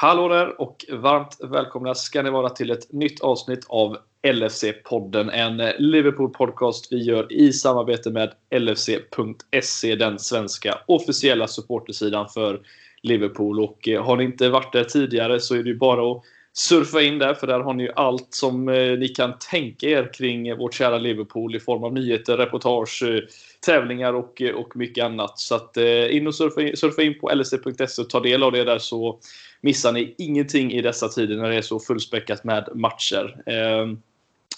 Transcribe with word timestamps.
Hallå 0.00 0.28
där 0.28 0.60
och 0.60 0.84
varmt 0.92 1.36
välkomna 1.40 1.94
ska 1.94 2.22
ni 2.22 2.30
vara 2.30 2.50
till 2.50 2.70
ett 2.70 2.92
nytt 2.92 3.20
avsnitt 3.20 3.66
av 3.68 3.96
LFC-podden. 4.22 5.30
En 5.30 5.60
Liverpool-podcast 5.78 6.88
vi 6.90 7.02
gör 7.02 7.32
i 7.32 7.52
samarbete 7.52 8.10
med 8.10 8.32
LFC.se, 8.54 9.94
den 9.94 10.18
svenska 10.18 10.78
officiella 10.86 11.48
supportersidan 11.48 12.28
för 12.28 12.60
Liverpool. 13.02 13.60
Och 13.60 13.88
eh, 13.88 14.04
har 14.04 14.16
ni 14.16 14.24
inte 14.24 14.48
varit 14.48 14.72
där 14.72 14.84
tidigare 14.84 15.40
så 15.40 15.54
är 15.54 15.62
det 15.62 15.70
ju 15.70 15.76
bara 15.76 16.12
att 16.12 16.22
surfa 16.52 17.02
in 17.02 17.18
där, 17.18 17.34
för 17.34 17.46
där 17.46 17.60
har 17.60 17.74
ni 17.74 17.82
ju 17.82 17.92
allt 17.96 18.28
som 18.30 18.68
eh, 18.68 18.98
ni 18.98 19.08
kan 19.08 19.38
tänka 19.50 19.86
er 19.86 20.12
kring 20.14 20.56
vårt 20.56 20.74
kära 20.74 20.98
Liverpool 20.98 21.56
i 21.56 21.60
form 21.60 21.84
av 21.84 21.92
nyheter, 21.92 22.36
reportage, 22.36 23.02
eh, 23.02 23.20
tävlingar 23.66 24.12
och, 24.12 24.42
och 24.54 24.76
mycket 24.76 25.04
annat. 25.04 25.38
Så 25.38 25.54
att 25.54 25.76
in 26.10 26.26
och 26.26 26.34
surfa 26.34 26.62
in, 26.62 26.76
surfa 26.76 27.02
in 27.02 27.18
på 27.20 27.30
lfc.se 27.30 28.02
och 28.02 28.10
ta 28.10 28.20
del 28.20 28.42
av 28.42 28.52
det 28.52 28.64
där 28.64 28.78
så 28.78 29.20
missar 29.60 29.92
ni 29.92 30.14
ingenting 30.18 30.72
i 30.72 30.82
dessa 30.82 31.08
tider 31.08 31.36
när 31.36 31.48
det 31.48 31.56
är 31.56 31.62
så 31.62 31.80
fullspäckat 31.80 32.44
med 32.44 32.68
matcher. 32.74 33.42
Eh, 33.46 33.86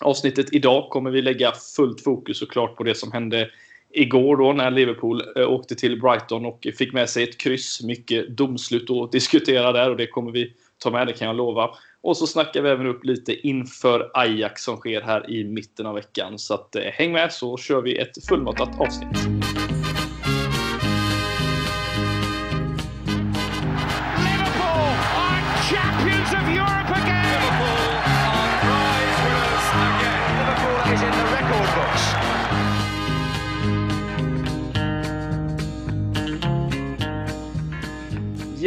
avsnittet 0.01 0.52
idag 0.52 0.91
kommer 0.91 1.11
vi 1.11 1.23
lägga 1.23 1.52
fullt 1.77 2.01
fokus 2.01 2.38
såklart 2.38 2.77
på 2.77 2.83
det 2.83 2.95
som 2.95 3.12
hände 3.12 3.51
igår 3.93 4.37
då 4.37 4.52
när 4.52 4.71
Liverpool 4.71 5.23
eh, 5.37 5.48
åkte 5.48 5.74
till 5.74 6.01
Brighton 6.01 6.47
och 6.47 6.66
fick 6.79 6.93
med 6.93 7.10
sig 7.10 7.23
ett 7.24 7.38
kryss. 7.38 7.83
Mycket 7.83 8.37
domslut 8.37 8.91
att 8.91 9.12
diskutera 9.12 9.73
där 9.73 9.91
och 9.91 9.97
det 9.97 10.07
kommer 10.07 10.30
vi 10.30 10.52
ta 10.79 10.91
med, 10.91 11.07
det 11.07 11.12
kan 11.12 11.27
jag 11.27 11.37
lova. 11.37 11.71
Och 12.02 12.16
så 12.16 12.27
snackar 12.27 12.62
vi 12.62 12.71
även 12.71 12.87
upp 12.87 13.05
lite 13.05 13.48
inför 13.48 14.10
Ajax 14.15 14.65
som 14.65 14.77
sker 14.77 15.01
här 15.01 15.30
i 15.30 15.45
mitten 15.45 15.87
av 15.87 15.95
veckan. 15.95 16.38
Så 16.38 16.55
att, 16.55 16.77
eh, 16.77 16.82
häng 16.82 17.12
med 17.12 17.32
så 17.32 17.57
kör 17.57 17.82
vi 17.82 17.98
ett 17.98 18.27
fullmatat 18.29 18.80
avsnitt. 18.80 19.40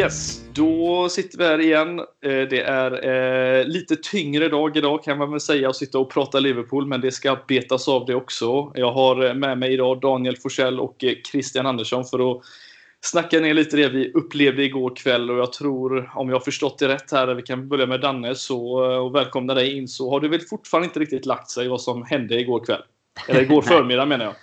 Yes, 0.03 0.41
då 0.53 1.09
sitter 1.09 1.37
vi 1.37 1.43
här 1.43 1.61
igen. 1.61 1.99
Eh, 1.99 2.47
det 2.49 2.61
är 2.61 3.07
eh, 3.07 3.65
lite 3.65 3.95
tyngre 3.95 4.49
dag 4.49 4.77
idag 4.77 5.03
kan 5.03 5.17
man 5.17 5.31
väl 5.31 5.39
säga 5.39 5.69
att 5.69 5.75
sitta 5.75 5.99
och 5.99 6.11
prata 6.11 6.39
Liverpool, 6.39 6.85
men 6.85 7.01
det 7.01 7.11
ska 7.11 7.37
betas 7.47 7.87
av 7.87 8.05
det 8.05 8.15
också. 8.15 8.71
Jag 8.75 8.91
har 8.91 9.25
eh, 9.25 9.33
med 9.33 9.57
mig 9.57 9.73
idag 9.73 10.01
Daniel 10.01 10.37
Forsell 10.37 10.79
och 10.79 11.03
Christian 11.31 11.65
Andersson 11.65 12.05
för 12.05 12.31
att 12.31 12.41
snacka 13.01 13.39
ner 13.39 13.53
lite 13.53 13.77
det 13.77 13.89
vi 13.89 14.11
upplevde 14.13 14.63
igår 14.63 14.95
kväll 14.95 15.31
och 15.31 15.37
jag 15.37 15.53
tror, 15.53 16.11
om 16.15 16.29
jag 16.29 16.35
har 16.35 16.43
förstått 16.43 16.79
det 16.79 16.87
rätt 16.87 17.11
här, 17.11 17.27
vi 17.35 17.41
kan 17.41 17.67
börja 17.69 17.85
med 17.85 18.01
Danne 18.01 18.35
så, 18.35 18.61
och 18.75 19.15
välkomna 19.15 19.53
dig 19.53 19.77
in, 19.77 19.87
så 19.87 20.09
har 20.09 20.19
du 20.19 20.27
väl 20.27 20.41
fortfarande 20.41 20.87
inte 20.87 20.99
riktigt 20.99 21.25
lagt 21.25 21.49
sig 21.49 21.67
vad 21.67 21.81
som 21.81 22.03
hände 22.05 22.39
igår 22.39 22.65
kväll? 22.65 22.81
Eller 23.27 23.41
igår 23.41 23.61
förmiddag 23.71 24.05
menar 24.05 24.25
jag. 24.25 24.35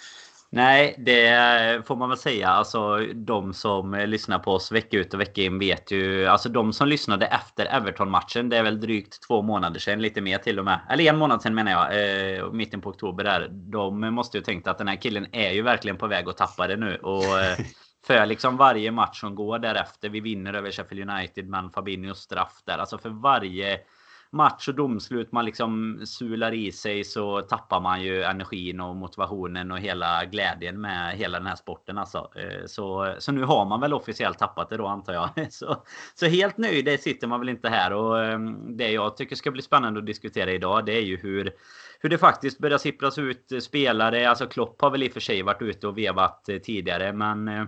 Nej, 0.53 0.95
det 0.99 1.87
får 1.87 1.97
man 1.97 2.09
väl 2.09 2.19
säga. 2.19 2.49
Alltså, 2.49 2.97
de 3.15 3.55
som 3.55 3.95
lyssnar 3.95 4.39
på 4.39 4.53
oss 4.53 4.73
vecka 4.73 4.97
ut 4.97 5.15
och 5.15 5.21
vecka 5.21 5.43
in 5.43 5.59
vet 5.59 5.91
ju... 5.91 6.27
Alltså 6.27 6.49
de 6.49 6.73
som 6.73 6.89
lyssnade 6.89 7.27
efter 7.27 7.67
Everton-matchen, 7.67 8.49
det 8.49 8.57
är 8.57 8.63
väl 8.63 8.81
drygt 8.81 9.23
två 9.29 9.43
månader 9.43 9.81
sedan, 9.81 10.03
lite 10.03 10.21
mer 10.21 10.39
till 10.39 10.59
och 10.59 10.65
med. 10.65 10.81
Eller 10.91 11.05
en 11.05 11.19
månad 11.19 11.43
sedan 11.43 11.55
menar 11.55 11.73
jag, 11.73 12.37
eh, 12.39 12.53
mitten 12.53 12.81
på 12.81 12.91
oktober 12.91 13.25
där. 13.25 13.49
De 13.51 14.01
måste 14.01 14.39
ju 14.39 14.45
tänkt 14.45 14.69
att 14.69 14.79
den 14.79 14.89
här 14.89 14.97
killen 14.97 15.27
är 15.33 15.51
ju 15.51 15.63
verkligen 15.63 15.97
på 15.97 16.07
väg 16.07 16.29
att 16.29 16.37
tappa 16.37 16.67
det 16.67 16.77
nu. 16.77 16.97
Och 16.97 17.39
eh, 17.39 17.59
för 18.07 18.27
liksom 18.27 18.57
varje 18.57 18.91
match 18.91 19.21
som 19.21 19.35
går 19.35 19.59
därefter, 19.59 20.09
vi 20.09 20.21
vinner 20.21 20.55
över 20.55 20.71
Sheffield 20.71 21.11
United, 21.11 21.49
men 21.49 21.71
Fabinho 21.71 22.15
straff 22.15 22.63
där. 22.65 22.79
Alltså 22.79 22.99
för 22.99 23.11
varje 23.11 23.79
match 24.33 24.69
och 24.69 24.75
domslut 24.75 25.33
man 25.33 25.45
liksom 25.45 26.01
sular 26.07 26.55
i 26.55 26.73
sig 26.73 27.05
så 27.05 27.41
tappar 27.41 27.81
man 27.81 28.03
ju 28.03 28.23
energin 28.23 28.81
och 28.81 28.97
motivationen 28.97 29.71
och 29.73 29.79
hela 29.79 30.25
glädjen 30.25 30.81
med 30.81 31.17
hela 31.17 31.39
den 31.39 31.47
här 31.47 31.57
sporten 31.57 31.99
alltså. 31.99 32.31
Eh, 32.37 32.67
så, 32.67 33.15
så 33.19 33.33
nu 33.33 33.45
har 33.45 33.65
man 33.65 33.81
väl 33.81 33.95
officiellt 33.95 34.39
tappat 34.39 34.71
det 34.71 34.77
då 34.77 34.87
antar 34.87 35.13
jag. 35.13 35.53
Så, 35.53 35.85
så 36.15 36.27
helt 36.27 36.59
nöjd 36.59 37.01
sitter 37.01 37.27
man 37.27 37.41
väl 37.41 37.49
inte 37.49 37.69
här 37.69 37.93
och 37.93 38.25
ehm, 38.25 38.77
det 38.77 38.91
jag 38.91 39.17
tycker 39.17 39.37
ska 39.37 39.51
bli 39.51 39.63
spännande 39.63 40.01
att 40.01 40.07
diskutera 40.07 40.53
idag 40.53 40.87
det 40.87 40.93
är 40.93 41.03
ju 41.03 41.17
hur 41.17 41.53
hur 42.01 42.11
det 42.11 42.19
faktiskt 42.19 42.59
börjar 42.59 42.79
sippras 42.79 43.19
ut 43.19 43.53
spelare. 43.63 44.31
Alltså 44.31 44.47
Klopp 44.47 44.83
har 44.83 44.91
väl 44.91 45.03
i 45.03 45.09
och 45.09 45.13
för 45.13 45.21
sig 45.21 45.43
varit 45.43 45.63
ute 45.63 45.87
och 45.87 45.99
vevat 45.99 46.49
eh, 46.49 46.59
tidigare 46.59 47.13
men 47.13 47.49
eh, 47.49 47.65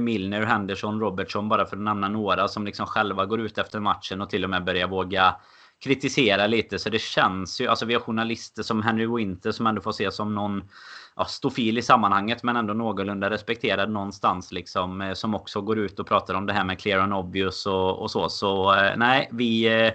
Milner, 0.00 0.42
Henderson, 0.42 1.00
Robertson 1.00 1.48
bara 1.48 1.66
för 1.66 1.76
att 1.76 1.82
nämna 1.82 2.08
några 2.08 2.48
som 2.48 2.66
liksom 2.66 2.86
själva 2.86 3.26
går 3.26 3.40
ut 3.40 3.58
efter 3.58 3.80
matchen 3.80 4.20
och 4.20 4.30
till 4.30 4.44
och 4.44 4.50
med 4.50 4.64
börjar 4.64 4.88
våga 4.88 5.36
kritisera 5.84 6.46
lite. 6.46 6.78
Så 6.78 6.90
det 6.90 6.98
känns 6.98 7.60
ju, 7.60 7.66
alltså 7.66 7.86
vi 7.86 7.94
har 7.94 8.00
journalister 8.00 8.62
som 8.62 8.82
Henry 8.82 9.06
Winter 9.06 9.52
som 9.52 9.66
ändå 9.66 9.80
får 9.80 9.92
se 9.92 10.10
som 10.10 10.34
någon 10.34 10.68
ja, 11.16 11.24
stofil 11.24 11.78
i 11.78 11.82
sammanhanget 11.82 12.42
men 12.42 12.56
ändå 12.56 12.74
någorlunda 12.74 13.30
respekterad 13.30 13.90
någonstans 13.90 14.52
liksom. 14.52 15.00
Eh, 15.00 15.12
som 15.12 15.34
också 15.34 15.60
går 15.60 15.78
ut 15.78 15.98
och 15.98 16.06
pratar 16.06 16.34
om 16.34 16.46
det 16.46 16.52
här 16.52 16.64
med 16.64 16.78
clear 16.78 17.00
and 17.00 17.14
obvious 17.14 17.66
och, 17.66 18.02
och 18.02 18.10
så. 18.10 18.28
Så 18.28 18.74
eh, 18.74 18.96
nej, 18.96 19.28
vi 19.32 19.82
eh, 19.86 19.92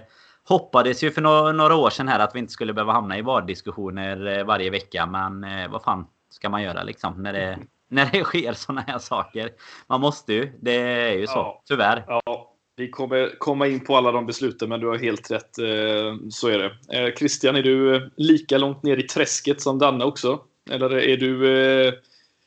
hoppades 0.48 1.04
ju 1.04 1.10
för 1.10 1.22
några, 1.22 1.52
några 1.52 1.76
år 1.76 1.90
sedan 1.90 2.08
här 2.08 2.18
att 2.18 2.34
vi 2.34 2.38
inte 2.38 2.52
skulle 2.52 2.72
behöva 2.72 2.92
hamna 2.92 3.18
i 3.18 3.22
VAR-diskussioner 3.22 4.44
varje 4.44 4.70
vecka. 4.70 5.06
Men 5.06 5.46
vad 5.70 5.82
fan 5.82 6.06
ska 6.30 6.48
man 6.48 6.62
göra 6.62 6.82
liksom 6.82 7.22
när 7.22 7.32
det, 7.32 7.58
när 7.90 8.10
det 8.12 8.24
sker 8.24 8.52
sådana 8.52 8.84
här 8.86 8.98
saker? 8.98 9.50
Man 9.86 10.00
måste 10.00 10.32
ju. 10.32 10.58
Det 10.60 10.80
är 10.80 11.18
ju 11.18 11.26
så, 11.26 11.38
ja. 11.38 11.62
tyvärr. 11.66 12.04
Ja. 12.06 12.51
Vi 12.76 12.88
kommer 12.88 13.38
komma 13.38 13.66
in 13.66 13.80
på 13.80 13.96
alla 13.96 14.12
de 14.12 14.26
besluten, 14.26 14.68
men 14.68 14.80
du 14.80 14.86
har 14.86 14.98
helt 14.98 15.30
rätt. 15.30 15.58
Eh, 15.58 16.16
så 16.30 16.48
är 16.48 16.58
det. 16.58 16.98
Eh, 16.98 17.14
Christian, 17.14 17.56
är 17.56 17.62
du 17.62 18.10
lika 18.16 18.58
långt 18.58 18.82
ner 18.82 18.96
i 18.96 19.02
träsket 19.02 19.60
som 19.60 19.78
Danne 19.78 20.04
också? 20.04 20.40
Eller 20.70 20.98
är 20.98 21.16
du 21.16 21.58
eh, 21.86 21.92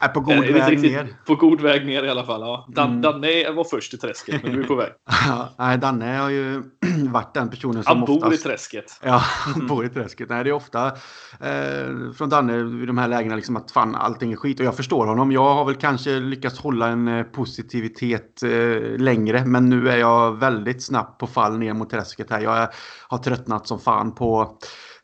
är 0.03 0.07
på 0.07 0.19
god 0.19 0.33
är 0.33 0.53
väg 0.53 0.71
riktigt, 0.71 0.91
ner. 0.91 1.15
På 1.25 1.35
god 1.35 1.61
väg 1.61 1.85
ner 1.85 2.03
i 2.03 2.09
alla 2.09 2.23
fall. 2.23 2.41
Ja. 2.41 2.67
Dan, 2.69 2.87
mm. 2.89 3.01
Danne 3.01 3.51
var 3.51 3.63
först 3.63 3.93
i 3.93 3.97
träsket, 3.97 4.43
men 4.43 4.51
du 4.51 4.63
är 4.63 4.67
på 4.67 4.75
väg. 4.75 4.91
Nej, 5.57 5.77
Danne 5.77 6.17
har 6.17 6.29
ju 6.29 6.63
varit 7.09 7.33
den 7.33 7.49
personen 7.49 7.83
som 7.83 7.97
Han 7.97 8.05
bor 8.05 8.17
oftast... 8.17 8.45
i 8.45 8.49
träsket. 8.49 8.99
Ja, 9.03 9.17
han 9.17 9.67
bor 9.67 9.85
i 9.85 9.89
träsket. 9.89 10.29
Nej, 10.29 10.43
det 10.43 10.49
är 10.49 10.53
ofta 10.53 10.87
eh, 10.87 12.11
från 12.17 12.29
Danne 12.29 12.83
i 12.83 12.85
de 12.85 12.97
här 12.97 13.07
lägena 13.07 13.35
liksom 13.35 13.55
att 13.55 13.71
fan, 13.71 13.95
allting 13.95 14.31
är 14.31 14.35
skit. 14.35 14.59
Och 14.59 14.65
jag 14.65 14.75
förstår 14.75 15.07
honom. 15.07 15.31
Jag 15.31 15.53
har 15.53 15.65
väl 15.65 15.75
kanske 15.75 16.19
lyckats 16.19 16.59
hålla 16.59 16.87
en 16.87 17.07
eh, 17.07 17.23
positivitet 17.23 18.43
eh, 18.43 18.49
längre. 18.97 19.45
Men 19.45 19.69
nu 19.69 19.89
är 19.89 19.97
jag 19.97 20.39
väldigt 20.39 20.83
snabbt 20.83 21.19
på 21.19 21.27
fall 21.27 21.57
ner 21.57 21.73
mot 21.73 21.89
träsket 21.89 22.29
här. 22.29 22.41
Jag 22.41 22.67
har 23.07 23.17
tröttnat 23.17 23.67
som 23.67 23.79
fan 23.79 24.15
på 24.15 24.57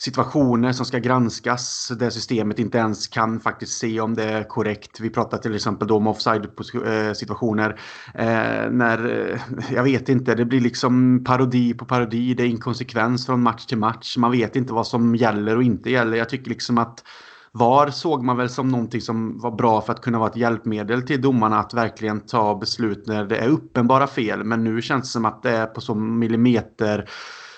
situationer 0.04 0.72
som 0.72 0.86
ska 0.86 0.98
granskas 0.98 1.92
där 2.00 2.10
systemet 2.10 2.60
inte 2.60 2.78
ens 2.78 3.08
kan 3.08 3.40
faktiskt 3.40 3.78
se 3.78 4.00
om 4.00 4.14
det 4.14 4.24
är 4.24 4.44
korrekt. 4.44 5.00
Vi 5.00 5.10
pratar 5.10 5.38
till 5.38 5.56
exempel 5.56 5.88
då 5.88 5.96
om 5.96 6.08
offside 6.08 6.48
situationer. 7.16 7.80
Eh, 8.14 8.70
när, 8.72 9.30
eh, 9.30 9.40
jag 9.72 9.84
vet 9.84 10.10
inte, 10.10 10.36
det 10.36 10.46
blir 10.46 10.62
liksom 10.62 11.24
parodi 11.24 11.74
på 11.74 11.86
parodi. 11.86 12.34
Det 12.34 12.44
är 12.44 12.48
inkonsekvens 12.48 13.26
från 13.26 13.44
match 13.44 13.66
till 13.66 13.78
match. 13.78 14.18
Man 14.18 14.32
vet 14.32 14.56
inte 14.56 14.74
vad 14.74 14.88
som 14.88 15.16
gäller 15.16 15.56
och 15.56 15.64
inte 15.64 15.90
gäller. 15.90 16.18
Jag 16.18 16.30
tycker 16.30 16.50
liksom 16.50 16.78
att 16.78 17.04
VAR 17.52 17.90
såg 17.90 18.24
man 18.24 18.38
väl 18.38 18.50
som 18.50 18.68
någonting 18.68 19.02
som 19.02 19.40
var 19.40 19.52
bra 19.52 19.82
för 19.82 19.94
att 19.94 20.02
kunna 20.02 20.20
vara 20.20 20.30
ett 20.30 20.38
hjälpmedel 20.38 21.02
till 21.02 21.22
domarna 21.22 21.60
att 21.60 21.74
verkligen 21.74 22.20
ta 22.20 22.56
beslut 22.56 23.08
när 23.08 23.26
det 23.26 23.38
är 23.38 23.50
uppenbara 23.50 24.08
fel. 24.08 24.44
Men 24.44 24.64
nu 24.64 24.82
känns 24.82 25.04
det 25.04 25.10
som 25.10 25.26
att 25.26 25.44
det 25.44 25.52
är 25.52 25.66
på 25.66 25.82
så 25.82 25.96
millimeter 25.96 27.10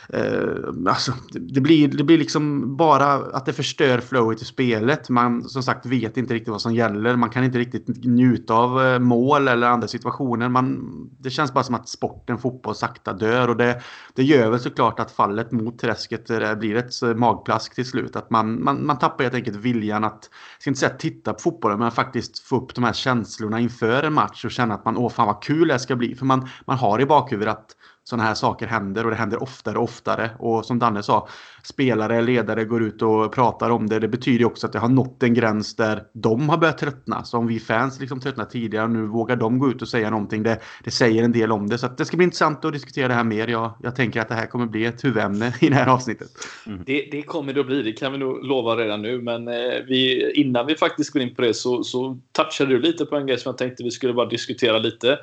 Eh, 0.10 0.90
alltså, 0.90 1.14
det, 1.32 1.62
blir, 1.62 1.88
det 1.88 2.04
blir 2.04 2.18
liksom 2.18 2.76
bara 2.78 3.14
att 3.14 3.46
det 3.46 3.54
förstör 3.54 4.00
flowet 4.00 4.42
i 4.42 4.46
spelet. 4.46 5.10
Man 5.10 5.44
som 5.44 5.64
sagt 5.64 5.86
vet 5.86 6.18
inte 6.18 6.34
riktigt 6.34 6.52
vad 6.52 6.62
som 6.62 6.76
gäller. 6.76 7.16
Man 7.16 7.30
kan 7.30 7.44
inte 7.44 7.60
riktigt 7.60 8.06
njuta 8.06 8.54
av 8.54 8.84
eh, 8.86 9.00
mål 9.00 9.48
eller 9.48 9.68
andra 9.68 9.88
situationer. 9.88 10.50
Man, 10.50 10.80
det 11.20 11.30
känns 11.30 11.54
bara 11.54 11.64
som 11.64 11.76
att 11.76 11.90
sporten 11.90 12.38
fotboll 12.38 12.76
sakta 12.76 13.14
dör. 13.14 13.48
Och 13.48 13.58
det, 13.58 13.82
det 14.14 14.24
gör 14.24 14.50
väl 14.50 14.60
såklart 14.60 15.00
att 15.00 15.12
fallet 15.12 15.52
mot 15.52 15.80
träsket 15.80 16.30
eh, 16.30 16.56
blir 16.56 16.76
ett 16.76 17.02
eh, 17.02 17.14
magplask 17.14 17.76
till 17.76 17.86
slut. 17.86 18.16
Att 18.16 18.30
man, 18.30 18.64
man, 18.64 18.86
man 18.86 19.00
tappar 19.00 19.24
helt 19.24 19.36
enkelt 19.36 19.58
viljan 19.58 20.04
att, 20.04 20.30
jag 20.56 20.62
ska 20.62 20.70
inte 20.70 20.80
säga 20.80 20.94
titta 20.98 21.34
på 21.34 21.40
fotbollen, 21.40 21.80
men 21.80 21.92
faktiskt 21.92 22.40
få 22.40 22.56
upp 22.56 22.76
de 22.76 22.84
här 22.84 22.94
känslorna 22.94 23.60
inför 23.60 24.04
en 24.04 24.14
match 24.14 24.46
och 24.46 24.52
känna 24.52 24.74
att 24.74 24.86
man, 24.86 24.98
åh 24.98 25.10
fan 25.10 25.28
vad 25.28 25.44
kul 25.44 25.68
det 25.68 25.80
ska 25.80 25.96
bli. 25.96 26.16
För 26.16 26.26
man, 26.26 26.50
man 26.66 26.78
har 26.78 27.02
i 27.02 27.06
bakhuvudet 27.06 27.54
att 27.58 27.76
sådana 28.04 28.24
här 28.24 28.34
saker 28.34 28.68
händer 28.68 29.04
och 29.04 29.12
det 29.12 29.18
händer 29.18 29.44
oftare 29.44 29.78
och 29.78 29.84
oftare. 29.84 30.30
Och 30.40 30.66
som 30.66 30.80
Danne 30.80 31.04
sa, 31.04 31.28
spelare, 31.64 32.22
ledare 32.22 32.66
går 32.66 32.84
ut 32.84 33.02
och 33.02 33.32
pratar 33.32 33.70
om 33.70 33.90
det. 33.90 34.00
Det 34.00 34.08
betyder 34.08 34.46
också 34.46 34.68
att 34.68 34.74
det 34.74 34.80
har 34.80 34.90
nått 34.90 35.24
en 35.24 35.34
gräns 35.34 35.76
där 35.76 36.04
de 36.14 36.50
har 36.50 36.58
börjat 36.58 36.78
tröttna. 36.78 37.24
Så 37.24 37.38
om 37.38 37.48
vi 37.48 37.60
fans 37.60 38.00
liksom 38.00 38.20
tröttnat 38.20 38.50
tidigare, 38.50 38.84
och 38.84 38.92
nu 38.92 39.06
vågar 39.06 39.36
de 39.36 39.60
gå 39.60 39.70
ut 39.70 39.82
och 39.82 39.88
säga 39.88 40.10
någonting. 40.10 40.44
Det, 40.44 40.60
det 40.84 40.92
säger 40.92 41.24
en 41.24 41.32
del 41.32 41.52
om 41.52 41.70
det. 41.70 41.78
Så 41.78 41.88
det 41.88 42.06
ska 42.06 42.18
bli 42.18 42.24
intressant 42.24 42.66
att 42.66 42.74
diskutera 42.74 43.08
det 43.08 43.14
här 43.14 43.24
mer. 43.24 43.48
Jag, 43.48 43.74
jag 43.84 43.96
tänker 43.96 44.22
att 44.22 44.30
det 44.30 44.36
här 44.36 44.46
kommer 44.46 44.66
bli 44.66 44.86
ett 44.86 45.04
huvudämne 45.04 45.54
i 45.62 45.70
det 45.70 45.76
här 45.76 45.88
avsnittet. 45.88 46.30
Mm. 46.68 46.84
Det, 46.86 47.08
det, 47.12 47.22
kommer 47.22 47.54
det 47.54 47.60
att 47.60 47.68
bli, 47.68 47.82
det 47.82 47.94
kan 47.94 48.12
vi 48.12 48.18
nog 48.18 48.46
lova 48.46 48.76
redan 48.76 49.02
nu. 49.02 49.22
Men 49.22 49.48
eh, 49.48 49.54
vi, 49.88 50.32
innan 50.32 50.66
vi 50.66 50.76
faktiskt 50.76 51.14
går 51.14 51.22
in 51.22 51.36
på 51.36 51.42
det 51.42 51.54
så, 51.54 51.84
så 51.84 52.20
touchade 52.32 52.70
du 52.70 52.80
lite 52.80 53.06
på 53.06 53.16
en 53.16 53.28
grej 53.28 53.38
som 53.38 53.50
jag 53.50 53.58
tänkte 53.58 53.84
vi 53.84 53.92
skulle 53.92 54.14
bara 54.14 54.30
diskutera 54.30 54.78
lite 54.78 55.20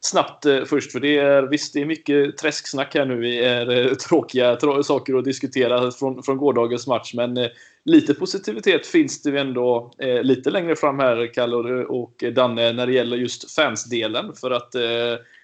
snabbt 0.00 0.46
eh, 0.46 0.64
först. 0.64 0.92
För 0.92 1.00
det 1.00 1.18
är, 1.18 1.42
visst, 1.42 1.74
det 1.74 1.80
är 1.80 1.86
mycket 1.86 2.36
träsksnack 2.36 2.94
här 2.94 3.06
nu. 3.06 3.22
Det 3.22 3.44
är 3.44 3.86
eh, 3.86 3.94
tråkiga 3.94 4.56
trå 4.56 4.82
saker 4.82 5.14
att 5.14 5.24
diskutera 5.24 5.90
från, 5.90 6.22
från 6.22 6.36
gårdagens 6.36 6.86
match. 6.86 7.14
Men 7.14 7.36
eh, 7.36 7.48
lite 7.84 8.14
positivitet 8.14 8.86
finns 8.86 9.22
det 9.22 9.30
ju 9.30 9.38
ändå 9.38 9.92
eh, 9.98 10.22
lite 10.22 10.50
längre 10.50 10.76
fram 10.76 10.98
här, 10.98 11.34
Kalle 11.34 11.56
och, 11.56 12.00
och 12.00 12.24
Danne, 12.32 12.72
när 12.72 12.86
det 12.86 12.92
gäller 12.92 13.16
just 13.16 13.54
fansdelen. 13.54 14.34
För 14.34 14.50
att 14.50 14.74
eh, 14.74 14.80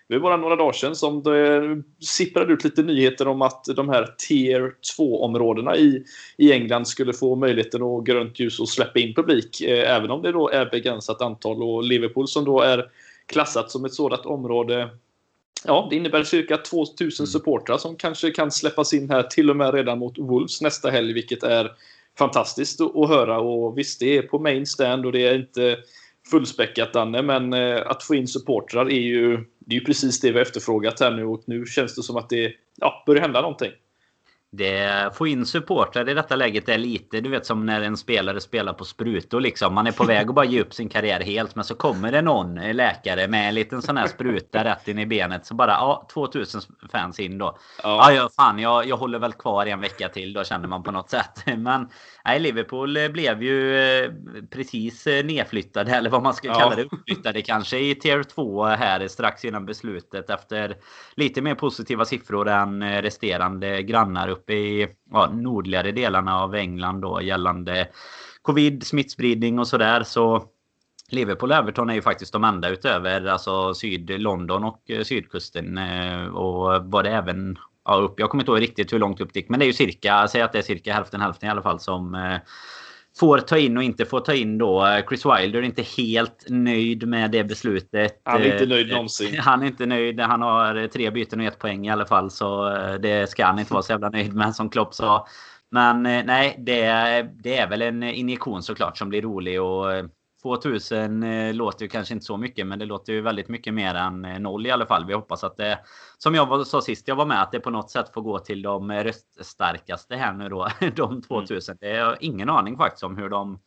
det 0.08 0.14
var 0.14 0.20
bara 0.20 0.36
några 0.36 0.56
dagar 0.56 0.72
sedan 0.72 0.96
som 0.96 1.22
det 1.22 1.82
sipprade 2.00 2.52
ut 2.52 2.64
lite 2.64 2.82
nyheter 2.82 3.28
om 3.28 3.42
att 3.42 3.64
de 3.76 3.88
här 3.88 4.14
Tier 4.18 4.72
2-områdena 4.98 5.76
i, 5.76 6.04
i 6.36 6.52
England 6.52 6.88
skulle 6.88 7.12
få 7.12 7.36
möjligheten 7.36 7.82
och 7.82 8.06
grönt 8.06 8.40
ljus 8.40 8.60
att 8.60 8.68
släppa 8.68 8.98
in 8.98 9.14
publik. 9.14 9.60
Eh, 9.60 9.96
även 9.96 10.10
om 10.10 10.22
det 10.22 10.32
då 10.32 10.48
är 10.48 10.66
begränsat 10.66 11.22
antal. 11.22 11.62
Och 11.62 11.84
Liverpool 11.84 12.28
som 12.28 12.44
då 12.44 12.60
är 12.60 12.84
klassat 13.26 13.70
som 13.70 13.84
ett 13.84 13.94
sådant 13.94 14.26
område 14.26 14.90
Ja, 15.66 15.86
det 15.90 15.96
innebär 15.96 16.22
cirka 16.22 16.56
2000 16.56 17.22
mm. 17.22 17.26
supportrar 17.26 17.78
som 17.78 17.96
kanske 17.96 18.30
kan 18.30 18.50
släppas 18.50 18.94
in 18.94 19.10
här 19.10 19.22
till 19.22 19.50
och 19.50 19.56
med 19.56 19.74
redan 19.74 19.98
mot 19.98 20.18
Wolves 20.18 20.60
nästa 20.60 20.90
helg, 20.90 21.12
vilket 21.12 21.42
är 21.42 21.72
fantastiskt 22.18 22.80
att 22.80 23.08
höra. 23.08 23.40
Och 23.40 23.78
visst, 23.78 24.00
det 24.00 24.16
är 24.16 24.22
på 24.22 24.38
main 24.38 24.66
stand 24.66 25.06
och 25.06 25.12
det 25.12 25.26
är 25.26 25.34
inte 25.34 25.78
fullspäckat 26.30 26.92
Danne, 26.92 27.22
men 27.22 27.52
eh, 27.52 27.82
att 27.86 28.02
få 28.02 28.14
in 28.14 28.28
supportrar 28.28 28.90
är 28.90 29.00
ju, 29.00 29.36
det 29.58 29.76
är 29.76 29.80
ju 29.80 29.84
precis 29.84 30.20
det 30.20 30.30
vi 30.30 30.38
har 30.38 30.42
efterfrågat 30.42 31.00
här 31.00 31.10
nu 31.10 31.24
och 31.24 31.42
nu 31.46 31.66
känns 31.66 31.94
det 31.94 32.02
som 32.02 32.16
att 32.16 32.28
det 32.28 32.52
ja, 32.76 33.02
börjar 33.06 33.22
hända 33.22 33.40
någonting. 33.40 33.72
Det, 34.56 35.10
få 35.14 35.26
in 35.26 35.46
supportrar 35.46 36.08
i 36.08 36.14
detta 36.14 36.36
läget 36.36 36.68
är 36.68 36.78
lite, 36.78 37.20
du 37.20 37.30
vet 37.30 37.46
som 37.46 37.66
när 37.66 37.80
en 37.80 37.96
spelare 37.96 38.40
spelar 38.40 38.72
på 38.72 38.84
sprutor 38.84 39.40
liksom. 39.40 39.74
Man 39.74 39.86
är 39.86 39.92
på 39.92 40.04
väg 40.04 40.28
att 40.28 40.34
bara 40.34 40.44
ge 40.44 40.60
upp 40.60 40.74
sin 40.74 40.88
karriär 40.88 41.20
helt. 41.20 41.54
Men 41.54 41.64
så 41.64 41.74
kommer 41.74 42.12
det 42.12 42.22
någon 42.22 42.54
läkare 42.54 43.28
med 43.28 43.48
en 43.48 43.54
liten 43.54 43.82
sån 43.82 43.96
här 43.96 44.06
spruta 44.06 44.64
rätt 44.64 44.88
in 44.88 44.98
i 44.98 45.06
benet. 45.06 45.46
Så 45.46 45.54
bara, 45.54 45.70
ja, 45.70 46.08
2000 46.12 46.60
fans 46.92 47.20
in 47.20 47.38
då. 47.38 47.58
Ja, 47.82 48.12
ja 48.12 48.28
fan, 48.36 48.58
jag, 48.58 48.86
jag 48.86 48.96
håller 48.96 49.18
väl 49.18 49.32
kvar 49.32 49.66
en 49.66 49.80
vecka 49.80 50.08
till 50.08 50.32
då 50.32 50.44
känner 50.44 50.68
man 50.68 50.82
på 50.82 50.90
något 50.90 51.10
sätt. 51.10 51.42
Men 51.56 51.88
nej, 52.24 52.40
Liverpool 52.40 52.98
blev 53.10 53.42
ju 53.42 53.78
eh, 53.78 54.10
precis 54.50 55.06
nedflyttade, 55.06 55.90
eller 55.90 56.10
vad 56.10 56.22
man 56.22 56.34
ska 56.34 56.48
ja. 56.48 56.54
kalla 56.54 56.76
det, 56.76 56.84
uppflyttade 56.84 57.42
kanske 57.42 57.78
i 57.78 57.94
tier 57.94 58.22
2 58.22 58.64
här 58.64 59.08
strax 59.08 59.44
innan 59.44 59.66
beslutet. 59.66 60.30
Efter 60.30 60.76
lite 61.14 61.42
mer 61.42 61.54
positiva 61.54 62.04
siffror 62.04 62.48
än 62.48 63.02
resterande 63.02 63.82
grannar 63.82 64.28
upp 64.28 64.43
uppe 64.44 64.54
i 64.54 64.88
ja, 65.10 65.30
nordligare 65.32 65.92
delarna 65.92 66.40
av 66.40 66.54
England 66.54 67.00
då 67.00 67.22
gällande 67.22 67.88
covid, 68.42 68.86
smittspridning 68.86 69.58
och 69.58 69.68
sådär. 69.68 70.02
Så 70.02 70.44
Liverpool 71.10 71.50
och 71.50 71.56
Everton 71.56 71.90
är 71.90 71.94
ju 71.94 72.02
faktiskt 72.02 72.32
de 72.32 72.44
enda 72.44 72.68
utöver 72.68 73.26
alltså 73.26 73.74
syd 73.74 74.20
London 74.20 74.64
och 74.64 74.90
eh, 74.90 75.02
sydkusten. 75.02 75.78
Eh, 75.78 76.26
och 76.26 76.84
var 76.84 77.02
det 77.02 77.10
även 77.10 77.58
ja, 77.84 77.94
upp. 77.94 78.20
Jag 78.20 78.30
kommer 78.30 78.42
inte 78.42 78.52
ihåg 78.52 78.60
riktigt 78.60 78.92
hur 78.92 78.98
långt 78.98 79.20
upp 79.20 79.32
det 79.32 79.40
gick. 79.40 79.48
Men 79.48 79.60
det 79.60 79.64
är 79.64 79.66
ju 79.66 79.72
cirka, 79.72 80.28
säg 80.28 80.42
att 80.42 80.52
det 80.52 80.58
är 80.58 80.62
cirka 80.62 80.94
hälften 80.94 81.20
hälften 81.20 81.48
i 81.48 81.50
alla 81.50 81.62
fall 81.62 81.80
som 81.80 82.14
eh, 82.14 82.38
får 83.18 83.38
ta 83.38 83.58
in 83.58 83.76
och 83.76 83.82
inte 83.82 84.04
får 84.04 84.20
ta 84.20 84.34
in 84.34 84.58
då. 84.58 85.00
Chris 85.08 85.26
Wilder 85.26 85.58
är 85.58 85.62
inte 85.62 85.82
helt 85.82 86.44
nöjd 86.48 87.08
med 87.08 87.30
det 87.30 87.44
beslutet. 87.44 88.20
Han 88.24 88.42
är 88.42 88.52
inte 88.52 88.66
nöjd 88.66 88.88
någonsin. 88.88 89.38
Han 89.40 89.62
är 89.62 89.66
inte 89.66 89.86
nöjd. 89.86 90.20
Han 90.20 90.42
har 90.42 90.86
tre 90.86 91.10
byten 91.10 91.40
och 91.40 91.46
ett 91.46 91.58
poäng 91.58 91.86
i 91.86 91.90
alla 91.90 92.06
fall. 92.06 92.30
Så 92.30 92.76
eh, 92.76 92.94
det 92.94 93.30
ska 93.30 93.44
han 93.44 93.58
inte 93.58 93.72
vara 93.72 93.82
så 93.82 93.92
jävla 93.92 94.10
nöjd 94.10 94.34
med 94.34 94.54
som 94.54 94.70
Klopp 94.70 94.94
sa. 94.94 95.26
Men 95.70 96.06
eh, 96.06 96.24
nej, 96.24 96.56
det, 96.58 96.82
det 97.42 97.56
är 97.56 97.68
väl 97.68 97.82
en 97.82 98.02
injektion 98.02 98.62
såklart 98.62 98.98
som 98.98 99.08
blir 99.08 99.22
rolig. 99.22 99.62
Och 99.62 99.86
2000 100.44 101.22
eh, 101.22 101.54
låter 101.54 101.84
ju 101.84 101.88
kanske 101.88 102.14
inte 102.14 102.26
så 102.26 102.36
mycket, 102.36 102.66
men 102.66 102.78
det 102.78 102.84
låter 102.84 103.12
ju 103.12 103.20
väldigt 103.20 103.48
mycket 103.48 103.74
mer 103.74 103.94
än 103.94 104.24
eh, 104.24 104.38
noll 104.38 104.66
i 104.66 104.70
alla 104.70 104.86
fall. 104.86 105.06
Vi 105.06 105.14
hoppas 105.14 105.44
att 105.44 105.56
det, 105.56 105.78
som 106.18 106.34
jag 106.34 106.66
sa 106.66 106.80
sist 106.80 107.08
jag 107.08 107.16
var 107.16 107.26
med, 107.26 107.42
att 107.42 107.52
det 107.52 107.60
på 107.60 107.70
något 107.70 107.90
sätt 107.90 108.12
får 108.14 108.22
gå 108.22 108.38
till 108.38 108.62
de 108.62 108.92
röststarkaste 108.92 110.16
här 110.16 110.32
nu 110.32 110.48
då. 110.48 110.68
De 110.96 111.22
2000. 111.22 111.76
Mm. 111.80 111.94
Det 111.94 112.00
har 112.04 112.18
ingen 112.20 112.50
aning 112.50 112.76
faktiskt 112.76 113.04
om 113.04 113.16
hur 113.16 113.28
de, 113.28 113.58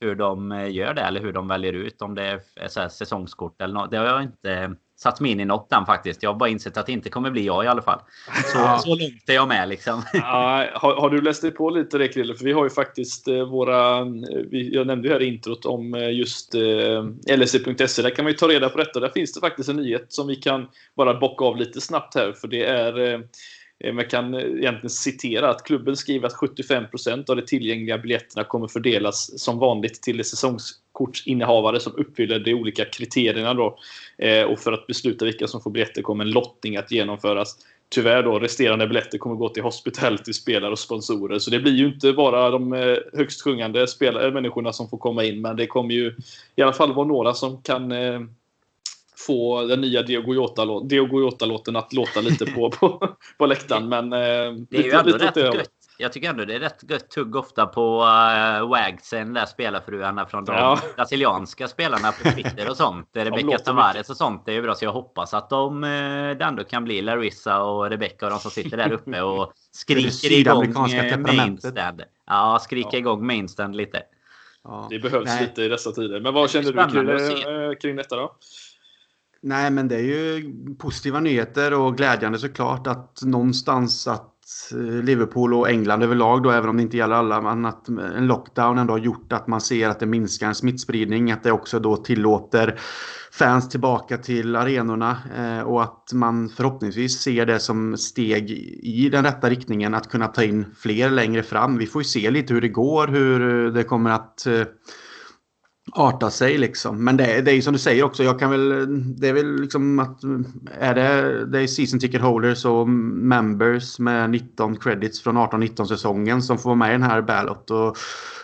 hur 0.00 0.14
de 0.14 0.52
eh, 0.52 0.70
gör 0.70 0.94
det 0.94 1.02
eller 1.02 1.20
hur 1.20 1.32
de 1.32 1.48
väljer 1.48 1.72
ut. 1.72 2.02
Om 2.02 2.14
det 2.14 2.40
är 2.56 2.68
så 2.68 2.88
säsongskort 2.88 3.62
eller 3.62 3.74
något. 3.74 3.90
Det 3.90 3.96
har 3.96 4.06
jag 4.06 4.22
inte 4.22 4.74
satt 5.00 5.20
mig 5.20 5.30
in 5.30 5.40
i 5.40 5.44
något 5.44 5.72
än 5.72 5.86
faktiskt. 5.86 6.22
Jag 6.22 6.32
har 6.32 6.38
bara 6.38 6.48
insett 6.48 6.76
att 6.76 6.86
det 6.86 6.92
inte 6.92 7.10
kommer 7.10 7.30
bli 7.30 7.46
jag 7.46 7.64
i 7.64 7.66
alla 7.66 7.82
fall. 7.82 8.00
Så, 8.44 8.58
ja. 8.58 8.78
så 8.78 8.88
långt 8.88 9.28
är 9.28 9.34
jag 9.34 9.48
med 9.48 9.68
liksom. 9.68 10.02
Ja, 10.12 10.66
har, 10.74 10.94
har, 10.94 11.10
du 11.10 11.20
läst 11.20 11.42
dig 11.42 11.50
på 11.50 11.70
lite 11.70 11.98
det 11.98 12.08
Krille? 12.08 12.34
För 12.34 12.44
vi 12.44 12.52
har 12.52 12.64
ju 12.64 12.70
faktiskt 12.70 13.28
eh, 13.28 13.42
våra... 13.42 13.98
Jag 14.50 14.86
nämnde 14.86 15.08
ju 15.08 15.14
här 15.14 15.22
i 15.22 15.26
introt 15.26 15.64
om 15.64 15.94
eh, 15.94 16.10
just 16.10 16.54
eh, 16.54 17.36
lse.se. 17.36 18.02
Där 18.02 18.10
kan 18.10 18.24
man 18.24 18.32
ju 18.32 18.38
ta 18.38 18.48
reda 18.48 18.68
på 18.68 18.78
detta. 18.78 19.00
Där 19.00 19.08
finns 19.08 19.32
det 19.32 19.40
faktiskt 19.40 19.68
en 19.68 19.76
nyhet 19.76 20.06
som 20.08 20.26
vi 20.26 20.36
kan 20.36 20.68
bara 20.96 21.14
bocka 21.14 21.44
av 21.44 21.56
lite 21.56 21.80
snabbt 21.80 22.14
här. 22.14 22.32
För 22.32 22.48
det 22.48 22.64
är... 22.64 23.22
Eh, 23.84 23.92
Man 23.92 24.04
kan 24.04 24.34
eh, 24.34 24.40
egentligen 24.40 24.90
citera 24.90 25.50
att 25.50 25.64
klubben 25.64 25.96
skriver 25.96 26.26
att 26.26 26.34
75% 26.34 27.30
av 27.30 27.36
de 27.36 27.42
tillgängliga 27.42 27.98
biljetterna 27.98 28.44
kommer 28.44 28.68
fördelas 28.68 29.40
som 29.40 29.58
vanligt 29.58 30.02
till 30.02 30.16
de 30.16 30.24
säsongskortsinnehavare 30.24 31.80
som 31.80 31.92
uppfyller 31.96 32.38
de 32.38 32.54
olika 32.54 32.84
kriterierna. 32.84 33.54
Då. 33.54 33.78
Eh, 34.18 34.42
och 34.42 34.58
för 34.58 34.72
att 34.72 34.86
besluta 34.86 35.24
vilka 35.24 35.46
som 35.46 35.60
får 35.60 35.70
biljetter 35.70 36.02
kommer 36.02 36.24
en 36.24 36.30
lottning 36.30 36.76
att 36.76 36.92
genomföras. 36.92 37.56
Tyvärr 37.90 38.22
då, 38.22 38.38
resterande 38.38 38.86
biljetter 38.86 39.18
kommer 39.18 39.36
gå 39.36 39.48
till 39.48 39.62
hospitality, 39.62 40.32
spelare 40.32 40.72
och 40.72 40.78
sponsorer. 40.78 41.38
Så 41.38 41.50
det 41.50 41.60
blir 41.60 41.72
ju 41.72 41.86
inte 41.86 42.12
bara 42.12 42.50
de 42.50 42.72
högst 43.12 43.42
sjungande 43.42 43.86
spelare, 43.86 44.30
människorna 44.30 44.72
som 44.72 44.88
får 44.88 44.98
komma 44.98 45.24
in. 45.24 45.40
Men 45.40 45.56
det 45.56 45.66
kommer 45.66 45.94
ju 45.94 46.14
i 46.56 46.62
alla 46.62 46.72
fall 46.72 46.94
vara 46.94 47.06
några 47.06 47.34
som 47.34 47.62
kan 47.62 47.92
eh, 47.92 48.20
få 49.26 49.64
den 49.64 49.80
nya 49.80 50.02
Diogo 50.02 50.34
Jota-låten 51.20 51.76
att 51.76 51.92
låta 51.92 52.20
lite 52.20 52.46
på, 52.46 52.70
på, 52.70 53.16
på 53.38 53.46
läktaren. 53.46 53.88
Men, 53.88 54.10
det 54.10 54.16
är 54.16 54.52
lite, 54.52 54.76
ju 54.76 54.90
ändå 54.90 55.16
rätt 55.16 55.36
gött 55.36 55.70
jag 56.00 56.12
tycker 56.12 56.30
ändå 56.30 56.44
det 56.44 56.54
är 56.54 56.60
rätt 56.60 56.90
gött 56.90 57.10
tugg 57.10 57.36
ofta 57.36 57.66
på 57.66 58.00
uh, 58.00 58.68
Wagsen, 58.68 59.32
där 59.32 59.46
spelarfruarna 59.46 60.26
från 60.26 60.44
de 60.44 60.56
ja. 60.56 60.78
brasilianska 60.96 61.68
spelarna 61.68 62.12
på 62.12 62.30
Twitter 62.30 62.70
och 62.70 62.76
sånt. 62.76 63.08
Rebecca 63.14 63.58
Tavares 63.58 64.10
och 64.10 64.16
sånt 64.16 64.46
det 64.46 64.52
är 64.52 64.54
ju 64.54 64.62
bra. 64.62 64.74
Så 64.74 64.84
jag 64.84 64.92
hoppas 64.92 65.34
att 65.34 65.50
de, 65.50 65.84
uh, 65.84 66.36
det 66.36 66.44
ändå 66.44 66.64
kan 66.64 66.84
bli 66.84 67.02
Larissa 67.02 67.62
och 67.62 67.90
Rebecca 67.90 68.26
och 68.26 68.30
de 68.30 68.38
som 68.38 68.50
sitter 68.50 68.76
där 68.76 68.92
uppe 68.92 69.22
och 69.22 69.52
skriker 69.72 70.32
igång 70.32 70.72
mainstand. 71.36 72.02
Ja, 72.26 72.58
skriker 72.62 72.90
ja. 72.92 72.98
igång 72.98 73.26
mainstand 73.26 73.76
lite. 73.76 74.02
Ja. 74.64 74.86
Det 74.90 74.98
behövs 74.98 75.26
Nej. 75.26 75.42
lite 75.42 75.62
i 75.62 75.68
dessa 75.68 75.92
tider. 75.92 76.20
Men 76.20 76.34
vad 76.34 76.50
känner 76.50 76.72
du 76.72 76.88
kring, 76.88 77.76
kring 77.76 77.96
detta 77.96 78.16
då? 78.16 78.36
Nej, 79.42 79.70
men 79.70 79.88
det 79.88 79.94
är 79.96 80.02
ju 80.02 80.54
positiva 80.78 81.20
nyheter 81.20 81.74
och 81.74 81.96
glädjande 81.96 82.38
såklart 82.38 82.86
att 82.86 83.22
någonstans 83.22 84.08
att 84.08 84.34
eh, 84.72 85.04
Liverpool 85.04 85.54
och 85.54 85.70
England 85.70 86.02
överlag 86.02 86.42
då, 86.42 86.50
även 86.50 86.70
om 86.70 86.76
det 86.76 86.82
inte 86.82 86.96
gäller 86.96 87.16
alla, 87.16 87.40
men 87.40 87.64
att 87.64 87.88
en 87.88 88.26
lockdown 88.26 88.78
ändå 88.78 88.92
har 88.92 88.98
gjort 88.98 89.32
att 89.32 89.46
man 89.46 89.60
ser 89.60 89.88
att 89.88 90.00
det 90.00 90.06
minskar 90.06 90.46
en 90.46 90.54
smittspridning, 90.54 91.32
att 91.32 91.42
det 91.42 91.52
också 91.52 91.78
då 91.78 91.96
tillåter 91.96 92.80
fans 93.32 93.68
tillbaka 93.68 94.18
till 94.18 94.56
arenorna 94.56 95.16
eh, 95.36 95.60
och 95.60 95.82
att 95.82 96.12
man 96.12 96.48
förhoppningsvis 96.48 97.20
ser 97.20 97.46
det 97.46 97.60
som 97.60 97.96
steg 97.96 98.50
i 98.82 99.08
den 99.08 99.24
rätta 99.24 99.50
riktningen 99.50 99.94
att 99.94 100.08
kunna 100.08 100.26
ta 100.26 100.42
in 100.42 100.66
fler 100.78 101.10
längre 101.10 101.42
fram. 101.42 101.78
Vi 101.78 101.86
får 101.86 102.00
ju 102.00 102.04
se 102.04 102.30
lite 102.30 102.54
hur 102.54 102.60
det 102.60 102.68
går, 102.68 103.06
hur 103.08 103.70
det 103.70 103.84
kommer 103.84 104.10
att 104.10 104.46
eh, 104.46 104.62
arta 105.92 106.30
sig 106.30 106.58
liksom. 106.58 107.04
Men 107.04 107.16
det, 107.16 107.40
det 107.40 107.52
är 107.52 107.60
som 107.60 107.72
du 107.72 107.78
säger 107.78 108.04
också, 108.04 108.24
jag 108.24 108.38
kan 108.38 108.50
väl, 108.50 108.86
det 109.20 109.28
är 109.28 109.32
väl 109.32 109.60
liksom 109.60 109.98
att 109.98 110.24
är 110.80 110.94
det, 110.94 111.46
det 111.46 111.60
är 111.60 111.66
season 111.66 112.00
ticket 112.00 112.20
holders 112.20 112.64
och 112.64 112.88
members 112.88 113.98
med 113.98 114.30
19 114.30 114.76
credits 114.76 115.22
från 115.22 115.38
18-19 115.38 115.84
säsongen 115.84 116.42
som 116.42 116.58
får 116.58 116.70
vara 116.70 116.76
med 116.76 116.88
i 116.88 116.92
den 116.92 117.02
här 117.02 117.22
ballot 117.22 117.70
och 117.70 117.96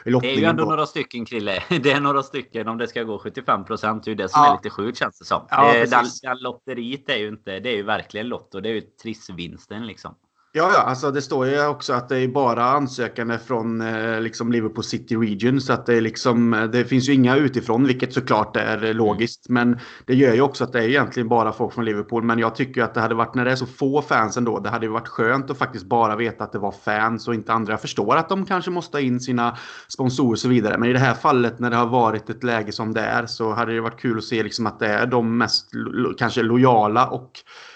Det 0.05 0.11
är 0.11 0.39
ju 0.39 0.45
ändå 0.45 0.63
då. 0.65 0.71
några 0.71 0.87
stycken 0.87 1.25
Krille. 1.25 1.63
Det 1.83 1.93
är 1.93 2.01
några 2.01 2.23
stycken 2.23 2.69
om 2.69 2.79
det 2.79 2.89
ska 2.89 3.03
gå 3.03 3.19
75 3.19 3.65
procent. 3.65 4.05
Det 4.05 4.09
är 4.09 4.13
ju 4.13 4.17
det 4.17 4.29
som 4.29 4.43
ja. 4.45 4.51
är 4.51 4.57
lite 4.57 4.71
sjukt 4.71 4.99
känns 4.99 5.19
det 5.19 5.25
som. 5.25 5.47
Ja, 5.51 5.73
det, 5.73 5.91
den, 5.91 6.05
den 6.23 6.39
lotteriet 6.39 7.09
är 7.09 7.17
ju 7.17 7.29
inte, 7.29 7.61
det 7.61 7.69
är 7.69 7.77
ju 7.77 7.83
verkligen 7.83 8.29
lotto. 8.29 8.61
Det 8.61 8.69
är 8.69 8.75
ju 8.75 8.81
trissvinsten 8.81 9.87
liksom. 9.87 10.15
Ja, 10.57 10.71
ja, 10.75 10.81
alltså 10.81 11.11
det 11.11 11.23
står 11.23 11.47
ju 11.47 11.67
också 11.67 11.93
att 11.93 12.09
det 12.09 12.19
är 12.19 12.29
bara 12.29 12.65
ansökande 12.65 13.39
från 13.39 13.81
eh, 13.81 14.21
liksom 14.21 14.53
Liverpool 14.53 14.85
City 14.85 15.17
Region. 15.17 15.61
Så 15.61 15.73
att 15.73 15.87
det, 15.87 15.95
är 15.95 16.01
liksom, 16.01 16.55
eh, 16.55 16.65
det 16.65 16.85
finns 16.85 17.09
ju 17.09 17.13
inga 17.13 17.37
utifrån, 17.37 17.87
vilket 17.87 18.13
såklart 18.13 18.57
är 18.57 18.77
mm. 18.77 18.97
logiskt. 18.97 19.49
Men 19.49 19.79
det 20.07 20.15
gör 20.15 20.35
ju 20.35 20.41
också 20.41 20.65
att 20.65 20.73
det 20.73 20.79
är 20.79 20.89
egentligen 20.89 21.29
bara 21.29 21.53
folk 21.53 21.73
från 21.73 21.85
Liverpool. 21.85 22.23
Men 22.23 22.39
jag 22.39 22.55
tycker 22.55 22.83
att 22.83 22.95
det 22.95 23.01
hade 23.01 23.15
varit, 23.15 23.35
när 23.35 23.45
det 23.45 23.53
är 23.53 23.57
så 23.57 23.67
få 23.67 24.03
fans 24.03 24.37
ändå, 24.37 24.59
det 24.59 24.71
hade 24.71 24.89
varit 24.89 25.09
skönt 25.09 25.51
att 25.51 25.59
faktiskt 25.59 25.87
bara 25.87 26.17
veta 26.17 26.45
att 26.45 26.53
det 26.53 26.59
var 26.59 26.73
fans 26.73 27.29
och 27.29 27.35
inte 27.35 27.53
andra. 27.53 27.73
Jag 27.73 27.81
förstår 27.81 28.17
att 28.17 28.29
de 28.29 28.47
kanske 28.47 28.71
måste 28.71 28.97
ha 28.97 29.03
in 29.03 29.21
sina 29.21 29.57
sponsorer 29.89 30.33
och 30.33 30.39
så 30.39 30.49
vidare. 30.49 30.79
Men 30.79 30.89
i 30.89 30.93
det 30.93 30.99
här 30.99 31.15
fallet 31.15 31.59
när 31.59 31.71
det 31.71 31.77
har 31.77 31.87
varit 31.87 32.31
ett 32.31 32.45
läge 32.45 32.73
som 32.73 32.95
det 32.95 33.01
är 33.01 33.27
så 33.27 33.53
hade 33.53 33.75
det 33.75 33.81
varit 33.81 34.01
kul 34.01 34.19
att 34.19 34.25
se 34.25 34.43
liksom 34.43 34.67
att 34.67 34.79
det 34.79 34.89
är 34.89 35.07
de 35.07 35.39
mest 35.39 35.71
kanske 36.19 36.43
lojala 36.43 37.07
och 37.07 37.31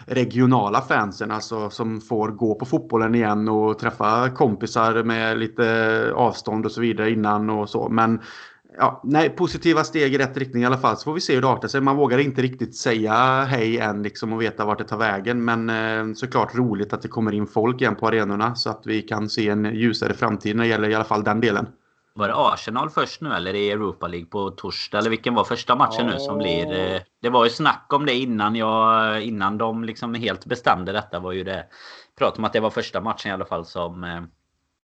regionala 0.07 0.81
fansen 0.81 1.31
alltså, 1.31 1.71
som 1.71 2.01
får 2.01 2.29
gå 2.29 2.55
på 2.55 2.68
fotbollen 2.69 3.15
igen 3.15 3.49
och 3.49 3.79
träffa 3.79 4.31
kompisar 4.31 5.03
med 5.03 5.39
lite 5.39 6.13
avstånd 6.15 6.65
och 6.67 6.73
så 6.73 6.81
vidare 6.81 7.11
innan 7.11 7.51
och 7.51 7.71
så. 7.71 7.89
Men 7.89 8.21
ja, 8.79 9.01
nej, 9.05 9.31
positiva 9.31 9.85
steg 9.85 10.15
i 10.15 10.19
rätt 10.19 10.37
riktning 10.37 10.63
i 10.63 10.67
alla 10.67 10.79
fall. 10.79 10.97
Så 10.97 11.05
får 11.05 11.15
vi 11.15 11.21
se 11.21 11.35
hur 11.35 11.43
det 11.43 11.49
artar 11.49 11.69
sig. 11.69 11.81
Man 11.81 11.97
vågar 11.97 12.19
inte 12.19 12.43
riktigt 12.43 12.77
säga 12.77 13.45
hej 13.45 13.79
än 13.79 14.03
liksom 14.03 14.33
och 14.33 14.43
veta 14.43 14.65
vart 14.65 14.79
det 14.79 14.85
tar 14.85 14.99
vägen. 14.99 15.45
Men 15.45 15.71
eh, 15.71 16.15
såklart 16.15 16.55
roligt 16.55 16.93
att 16.93 17.03
det 17.03 17.09
kommer 17.09 17.33
in 17.33 17.47
folk 17.47 17.81
igen 17.81 17.97
på 17.97 18.09
arenorna 18.09 18.55
så 18.55 18.71
att 18.71 18.83
vi 18.85 19.03
kan 19.03 19.29
se 19.29 19.49
en 19.49 19.65
ljusare 19.75 20.15
framtid 20.15 20.57
när 20.57 20.65
det 20.65 20.69
gäller 20.71 20.89
i 20.89 20.95
alla 20.95 21.05
fall 21.05 21.25
den 21.25 21.41
delen. 21.41 21.67
Var 22.19 22.29
det 22.29 22.35
Arsenal 22.37 22.91
först 22.91 23.21
nu 23.21 23.33
eller 23.33 23.55
är 23.55 23.73
Europa 23.73 24.07
League 24.07 24.27
på 24.27 24.51
torsdag? 24.51 24.99
Eller 24.99 25.11
vilken 25.11 25.35
var 25.35 25.45
första 25.45 25.77
matchen 25.77 26.07
nu 26.07 26.19
som 26.19 26.39
blir? 26.39 26.73
Eh, 26.73 27.01
det 27.23 27.29
var 27.29 27.45
ju 27.45 27.51
snack 27.51 27.93
om 27.93 28.07
det 28.07 28.15
innan, 28.15 28.57
jag, 28.57 29.23
innan 29.23 29.59
de 29.59 29.85
liksom 29.85 30.15
helt 30.15 30.47
bestämde 30.47 30.93
detta. 30.93 31.19
var 31.19 31.33
ju 31.33 31.45
det 31.45 31.67
prat 32.19 32.39
om 32.39 32.45
att 32.45 32.53
det 32.53 32.61
var 32.61 32.71
första 32.71 33.01
matchen 33.01 33.31
i 33.31 33.35
alla 33.35 33.45
fall 33.45 33.65
som 33.65 34.05
eh, 34.05 34.23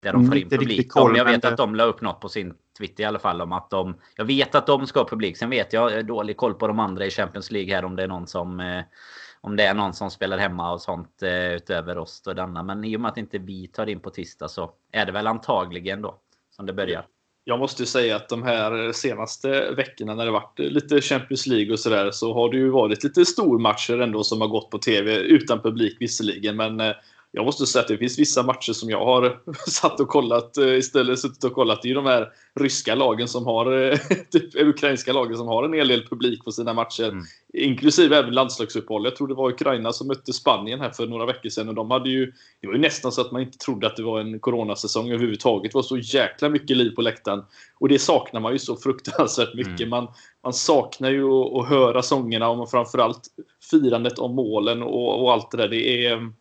där 0.03 0.12
de 0.12 0.27
får 0.27 0.37
in 0.37 0.49
publik. 0.49 0.93
Koll, 0.93 1.17
jag 1.17 1.25
vet 1.25 1.45
att 1.45 1.57
de 1.57 1.75
la 1.75 1.85
upp 1.85 2.01
något 2.01 2.21
på 2.21 2.29
sin 2.29 2.55
Twitter 2.79 3.03
i 3.03 3.07
alla 3.07 3.19
fall 3.19 3.41
om 3.41 3.53
att 3.53 3.71
de... 3.71 3.95
Jag 4.17 4.25
vet 4.25 4.55
att 4.55 4.67
de 4.67 4.87
ska 4.87 5.01
ha 5.01 5.09
publik. 5.09 5.37
Sen 5.37 5.51
vet 5.51 5.73
jag 5.73 6.07
dålig 6.07 6.37
koll 6.37 6.55
på 6.55 6.67
de 6.67 6.79
andra 6.79 7.07
i 7.07 7.11
Champions 7.11 7.51
League 7.51 7.75
här 7.75 7.85
om 7.85 7.97
det 7.97 8.03
är 8.03 8.09
någon 8.09 8.27
som... 8.27 8.61
Eh, 8.61 8.83
om 9.41 9.57
det 9.57 9.65
är 9.65 9.75
någon 9.75 9.95
som 9.95 10.11
spelar 10.11 10.39
hemma 10.39 10.73
och 10.73 10.81
sånt 10.81 11.23
utöver 11.57 11.99
oss 11.99 12.27
och 12.27 12.35
denna. 12.35 12.62
Men 12.62 12.85
i 12.85 12.97
och 12.97 13.01
med 13.01 13.09
att 13.09 13.17
inte 13.17 13.39
vi 13.39 13.67
tar 13.67 13.89
in 13.89 14.01
på 14.01 14.11
tisdag 14.11 14.49
så 14.49 14.73
är 14.93 15.07
det 15.07 15.12
väl 15.12 15.27
antagligen 15.27 16.03
då 16.03 16.19
som 16.51 16.67
det 16.67 16.73
börjar 16.73 17.07
jag 17.45 17.59
måste 17.59 17.87
säga 17.87 18.17
att 18.17 18.29
de 18.29 18.43
här 18.43 18.93
senaste 18.93 19.71
veckorna 19.71 20.15
när 20.15 20.25
det 20.25 20.31
varit 20.31 20.59
lite 20.59 21.01
Champions 21.01 21.47
League 21.47 21.73
och 21.73 21.79
sådär 21.79 22.11
så 22.11 22.35
har 22.35 22.51
det 22.51 22.57
ju 22.57 22.71
varit 22.71 23.05
lite 23.05 23.25
stormatcher 23.25 23.99
ändå 23.99 24.25
som 24.25 24.41
har 24.41 24.49
gått 24.49 24.71
på 24.71 24.79
TV 24.79 25.17
utan 25.17 25.61
publik 25.61 25.97
visserligen. 26.01 26.57
Men 26.57 26.81
eh, 26.81 26.93
jag 27.35 27.45
måste 27.45 27.67
säga 27.67 27.83
att 27.83 27.89
det 27.89 27.99
finns 27.99 28.19
vissa 28.19 28.43
matcher 28.43 28.73
som 28.73 28.91
jag 28.91 29.05
har 29.05 29.41
satt 29.71 30.01
och 30.01 30.09
kollat 30.09 30.57
eh, 30.57 30.75
istället 30.75 31.19
suttit 31.19 31.45
och 31.45 31.53
kollat. 31.53 31.83
Det 31.83 31.87
är 31.87 31.89
ju 31.89 31.95
de 31.95 32.07
här 32.07 32.29
ryska 32.61 32.95
lagen 32.95 33.29
som 33.29 33.47
har, 33.47 33.83
eh, 33.83 33.99
typ 34.31 34.55
ukrainska 34.55 35.12
lagen 35.12 35.37
som 35.37 35.47
har 35.47 35.65
en 35.65 35.73
hel 35.73 35.89
del 35.89 36.09
publik 36.09 36.45
på 36.45 36.53
sina 36.53 36.75
matcher. 36.75 37.09
Mm. 37.09 37.25
Inklusive 37.55 38.17
även 38.17 38.35
landslagsuppehåll. 38.35 39.05
Jag 39.05 39.17
tror 39.17 39.29
det 39.29 39.35
var 39.35 39.51
Ukraina 39.51 39.93
som 39.93 40.07
mötte 40.07 40.33
Spanien 40.33 40.81
här 40.81 40.91
för 40.91 41.07
några 41.07 41.27
veckor 41.27 41.49
sedan. 41.49 41.69
Och 41.69 41.75
de 41.75 41.91
hade 41.91 42.11
ju, 42.11 42.33
det 42.61 42.67
var 42.67 42.75
ju 42.75 42.81
nästan 42.81 43.12
så 43.12 43.21
att 43.21 43.33
man 43.33 43.43
inte 43.43 43.59
trodde 43.59 43.87
att 43.87 43.97
det 43.97 44.03
var 44.03 44.21
en 44.21 44.41
coronasäsong 44.41 45.11
överhuvudtaget. 45.11 45.73
Det 45.73 45.79
var 45.79 45.83
så 45.83 45.99
jäkla 45.99 46.49
mycket 46.49 46.77
liv 46.77 46.91
på 46.91 47.03
läktaren. 47.03 47.45
Och 47.79 47.89
det 47.89 47.99
saknar 47.99 48.41
man 48.41 48.53
ju 48.53 48.59
så 48.59 48.77
fruktansvärt 48.77 49.55
mycket. 49.55 49.81
Mm. 49.81 49.91
Man, 49.91 50.09
man 50.43 50.53
saknar 50.53 51.11
ju 51.11 51.25
att, 51.25 51.53
att 51.53 51.69
höra 51.69 52.03
sångerna 52.03 52.49
och 52.49 52.71
framförallt 52.71 53.29
firandet 53.71 54.19
om 54.19 54.35
målen 54.35 54.83
och, 54.83 55.23
och 55.23 55.33
allt 55.33 55.51
det 55.51 55.57
där. 55.57 55.69
Det 55.69 56.07
är 56.07 56.33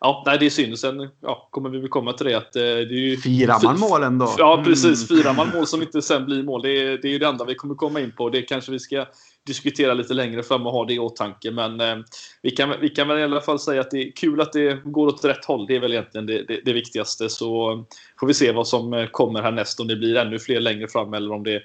Ja, 0.00 0.22
nej, 0.26 0.38
det 0.38 0.46
är 0.46 0.50
synd. 0.50 0.78
Sen 0.78 1.08
ja, 1.20 1.48
kommer 1.50 1.70
vi 1.70 1.78
väl 1.78 1.88
komma 1.88 2.12
till 2.12 2.26
det 2.26 2.34
att 2.34 2.56
eh, 2.56 2.62
det 2.62 2.68
är 2.68 3.08
ju... 3.08 3.16
Firar 3.16 3.64
man 3.64 3.80
målen 3.80 4.18
då? 4.18 4.34
Ja, 4.38 4.62
precis. 4.64 5.10
Mm. 5.10 5.22
Firar 5.22 5.34
man 5.34 5.48
mål 5.54 5.66
som 5.66 5.82
inte 5.82 6.02
sen 6.02 6.24
blir 6.26 6.42
mål. 6.42 6.62
Det 6.62 6.70
är, 6.70 6.98
det 7.02 7.08
är 7.08 7.12
ju 7.12 7.18
det 7.18 7.26
enda 7.26 7.44
vi 7.44 7.54
kommer 7.54 7.74
komma 7.74 8.00
in 8.00 8.12
på. 8.12 8.28
Det 8.28 8.42
kanske 8.42 8.72
vi 8.72 8.78
ska 8.78 9.06
diskutera 9.46 9.94
lite 9.94 10.14
längre 10.14 10.42
fram 10.42 10.66
och 10.66 10.72
ha 10.72 10.84
det 10.84 10.94
i 10.94 10.98
åtanke. 10.98 11.50
Men 11.50 11.80
eh, 11.80 11.96
vi, 12.42 12.50
kan, 12.50 12.74
vi 12.80 12.88
kan 12.88 13.08
väl 13.08 13.18
i 13.18 13.22
alla 13.22 13.40
fall 13.40 13.58
säga 13.58 13.80
att 13.80 13.90
det 13.90 14.08
är 14.08 14.12
kul 14.12 14.40
att 14.40 14.52
det 14.52 14.84
går 14.84 15.06
åt 15.06 15.24
rätt 15.24 15.44
håll. 15.44 15.66
Det 15.66 15.76
är 15.76 15.80
väl 15.80 15.92
egentligen 15.92 16.26
det, 16.26 16.42
det, 16.42 16.60
det 16.64 16.72
viktigaste. 16.72 17.28
Så 17.28 17.84
får 18.20 18.26
vi 18.26 18.34
se 18.34 18.52
vad 18.52 18.68
som 18.68 18.94
eh, 18.94 19.06
kommer 19.06 19.42
härnäst. 19.42 19.80
Om 19.80 19.88
det 19.88 19.96
blir 19.96 20.16
ännu 20.16 20.38
fler 20.38 20.60
längre 20.60 20.88
fram 20.88 21.14
eller 21.14 21.32
om 21.32 21.42
det 21.42 21.62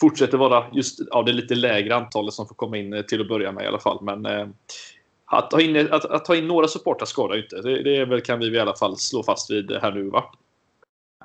fortsätter 0.00 0.38
vara 0.38 0.64
just 0.72 1.00
ja, 1.10 1.22
det 1.22 1.32
lite 1.32 1.54
lägre 1.54 1.94
antalet 1.94 2.34
som 2.34 2.48
får 2.48 2.54
komma 2.54 2.78
in 2.78 2.92
eh, 2.92 3.02
till 3.02 3.20
att 3.20 3.28
börja 3.28 3.52
med 3.52 3.64
i 3.64 3.66
alla 3.66 3.80
fall. 3.80 3.98
Men 4.02 4.26
eh, 4.26 4.46
att 5.38 5.50
ta 5.50 5.60
in, 5.60 5.92
att, 5.92 6.04
att 6.04 6.24
ta 6.24 6.36
in 6.36 6.48
några 6.48 6.68
supportrar 6.68 7.06
skadar 7.06 7.34
ju 7.34 7.42
inte. 7.42 7.56
Det, 7.56 7.82
det 7.82 8.04
väl, 8.04 8.20
kan 8.20 8.38
vi 8.38 8.46
i 8.46 8.60
alla 8.60 8.76
fall 8.76 8.96
slå 8.96 9.22
fast 9.22 9.50
vid 9.50 9.72
här 9.82 9.92
nu 9.92 10.10
va? 10.10 10.24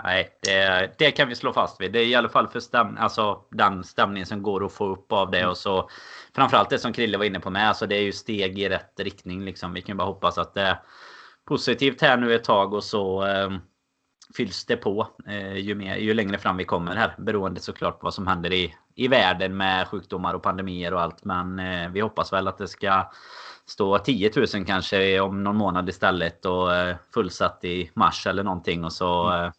Nej, 0.04 0.30
det, 0.42 0.92
det, 0.98 1.12
kan 1.12 1.28
vi 1.28 1.36
slå 1.36 1.54
fast 1.54 1.82
vid. 1.82 1.92
Det 1.92 2.00
är 2.00 2.06
i 2.06 2.16
alla 2.16 2.30
fall 2.30 2.48
för 2.48 2.60
stäm, 2.60 2.98
alltså, 3.00 3.42
den 3.52 3.84
stämningen 3.84 4.26
som 4.26 4.44
går 4.44 4.66
att 4.66 4.74
få 4.74 4.88
upp 4.88 5.12
av 5.12 5.32
det. 5.32 5.40
Mm. 5.40 5.50
Och 5.50 5.58
så, 5.58 5.90
framförallt 6.36 6.70
det 6.70 6.80
som 6.80 6.94
Krille 6.94 7.18
var 7.18 7.26
inne 7.26 7.40
på 7.40 7.50
med. 7.50 7.68
Alltså, 7.68 7.88
det 7.88 7.96
är 7.96 8.02
ju 8.02 8.12
steg 8.12 8.60
i 8.60 8.70
rätt 8.70 9.00
riktning. 9.00 9.46
Liksom. 9.46 9.74
Vi 9.74 9.82
kan 9.82 9.98
bara 9.98 10.08
hoppas 10.08 10.38
att 10.38 10.54
det 10.54 10.62
är 10.62 10.80
positivt 11.46 12.02
här 12.02 12.18
nu 12.18 12.36
ett 12.36 12.44
tag 12.44 12.74
och 12.74 12.84
så 12.84 13.26
eh, 13.26 13.50
fylls 14.38 14.66
det 14.66 14.78
på 14.78 15.08
eh, 15.28 15.58
ju, 15.58 15.76
mer, 15.76 15.96
ju 15.96 16.14
längre 16.14 16.38
fram 16.38 16.58
vi 16.58 16.66
kommer 16.66 16.96
här. 16.96 17.16
Beroende 17.18 17.60
såklart 17.60 18.00
på 18.00 18.04
vad 18.04 18.14
som 18.14 18.28
händer 18.28 18.54
i, 18.54 18.76
i 18.96 19.08
världen 19.08 19.58
med 19.58 19.88
sjukdomar 19.88 20.34
och 20.34 20.44
pandemier 20.44 20.94
och 20.94 21.02
allt. 21.02 21.26
Men 21.26 21.60
eh, 21.60 21.90
vi 21.90 22.00
hoppas 22.00 22.34
väl 22.34 22.48
att 22.48 22.58
det 22.58 22.68
ska 22.68 23.12
stå 23.68 23.98
10 23.98 24.32
000 24.36 24.66
kanske 24.66 25.20
om 25.20 25.44
någon 25.44 25.56
månad 25.56 25.90
istället 25.90 26.46
och 26.46 26.76
eh, 26.76 26.96
fullsatt 27.14 27.64
i 27.64 27.92
mars 27.94 28.28
eller 28.28 28.44
någonting. 28.44 28.84
Och 28.84 28.94
så, 28.94 29.28
mm. 29.28 29.46
Eh, 29.46 29.52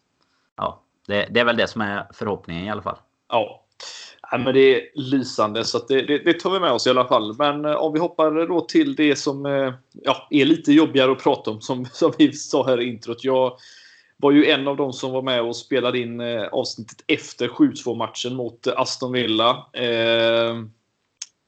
ja, 0.57 0.83
det, 1.07 1.27
det, 1.31 1.39
är 1.39 1.45
väl 1.45 1.57
det 1.57 1.67
som 1.67 1.81
är 1.81 2.07
förhoppningen 2.13 2.65
i 2.65 2.69
alla 2.69 2.81
fall. 2.81 2.97
Ja. 3.29 3.65
ja 4.31 4.37
men 4.37 4.53
det 4.53 4.59
är 4.59 4.89
lysande, 4.95 5.63
så 5.63 5.79
det, 5.87 6.01
det, 6.01 6.17
det, 6.17 6.33
tar 6.33 6.51
vi 6.51 6.59
med 6.59 6.71
oss 6.71 6.87
i 6.87 6.89
alla 6.89 7.07
fall. 7.07 7.35
Men 7.37 7.65
eh, 7.65 7.75
om 7.75 7.93
vi 7.93 7.99
hoppar 7.99 8.47
då 8.47 8.61
till 8.61 8.95
det 8.95 9.15
som 9.15 9.45
ja, 9.93 10.27
är 10.29 10.45
lite 10.45 10.73
jobbigare 10.73 11.11
att 11.11 11.23
prata 11.23 11.51
om, 11.51 11.61
som, 11.61 11.85
som 11.91 12.13
vi 12.17 12.33
sa 12.33 12.67
här 12.67 12.81
i 12.81 12.89
introt. 12.89 13.23
Jag 13.23 13.57
var 14.17 14.31
ju 14.31 14.45
en 14.45 14.67
av 14.67 14.75
dem 14.75 14.93
som 14.93 15.11
var 15.11 15.21
med 15.21 15.41
och 15.41 15.55
spelade 15.55 15.99
in 15.99 16.21
avsnittet 16.51 17.03
efter 17.07 17.47
7-2 17.47 17.95
matchen 17.95 18.35
mot 18.35 18.67
Aston 18.67 19.11
Villa. 19.11 19.65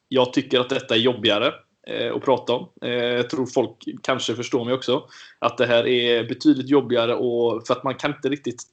Jag 0.07 0.33
tycker 0.33 0.59
att 0.59 0.69
detta 0.69 0.95
är 0.95 0.99
jobbigare 0.99 1.53
eh, 1.87 2.15
att 2.15 2.21
prata 2.21 2.53
om. 2.53 2.69
Eh, 2.81 2.91
jag 2.91 3.29
tror 3.29 3.45
folk 3.45 3.85
kanske 4.03 4.35
förstår 4.35 4.65
mig 4.65 4.73
också. 4.73 5.03
Att 5.39 5.57
det 5.57 5.65
här 5.65 5.87
är 5.87 6.23
betydligt 6.23 6.69
jobbigare 6.69 7.15
och 7.15 7.67
för 7.67 7.73
att 7.73 7.83
man 7.83 7.95
kan 7.95 8.11
inte 8.11 8.29
riktigt 8.29 8.63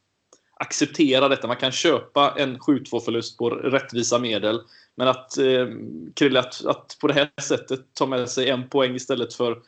acceptera 0.61 1.29
detta. 1.29 1.47
Man 1.47 1.57
kan 1.57 1.73
köpa 1.73 2.35
en 2.37 2.59
7-2 2.59 3.01
förlust 3.01 3.39
på 3.39 3.51
rättvisa 3.51 4.19
medel. 4.19 4.61
Men 4.97 5.09
att, 5.09 5.39
eh, 5.39 5.67
Krille, 6.15 6.41
att, 6.41 6.65
att 6.65 6.97
på 7.01 7.07
det 7.07 7.15
här 7.15 7.31
sättet 7.41 7.81
ta 7.95 8.07
med 8.07 8.29
sig 8.29 8.51
en 8.51 8.69
poäng 8.69 8.95
istället 8.95 9.35
för 9.35 9.59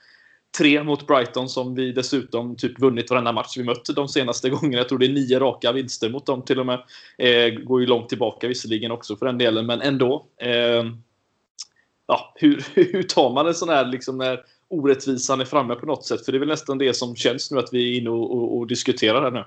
tre 0.58 0.82
mot 0.82 1.06
Brighton 1.06 1.48
som 1.48 1.74
vi 1.74 1.92
dessutom 1.92 2.56
typ 2.56 2.80
vunnit 2.80 3.10
varenda 3.10 3.32
match 3.32 3.56
vi 3.56 3.64
mött 3.64 3.84
de 3.94 4.08
senaste 4.08 4.50
gångerna. 4.50 4.76
Jag 4.76 4.88
tror 4.88 4.98
det 4.98 5.06
är 5.06 5.12
nio 5.12 5.38
raka 5.38 5.72
vinster 5.72 6.10
mot 6.10 6.26
dem 6.26 6.42
till 6.42 6.60
och 6.60 6.66
med. 6.66 6.82
Eh, 7.18 7.50
går 7.50 7.80
ju 7.80 7.86
långt 7.86 8.08
tillbaka 8.08 8.48
visserligen 8.48 8.90
också 8.90 9.16
för 9.16 9.26
den 9.26 9.38
delen, 9.38 9.66
men 9.66 9.80
ändå. 9.80 10.26
Eh, 10.36 10.84
ja, 12.10 12.32
hur, 12.34 12.64
hur 12.74 13.02
tar 13.02 13.34
man 13.34 13.46
en 13.46 13.54
sån 13.54 13.68
här 13.68 13.84
liksom 13.84 14.18
när 14.18 14.40
orättvisan 14.70 15.40
är 15.40 15.44
framme 15.44 15.74
på 15.74 15.86
något 15.86 16.04
sätt? 16.04 16.24
För 16.24 16.32
det 16.32 16.38
är 16.38 16.40
väl 16.40 16.48
nästan 16.48 16.78
det 16.78 16.96
som 16.96 17.16
känns 17.16 17.50
nu 17.50 17.58
att 17.58 17.72
vi 17.72 17.92
är 17.92 18.00
inne 18.00 18.10
och, 18.10 18.36
och, 18.36 18.58
och 18.58 18.66
diskuterar 18.66 19.22
här 19.22 19.30
nu. 19.30 19.44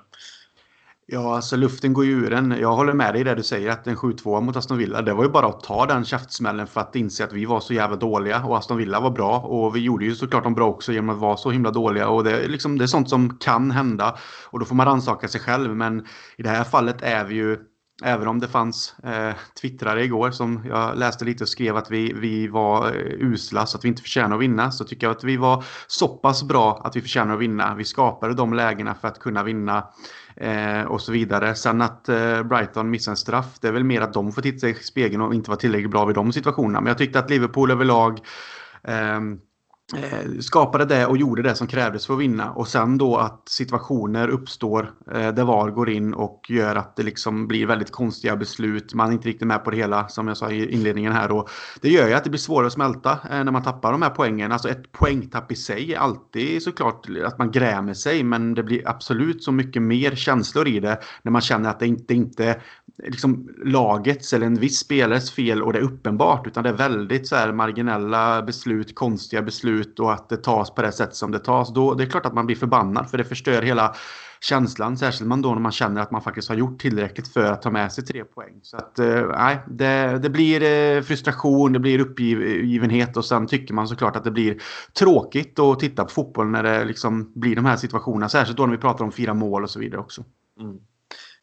Ja, 1.06 1.36
alltså 1.36 1.56
luften 1.56 1.92
går 1.92 2.04
ju 2.04 2.12
ur 2.12 2.32
en. 2.32 2.50
Jag 2.60 2.72
håller 2.72 2.92
med 2.92 3.14
dig 3.14 3.20
i 3.20 3.24
det 3.24 3.34
du 3.34 3.42
säger 3.42 3.70
att 3.70 3.86
en 3.86 3.96
7-2 3.96 4.40
mot 4.40 4.56
Aston 4.56 4.78
Villa, 4.78 5.02
det 5.02 5.14
var 5.14 5.24
ju 5.24 5.30
bara 5.30 5.46
att 5.46 5.62
ta 5.62 5.86
den 5.86 6.04
käftsmällen 6.04 6.66
för 6.66 6.80
att 6.80 6.96
inse 6.96 7.24
att 7.24 7.32
vi 7.32 7.44
var 7.44 7.60
så 7.60 7.74
jävla 7.74 7.96
dåliga 7.96 8.44
och 8.44 8.58
Aston 8.58 8.76
Villa 8.76 9.00
var 9.00 9.10
bra 9.10 9.38
och 9.38 9.76
vi 9.76 9.80
gjorde 9.80 10.04
ju 10.04 10.14
såklart 10.14 10.44
dem 10.44 10.54
bra 10.54 10.68
också 10.68 10.92
genom 10.92 11.10
att 11.10 11.18
vara 11.18 11.36
så 11.36 11.50
himla 11.50 11.70
dåliga 11.70 12.08
och 12.08 12.24
det 12.24 12.30
är 12.30 12.48
liksom 12.48 12.78
det 12.78 12.84
är 12.84 12.86
sånt 12.86 13.08
som 13.08 13.38
kan 13.38 13.70
hända 13.70 14.18
och 14.50 14.58
då 14.58 14.64
får 14.64 14.74
man 14.74 14.86
rannsaka 14.86 15.28
sig 15.28 15.40
själv 15.40 15.76
men 15.76 16.06
i 16.36 16.42
det 16.42 16.48
här 16.48 16.64
fallet 16.64 17.02
är 17.02 17.24
vi 17.24 17.34
ju 17.34 17.58
Även 18.02 18.28
om 18.28 18.40
det 18.40 18.48
fanns 18.48 18.94
eh, 19.04 19.34
twittrare 19.60 20.04
igår 20.04 20.30
som 20.30 20.64
jag 20.68 20.98
läste 20.98 21.24
lite 21.24 21.44
och 21.44 21.48
skrev 21.48 21.76
att 21.76 21.90
vi, 21.90 22.12
vi 22.12 22.48
var 22.48 22.86
eh, 22.86 22.92
usla 23.18 23.66
så 23.66 23.78
att 23.78 23.84
vi 23.84 23.88
inte 23.88 24.02
förtjänar 24.02 24.36
att 24.36 24.42
vinna. 24.42 24.70
Så 24.70 24.84
tycker 24.84 25.06
jag 25.06 25.16
att 25.16 25.24
vi 25.24 25.36
var 25.36 25.64
så 25.86 26.08
pass 26.08 26.42
bra 26.42 26.80
att 26.84 26.96
vi 26.96 27.00
förtjänar 27.00 27.34
att 27.34 27.40
vinna. 27.40 27.74
Vi 27.74 27.84
skapade 27.84 28.34
de 28.34 28.54
lägena 28.54 28.94
för 28.94 29.08
att 29.08 29.18
kunna 29.18 29.42
vinna 29.42 29.86
eh, 30.36 30.82
och 30.82 31.00
så 31.00 31.12
vidare. 31.12 31.54
Sen 31.54 31.82
att 31.82 32.08
eh, 32.08 32.42
Brighton 32.42 32.90
missar 32.90 33.12
en 33.12 33.16
straff, 33.16 33.58
det 33.60 33.68
är 33.68 33.72
väl 33.72 33.84
mer 33.84 34.00
att 34.00 34.12
de 34.12 34.32
får 34.32 34.42
titta 34.42 34.58
sig 34.58 34.70
i 34.70 34.74
spegeln 34.74 35.22
och 35.22 35.34
inte 35.34 35.50
vara 35.50 35.60
tillräckligt 35.60 35.90
bra 35.90 36.04
vid 36.04 36.16
de 36.16 36.32
situationerna. 36.32 36.80
Men 36.80 36.88
jag 36.88 36.98
tyckte 36.98 37.18
att 37.18 37.30
Liverpool 37.30 37.70
överlag 37.70 38.20
eh, 38.82 39.20
Eh, 39.96 40.40
skapade 40.40 40.84
det 40.84 41.06
och 41.06 41.16
gjorde 41.16 41.42
det 41.42 41.54
som 41.54 41.66
krävdes 41.66 42.06
för 42.06 42.14
att 42.14 42.20
vinna. 42.20 42.52
Och 42.52 42.68
sen 42.68 42.98
då 42.98 43.16
att 43.16 43.48
situationer 43.48 44.28
uppstår 44.28 44.90
eh, 45.14 45.34
där 45.34 45.44
VAR 45.44 45.70
går 45.70 45.90
in 45.90 46.14
och 46.14 46.46
gör 46.48 46.76
att 46.76 46.96
det 46.96 47.02
liksom 47.02 47.46
blir 47.46 47.66
väldigt 47.66 47.90
konstiga 47.90 48.36
beslut. 48.36 48.94
Man 48.94 49.08
är 49.08 49.12
inte 49.12 49.28
riktigt 49.28 49.48
med 49.48 49.64
på 49.64 49.70
det 49.70 49.76
hela 49.76 50.08
som 50.08 50.28
jag 50.28 50.36
sa 50.36 50.50
i 50.50 50.72
inledningen 50.72 51.12
här. 51.12 51.32
Och 51.32 51.50
det 51.80 51.88
gör 51.88 52.08
ju 52.08 52.14
att 52.14 52.24
det 52.24 52.30
blir 52.30 52.40
svårare 52.40 52.66
att 52.66 52.72
smälta 52.72 53.10
eh, 53.12 53.44
när 53.44 53.52
man 53.52 53.62
tappar 53.62 53.92
de 53.92 54.02
här 54.02 54.10
poängen. 54.10 54.52
Alltså 54.52 54.68
ett 54.68 54.92
poängtapp 54.92 55.52
i 55.52 55.56
sig 55.56 55.94
är 55.94 55.98
alltid 55.98 56.62
såklart 56.62 57.06
att 57.24 57.38
man 57.38 57.50
grämer 57.50 57.94
sig. 57.94 58.22
Men 58.22 58.54
det 58.54 58.62
blir 58.62 58.88
absolut 58.88 59.44
så 59.44 59.52
mycket 59.52 59.82
mer 59.82 60.14
känslor 60.14 60.68
i 60.68 60.80
det 60.80 60.98
när 61.22 61.32
man 61.32 61.42
känner 61.42 61.70
att 61.70 61.80
det 61.80 61.86
inte, 61.86 62.14
inte 62.14 62.60
liksom 63.02 63.48
lagets 63.64 64.32
eller 64.32 64.46
en 64.46 64.54
viss 64.54 64.78
spelares 64.78 65.30
fel 65.30 65.62
och 65.62 65.72
det 65.72 65.78
är 65.78 65.82
uppenbart. 65.82 66.46
Utan 66.46 66.62
det 66.62 66.68
är 66.68 66.74
väldigt 66.74 67.28
så 67.28 67.36
här 67.36 67.52
marginella 67.52 68.42
beslut, 68.42 68.94
konstiga 68.94 69.42
beslut 69.42 69.83
och 69.98 70.12
att 70.12 70.28
det 70.28 70.36
tas 70.36 70.74
på 70.74 70.82
det 70.82 70.92
sätt 70.92 71.14
som 71.14 71.30
det 71.30 71.38
tas. 71.38 71.74
Då, 71.74 71.94
det 71.94 72.04
är 72.04 72.06
klart 72.06 72.26
att 72.26 72.34
man 72.34 72.46
blir 72.46 72.56
förbannad 72.56 73.10
för 73.10 73.18
det 73.18 73.24
förstör 73.24 73.62
hela 73.62 73.94
känslan. 74.40 74.96
Särskilt 74.96 75.28
man 75.28 75.42
då 75.42 75.52
när 75.52 75.60
man 75.60 75.72
känner 75.72 76.00
att 76.00 76.10
man 76.10 76.22
faktiskt 76.22 76.48
har 76.48 76.56
gjort 76.56 76.80
tillräckligt 76.80 77.28
för 77.28 77.44
att 77.44 77.62
ta 77.62 77.70
med 77.70 77.92
sig 77.92 78.04
tre 78.04 78.24
poäng. 78.24 78.60
Så 78.62 78.76
att 78.76 78.98
eh, 78.98 79.56
det, 79.66 80.18
det 80.22 80.30
blir 80.30 80.62
eh, 80.62 81.02
frustration, 81.02 81.72
det 81.72 81.78
blir 81.78 81.98
uppgivenhet 81.98 83.16
och 83.16 83.24
sen 83.24 83.46
tycker 83.46 83.74
man 83.74 83.88
såklart 83.88 84.16
att 84.16 84.24
det 84.24 84.30
blir 84.30 84.62
tråkigt 84.98 85.58
att 85.58 85.80
titta 85.80 86.04
på 86.04 86.10
fotboll 86.10 86.46
när 86.46 86.62
det 86.62 86.84
liksom 86.84 87.32
blir 87.34 87.56
de 87.56 87.64
här 87.64 87.76
situationerna. 87.76 88.28
Särskilt 88.28 88.56
då 88.56 88.66
när 88.66 88.72
vi 88.72 88.80
pratar 88.80 89.04
om 89.04 89.12
fyra 89.12 89.34
mål 89.34 89.62
och 89.62 89.70
så 89.70 89.78
vidare 89.80 90.00
också. 90.00 90.24
Mm. 90.60 90.76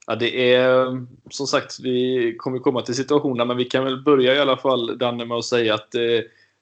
Ja, 0.07 0.15
det 0.15 0.53
är 0.53 0.87
som 1.29 1.47
sagt, 1.47 1.79
vi 1.79 2.35
kommer 2.37 2.59
komma 2.59 2.81
till 2.81 2.95
situationerna. 2.95 3.45
men 3.45 3.57
vi 3.57 3.65
kan 3.65 3.83
väl 3.83 4.03
börja 4.03 4.35
i 4.35 4.39
alla 4.39 4.57
fall, 4.57 4.97
Danne, 4.97 5.25
med 5.25 5.37
att 5.37 5.45
säga 5.45 5.73
att 5.73 5.95
eh, 5.95 6.01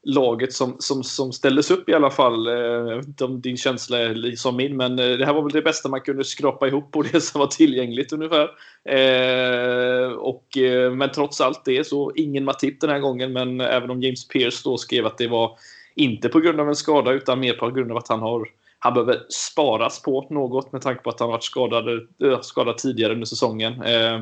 laget 0.03 0.53
som, 0.53 0.75
som, 0.79 1.03
som 1.03 1.31
ställdes 1.31 1.71
upp 1.71 1.89
i 1.89 1.93
alla 1.93 2.09
fall, 2.09 2.47
eh, 2.47 2.53
De, 2.53 2.89
jag 2.89 2.97
vet 2.97 3.07
inte 3.07 3.25
om 3.25 3.41
din 3.41 3.57
känsla 3.57 3.99
är 3.99 4.35
som 4.35 4.55
min, 4.55 4.77
men 4.77 4.99
eh, 4.99 5.17
det 5.17 5.25
här 5.25 5.33
var 5.33 5.41
väl 5.41 5.51
det 5.51 5.61
bästa 5.61 5.89
man 5.89 6.01
kunde 6.01 6.23
skrapa 6.23 6.67
ihop 6.67 6.91
på 6.91 7.01
det 7.01 7.21
som 7.21 7.39
var 7.39 7.47
tillgängligt 7.47 8.13
ungefär. 8.13 8.49
Eh, 8.85 10.11
och, 10.11 10.57
eh, 10.57 10.91
men 10.91 11.11
trots 11.11 11.41
allt 11.41 11.65
det 11.65 11.87
så 11.87 12.11
ingen 12.15 12.45
Matip 12.45 12.81
den 12.81 12.89
här 12.89 12.99
gången, 12.99 13.33
men 13.33 13.61
även 13.61 13.89
om 13.89 14.01
James 14.01 14.27
Pierce 14.27 14.61
då 14.63 14.77
skrev 14.77 15.05
att 15.05 15.17
det 15.17 15.27
var 15.27 15.57
inte 15.95 16.29
på 16.29 16.39
grund 16.39 16.59
av 16.59 16.69
en 16.69 16.75
skada 16.75 17.11
utan 17.11 17.39
mer 17.39 17.53
på 17.53 17.71
grund 17.71 17.91
av 17.91 17.97
att 17.97 18.07
han 18.07 18.19
har 18.19 18.49
han 18.81 18.93
behöver 18.93 19.25
sparas 19.29 20.01
på 20.01 20.27
något 20.29 20.71
med 20.71 20.81
tanke 20.81 21.03
på 21.03 21.09
att 21.09 21.19
han 21.19 21.29
varit 21.29 21.43
skadad, 21.43 22.07
skadad 22.41 22.77
tidigare 22.77 23.13
under 23.13 23.25
säsongen. 23.25 23.81
Eh, 23.81 24.21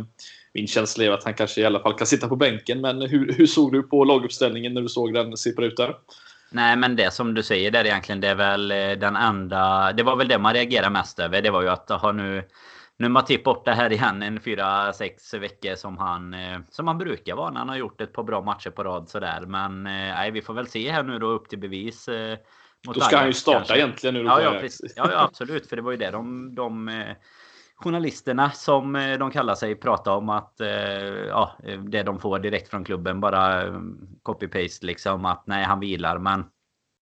min 0.58 0.68
känsla 0.68 1.04
är 1.04 1.12
att 1.12 1.24
han 1.24 1.34
kanske 1.34 1.62
i 1.62 1.66
alla 1.66 1.80
fall 1.80 1.94
kan 1.94 2.08
sitta 2.08 2.28
på 2.28 2.36
bänken. 2.36 2.82
Men 2.82 3.02
hur, 3.02 3.34
hur 3.34 3.48
såg 3.48 3.72
du 3.72 3.84
på 3.84 4.04
laguppställningen 4.04 4.74
när 4.74 4.82
du 4.82 4.90
såg 4.90 5.14
den 5.14 5.38
sippra 5.38 5.66
ut 5.66 5.78
där? 5.78 5.96
Nej, 6.52 6.78
men 6.78 6.96
det 6.96 7.14
som 7.14 7.34
du 7.34 7.44
säger 7.44 7.72
där 7.72 7.86
egentligen, 7.86 8.22
det 8.22 8.28
är 8.28 8.36
väl 8.36 8.72
eh, 8.72 8.92
den 8.92 9.16
enda... 9.16 9.92
Det 9.94 10.04
var 10.04 10.16
väl 10.16 10.28
det 10.28 10.40
man 10.40 10.54
reagerade 10.54 10.90
mest 10.90 11.20
över. 11.20 11.42
Det 11.42 11.50
var 11.50 11.62
ju 11.62 11.70
att 11.70 11.90
ha 11.90 12.12
nu... 12.12 12.44
Nu 13.00 13.10
Matip 13.10 13.44
borta 13.44 13.72
här 13.72 13.92
igen 13.92 14.24
en 14.24 14.40
fyra 14.40 14.94
sex 14.94 15.34
veckor 15.34 15.76
som 15.76 15.98
han, 15.98 16.34
eh, 16.34 16.60
som 16.70 16.88
han 16.88 16.98
brukar 16.98 17.36
vara 17.36 17.52
när 17.52 17.60
han 17.60 17.70
har 17.70 17.76
gjort 17.76 18.02
ett 18.02 18.14
par 18.14 18.24
bra 18.24 18.42
matcher 18.42 18.70
på 18.70 18.84
rad 18.84 19.10
sådär. 19.10 19.42
Men 19.48 19.84
nej, 19.84 20.32
vi 20.32 20.42
får 20.42 20.54
väl 20.54 20.68
se 20.68 20.92
här 20.92 21.04
nu 21.04 21.20
då 21.20 21.28
upp 21.28 21.50
till 21.50 21.60
bevis. 21.60 22.10
Då 22.94 23.00
ska 23.02 23.18
han 23.18 23.28
ju 23.28 23.34
starta 23.34 23.58
kanske. 23.58 23.78
egentligen 23.78 24.14
nu. 24.14 24.24
Ja, 24.24 24.42
ja, 24.42 24.62
ja, 24.96 25.10
ja, 25.12 25.24
absolut. 25.24 25.70
För 25.70 25.76
det 25.76 25.82
var 25.82 25.92
ju 25.92 25.98
det 25.98 26.12
de, 26.12 26.56
de 26.56 26.90
journalisterna 27.78 28.52
som 28.52 28.96
eh, 28.96 29.18
de 29.18 29.32
kallar 29.32 29.56
sig 29.56 29.76
pratar 29.76 30.16
om 30.16 30.30
att 30.30 30.62
eh, 30.62 30.70
ja, 31.28 31.52
eh, 31.64 31.80
det 31.80 32.04
de 32.04 32.20
får 32.20 32.40
direkt 32.40 32.70
från 32.70 32.84
klubben 32.84 33.20
bara 33.20 33.64
eh, 33.64 33.74
copy-paste 34.24 34.86
liksom 34.86 35.26
att 35.26 35.48
nej 35.48 35.64
han 35.64 35.80
vilar 35.80 36.18
men 36.18 36.46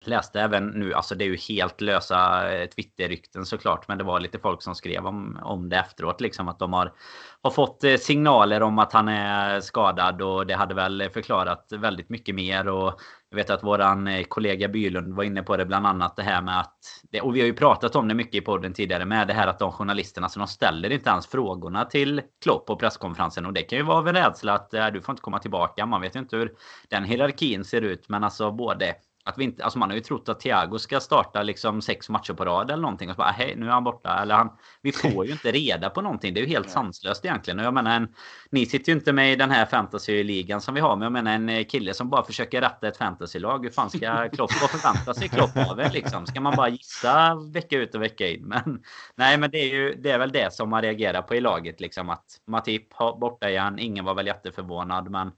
läste 0.06 0.42
även 0.42 0.68
nu, 0.68 0.94
alltså 0.94 1.16
det 1.16 1.24
är 1.24 1.30
ju 1.30 1.38
helt 1.38 1.82
lösa 1.82 2.52
eh, 2.52 2.70
Twitter-rykten 2.70 3.46
såklart, 3.46 3.88
men 3.88 3.98
det 3.98 4.04
var 4.04 4.20
lite 4.20 4.40
folk 4.40 4.62
som 4.62 4.76
skrev 4.76 5.06
om, 5.06 5.40
om 5.44 5.70
det 5.70 5.78
efteråt 5.78 6.22
liksom 6.22 6.48
att 6.48 6.60
de 6.60 6.74
har, 6.74 6.94
har 7.42 7.52
fått 7.52 7.84
eh, 7.84 7.96
signaler 7.96 8.64
om 8.64 8.80
att 8.80 8.94
han 8.94 9.08
är 9.08 9.60
skadad 9.60 10.22
och 10.22 10.48
det 10.48 10.54
hade 10.54 10.74
väl 10.76 11.10
förklarat 11.14 11.66
väldigt 11.72 12.10
mycket 12.10 12.36
mer 12.36 12.68
och 12.68 13.00
jag 13.30 13.36
vet 13.36 13.50
att 13.50 13.64
våran 13.64 14.08
eh, 14.08 14.24
kollega 14.24 14.68
Bylund 14.68 15.14
var 15.14 15.24
inne 15.24 15.44
på 15.44 15.58
det 15.58 15.66
bland 15.66 15.88
annat 15.88 16.16
det 16.16 16.24
här 16.24 16.42
med 16.42 16.60
att 16.60 16.78
och 17.22 17.36
vi 17.36 17.40
har 17.40 17.48
ju 17.48 17.54
pratat 17.54 17.96
om 17.96 18.08
det 18.08 18.14
mycket 18.14 18.36
i 18.36 18.42
podden 18.42 18.74
tidigare 18.74 19.06
med 19.06 19.28
det 19.28 19.34
här 19.34 19.48
att 19.48 19.60
de 19.60 19.72
journalisterna 19.72 20.30
så 20.30 20.40
de 20.40 20.48
ställer 20.48 20.90
inte 20.90 21.10
ens 21.10 21.28
frågorna 21.28 21.86
till 21.86 22.22
Klopp 22.44 22.66
på 22.66 22.76
presskonferensen 22.76 23.46
och 23.46 23.54
det 23.54 23.62
kan 23.62 23.78
ju 23.78 23.84
vara 23.84 23.98
av 23.98 24.08
en 24.08 24.16
rädsla 24.16 24.54
att 24.54 24.74
äh, 24.74 24.88
du 24.88 25.02
får 25.02 25.14
inte 25.14 25.22
komma 25.22 25.40
tillbaka. 25.40 25.86
Man 25.86 26.02
vet 26.02 26.16
ju 26.16 26.20
inte 26.20 26.38
hur 26.38 26.52
den 26.90 27.04
hierarkin 27.04 27.66
ser 27.66 27.82
ut 27.82 28.10
men 28.10 28.24
alltså 28.24 28.52
både 28.52 28.96
att 29.24 29.38
vi 29.38 29.44
inte, 29.44 29.64
alltså 29.64 29.80
man 29.80 29.90
har 29.90 29.96
ju 29.96 30.02
trott 30.02 30.30
att 30.30 30.40
Thiago 30.40 30.80
ska 30.80 31.00
starta 31.00 31.44
liksom 31.44 31.82
sex 31.82 32.10
matcher 32.10 32.34
på 32.34 32.46
rad 32.46 32.72
eller 32.72 32.82
någonting. 32.82 33.10
Och 33.10 33.16
så 33.16 33.18
bara, 33.18 33.32
hej, 33.32 33.54
nu 33.58 33.66
är 33.66 33.72
han 33.72 33.84
borta. 33.84 34.20
Eller 34.22 34.36
han, 34.36 34.50
vi 34.82 34.92
får 34.92 35.26
ju 35.26 35.32
inte 35.32 35.52
reda 35.52 35.90
på 35.90 36.02
någonting. 36.02 36.34
Det 36.34 36.40
är 36.40 36.42
ju 36.42 36.50
helt 36.50 36.70
sanslöst 36.70 37.26
egentligen. 37.26 37.60
Och 37.60 37.66
jag 37.66 37.74
menar, 37.74 37.96
en, 37.96 38.08
ni 38.52 38.66
sitter 38.66 38.92
ju 38.92 38.98
inte 38.98 39.14
med 39.14 39.34
i 39.34 39.36
den 39.36 39.52
här 39.52 39.66
fantasy-ligan 39.66 40.62
som 40.62 40.74
vi 40.74 40.82
har. 40.82 40.96
Men 40.96 41.04
jag 41.04 41.12
menar 41.12 41.32
en 41.32 41.66
kille 41.66 41.94
som 41.94 42.10
bara 42.10 42.24
försöker 42.24 42.62
rätta 42.62 42.88
ett 42.88 42.98
fantasy-lag. 42.98 43.64
Hur 43.64 43.72
fan 43.72 43.90
ska 43.90 44.30
Klopp, 44.34 44.52
vad 44.62 44.70
förväntar 44.70 45.14
sig 45.14 45.30
Klopp 45.30 45.58
av 45.72 45.80
er 45.80 45.90
liksom? 45.94 46.26
Ska 46.26 46.42
man 46.42 46.56
bara 46.56 46.70
gissa 46.70 47.36
vecka 47.54 47.78
ut 47.78 47.96
och 47.96 48.02
vecka 48.02 48.28
in? 48.28 48.48
Men 48.48 48.84
nej, 49.16 49.38
men 49.38 49.52
det 49.52 49.58
är 49.58 49.76
ju, 49.76 49.96
det 49.96 50.12
är 50.12 50.20
väl 50.20 50.32
det 50.32 50.54
som 50.54 50.70
man 50.70 50.82
reagerar 50.82 51.22
på 51.22 51.36
i 51.36 51.42
laget 51.42 51.80
liksom. 51.80 52.10
Att 52.10 52.26
Matip 52.48 52.98
borta 53.20 53.50
igen. 53.50 53.80
Ingen 53.80 54.06
var 54.06 54.16
väl 54.16 54.28
jätteförvånad, 54.28 55.10
men 55.10 55.32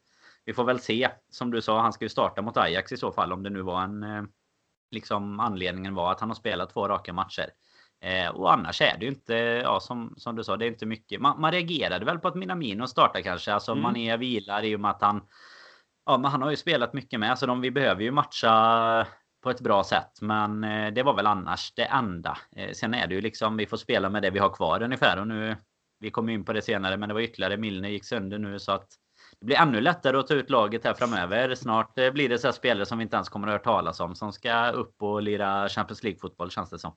vi 0.45 0.53
får 0.53 0.63
väl 0.63 0.79
se. 0.79 1.09
Som 1.29 1.51
du 1.51 1.61
sa, 1.61 1.81
han 1.81 1.93
ska 1.93 2.05
ju 2.05 2.09
starta 2.09 2.41
mot 2.41 2.57
Ajax 2.57 2.91
i 2.91 2.97
så 2.97 3.11
fall. 3.11 3.33
Om 3.33 3.43
det 3.43 3.49
nu 3.49 3.61
var 3.61 3.81
en... 3.81 4.03
Eh, 4.03 4.23
liksom 4.91 5.39
anledningen 5.39 5.95
var 5.95 6.11
att 6.11 6.19
han 6.19 6.29
har 6.29 6.35
spelat 6.35 6.73
två 6.73 6.87
raka 6.87 7.13
matcher. 7.13 7.49
Eh, 8.01 8.29
och 8.29 8.53
annars 8.53 8.81
är 8.81 8.97
det 8.97 9.05
ju 9.05 9.11
inte, 9.11 9.33
ja 9.35 9.79
som, 9.79 10.13
som 10.17 10.35
du 10.35 10.43
sa, 10.43 10.57
det 10.57 10.65
är 10.65 10.67
inte 10.67 10.85
mycket. 10.85 11.21
Man, 11.21 11.41
man 11.41 11.51
reagerade 11.51 12.05
väl 12.05 12.19
på 12.19 12.27
att 12.27 12.35
Minamino 12.35 12.87
startar 12.87 13.21
kanske. 13.21 13.53
Alltså 13.53 13.71
mm. 13.71 13.83
Mané 13.83 14.17
vilar 14.17 14.63
i 14.63 14.75
och 14.75 14.79
med 14.79 14.91
att 14.91 15.01
han... 15.01 15.21
Ja, 16.05 16.17
men 16.17 16.31
han 16.31 16.41
har 16.41 16.49
ju 16.49 16.55
spelat 16.55 16.93
mycket 16.93 17.19
med. 17.19 17.39
Så 17.39 17.45
de, 17.45 17.61
vi 17.61 17.71
behöver 17.71 18.01
ju 18.01 18.11
matcha 18.11 19.07
på 19.43 19.49
ett 19.49 19.61
bra 19.61 19.83
sätt. 19.83 20.21
Men 20.21 20.63
eh, 20.63 20.93
det 20.93 21.03
var 21.03 21.15
väl 21.15 21.27
annars 21.27 21.73
det 21.75 21.85
enda. 21.85 22.37
Eh, 22.55 22.71
sen 22.71 22.93
är 22.93 23.07
det 23.07 23.15
ju 23.15 23.21
liksom, 23.21 23.57
vi 23.57 23.65
får 23.65 23.77
spela 23.77 24.09
med 24.09 24.21
det 24.21 24.29
vi 24.29 24.39
har 24.39 24.49
kvar 24.49 24.81
ungefär. 24.81 25.19
Och 25.19 25.27
nu, 25.27 25.57
vi 25.99 26.11
kommer 26.11 26.33
in 26.33 26.45
på 26.45 26.53
det 26.53 26.61
senare, 26.61 26.97
men 26.97 27.09
det 27.09 27.13
var 27.13 27.21
ytterligare. 27.21 27.57
Milner 27.57 27.89
gick 27.89 28.05
sönder 28.05 28.39
nu 28.39 28.59
så 28.59 28.71
att 28.71 28.87
det 29.41 29.45
blir 29.45 29.57
ännu 29.57 29.81
lättare 29.81 30.17
att 30.17 30.27
ta 30.27 30.33
ut 30.33 30.49
laget 30.49 30.83
här 30.83 30.93
framöver. 30.93 31.55
Snart 31.55 31.99
eh, 31.99 32.11
blir 32.11 32.29
det 32.29 32.39
så 32.39 32.51
spelare 32.51 32.85
som 32.85 32.97
vi 32.97 33.03
inte 33.03 33.15
ens 33.15 33.29
kommer 33.29 33.47
att 33.47 33.51
höra 33.51 33.63
talas 33.63 33.99
om 33.99 34.15
som 34.15 34.31
ska 34.31 34.69
upp 34.71 35.01
och 35.01 35.21
lira 35.21 35.69
Champions 35.69 36.03
League-fotboll 36.03 36.51
känns 36.51 36.69
det 36.69 36.79
som. 36.79 36.93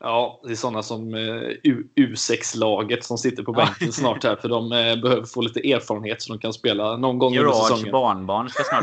Ja, 0.00 0.40
det 0.44 0.50
är 0.50 0.54
sådana 0.56 0.82
som 0.82 1.14
eh, 1.14 1.70
U6-laget 1.96 3.04
som 3.04 3.18
sitter 3.18 3.42
på 3.42 3.52
bänken 3.52 3.92
snart 3.92 4.24
här 4.24 4.36
för 4.36 4.48
de 4.48 4.72
eh, 4.72 4.96
behöver 4.96 5.24
få 5.24 5.40
lite 5.40 5.72
erfarenhet 5.72 6.22
så 6.22 6.32
de 6.32 6.38
kan 6.38 6.52
spela 6.52 6.96
någon 6.96 7.18
gång 7.18 7.38
under 7.38 7.52
säsongen. 7.52 7.92
barnbarn 7.92 8.50
ska 8.50 8.64
snart 8.64 8.82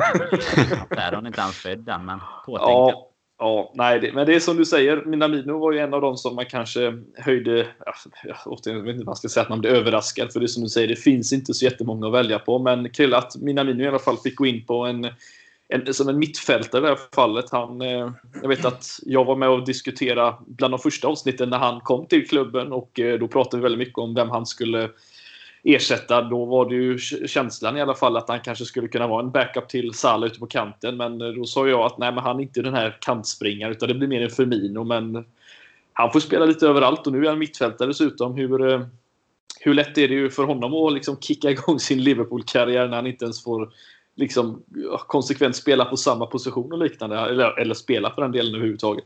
där 0.89 1.15
hon 1.15 1.27
inte 1.27 1.41
ens 1.41 1.55
född 1.55 1.89
än, 1.89 2.05
men 2.05 2.19
påtänkt. 2.45 2.69
Ja, 2.69 3.11
Ja, 3.37 3.71
nej, 3.75 3.99
det, 3.99 4.13
men 4.13 4.25
det 4.25 4.35
är 4.35 4.39
som 4.39 4.57
du 4.57 4.65
säger. 4.65 5.05
Minamino 5.05 5.59
var 5.59 5.71
ju 5.71 5.79
en 5.79 5.93
av 5.93 6.01
dem 6.01 6.17
som 6.17 6.35
man 6.35 6.45
kanske 6.45 7.03
höjde... 7.17 7.67
Jag, 8.23 8.35
återigen, 8.45 8.77
jag 8.77 8.85
vet 8.85 8.93
inte 8.93 9.05
vad 9.05 9.05
man 9.05 9.15
ska 9.15 9.29
säga, 9.29 9.43
att 9.43 9.49
man 9.49 9.61
blev 9.61 9.75
överraskad. 9.75 10.33
För 10.33 10.39
det 10.39 10.45
är 10.45 10.47
som 10.47 10.63
du 10.63 10.69
säger, 10.69 10.87
det 10.87 10.95
finns 10.95 11.33
inte 11.33 11.53
så 11.53 11.65
jättemånga 11.65 12.07
att 12.07 12.13
välja 12.13 12.39
på. 12.39 12.59
Men 12.59 12.89
kul 12.89 13.13
att 13.13 13.35
Minamino 13.35 13.83
i 13.83 13.87
alla 13.87 13.99
fall 13.99 14.17
fick 14.17 14.35
gå 14.35 14.45
in 14.45 14.65
på 14.65 14.85
en, 14.85 15.07
en, 15.67 15.93
som 15.93 16.09
en 16.09 16.19
mittfältare 16.19 16.79
i 16.79 16.81
det 16.81 16.87
här 16.87 16.99
fallet. 17.15 17.45
Han, 17.51 17.81
eh, 17.81 18.11
jag 18.41 18.49
vet 18.49 18.65
att 18.65 18.85
jag 19.05 19.25
var 19.25 19.35
med 19.35 19.49
och 19.49 19.65
diskuterade 19.65 20.35
bland 20.47 20.73
de 20.73 20.79
första 20.79 21.07
avsnitten 21.07 21.49
när 21.49 21.57
han 21.57 21.81
kom 21.81 22.05
till 22.05 22.27
klubben. 22.27 22.71
Och 22.71 22.99
eh, 22.99 23.19
då 23.19 23.27
pratade 23.27 23.57
vi 23.57 23.63
väldigt 23.63 23.87
mycket 23.87 23.97
om 23.97 24.13
vem 24.15 24.29
han 24.29 24.45
skulle 24.45 24.89
ersätta. 25.65 26.21
Då 26.21 26.45
var 26.45 26.69
det 26.69 26.75
ju 26.75 26.97
känslan 27.27 27.77
i 27.77 27.81
alla 27.81 27.95
fall 27.95 28.17
att 28.17 28.29
han 28.29 28.39
kanske 28.39 28.65
skulle 28.65 28.87
kunna 28.87 29.07
vara 29.07 29.23
en 29.23 29.31
backup 29.31 29.69
till 29.69 29.93
Salah 29.93 30.27
ute 30.27 30.39
på 30.39 30.47
kanten. 30.47 30.97
Men 30.97 31.21
eh, 31.21 31.27
då 31.27 31.45
sa 31.45 31.67
jag 31.67 31.79
att 31.79 31.97
nej, 31.97 32.11
men 32.11 32.23
han 32.23 32.39
är 32.39 32.43
inte 32.43 32.61
den 32.61 32.73
här 32.73 32.97
kantspringaren 33.01 33.71
utan 33.71 33.89
det 33.89 33.95
blir 33.95 34.07
mer 34.07 34.21
en 34.21 34.29
Firmino. 34.29 34.83
Men 34.83 35.25
han 35.93 36.11
får 36.11 36.19
spela 36.19 36.45
lite 36.45 36.67
överallt 36.67 37.07
och 37.07 37.13
nu 37.13 37.25
är 37.25 37.29
han 37.29 37.39
mittfältare 37.39 37.87
dessutom. 37.87 38.35
Hur, 38.35 38.71
eh, 38.71 38.81
hur 39.59 39.73
lätt 39.73 39.97
är 39.97 40.07
det 40.07 40.13
ju 40.13 40.29
för 40.29 40.43
honom 40.43 40.73
att 40.73 40.93
liksom 40.93 41.17
kicka 41.19 41.49
igång 41.49 41.79
sin 41.79 42.03
Liverpool-karriär 42.03 42.87
när 42.87 42.95
han 42.95 43.07
inte 43.07 43.25
ens 43.25 43.43
får 43.43 43.69
liksom, 44.15 44.63
konsekvent 45.07 45.55
spela 45.55 45.85
på 45.85 45.97
samma 45.97 46.25
position 46.25 46.71
och 46.71 46.79
liknande. 46.79 47.19
Eller, 47.19 47.59
eller 47.59 47.73
spela 47.73 48.11
för 48.11 48.21
den 48.21 48.31
delen 48.31 48.55
överhuvudtaget. 48.55 49.05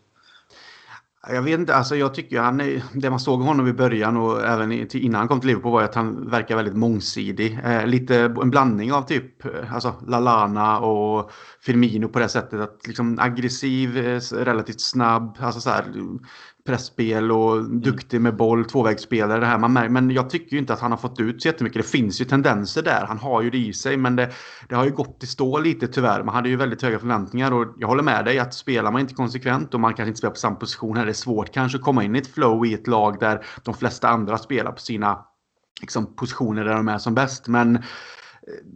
Jag 1.28 1.42
vet 1.42 1.60
inte, 1.60 1.76
alltså 1.76 1.96
jag 1.96 2.14
tycker 2.14 2.40
han 2.40 2.62
är, 2.62 2.84
det 2.94 3.10
man 3.10 3.20
såg 3.20 3.42
honom 3.42 3.68
i 3.68 3.74
början 3.74 4.18
och 4.18 4.46
även 4.46 4.72
innan 4.72 5.20
han 5.20 5.28
kom 5.28 5.40
till 5.40 5.48
Liverpool 5.48 5.72
var 5.72 5.84
att 5.84 5.96
han 5.96 6.30
verkar 6.30 6.56
väldigt 6.56 6.76
mångsidig. 6.76 7.60
Eh, 7.64 7.86
lite 7.88 8.16
en 8.16 8.50
blandning 8.50 8.94
av 8.94 9.02
typ 9.02 9.46
eh, 9.46 9.74
alltså 9.74 9.94
Lalana 10.08 10.80
och 10.80 11.32
Firmino 11.62 12.08
på 12.08 12.20
det 12.20 12.30
sättet 12.30 12.60
att 12.60 12.88
liksom 12.88 13.20
aggressiv, 13.20 13.98
eh, 13.98 14.22
relativt 14.32 14.82
snabb, 14.82 15.38
alltså 15.40 15.62
så 15.62 15.70
här, 15.70 15.86
pressspel 16.66 17.32
och 17.32 17.58
mm. 17.58 17.82
duktig 17.82 18.22
med 18.22 18.36
boll, 18.36 18.66
tvåvägsspelare. 18.66 19.40
Det 19.40 19.46
här. 19.46 19.58
Man 19.58 19.74
märker, 19.74 19.90
men 19.90 20.12
jag 20.12 20.30
tycker 20.30 20.54
ju 20.54 20.60
inte 20.60 20.74
att 20.74 20.80
han 20.80 20.92
har 20.92 20.98
fått 20.98 21.20
ut 21.20 21.42
så 21.42 21.48
jättemycket. 21.48 21.82
Det 21.82 21.88
finns 21.88 22.22
ju 22.22 22.26
tendenser 22.26 22.82
där. 22.82 23.06
Han 23.08 23.18
har 23.18 23.42
ju 23.42 23.50
det 23.50 23.58
i 23.58 23.74
sig, 23.74 23.98
men 23.98 24.16
det, 24.16 24.32
det 24.70 24.76
har 24.76 24.86
ju 24.86 24.92
gått 24.92 25.24
i 25.24 25.28
stå 25.28 25.60
lite 25.60 25.88
tyvärr. 25.88 26.24
Man 26.24 26.36
hade 26.36 26.50
ju 26.50 26.56
väldigt 26.56 26.82
höga 26.82 27.00
förväntningar 27.00 27.52
och 27.52 27.68
jag 27.80 27.88
håller 27.88 28.04
med 28.04 28.26
dig 28.26 28.40
att 28.40 28.54
spelar 28.54 28.92
man 28.92 29.02
inte 29.02 29.14
konsekvent 29.14 29.74
och 29.74 29.80
man 29.80 29.94
kanske 29.94 30.10
inte 30.10 30.18
spelar 30.18 30.34
på 30.34 30.40
samma 30.40 30.56
position 30.56 30.98
här, 30.98 31.06
det 31.06 31.12
är 31.12 31.14
svårt 31.14 31.54
kanske 31.54 31.78
att 31.78 31.84
komma 31.84 32.04
in 32.04 32.16
i 32.16 32.20
ett 32.20 32.34
flow 32.34 32.66
i 32.66 32.74
ett 32.74 32.88
lag 32.88 33.20
där 33.20 33.46
de 33.64 33.74
flesta 33.74 34.10
andra 34.10 34.38
spelar 34.38 34.72
på 34.72 34.80
sina 34.80 35.26
liksom, 35.82 36.16
positioner 36.16 36.66
där 36.66 36.76
de 36.76 36.88
är 36.88 36.98
som 36.98 37.16
bäst. 37.16 37.48
Men 37.48 37.84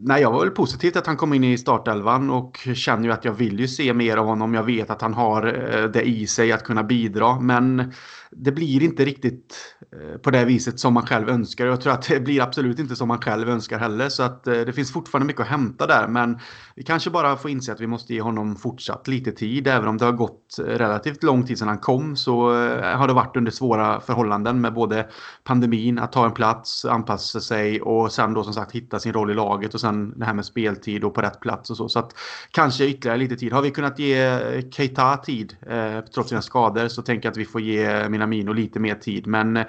Nej, 0.05 0.21
jag 0.21 0.31
var 0.31 0.39
väl 0.39 0.49
positivt 0.49 0.95
att 0.95 1.07
han 1.07 1.17
kom 1.17 1.33
in 1.33 1.43
i 1.43 1.57
startelvan 1.57 2.29
och 2.29 2.57
känner 2.75 3.03
ju 3.03 3.12
att 3.12 3.25
jag 3.25 3.33
vill 3.33 3.59
ju 3.59 3.67
se 3.67 3.93
mer 3.93 4.17
av 4.17 4.25
honom. 4.25 4.53
Jag 4.53 4.63
vet 4.63 4.89
att 4.89 5.01
han 5.01 5.13
har 5.13 5.47
eh, 5.47 5.89
det 5.89 6.01
i 6.01 6.27
sig 6.27 6.51
att 6.51 6.63
kunna 6.63 6.83
bidra, 6.83 7.39
men 7.39 7.93
det 8.31 8.51
blir 8.51 8.83
inte 8.83 9.05
riktigt 9.05 9.75
eh, 9.91 10.17
på 10.17 10.31
det 10.31 10.45
viset 10.45 10.79
som 10.79 10.93
man 10.93 11.05
själv 11.05 11.29
önskar. 11.29 11.65
Jag 11.65 11.81
tror 11.81 11.93
att 11.93 12.07
det 12.07 12.19
blir 12.19 12.41
absolut 12.41 12.79
inte 12.79 12.95
som 12.95 13.07
man 13.07 13.21
själv 13.21 13.49
önskar 13.49 13.79
heller. 13.79 14.09
Så 14.09 14.23
att 14.23 14.47
eh, 14.47 14.53
det 14.53 14.73
finns 14.73 14.93
fortfarande 14.93 15.27
mycket 15.27 15.41
att 15.41 15.47
hämta 15.47 15.88
där. 15.88 16.07
Men 16.07 16.39
vi 16.75 16.83
kanske 16.83 17.09
bara 17.09 17.38
får 17.38 17.51
inse 17.51 17.71
att 17.71 17.81
vi 17.81 17.88
måste 17.88 18.13
ge 18.13 18.21
honom 18.21 18.55
fortsatt 18.55 19.07
lite 19.07 19.31
tid. 19.31 19.67
Även 19.67 19.88
om 19.88 19.97
det 19.97 20.05
har 20.05 20.12
gått 20.12 20.55
relativt 20.59 21.23
lång 21.23 21.45
tid 21.45 21.59
sedan 21.59 21.67
han 21.67 21.77
kom 21.77 22.15
så 22.15 22.49
har 22.83 23.07
det 23.07 23.13
varit 23.13 23.38
under 23.38 23.51
svåra 23.51 23.99
förhållanden 23.99 24.62
med 24.62 24.73
både 24.73 25.07
pandemin, 25.43 25.99
att 25.99 26.12
ta 26.12 26.25
en 26.25 26.31
plats, 26.31 26.86
anpassa 26.86 27.39
sig 27.39 27.81
och 27.81 28.12
sen 28.12 28.33
då 28.33 28.43
som 28.43 28.53
sagt 28.53 28.71
hitta 28.71 28.99
sin 28.99 29.13
roll 29.13 29.31
i 29.31 29.33
laget 29.33 29.62
och 29.73 29.82
sen 29.82 30.19
det 30.19 30.26
här 30.26 30.34
med 30.34 30.45
speltid 30.45 31.04
och 31.04 31.13
på 31.13 31.21
rätt 31.21 31.39
plats 31.39 31.69
och 31.69 31.78
så. 31.78 31.89
Så 31.89 31.99
att 31.99 32.15
kanske 32.52 32.86
ytterligare 32.86 33.17
lite 33.17 33.36
tid. 33.36 33.54
Har 33.54 33.62
vi 33.62 33.71
kunnat 33.71 33.99
ge 33.99 34.39
Keita 34.71 35.17
tid 35.17 35.58
eh, 35.69 35.99
trots 36.13 36.30
sina 36.30 36.41
skador 36.41 36.88
så 36.88 37.02
tänker 37.02 37.28
jag 37.28 37.32
att 37.32 37.38
vi 37.38 37.45
får 37.45 37.62
ge 37.62 38.10
Minamino 38.10 38.54
lite 38.54 38.80
mer 38.80 38.95
tid. 38.95 39.28
Men 39.28 39.58
eh, 39.58 39.65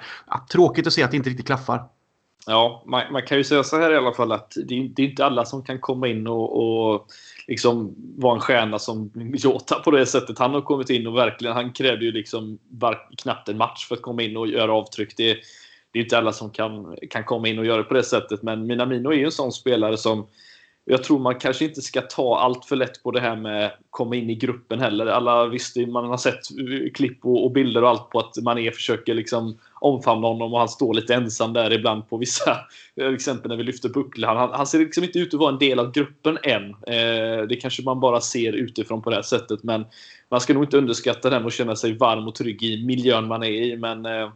tråkigt 0.51 0.87
att 0.87 0.93
se 0.93 1.03
att 1.03 1.11
det 1.11 1.17
inte 1.17 1.29
riktigt 1.29 1.45
klaffar. 1.45 1.83
Ja, 2.47 2.83
man, 2.85 3.11
man, 3.11 3.21
kan 3.21 3.37
ju 3.37 3.43
säga 3.43 3.63
så 3.63 3.77
här 3.77 3.93
i 3.93 3.97
alla 3.97 4.13
fall 4.13 4.31
att 4.31 4.51
det, 4.55 4.87
det 4.95 5.01
är 5.01 5.09
inte 5.09 5.25
alla 5.25 5.45
som 5.45 5.63
kan 5.63 5.79
komma 5.79 6.07
in 6.07 6.27
och, 6.27 6.93
och 6.93 7.07
liksom 7.47 7.95
vara 8.17 8.35
en 8.35 8.41
stjärna 8.41 8.79
som 8.79 9.11
Jota 9.15 9.79
på 9.79 9.91
det 9.91 10.05
sättet. 10.05 10.39
Han 10.39 10.53
har 10.53 10.61
kommit 10.61 10.89
in 10.89 11.07
och 11.07 11.17
verkligen, 11.17 11.55
han 11.55 11.73
krävde 11.73 12.05
ju 12.05 12.11
liksom 12.11 12.59
var, 12.69 13.07
knappt 13.17 13.49
en 13.49 13.57
match 13.57 13.87
för 13.87 13.95
att 13.95 14.01
komma 14.01 14.21
in 14.21 14.37
och 14.37 14.47
göra 14.47 14.73
avtryck. 14.73 15.17
Det, 15.17 15.37
det 15.95 15.99
är 15.99 16.03
inte 16.03 16.17
alla 16.17 16.33
som 16.33 16.49
kan, 16.49 16.95
kan 17.09 17.23
komma 17.23 17.47
in 17.47 17.59
och 17.59 17.65
göra 17.65 17.77
det 17.77 17.83
på 17.83 17.93
det 17.93 18.03
sättet. 18.03 18.43
Men 18.43 18.65
Minamino 18.65 19.09
är 19.09 19.15
ju 19.15 19.25
en 19.25 19.31
sån 19.31 19.51
spelare 19.51 19.97
som 19.97 20.27
jag 20.85 21.03
tror 21.03 21.19
man 21.19 21.39
kanske 21.39 21.65
inte 21.65 21.81
ska 21.81 22.01
ta 22.01 22.39
allt 22.39 22.65
för 22.65 22.75
lätt 22.75 23.03
på 23.03 23.11
det 23.11 23.19
här 23.19 23.35
med 23.35 23.65
att 23.65 23.73
komma 23.89 24.15
in 24.15 24.29
i 24.29 24.35
gruppen 24.35 24.79
heller. 24.79 25.05
Alla 25.05 25.47
visste, 25.47 25.85
man 25.85 26.05
har 26.05 26.17
sett 26.17 26.39
klipp 26.93 27.25
och, 27.25 27.45
och 27.45 27.51
bilder 27.51 27.83
och 27.83 27.89
allt 27.89 28.09
på 28.09 28.19
att 28.19 28.37
Mané 28.43 28.71
försöker 28.71 29.13
liksom 29.13 29.57
omfamna 29.73 30.27
honom 30.27 30.53
och 30.53 30.59
han 30.59 30.69
står 30.69 30.93
lite 30.93 31.15
ensam 31.15 31.53
där 31.53 31.73
ibland 31.73 32.09
på 32.09 32.17
vissa 32.17 32.57
exempel 33.13 33.49
när 33.49 33.57
vi 33.57 33.63
lyfter 33.63 33.89
bucklor. 33.89 34.27
Han, 34.27 34.49
han, 34.53 34.67
ser 34.67 34.79
liksom 34.79 35.03
inte 35.03 35.19
ut 35.19 35.33
att 35.33 35.39
vara 35.39 35.53
en 35.53 35.59
del 35.59 35.79
av 35.79 35.91
gruppen 35.91 36.37
än. 36.43 36.69
Eh, 36.69 37.47
det 37.49 37.59
kanske 37.61 37.83
man 37.83 37.99
bara 37.99 38.21
ser 38.21 38.53
utifrån 38.53 39.01
på 39.01 39.09
det 39.09 39.15
här 39.15 39.23
sättet 39.23 39.63
men 39.63 39.85
man 40.29 40.41
ska 40.41 40.53
nog 40.53 40.63
inte 40.63 40.77
underskatta 40.77 41.29
den 41.29 41.45
och 41.45 41.51
känna 41.51 41.75
sig 41.75 41.97
varm 41.97 42.27
och 42.27 42.35
trygg 42.35 42.63
i 42.63 42.85
miljön 42.85 43.27
man 43.27 43.43
är 43.43 43.51
i. 43.51 43.77
Men 43.77 44.05
eh, 44.05 44.29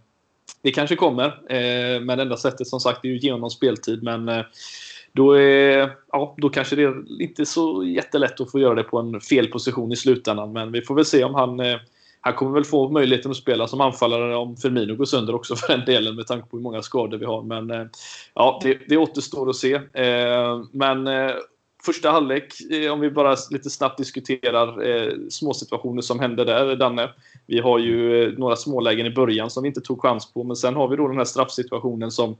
det 0.62 0.72
kanske 0.72 0.96
kommer. 0.96 1.26
Eh, 1.26 2.02
men 2.02 2.20
enda 2.20 2.38
sättet 2.38 2.68
som 2.68 2.80
sagt 2.80 3.06
är 3.06 3.10
ju 3.10 3.16
att 3.16 3.24
ge 3.24 3.32
honom 3.32 3.50
speltid. 3.50 4.04
Men 4.04 4.30
eh, 4.30 4.46
då, 5.14 5.32
är, 5.32 5.92
ja, 6.12 6.36
då 6.38 6.50
kanske 6.50 6.76
det 6.76 6.84
är 6.84 7.22
inte 7.22 7.46
så 7.46 7.84
jättelätt 7.84 8.42
att 8.42 8.52
få 8.52 8.60
göra 8.60 8.76
det 8.76 8.84
på 8.84 9.00
en 9.00 9.22
fel 9.22 9.48
position 9.48 9.92
i 9.92 9.96
slutändan. 9.96 10.54
Men 10.54 10.72
vi 10.72 10.82
får 10.82 10.96
väl 10.96 11.06
se 11.06 11.24
om 11.24 11.36
han 11.36 11.60
eh, 11.60 11.78
han 12.22 12.34
kommer 12.34 12.52
väl 12.52 12.66
få 12.66 12.90
möjligheten 12.90 13.32
att 13.32 13.38
spela 13.38 13.68
som 13.68 13.82
anfallare 13.82 14.36
om 14.36 14.58
Firmino 14.58 14.96
går 14.96 15.06
sönder 15.06 15.36
också 15.36 15.56
för 15.56 15.78
den 15.78 15.86
delen 15.86 16.16
med 16.16 16.28
tanke 16.28 16.50
på 16.50 16.58
hur 16.58 16.64
många 16.64 16.82
skador 16.82 17.18
vi 17.18 17.26
har. 17.26 17.42
Men 17.44 17.72
eh, 17.72 17.86
ja, 18.34 18.60
det, 18.64 18.80
det 18.88 18.98
återstår 18.98 19.50
att 19.50 19.56
se. 19.56 19.74
Eh, 19.74 20.64
men 20.72 21.08
eh, 21.08 21.32
första 21.84 22.12
halvlek, 22.12 22.72
eh, 22.72 22.92
om 22.92 23.00
vi 23.00 23.12
bara 23.12 23.36
lite 23.52 23.70
snabbt 23.70 23.98
diskuterar 23.98 24.88
eh, 24.88 25.14
små 25.30 25.54
situationer 25.54 26.02
som 26.02 26.20
hände 26.20 26.46
där, 26.46 26.76
Danne. 26.76 27.10
Vi 27.46 27.60
har 27.60 27.80
ju 27.80 28.24
eh, 28.24 28.34
några 28.38 28.56
smålägen 28.56 29.06
i 29.06 29.10
början 29.10 29.50
som 29.50 29.64
vi 29.64 29.68
inte 29.68 29.82
tog 29.82 30.02
chans 30.02 30.34
på, 30.34 30.44
men 30.44 30.56
sen 30.56 30.76
har 30.76 30.88
vi 30.88 30.96
då 30.96 31.08
den 31.08 31.18
här 31.18 31.26
straffsituationen 31.26 32.12
som 32.12 32.38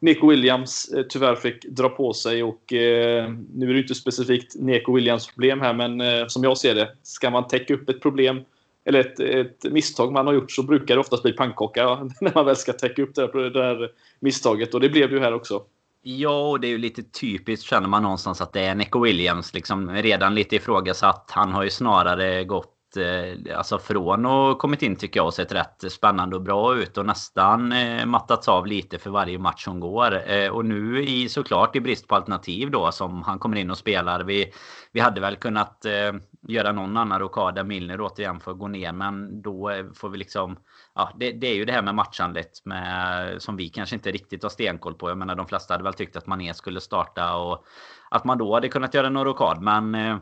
Nico 0.00 0.30
Williams 0.30 0.92
eh, 0.96 1.02
tyvärr 1.08 1.36
fick 1.36 1.64
dra 1.64 1.88
på 1.88 2.12
sig 2.12 2.42
och 2.42 2.72
eh, 2.72 3.32
nu 3.54 3.70
är 3.70 3.74
det 3.74 3.80
inte 3.80 3.94
specifikt 3.94 4.54
Nico 4.54 4.94
Williams 4.94 5.26
problem 5.26 5.60
här, 5.60 5.74
men 5.74 6.00
eh, 6.00 6.26
som 6.26 6.44
jag 6.44 6.58
ser 6.58 6.74
det, 6.74 6.90
ska 7.02 7.30
man 7.30 7.48
täcka 7.48 7.74
upp 7.74 7.88
ett 7.88 8.00
problem 8.02 8.40
eller 8.84 9.00
ett, 9.00 9.20
ett, 9.20 9.72
misstag 9.72 10.12
man 10.12 10.26
har 10.26 10.34
gjort 10.34 10.52
så 10.52 10.62
brukar 10.62 10.94
det 10.94 11.00
oftast 11.00 11.22
bli 11.22 11.32
pannkaka 11.32 11.84
när 12.20 12.34
man 12.34 12.46
väl 12.46 12.56
ska 12.56 12.72
täcka 12.72 13.02
upp 13.02 13.14
det 13.14 13.20
här, 13.20 13.50
det 13.50 13.62
här 13.62 13.90
misstaget 14.20 14.74
och 14.74 14.80
det 14.80 14.88
blev 14.88 15.08
det 15.08 15.14
ju 15.14 15.20
här 15.20 15.34
också. 15.34 15.62
Ja, 16.02 16.48
och 16.50 16.60
det 16.60 16.66
är 16.66 16.70
ju 16.70 16.78
lite 16.78 17.02
typiskt 17.02 17.66
känner 17.66 17.88
man 17.88 18.02
någonstans 18.02 18.40
att 18.40 18.52
det 18.52 18.60
är 18.60 18.74
Nico 18.74 19.00
Williams. 19.00 19.54
Liksom 19.54 19.90
redan 19.90 20.34
lite 20.34 20.56
ifrågasatt. 20.56 21.30
Han 21.30 21.52
har 21.52 21.62
ju 21.62 21.70
snarare 21.70 22.44
gått 22.44 22.96
eh, 22.96 23.58
alltså 23.58 23.78
från 23.78 24.26
och 24.26 24.58
kommit 24.58 24.82
in 24.82 24.96
tycker 24.96 25.20
jag 25.20 25.26
och 25.26 25.34
sett 25.34 25.52
rätt 25.52 25.92
spännande 25.92 26.36
och 26.36 26.42
bra 26.42 26.76
ut 26.76 26.98
och 26.98 27.06
nästan 27.06 27.72
eh, 27.72 28.06
mattats 28.06 28.48
av 28.48 28.66
lite 28.66 28.98
för 28.98 29.10
varje 29.10 29.38
match 29.38 29.64
som 29.64 29.80
går. 29.80 30.30
Eh, 30.30 30.48
och 30.48 30.64
nu 30.64 31.04
i 31.04 31.28
såklart 31.28 31.76
i 31.76 31.80
brist 31.80 32.08
på 32.08 32.14
alternativ 32.14 32.70
då 32.70 32.92
som 32.92 33.22
han 33.22 33.38
kommer 33.38 33.56
in 33.56 33.70
och 33.70 33.78
spelar. 33.78 34.24
Vi, 34.24 34.52
vi 34.92 35.00
hade 35.00 35.20
väl 35.20 35.36
kunnat 35.36 35.84
eh, 35.84 36.12
göra 36.48 36.72
någon 36.72 36.96
annan 36.96 37.20
rokad 37.20 37.54
där 37.54 37.64
Milner 37.64 38.00
återigen 38.00 38.40
får 38.40 38.54
gå 38.54 38.68
ner 38.68 38.92
men 38.92 39.42
då 39.42 39.70
eh, 39.70 39.84
får 39.94 40.08
vi 40.08 40.18
liksom 40.18 40.56
ja, 40.94 41.12
det, 41.16 41.32
det, 41.32 41.46
är 41.46 41.54
ju 41.54 41.64
det 41.64 41.72
här 41.72 41.82
med 41.82 41.94
matchandet 41.94 42.64
med, 42.64 43.42
som 43.42 43.56
vi 43.56 43.68
kanske 43.68 43.96
inte 43.96 44.10
riktigt 44.10 44.42
har 44.42 44.50
stenkoll 44.50 44.94
på. 44.94 45.08
Jag 45.08 45.18
menar 45.18 45.34
de 45.34 45.46
flesta 45.46 45.74
hade 45.74 45.84
väl 45.84 45.94
tyckt 45.94 46.16
att 46.16 46.26
Mané 46.26 46.54
skulle 46.54 46.80
starta 46.80 47.36
och 47.36 47.64
att 48.10 48.24
man 48.24 48.38
då 48.38 48.54
hade 48.54 48.68
kunnat 48.68 48.94
göra 48.94 49.06
en 49.06 49.24
rokad. 49.24 49.62
Men 49.62 49.94
eh, 49.94 50.16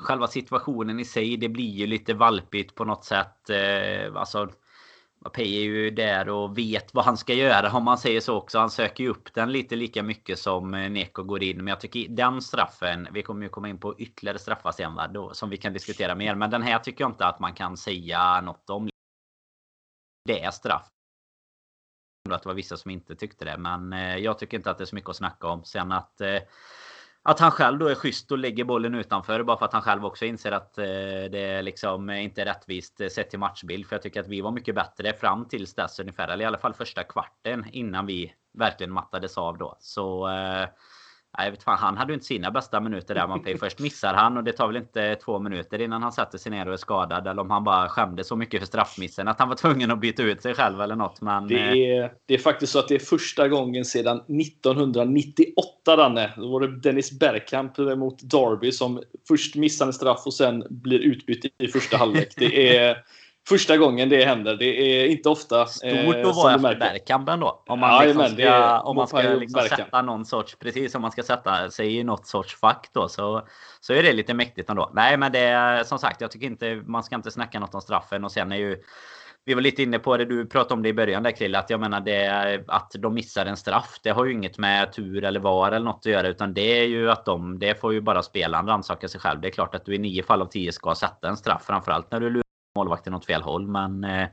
själva 0.00 0.26
situationen 0.26 1.00
i 1.00 1.04
sig, 1.04 1.36
det 1.36 1.48
blir 1.48 1.70
ju 1.70 1.86
lite 1.86 2.14
valpigt 2.14 2.74
på 2.74 2.84
något 2.84 3.04
sätt. 3.04 3.50
Eh, 3.50 4.14
alltså, 4.14 4.48
Mbappé 5.20 5.42
är 5.42 5.62
ju 5.62 5.90
där 5.90 6.28
och 6.28 6.58
vet 6.58 6.94
vad 6.94 7.04
han 7.04 7.16
ska 7.16 7.34
göra 7.34 7.72
om 7.72 7.84
man 7.84 7.98
säger 7.98 8.20
så 8.20 8.36
också. 8.36 8.58
Han 8.58 8.70
söker 8.70 9.04
ju 9.04 9.10
upp 9.10 9.34
den 9.34 9.52
lite 9.52 9.76
lika 9.76 10.02
mycket 10.02 10.38
som 10.38 10.74
eh, 10.74 10.90
Neko 10.90 11.22
går 11.22 11.42
in. 11.42 11.56
Men 11.56 11.66
jag 11.66 11.80
tycker 11.80 12.08
den 12.08 12.42
straffen, 12.42 13.08
vi 13.12 13.22
kommer 13.22 13.42
ju 13.42 13.48
komma 13.48 13.68
in 13.68 13.80
på 13.80 13.98
ytterligare 13.98 14.38
straffar 14.38 14.72
sen 14.72 14.94
va, 14.94 15.08
då, 15.08 15.34
som 15.34 15.50
vi 15.50 15.56
kan 15.56 15.72
diskutera 15.72 16.14
mer. 16.14 16.34
Men 16.34 16.50
den 16.50 16.62
här 16.62 16.78
tycker 16.78 17.04
jag 17.04 17.10
inte 17.10 17.26
att 17.26 17.40
man 17.40 17.52
kan 17.52 17.76
säga 17.76 18.40
något 18.40 18.70
om 18.70 18.88
det 20.28 20.42
är 20.42 20.50
straff. 20.50 20.86
Att 22.30 22.42
det 22.42 22.48
var 22.48 22.54
vissa 22.54 22.76
som 22.76 22.90
inte 22.90 23.14
tyckte 23.14 23.44
det. 23.44 23.56
Men 23.58 23.92
eh, 23.92 24.16
jag 24.16 24.38
tycker 24.38 24.56
inte 24.56 24.70
att 24.70 24.78
det 24.78 24.84
är 24.84 24.86
så 24.86 24.94
mycket 24.94 25.10
att 25.10 25.16
snacka 25.16 25.46
om. 25.46 25.64
Sen 25.64 25.92
att 25.92 26.20
eh, 26.20 26.38
att 27.22 27.40
han 27.40 27.50
själv 27.50 27.78
då 27.78 27.86
är 27.86 27.94
schysst 27.94 28.32
och 28.32 28.38
lägger 28.38 28.64
bollen 28.64 28.94
utanför 28.94 29.42
bara 29.42 29.58
för 29.58 29.64
att 29.64 29.72
han 29.72 29.82
själv 29.82 30.04
också 30.04 30.24
inser 30.24 30.52
att 30.52 30.78
eh, 30.78 30.84
det 31.30 31.62
liksom 31.62 32.10
inte 32.10 32.42
är 32.42 32.46
rättvist 32.46 33.00
sett 33.12 33.30
till 33.30 33.38
matchbild. 33.38 33.86
För 33.86 33.96
jag 33.96 34.02
tycker 34.02 34.20
att 34.20 34.28
vi 34.28 34.40
var 34.40 34.50
mycket 34.50 34.74
bättre 34.74 35.12
fram 35.12 35.48
tills 35.48 35.74
dess 35.74 36.00
ungefär. 36.00 36.28
Eller 36.28 36.44
i 36.44 36.46
alla 36.46 36.58
fall 36.58 36.74
första 36.74 37.04
kvarten 37.04 37.66
innan 37.72 38.06
vi 38.06 38.34
verkligen 38.58 38.92
mattades 38.92 39.38
av 39.38 39.58
då. 39.58 39.76
Så 39.80 40.28
jag 41.44 41.50
vet 41.50 41.62
fan, 41.62 41.78
han 41.78 41.96
hade 41.96 42.12
ju 42.12 42.14
inte 42.14 42.26
sina 42.26 42.50
bästa 42.50 42.80
minuter 42.80 43.14
där. 43.14 43.26
Man 43.26 43.44
först 43.60 43.78
missar 43.78 44.14
han 44.14 44.36
och 44.36 44.44
det 44.44 44.52
tar 44.52 44.66
väl 44.66 44.76
inte 44.76 45.14
två 45.14 45.38
minuter 45.38 45.80
innan 45.80 46.02
han 46.02 46.12
sätter 46.12 46.38
sig 46.38 46.52
ner 46.52 46.66
och 46.66 46.72
är 46.72 46.76
skadad. 46.76 47.26
Eller 47.26 47.42
om 47.42 47.50
han 47.50 47.64
bara 47.64 47.88
skämde 47.88 48.24
så 48.24 48.36
mycket 48.36 48.60
för 48.60 48.66
straffmissen 48.66 49.28
att 49.28 49.38
han 49.38 49.48
var 49.48 49.56
tvungen 49.56 49.90
att 49.90 50.00
byta 50.00 50.22
ut 50.22 50.42
sig 50.42 50.54
själv 50.54 50.80
eller 50.80 50.96
något. 50.96 51.20
Men, 51.20 51.48
det, 51.48 51.54
eh, 51.54 51.72
är, 51.72 52.12
det 52.26 52.34
är 52.34 52.38
faktiskt 52.38 52.72
så 52.72 52.78
att 52.78 52.88
det 52.88 52.94
är 52.94 52.98
första 52.98 53.48
gången 53.48 53.84
sedan 53.84 54.16
1998 54.16 55.96
Danne. 55.96 56.32
Då 56.36 56.48
var 56.48 56.60
det 56.60 56.80
Dennis 56.80 57.18
Bergkamp 57.18 57.78
mot 57.78 58.30
Derby 58.30 58.72
som 58.72 59.02
först 59.28 59.56
missar 59.56 59.86
en 59.86 59.92
straff 59.92 60.22
och 60.26 60.34
sen 60.34 60.64
blir 60.70 60.98
utbytt 60.98 61.44
i 61.58 61.68
första 61.68 61.96
halvlek. 61.96 62.34
Det 62.36 62.76
är 62.76 62.96
första 63.48 63.76
gången 63.76 64.08
det 64.08 64.24
händer. 64.24 64.56
Det 64.56 64.64
är 64.64 65.06
inte 65.06 65.28
ofta. 65.28 65.66
Stort 65.66 65.92
eh, 65.92 66.28
att 66.28 66.36
vara 66.36 66.54
efter 66.54 66.76
Bergkamp 66.76 67.28
ändå. 67.28 67.62
Om 67.66 67.80
man, 67.80 67.90
ja, 67.90 68.02
liksom 68.02 68.22
men, 68.22 68.32
ska, 68.34 68.80
om 68.80 68.96
man 68.96 69.06
ska 69.06 69.20
liksom 69.20 69.62
sätta 69.62 70.02
någon 70.02 70.24
sorts, 70.24 70.56
precis 70.58 70.92
som 70.92 71.02
man 71.02 71.12
ska 71.12 71.22
sätta 71.22 71.70
sig 71.70 71.96
i 71.96 72.04
något 72.04 72.26
sorts 72.26 72.60
fack 72.60 72.90
då, 72.92 73.08
så, 73.08 73.46
så 73.80 73.92
är 73.92 74.02
det 74.02 74.12
lite 74.12 74.34
mäktigt 74.34 74.70
ändå. 74.70 74.90
Nej, 74.94 75.16
men 75.16 75.32
det 75.32 75.38
är 75.38 75.84
som 75.84 75.98
sagt, 75.98 76.20
jag 76.20 76.30
tycker 76.30 76.46
inte 76.46 76.82
man 76.86 77.04
ska 77.04 77.16
inte 77.16 77.30
snacka 77.30 77.60
något 77.60 77.74
om 77.74 77.80
straffen 77.80 78.24
och 78.24 78.32
sen 78.32 78.52
är 78.52 78.56
ju 78.56 78.76
vi 79.44 79.54
var 79.54 79.62
lite 79.62 79.82
inne 79.82 79.98
på 79.98 80.16
det, 80.16 80.24
du 80.24 80.46
pratade 80.46 80.74
om 80.74 80.82
det 80.82 80.88
i 80.88 80.94
början 80.94 81.22
där 81.22 81.30
Krille, 81.30 81.58
att 81.58 81.70
jag 81.70 81.80
menar 81.80 82.00
det 82.00 82.64
att 82.66 82.92
de 82.98 83.14
missar 83.14 83.46
en 83.46 83.56
straff. 83.56 84.00
Det 84.02 84.10
har 84.10 84.24
ju 84.24 84.32
inget 84.32 84.58
med 84.58 84.92
tur 84.92 85.24
eller 85.24 85.40
var 85.40 85.72
eller 85.72 85.84
något 85.84 85.98
att 85.98 86.12
göra, 86.12 86.28
utan 86.28 86.54
det 86.54 86.80
är 86.80 86.84
ju 86.84 87.10
att 87.10 87.24
de, 87.24 87.58
det 87.58 87.80
får 87.80 87.92
ju 87.92 88.00
bara 88.00 88.22
spelaren 88.22 88.66
rannsaka 88.66 89.08
sig 89.08 89.20
själv. 89.20 89.40
Det 89.40 89.48
är 89.48 89.52
klart 89.52 89.74
att 89.74 89.84
du 89.84 89.94
i 89.94 89.98
nio 89.98 90.22
fall 90.22 90.42
av 90.42 90.46
tio 90.46 90.72
ska 90.72 90.94
sätta 90.94 91.28
en 91.28 91.36
straff, 91.36 91.62
framförallt 91.66 92.10
när 92.10 92.20
du 92.20 92.30
målvakten 92.78 93.14
åt 93.14 93.26
fel 93.26 93.42
håll. 93.42 93.66
Men 93.66 94.04
eh, 94.04 94.28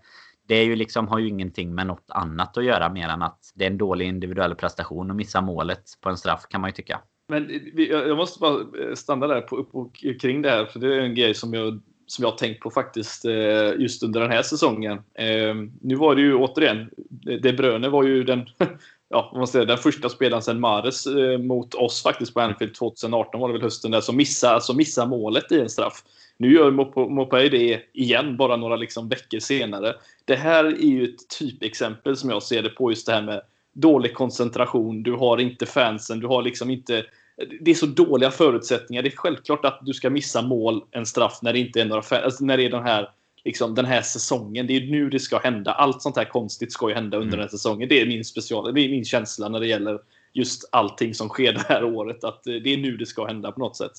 det 0.48 0.56
är 0.56 0.64
ju 0.64 0.76
liksom, 0.76 1.08
har 1.08 1.20
ju 1.20 1.28
ingenting 1.28 1.76
med 1.76 1.88
något 1.88 2.06
annat 2.08 2.58
att 2.58 2.66
göra 2.66 2.90
mer 2.90 3.10
än 3.10 3.22
att 3.22 3.40
det 3.56 3.66
är 3.66 3.70
en 3.70 3.78
dålig 3.78 4.08
individuell 4.08 4.56
prestation 4.56 5.10
och 5.10 5.16
missa 5.16 5.42
målet 5.42 5.84
på 6.02 6.10
en 6.10 6.18
straff 6.18 6.46
kan 6.50 6.62
man 6.62 6.70
ju 6.70 6.74
tycka. 6.74 7.02
Men 7.28 7.50
eh, 7.50 7.84
jag 7.84 8.18
måste 8.18 8.40
bara 8.40 8.60
eh, 8.60 8.96
stanna 8.96 9.28
där 9.28 9.42
på, 9.42 9.64
på, 9.64 9.92
kring 10.22 10.42
det 10.42 10.50
här, 10.50 10.66
för 10.66 10.80
det 10.80 10.96
är 10.96 11.00
en 11.00 11.16
grej 11.16 11.34
som 11.34 11.54
jag, 11.54 11.82
som 12.08 12.24
jag 12.24 12.32
har 12.32 12.38
tänkt 12.38 12.60
på 12.60 12.70
faktiskt 12.70 13.26
just 13.78 14.04
under 14.04 14.22
den 14.22 14.32
här 14.32 14.42
säsongen. 14.42 15.02
Ehm, 15.16 15.72
nu 15.82 15.96
var 15.96 16.16
det 16.16 16.22
ju 16.22 16.36
återigen, 16.36 16.90
De 17.42 17.54
Bruyne 17.54 17.90
var 17.90 18.04
ju 18.04 18.24
den, 18.24 18.46
ja, 19.10 19.32
man 19.36 19.48
säger, 19.48 19.66
den 19.66 19.78
första 19.78 20.10
spelaren 20.10 20.44
sedan 20.44 20.60
Mares 20.60 21.08
mot 21.40 21.74
oss 21.74 22.04
faktiskt 22.04 22.34
på 22.34 22.42
Anfield 22.42 22.76
2018 22.76 23.42
var 23.42 23.48
det 23.48 23.54
väl 23.54 23.62
hösten 23.62 23.92
där, 23.92 24.02
som 24.02 24.18
missade, 24.18 24.54
alltså 24.54 24.74
missade 24.74 25.10
målet 25.10 25.52
i 25.52 25.62
en 25.62 25.70
straff. 25.70 26.04
Nu 26.38 26.54
gör 26.54 26.72
Mopay 27.10 27.50
det 27.50 27.82
igen, 27.94 28.38
bara 28.38 28.58
några 28.58 28.76
liksom 28.76 29.10
veckor 29.10 29.40
senare. 29.40 29.96
Det 30.26 30.36
här 30.36 30.66
är 30.66 30.88
ju 30.88 31.04
ett 31.04 31.30
typexempel 31.40 32.18
som 32.18 32.30
jag 32.30 32.44
ser 32.44 32.64
det 32.64 32.70
på 32.70 32.92
just 32.92 33.06
det 33.06 33.14
här 33.14 33.22
med 33.22 33.42
dålig 33.74 34.14
koncentration. 34.14 35.04
Du 35.04 35.12
har 35.12 35.38
inte 35.38 35.66
fansen, 35.66 36.20
du 36.20 36.28
har 36.28 36.42
liksom 36.42 36.70
inte... 36.70 37.06
Det 37.62 37.72
är 37.72 37.76
så 37.76 37.86
dåliga 37.86 38.32
förutsättningar. 38.32 39.04
Det 39.04 39.10
är 39.10 39.16
självklart 39.18 39.66
att 39.66 39.80
du 39.82 39.94
ska 39.94 40.10
missa 40.10 40.42
mål, 40.42 40.84
en 40.92 41.06
straff, 41.06 41.40
när 41.42 41.54
det 41.54 41.60
inte 41.60 41.82
är 41.82 41.86
några 41.86 42.02
fans, 42.02 42.24
alltså 42.24 42.46
när 42.46 42.58
det 42.58 42.64
är 42.64 42.70
den 42.70 42.84
här, 42.84 43.10
liksom, 43.44 43.76
den 43.76 43.86
här 43.86 44.02
säsongen. 44.02 44.68
Det 44.68 44.74
är 44.74 44.82
nu 44.82 45.10
det 45.10 45.20
ska 45.20 45.40
hända. 45.40 45.72
Allt 45.72 46.02
sånt 46.02 46.18
här 46.18 46.26
konstigt 46.26 46.72
ska 46.72 46.90
ju 46.90 46.96
hända 46.96 47.18
under 47.18 47.28
mm. 47.28 47.32
den 47.32 47.40
här 47.40 47.48
säsongen. 47.48 47.90
Det 47.90 48.02
är 48.02 48.06
min 48.06 48.26
special, 48.26 48.74
det 48.74 48.82
är 48.82 48.90
min 48.90 49.06
känsla 49.06 49.50
när 49.50 49.60
det 49.60 49.68
gäller 49.68 50.00
just 50.34 50.70
allting 50.72 51.14
som 51.14 51.30
sker 51.30 51.54
det 51.54 51.66
här 51.68 51.84
året. 51.84 52.24
Att 52.24 52.44
det 52.44 52.74
är 52.74 52.78
nu 52.78 52.98
det 52.98 53.06
ska 53.06 53.26
hända 53.26 53.52
på 53.52 53.60
något 53.60 53.78
sätt. 53.78 53.94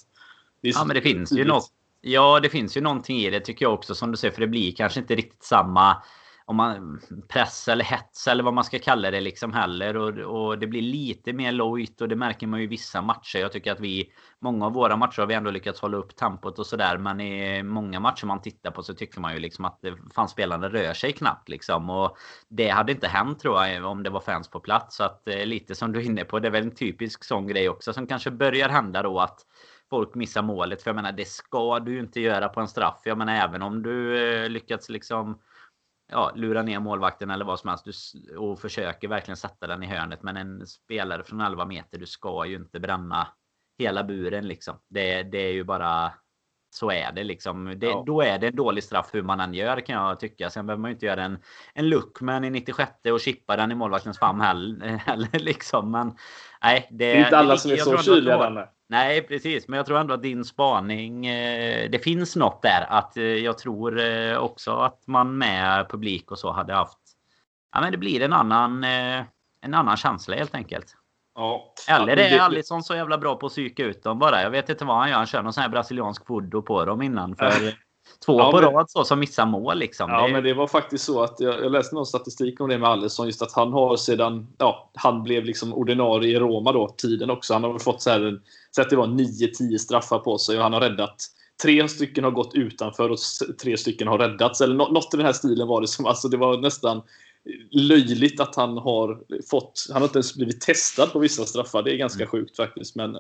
ja, 0.61 0.85
men 0.85 0.95
det 0.95 1.03
finns 1.03 1.33
ju 1.33 1.45
något 1.45 1.71
Ja, 2.01 2.41
det 2.41 2.49
finns 2.49 2.77
ju 2.77 2.81
någonting 2.81 3.19
i 3.19 3.31
det 3.31 3.41
tycker 3.41 3.65
jag 3.65 3.75
också 3.75 3.95
som 3.95 4.11
du 4.11 4.17
säger. 4.17 4.35
För 4.35 4.41
det 4.41 4.47
blir 4.47 4.73
kanske 4.73 5.01
inte 5.01 5.15
riktigt 5.15 5.45
samma 5.45 6.03
om 6.49 6.57
man 6.57 7.01
press 7.29 7.69
eller 7.69 7.85
hets 7.85 8.27
eller 8.27 8.45
vad 8.45 8.55
man 8.55 8.65
ska 8.65 8.79
kalla 8.79 9.11
det 9.11 9.21
liksom 9.21 9.53
heller. 9.53 9.97
Och, 9.97 10.19
och 10.19 10.59
det 10.59 10.67
blir 10.67 10.83
lite 10.83 11.33
mer 11.33 11.53
lojt 11.53 12.01
och 12.01 12.09
det 12.09 12.17
märker 12.17 12.47
man 12.47 12.61
ju 12.61 12.65
i 12.65 12.69
vissa 12.69 13.03
matcher. 13.03 13.39
Jag 13.39 13.53
tycker 13.53 13.73
att 13.73 13.81
vi, 13.81 14.13
många 14.41 14.67
av 14.67 14.73
våra 14.73 14.97
matcher 14.97 15.21
har 15.21 15.27
vi 15.27 15.35
ändå 15.35 15.51
lyckats 15.51 15.81
hålla 15.81 15.97
upp 15.97 16.17
tempot 16.17 16.59
och 16.59 16.67
sådär. 16.67 16.99
Men 16.99 17.21
i 17.21 17.63
många 17.63 18.01
matcher 18.01 18.27
man 18.27 18.43
tittar 18.43 18.71
på 18.71 18.83
så 18.83 18.95
tycker 18.95 19.21
man 19.21 19.35
ju 19.35 19.41
liksom 19.41 19.65
att 19.65 19.79
det, 19.83 19.97
fan 20.15 20.29
spelarna 20.29 20.69
rör 20.69 20.95
sig 20.95 21.13
knappt 21.13 21.49
liksom. 21.49 21.91
Och 21.91 22.17
det 22.49 22.69
hade 22.69 22.93
inte 22.93 23.09
hänt 23.09 23.41
tror 23.41 23.65
jag 23.65 23.85
om 23.85 24.03
det 24.03 24.11
var 24.11 24.21
fans 24.21 24.49
på 24.49 24.61
plats. 24.61 24.97
Så 24.97 25.05
att 25.05 25.29
eh, 25.29 25.47
lite 25.47 25.75
som 25.75 25.93
du 25.93 26.01
är 26.01 26.05
inne 26.05 26.25
på, 26.25 26.39
det 26.39 26.49
är 26.49 26.53
väl 26.53 26.63
en 26.63 26.75
typisk 26.75 27.25
sån 27.25 27.47
grej 27.47 27.69
också 27.69 27.93
som 27.93 28.07
kanske 28.07 28.31
börjar 28.31 28.69
hända 28.69 29.03
då 29.03 29.21
att 29.21 29.39
folk 29.91 30.15
missar 30.15 30.43
målet. 30.43 30.83
För 30.83 30.91
jag 30.91 30.97
menar, 30.97 31.13
det 31.13 31.25
ska 31.25 31.81
du 31.81 31.93
ju 31.93 32.01
inte 32.01 32.21
göra 32.21 32.49
på 32.49 32.61
en 32.61 32.69
straff. 32.69 33.01
Jag 33.05 33.19
menar, 33.19 33.35
även 33.35 33.63
om 33.63 33.83
du 33.83 34.29
eh, 34.29 34.49
lyckats 34.49 34.89
liksom 34.89 35.41
ja, 36.13 36.33
lura 36.35 36.63
ner 36.63 36.81
målvakten 36.81 37.31
eller 37.31 37.45
vad 37.45 37.61
som 37.61 37.69
helst 37.69 37.85
du, 38.15 38.37
och 38.37 38.59
försöker 38.59 39.09
verkligen 39.09 39.37
sätta 39.37 39.67
den 39.67 39.83
i 39.83 39.87
hörnet. 39.87 40.23
Men 40.23 40.37
en 40.37 40.67
spelare 40.67 41.25
från 41.25 41.41
11 41.41 41.65
meter, 41.65 41.99
du 41.99 42.07
ska 42.07 42.47
ju 42.47 42.57
inte 42.57 42.81
bränna 42.81 43.29
hela 43.79 44.05
buren 44.05 44.49
liksom. 44.49 44.79
Det, 44.89 45.23
det 45.23 45.39
är 45.39 45.53
ju 45.53 45.65
bara 45.65 46.13
så 46.77 46.91
är 46.91 47.13
det 47.13 47.25
liksom. 47.25 47.75
Det, 47.77 47.87
ja. 47.87 48.03
Då 48.07 48.23
är 48.23 48.39
det 48.39 48.47
en 48.47 48.57
dålig 48.57 48.85
straff 48.85 49.09
hur 49.13 49.23
man 49.23 49.41
än 49.41 49.55
gör 49.55 49.81
kan 49.81 49.97
jag 49.97 50.21
tycka. 50.21 50.51
Sen 50.51 50.67
behöver 50.67 50.81
man 50.81 50.91
ju 50.91 50.95
inte 50.95 51.07
göra 51.07 51.25
en, 51.25 51.39
en 51.75 51.89
luckman 51.89 52.45
i 52.45 52.51
96 52.51 52.93
och 53.13 53.21
chippa 53.21 53.57
den 53.57 53.73
i 53.73 53.75
målvaktens 53.75 54.19
famn 54.19 54.41
heller. 54.41 54.97
heller 55.07 55.39
liksom. 55.39 55.91
Men 55.91 56.17
nej, 56.63 56.89
det, 56.91 56.97
det 56.97 57.17
är 57.17 57.25
inte 57.25 57.39
alla 57.39 57.55
det, 57.55 57.59
som 57.59 57.71
är 57.71 57.77
så 57.77 57.99
kyliga. 57.99 58.69
Nej, 58.89 59.23
precis. 59.23 59.69
Men 59.69 59.77
jag 59.77 59.87
tror 59.87 59.99
ändå 59.99 60.15
att 60.15 60.23
din 60.23 60.45
spaning, 60.45 61.27
eh, 61.27 61.91
det 61.91 61.99
finns 61.99 62.37
något 62.37 62.63
där. 62.63 62.87
Att 62.89 63.17
eh, 63.17 63.25
jag 63.25 63.59
tror 63.59 64.01
eh, 64.01 64.39
också 64.39 64.77
att 64.77 65.07
man 65.07 65.39
med 65.39 65.89
publik 65.89 66.31
och 66.31 66.39
så 66.39 66.53
hade 66.53 66.75
haft... 66.75 66.99
Ja, 67.73 67.81
men 67.81 67.93
det 67.93 67.99
blir 67.99 68.23
en 68.23 68.33
annan, 68.33 68.85
en 69.61 69.75
annan 69.75 69.97
känsla 69.97 70.37
helt 70.37 70.55
enkelt. 70.55 70.97
Ja. 71.37 71.73
Eller 71.89 72.17
är 72.17 72.41
Alisson 72.41 72.83
så 72.83 72.95
jävla 72.95 73.19
bra 73.19 73.37
på 73.37 73.47
att 73.47 73.53
psyka 73.53 73.85
ut 73.85 74.03
dem 74.03 74.19
bara. 74.19 74.43
Jag 74.43 74.51
vet 74.51 74.69
inte 74.69 74.85
vad 74.85 74.97
han 74.97 75.09
gör. 75.09 75.17
Han 75.17 75.27
kör 75.27 75.43
någon 75.43 75.53
sån 75.53 75.63
här 75.63 75.69
brasiliansk 75.69 76.31
voodoo 76.31 76.63
på 76.63 76.85
dem 76.85 77.03
innan. 77.03 77.37
För 77.37 77.75
två 78.27 78.39
ja, 78.39 78.51
på 78.51 78.61
men, 78.61 78.71
rad 78.73 78.91
så 78.91 79.05
som 79.05 79.19
missar 79.19 79.47
mål 79.47 79.79
liksom. 79.79 80.11
Ja, 80.11 80.27
det... 80.27 80.33
men 80.33 80.45
det 80.45 80.55
var 80.55 80.67
faktiskt 80.67 81.05
så 81.05 81.23
att 81.23 81.41
jag, 81.41 81.65
jag 81.65 81.73
läste 81.73 81.95
någon 81.95 82.07
statistik 82.07 82.61
om 82.61 82.69
det 82.69 82.79
med 82.79 82.89
Alisson. 82.89 83.27
Just 83.27 83.43
att 83.43 83.53
han 83.53 83.73
har 83.73 83.97
sedan 83.97 84.47
ja, 84.59 84.91
han 84.95 85.23
blev 85.23 85.45
liksom 85.45 85.75
ordinarie 85.75 86.37
i 86.37 86.39
Roma 86.39 86.73
då, 86.73 86.89
tiden 86.89 87.31
också. 87.31 87.53
Han 87.53 87.65
har 87.65 87.79
fått 87.79 88.03
så 88.03 88.11
här, 88.11 88.41
så 88.71 88.83
att 88.83 88.91
det 88.91 88.97
var 88.97 89.07
9-10 89.07 89.79
straffar 89.79 90.19
på 90.19 90.39
sig 90.39 90.57
och 90.57 90.63
han 90.63 90.73
har 90.73 90.81
räddat 90.81 91.17
Tre 91.63 91.89
stycken 91.89 92.25
har 92.25 92.31
gått 92.31 92.55
utanför 92.55 93.11
och 93.11 93.19
tre 93.63 93.77
stycken 93.77 94.09
har 94.09 94.19
räddats. 94.19 94.61
Eller 94.61 94.75
något 94.75 95.15
i 95.15 95.17
den 95.17 95.27
här 95.27 95.33
stilen 95.33 95.69
var 95.69 95.81
det 95.81 95.87
som. 95.87 96.07
Alltså 96.07 96.29
det 96.29 96.37
var 96.37 96.59
nästan 96.59 97.03
löjligt 97.71 98.41
att 98.41 98.57
han 98.57 98.79
har 98.79 99.21
fått... 99.51 99.87
Han 99.93 100.03
har 100.03 100.09
inte 100.09 100.19
ens 100.19 100.35
blivit 100.35 100.61
testad 100.61 101.13
på 101.13 101.19
vissa 101.19 101.45
straffar. 101.45 101.83
Det 101.83 101.95
är 101.95 101.97
ganska 101.97 102.23
mm. 102.23 102.31
sjukt 102.31 102.57
faktiskt. 102.57 102.97
Men 102.97 103.19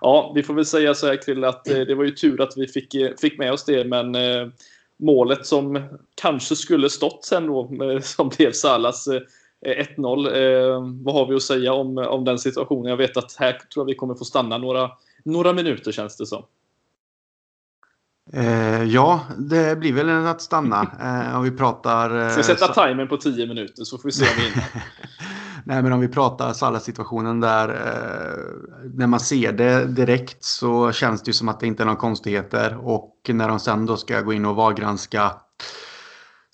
ja, 0.00 0.32
vi 0.34 0.42
får 0.42 0.54
väl 0.54 0.66
säga 0.66 0.94
så 0.94 1.06
här 1.06 1.22
Krille 1.22 1.48
att 1.48 1.68
eh, 1.68 1.80
det 1.80 1.94
var 1.94 2.04
ju 2.04 2.10
tur 2.10 2.40
att 2.40 2.56
vi 2.56 2.66
fick, 2.66 2.94
eh, 2.94 3.10
fick 3.20 3.38
med 3.38 3.52
oss 3.52 3.64
det. 3.64 3.84
Men 3.84 4.14
eh, 4.14 4.48
målet 4.96 5.46
som 5.46 5.82
kanske 6.14 6.56
skulle 6.56 6.90
stått 6.90 7.24
sen 7.24 7.46
då, 7.46 7.70
som 8.02 8.28
blev 8.28 8.52
Salas 8.52 9.08
1-0. 9.66 11.04
vad 11.04 11.14
har 11.14 11.26
vi 11.26 11.34
att 11.34 11.42
säga 11.42 11.72
om, 11.72 11.98
om 11.98 12.24
den 12.24 12.38
situationen? 12.38 12.90
Jag 12.90 12.96
vet 12.96 13.16
att 13.16 13.36
här 13.38 13.52
tror 13.52 13.82
jag 13.82 13.84
vi 13.84 13.94
kommer 13.94 14.14
få 14.14 14.24
stanna 14.24 14.58
några, 14.58 14.90
några 15.24 15.52
minuter 15.52 15.92
känns 15.92 16.16
det 16.16 16.26
som. 16.26 16.42
Eh, 18.32 18.82
ja, 18.82 19.20
det 19.38 19.78
blir 19.78 19.92
väl 19.92 20.26
att 20.26 20.40
stanna 20.40 20.82
eh, 21.00 21.36
om 21.36 21.44
vi 21.44 21.50
pratar... 21.50 22.22
Eh, 22.22 22.28
Ska 22.28 22.36
vi 22.36 22.44
sätta 22.44 22.74
så... 22.74 22.84
timern 22.84 23.08
på 23.08 23.16
10 23.16 23.46
minuter 23.46 23.84
så 23.84 23.98
får 23.98 24.08
vi 24.08 24.12
se 24.12 24.24
om 24.24 24.30
vi. 24.36 24.62
Nej, 25.64 25.82
men 25.82 25.92
om 25.92 26.00
vi 26.00 26.08
pratar 26.08 26.52
Salah-situationen 26.52 27.40
där. 27.40 27.68
Eh, 27.68 28.88
när 28.94 29.06
man 29.06 29.20
ser 29.20 29.52
det 29.52 29.84
direkt 29.84 30.44
så 30.44 30.92
känns 30.92 31.22
det 31.22 31.28
ju 31.28 31.32
som 31.32 31.48
att 31.48 31.60
det 31.60 31.66
inte 31.66 31.82
är 31.82 31.84
några 31.84 31.98
konstigheter. 31.98 32.76
Och 32.88 33.12
när 33.28 33.48
de 33.48 33.60
sen 33.60 33.86
då 33.86 33.96
ska 33.96 34.20
gå 34.20 34.32
in 34.32 34.46
och 34.46 34.56
vargranska 34.56 35.32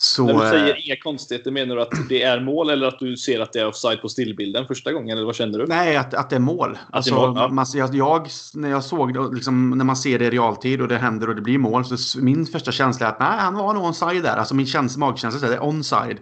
så, 0.04 0.26
När 0.26 0.34
du 0.34 0.50
säger 0.50 0.74
eh, 0.74 0.86
inga 0.86 0.96
konstigheter, 0.96 1.50
menar 1.50 1.76
du 1.76 1.82
att 1.82 2.08
det 2.08 2.22
är 2.22 2.40
mål 2.40 2.70
eller 2.70 2.86
att 2.86 2.98
du 2.98 3.16
ser 3.16 3.40
att 3.40 3.52
det 3.52 3.60
är 3.60 3.66
offside 3.66 4.00
på 4.02 4.08
stillbilden 4.08 4.66
första 4.66 4.92
gången? 4.92 5.16
Eller 5.16 5.26
vad 5.26 5.34
känner 5.34 5.58
du? 5.58 5.66
Nej, 5.66 5.96
att, 5.96 6.14
att 6.14 6.30
det 6.30 6.36
är 6.36 6.40
mål. 6.40 6.70
Att 6.72 6.94
alltså, 6.96 7.14
är 7.14 7.18
mål 7.18 7.32
ja. 7.36 7.48
man, 7.48 7.66
jag, 7.74 7.94
jag, 7.94 8.28
när 8.54 8.70
jag 8.70 8.84
såg 8.84 9.34
liksom, 9.34 9.70
när 9.70 9.84
man 9.84 9.96
ser 9.96 10.18
det 10.18 10.24
i 10.24 10.30
realtid 10.30 10.80
och 10.80 10.88
det 10.88 10.98
händer 10.98 11.28
och 11.28 11.34
det 11.34 11.40
blir 11.40 11.58
mål. 11.58 11.84
Så 11.84 12.18
min 12.18 12.46
första 12.46 12.72
känsla 12.72 13.06
är 13.06 13.10
att 13.10 13.20
nej, 13.20 13.38
han 13.38 13.54
var 13.54 13.74
nog 13.74 13.84
onside 13.84 14.22
där. 14.22 14.36
Alltså 14.36 14.54
min 14.54 14.66
magkänsla 14.96 15.48
är 15.48 15.60
onside. 15.60 16.18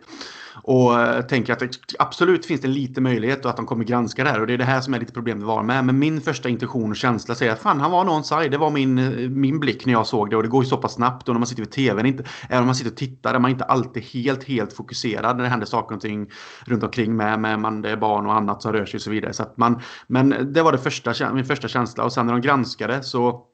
Och 0.63 1.01
eh, 1.01 1.23
tänker 1.23 1.53
att 1.53 1.63
absolut 1.99 2.47
finns 2.47 2.61
det 2.61 2.69
lite 2.69 3.01
möjlighet 3.01 3.47
att 3.47 3.57
de 3.57 3.67
kommer 3.67 3.85
granska 3.85 4.25
det 4.25 4.31
här. 4.31 4.41
Och 4.41 4.47
det 4.47 4.55
är 4.55 4.59
det 4.59 4.65
här 4.65 4.81
som 4.81 4.95
är 4.95 5.01
lite 5.01 5.13
problem 5.13 5.31
problemet 5.31 5.47
var 5.47 5.63
med. 5.63 5.85
Men 5.85 5.99
min 5.99 6.21
första 6.21 6.49
intention 6.49 6.91
och 6.91 6.97
känsla 6.97 7.35
säger 7.35 7.53
att 7.53 7.59
fan, 7.59 7.81
han 7.81 7.91
var 7.91 8.05
någon 8.05 8.25
side. 8.25 8.51
Det 8.51 8.59
var 8.59 8.71
min, 8.71 8.99
eh, 8.99 9.29
min 9.29 9.61
blick 9.61 9.87
när 9.87 9.93
jag 9.93 10.07
såg 10.07 10.31
det. 10.31 10.37
Och 10.37 10.43
det 10.43 10.49
går 10.49 10.65
ju 10.65 10.69
så 10.71 10.77
pass 10.77 10.95
snabbt. 10.95 11.29
Och 11.29 11.35
när 11.35 11.39
man 11.39 11.47
sitter 11.47 11.63
vid 11.63 11.71
tvn, 11.71 12.07
inte, 12.07 12.25
även 12.49 12.61
om 12.61 12.67
man 12.67 12.75
sitter 12.75 12.91
och 12.91 12.97
tittar, 12.97 13.35
är 13.35 13.39
man 13.39 13.51
inte 13.51 13.65
alltid 13.65 14.03
helt, 14.03 14.45
helt 14.45 14.73
fokuserad 14.73 15.37
när 15.37 15.45
det 15.45 15.51
händer 15.51 15.67
saker 15.67 15.95
och 15.97 16.01
ting 16.01 16.31
runt 16.67 16.83
omkring 16.83 17.17
med. 17.17 17.41
med 17.41 17.59
man, 17.59 17.83
det 17.83 17.91
är 17.91 17.97
barn 17.97 18.27
och 18.27 18.35
annat 18.35 18.63
som 18.63 18.73
rör 18.73 18.87
sig 18.87 18.99
och 18.99 19.03
så 19.03 19.11
vidare. 19.11 19.33
Så 19.33 19.43
att 19.43 19.57
man, 19.57 19.81
men 20.07 20.53
det 20.53 20.63
var 20.63 20.73
det 20.73 20.79
första, 20.79 21.33
min 21.35 21.45
första 21.45 21.69
känsla. 21.69 22.05
Och 22.05 22.13
sen 22.13 22.27
när 22.27 22.33
de 22.33 22.41
granskade 22.41 23.03
så 23.03 23.47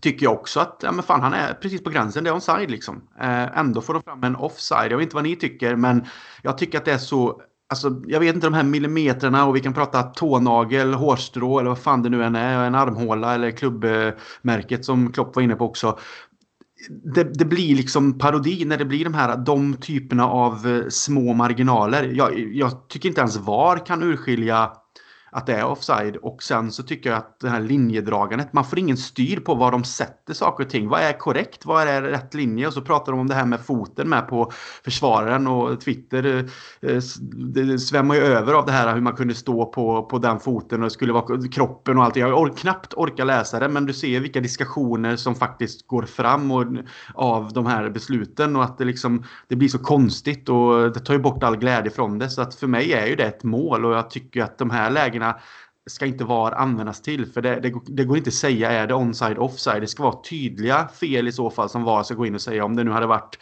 Tycker 0.00 0.26
jag 0.26 0.32
också 0.32 0.60
att 0.60 0.80
ja, 0.82 0.92
men 0.92 1.04
fan, 1.04 1.20
han 1.20 1.32
är 1.32 1.54
precis 1.54 1.84
på 1.84 1.90
gränsen. 1.90 2.24
Det 2.24 2.30
är 2.30 2.34
onside 2.34 2.70
liksom. 2.70 3.02
Eh, 3.20 3.58
ändå 3.58 3.80
får 3.80 3.94
de 3.94 4.02
fram 4.02 4.24
en 4.24 4.36
offside. 4.36 4.92
Jag 4.92 4.96
vet 4.96 5.04
inte 5.04 5.14
vad 5.14 5.24
ni 5.24 5.36
tycker, 5.36 5.76
men 5.76 6.04
jag 6.42 6.58
tycker 6.58 6.78
att 6.78 6.84
det 6.84 6.92
är 6.92 6.98
så... 6.98 7.42
Alltså, 7.68 8.02
jag 8.06 8.20
vet 8.20 8.34
inte 8.34 8.46
de 8.46 8.54
här 8.54 8.62
millimeterna 8.62 9.46
och 9.46 9.56
vi 9.56 9.60
kan 9.60 9.74
prata 9.74 10.02
tånagel, 10.02 10.94
hårstrå 10.94 11.58
eller 11.58 11.68
vad 11.68 11.78
fan 11.78 12.02
det 12.02 12.08
nu 12.08 12.24
än 12.24 12.36
är. 12.36 12.64
En 12.64 12.74
armhåla 12.74 13.34
eller 13.34 13.50
klubbmärket 13.50 14.84
som 14.84 15.12
Klopp 15.12 15.36
var 15.36 15.42
inne 15.42 15.54
på 15.54 15.64
också. 15.64 15.98
Det, 17.14 17.24
det, 17.24 17.44
blir 17.44 17.76
liksom 17.76 18.18
parodi 18.18 18.64
när 18.64 18.76
det 18.76 18.84
blir 18.84 19.04
de 19.04 19.14
här 19.14 19.36
de 19.36 19.74
typerna 19.76 20.28
av 20.28 20.66
eh, 20.66 20.88
små 20.88 21.32
marginaler. 21.32 22.12
Jag, 22.14 22.38
jag 22.38 22.88
tycker 22.88 23.08
inte 23.08 23.20
ens 23.20 23.36
VAR 23.36 23.86
kan 23.86 24.02
urskilja 24.02 24.72
att 25.30 25.46
det 25.46 25.54
är 25.54 25.64
offside. 25.64 26.16
Och 26.16 26.42
sen 26.42 26.72
så 26.72 26.82
tycker 26.82 27.10
jag 27.10 27.16
att 27.16 27.40
det 27.40 27.48
här 27.48 27.60
linjedragandet, 27.60 28.52
man 28.52 28.64
får 28.64 28.78
ingen 28.78 28.96
styr 28.96 29.40
på 29.40 29.54
var 29.54 29.72
de 29.72 29.84
sätter 29.84 30.34
saker 30.34 30.64
och 30.64 30.70
ting. 30.70 30.88
Vad 30.88 31.00
är 31.00 31.18
korrekt? 31.18 31.66
Vad 31.66 31.88
är 31.88 32.02
rätt 32.02 32.34
linje? 32.34 32.66
Och 32.66 32.72
så 32.72 32.82
pratar 32.82 33.12
de 33.12 33.20
om 33.20 33.28
det 33.28 33.34
här 33.34 33.46
med 33.46 33.60
foten 33.60 34.08
med 34.08 34.28
på 34.28 34.52
försvararen 34.84 35.46
och 35.46 35.80
Twitter 35.80 36.48
eh, 36.80 37.00
det 37.54 37.78
svämmar 37.78 38.14
ju 38.14 38.20
över 38.20 38.52
av 38.52 38.66
det 38.66 38.72
här 38.72 38.94
hur 38.94 39.00
man 39.00 39.16
kunde 39.16 39.34
stå 39.34 39.66
på, 39.66 40.02
på 40.02 40.18
den 40.18 40.40
foten 40.40 40.80
och 40.80 40.84
det 40.84 40.90
skulle 40.90 41.12
vara 41.12 41.48
kroppen 41.48 41.98
och 41.98 42.04
allt. 42.04 42.16
Jag 42.16 42.38
or 42.38 42.52
knappt 42.56 42.94
orkar 42.94 43.24
läsa 43.24 43.58
det 43.58 43.68
men 43.68 43.86
du 43.86 43.92
ser 43.92 44.20
vilka 44.20 44.40
diskussioner 44.40 45.16
som 45.16 45.34
faktiskt 45.34 45.86
går 45.86 46.02
fram 46.02 46.50
och, 46.50 46.66
av 47.14 47.52
de 47.52 47.66
här 47.66 47.90
besluten 47.90 48.56
och 48.56 48.64
att 48.64 48.78
det 48.78 48.84
liksom 48.84 49.24
det 49.48 49.56
blir 49.56 49.68
så 49.68 49.78
konstigt 49.78 50.48
och 50.48 50.92
det 50.92 51.00
tar 51.00 51.14
ju 51.14 51.20
bort 51.20 51.42
all 51.42 51.56
glädje 51.56 51.90
från 51.90 52.18
det. 52.18 52.30
Så 52.30 52.42
att 52.42 52.54
för 52.54 52.66
mig 52.66 52.92
är 52.92 53.06
ju 53.06 53.16
det 53.16 53.24
ett 53.24 53.44
mål 53.44 53.84
och 53.84 53.94
jag 53.94 54.10
tycker 54.10 54.42
att 54.42 54.58
de 54.58 54.70
här 54.70 54.90
lägena 54.90 55.19
lägena 55.20 55.40
ska 55.86 56.06
inte 56.06 56.24
VAR 56.24 56.52
användas 56.52 57.02
till. 57.02 57.26
För 57.26 57.42
det, 57.42 57.60
det, 57.60 57.72
det, 57.86 58.04
går 58.04 58.16
inte 58.16 58.28
att 58.28 58.34
säga 58.34 58.70
är 58.70 58.86
det 58.86 58.94
onside, 58.94 59.38
offside. 59.38 59.82
Det 59.82 59.86
ska 59.86 60.02
vara 60.02 60.22
tydliga 60.22 60.88
fel 60.88 61.28
i 61.28 61.32
så 61.32 61.50
fall 61.50 61.68
som 61.68 61.84
VAR 61.84 62.02
ska 62.02 62.14
gå 62.14 62.26
in 62.26 62.34
och 62.34 62.40
säga. 62.40 62.64
Om 62.64 62.76
det 62.76 62.84
nu 62.84 62.90
hade 62.90 63.06
varit 63.06 63.38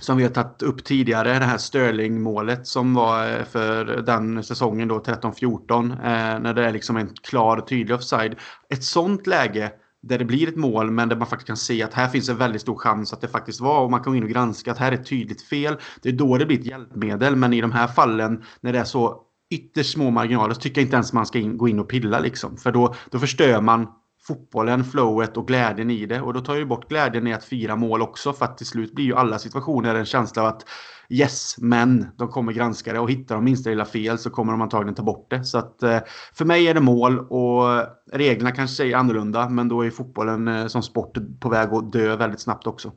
som 0.00 0.16
vi 0.16 0.22
har 0.22 0.30
tagit 0.30 0.62
upp 0.62 0.84
tidigare, 0.84 1.38
det 1.38 1.44
här 1.44 1.58
Störling-målet 1.58 2.66
som 2.66 2.94
var 2.94 3.26
eh, 3.26 3.44
för 3.44 3.84
den 3.84 4.44
säsongen 4.44 4.88
då 4.88 4.98
13-14. 4.98 5.92
Eh, 5.92 6.40
när 6.40 6.54
det 6.54 6.66
är 6.66 6.72
liksom 6.72 6.96
en 6.96 7.14
klar 7.22 7.56
och 7.56 7.68
tydlig 7.68 7.96
offside. 7.96 8.36
Ett 8.70 8.84
sånt 8.84 9.26
läge 9.26 9.72
där 10.02 10.18
det 10.18 10.24
blir 10.24 10.48
ett 10.48 10.56
mål 10.56 10.90
men 10.90 11.08
där 11.08 11.16
man 11.16 11.26
faktiskt 11.26 11.46
kan 11.46 11.56
se 11.56 11.82
att 11.82 11.94
här 11.94 12.08
finns 12.08 12.28
en 12.28 12.36
väldigt 12.36 12.62
stor 12.62 12.76
chans 12.76 13.12
att 13.12 13.20
det 13.20 13.28
faktiskt 13.28 13.60
var 13.60 13.80
och 13.80 13.90
man 13.90 14.02
kan 14.02 14.12
gå 14.12 14.16
in 14.16 14.22
och 14.22 14.30
granska 14.30 14.72
att 14.72 14.78
här 14.78 14.92
är 14.92 14.96
ett 14.96 15.06
tydligt 15.06 15.42
fel. 15.42 15.76
Det 16.02 16.08
är 16.08 16.12
då 16.12 16.38
det 16.38 16.46
blir 16.46 16.60
ett 16.60 16.66
hjälpmedel 16.66 17.36
men 17.36 17.52
i 17.52 17.60
de 17.60 17.72
här 17.72 17.86
fallen 17.86 18.44
när 18.60 18.72
det 18.72 18.78
är 18.78 18.84
så 18.84 19.27
ytterst 19.50 19.92
små 19.92 20.10
marginaler 20.10 20.54
så 20.54 20.60
tycker 20.60 20.80
jag 20.80 20.86
inte 20.86 20.96
ens 20.96 21.12
man 21.12 21.26
ska 21.26 21.38
in, 21.38 21.58
gå 21.58 21.68
in 21.68 21.78
och 21.78 21.88
pilla 21.88 22.20
liksom. 22.20 22.56
För 22.56 22.72
då, 22.72 22.94
då 23.10 23.18
förstör 23.18 23.60
man 23.60 23.86
fotbollen, 24.28 24.84
flowet 24.84 25.36
och 25.36 25.46
glädjen 25.46 25.90
i 25.90 26.06
det. 26.06 26.20
Och 26.20 26.34
då 26.34 26.40
tar 26.40 26.56
ju 26.56 26.64
bort 26.64 26.88
glädjen 26.88 27.26
i 27.26 27.34
att 27.34 27.44
fira 27.44 27.76
mål 27.76 28.02
också. 28.02 28.32
För 28.32 28.44
att 28.44 28.58
till 28.58 28.66
slut 28.66 28.94
blir 28.94 29.04
ju 29.04 29.14
alla 29.14 29.38
situationer 29.38 29.94
en 29.94 30.04
känsla 30.04 30.42
av 30.42 30.48
att 30.48 30.64
yes, 31.08 31.54
men 31.58 32.06
de 32.16 32.28
kommer 32.28 32.52
granska 32.52 32.92
det 32.92 32.98
och 32.98 33.10
hittar 33.10 33.34
de 33.34 33.44
minsta 33.44 33.70
lilla 33.70 33.84
fel 33.84 34.18
så 34.18 34.30
kommer 34.30 34.52
de 34.52 34.62
antagligen 34.62 34.94
ta 34.94 35.02
bort 35.02 35.30
det. 35.30 35.44
Så 35.44 35.58
att 35.58 35.82
eh, 35.82 35.98
för 36.34 36.44
mig 36.44 36.66
är 36.66 36.74
det 36.74 36.80
mål 36.80 37.18
och 37.18 37.86
reglerna 38.12 38.50
kanske 38.50 38.84
är 38.84 38.96
annorlunda. 38.96 39.48
Men 39.48 39.68
då 39.68 39.86
är 39.86 39.90
fotbollen 39.90 40.48
eh, 40.48 40.66
som 40.66 40.82
sport 40.82 41.18
på 41.40 41.48
väg 41.48 41.68
att 41.68 41.92
dö 41.92 42.16
väldigt 42.16 42.40
snabbt 42.40 42.66
också. 42.66 42.92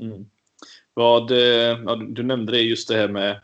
Mm. 0.00 0.24
Vad, 0.94 1.30
eh, 1.30 1.38
ja, 1.84 1.96
du 2.08 2.22
nämnde 2.22 2.52
det 2.52 2.60
just 2.60 2.88
det 2.88 2.94
här 2.94 3.08
med 3.08 3.40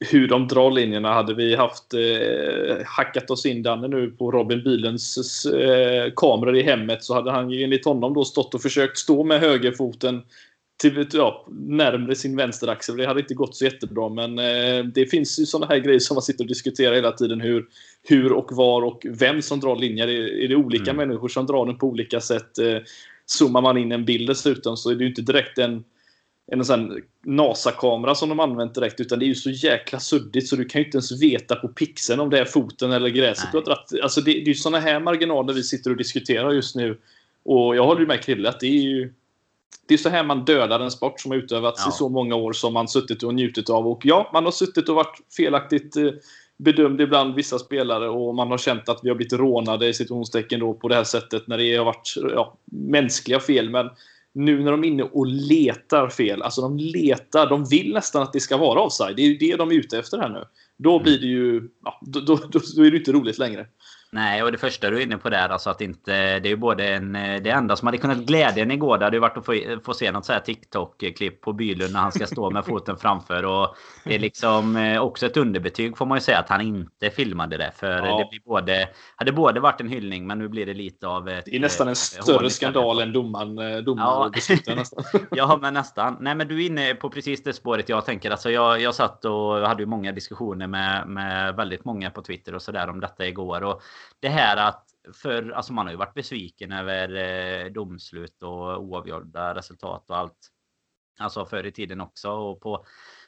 hur 0.00 0.28
de 0.28 0.48
drar 0.48 0.70
linjerna. 0.70 1.14
Hade 1.14 1.34
vi 1.34 1.54
haft 1.54 1.94
eh, 1.94 2.86
hackat 2.86 3.30
oss 3.30 3.46
in 3.46 3.62
Danne 3.62 3.88
nu 3.88 4.10
på 4.10 4.30
Robin 4.30 4.62
Bylens 4.62 5.46
eh, 5.46 6.12
kameror 6.16 6.56
i 6.56 6.62
hemmet 6.62 7.04
så 7.04 7.14
hade 7.14 7.30
han 7.30 7.50
ju 7.50 7.62
enligt 7.62 7.84
honom 7.84 8.14
då 8.14 8.24
stått 8.24 8.54
och 8.54 8.62
försökt 8.62 8.98
stå 8.98 9.24
med 9.24 9.40
högerfoten 9.40 10.22
till, 10.80 11.06
ja, 11.12 11.46
närmre 11.50 12.14
sin 12.14 12.36
vänsteraxel. 12.36 12.96
Det 12.96 13.06
hade 13.06 13.20
inte 13.20 13.34
gått 13.34 13.56
så 13.56 13.64
jättebra. 13.64 14.08
Men 14.08 14.38
eh, 14.38 14.84
det 14.84 15.06
finns 15.06 15.38
ju 15.38 15.46
sådana 15.46 15.66
här 15.66 15.78
grejer 15.78 15.98
som 15.98 16.14
man 16.14 16.22
sitter 16.22 16.44
och 16.44 16.48
diskuterar 16.48 16.94
hela 16.94 17.12
tiden. 17.12 17.40
Hur, 17.40 17.66
hur 18.08 18.32
och 18.32 18.52
var 18.52 18.82
och 18.82 19.06
vem 19.10 19.42
som 19.42 19.60
drar 19.60 19.76
linjer. 19.76 20.08
Är, 20.08 20.44
är 20.44 20.48
det 20.48 20.56
olika 20.56 20.90
mm. 20.90 21.08
människor 21.08 21.28
som 21.28 21.46
drar 21.46 21.66
den 21.66 21.78
på 21.78 21.86
olika 21.86 22.20
sätt? 22.20 22.58
Eh, 22.58 22.76
zoomar 23.26 23.62
man 23.62 23.78
in 23.78 23.92
en 23.92 24.04
bild 24.04 24.28
dessutom 24.28 24.76
så 24.76 24.90
är 24.90 24.94
det 24.94 25.04
ju 25.04 25.10
inte 25.10 25.22
direkt 25.22 25.58
en, 25.58 25.84
en 26.52 26.64
sån 26.64 27.00
NASA-kamera 27.26 28.14
som 28.14 28.28
de 28.28 28.40
använt 28.40 28.74
direkt. 28.74 29.00
Utan 29.00 29.18
det 29.18 29.24
är 29.24 29.26
ju 29.26 29.34
så 29.34 29.50
jäkla 29.50 30.00
suddigt 30.00 30.48
så 30.48 30.56
du 30.56 30.64
kan 30.64 30.80
ju 30.80 30.84
inte 30.84 30.96
ens 30.96 31.22
veta 31.22 31.56
på 31.56 31.68
pixeln 31.68 32.20
om 32.20 32.30
det 32.30 32.38
är 32.38 32.44
foten 32.44 32.92
eller 32.92 33.08
gräset 33.08 33.52
du 33.52 33.58
har 33.58 33.64
dratt. 33.64 33.92
Alltså 34.02 34.20
det, 34.20 34.32
det 34.32 34.40
är 34.40 34.48
ju 34.48 34.54
sådana 34.54 34.80
här 34.80 35.00
marginaler 35.00 35.54
vi 35.54 35.62
sitter 35.62 35.90
och 35.90 35.96
diskuterar 35.96 36.52
just 36.52 36.76
nu. 36.76 36.98
Och 37.42 37.76
jag 37.76 37.84
håller 37.84 38.00
ju 38.00 38.06
med 38.06 38.22
Krille 38.22 38.48
att 38.48 38.60
det 38.60 38.66
är 38.66 38.82
ju 38.82 39.12
det 39.88 39.94
är 39.94 39.98
så 39.98 40.08
här 40.08 40.24
man 40.24 40.44
dödar 40.44 40.80
en 40.80 40.90
sport 40.90 41.20
som 41.20 41.30
har 41.30 41.38
utövats 41.38 41.82
ja. 41.84 41.90
i 41.90 41.92
så 41.92 42.08
många 42.08 42.34
år 42.34 42.52
som 42.52 42.74
man 42.74 42.88
suttit 42.88 43.22
och 43.22 43.34
njutit 43.34 43.70
av. 43.70 43.88
Och 43.88 44.00
ja, 44.04 44.30
man 44.32 44.44
har 44.44 44.52
suttit 44.52 44.88
och 44.88 44.94
varit 44.94 45.20
felaktigt 45.36 45.96
eh, 45.96 46.10
bedömd 46.56 47.00
ibland, 47.00 47.34
vissa 47.34 47.58
spelare, 47.58 48.08
och 48.08 48.34
man 48.34 48.50
har 48.50 48.58
känt 48.58 48.88
att 48.88 49.00
vi 49.02 49.08
har 49.08 49.16
blivit 49.16 49.32
rånade 49.32 49.88
i 49.88 49.94
situationstecken 49.94 50.60
då 50.60 50.74
på 50.74 50.88
det 50.88 50.94
här 50.94 51.04
sättet 51.04 51.46
när 51.46 51.58
det 51.58 51.76
har 51.76 51.84
varit 51.84 52.14
ja, 52.16 52.56
mänskliga 52.64 53.40
fel. 53.40 53.70
Men 53.70 53.90
nu 54.38 54.62
när 54.62 54.70
de 54.70 54.84
är 54.84 54.88
inne 54.88 55.02
och 55.02 55.26
letar 55.26 56.08
fel, 56.08 56.42
alltså 56.42 56.60
de 56.60 56.76
letar, 56.76 57.48
de 57.48 57.64
vill 57.64 57.92
nästan 57.92 58.22
att 58.22 58.32
det 58.32 58.40
ska 58.40 58.56
vara 58.56 58.80
offside. 58.80 59.16
Det 59.16 59.22
är 59.22 59.26
ju 59.26 59.36
det 59.36 59.56
de 59.56 59.70
är 59.70 59.74
ute 59.74 59.98
efter 59.98 60.18
här 60.18 60.28
nu. 60.28 60.44
Då 60.76 60.92
mm. 60.92 61.02
blir 61.02 61.18
det 61.18 61.26
ju, 61.26 61.68
ja, 61.84 62.00
då, 62.02 62.20
då, 62.20 62.36
då, 62.36 62.60
då 62.76 62.84
är 62.84 62.90
det 62.90 62.96
inte 62.96 63.12
roligt 63.12 63.38
längre. 63.38 63.66
Nej, 64.10 64.42
och 64.42 64.52
det 64.52 64.58
första 64.58 64.90
du 64.90 64.96
är 64.96 65.02
inne 65.02 65.18
på 65.18 65.30
där, 65.30 65.48
alltså 65.48 65.70
att 65.70 65.80
inte... 65.80 66.12
Det 66.12 66.48
är 66.48 66.50
ju 66.50 66.56
både 66.56 66.88
en... 66.88 67.12
Det 67.12 67.50
enda 67.50 67.76
som 67.76 67.86
hade 67.88 67.98
kunnat 67.98 68.18
glädja 68.18 68.62
en 68.62 68.70
igår, 68.70 68.98
det 68.98 69.04
hade 69.04 69.16
ju 69.16 69.20
varit 69.20 69.36
att 69.36 69.46
få, 69.46 69.54
få 69.84 69.94
se 69.94 70.12
något 70.12 70.24
så 70.24 70.32
här 70.32 70.40
TikTok-klipp 70.40 71.40
på 71.40 71.52
Bylund 71.52 71.92
när 71.92 72.00
han 72.00 72.12
ska 72.12 72.26
stå 72.26 72.50
med 72.50 72.64
foten 72.64 72.96
framför. 72.96 73.44
Och 73.44 73.76
det 74.04 74.14
är 74.14 74.18
liksom 74.18 74.76
eh, 74.76 75.02
också 75.02 75.26
ett 75.26 75.36
underbetyg 75.36 75.96
får 75.96 76.06
man 76.06 76.16
ju 76.16 76.20
säga 76.20 76.38
att 76.38 76.48
han 76.48 76.60
inte 76.60 77.10
filmade 77.10 77.56
det. 77.56 77.72
För 77.76 78.06
ja. 78.06 78.18
det 78.18 78.28
blir 78.30 78.40
både... 78.44 78.88
Hade 79.16 79.32
både 79.32 79.60
varit 79.60 79.80
en 79.80 79.88
hyllning, 79.88 80.26
men 80.26 80.38
nu 80.38 80.48
blir 80.48 80.66
det 80.66 80.74
lite 80.74 81.06
av 81.06 81.28
ett... 81.28 81.44
Det 81.44 81.56
är 81.56 81.60
nästan 81.60 81.88
en 81.88 81.92
eh, 81.92 81.94
större 81.94 82.50
skandal 82.50 83.00
än 83.00 83.12
domaren, 83.12 83.58
eh, 83.58 83.78
domaren 83.78 84.32
ja. 84.66 84.74
nästan. 84.74 85.04
ja, 85.30 85.58
men 85.62 85.74
nästan. 85.74 86.16
Nej, 86.20 86.34
men 86.34 86.48
du 86.48 86.62
är 86.62 86.66
inne 86.66 86.94
på 86.94 87.10
precis 87.10 87.42
det 87.42 87.52
spåret 87.52 87.88
jag 87.88 88.04
tänker. 88.04 88.30
Alltså 88.30 88.50
jag, 88.50 88.80
jag 88.80 88.94
satt 88.94 89.24
och 89.24 89.68
hade 89.68 89.82
ju 89.82 89.86
många 89.86 90.12
diskussioner 90.12 90.66
med, 90.66 91.08
med 91.08 91.56
väldigt 91.56 91.84
många 91.84 92.10
på 92.10 92.22
Twitter 92.22 92.54
och 92.54 92.62
sådär 92.62 92.90
om 92.90 93.00
detta 93.00 93.26
igår. 93.26 93.62
Och 93.62 93.82
det 94.20 94.28
här 94.28 94.56
att 94.56 94.84
för 95.12 95.50
alltså 95.50 95.72
man 95.72 95.86
har 95.86 95.92
ju 95.92 95.98
varit 95.98 96.14
besviken 96.14 96.72
över 96.72 97.14
eh, 97.14 97.72
domslut 97.72 98.42
och 98.42 98.82
oavgjorda 98.82 99.54
resultat 99.54 100.10
och 100.10 100.16
allt. 100.16 100.48
Alltså 101.18 101.46
förr 101.46 101.66
i 101.66 101.72
tiden 101.72 102.00
också. 102.00 102.30
Och 102.30 102.60
på, 102.60 102.84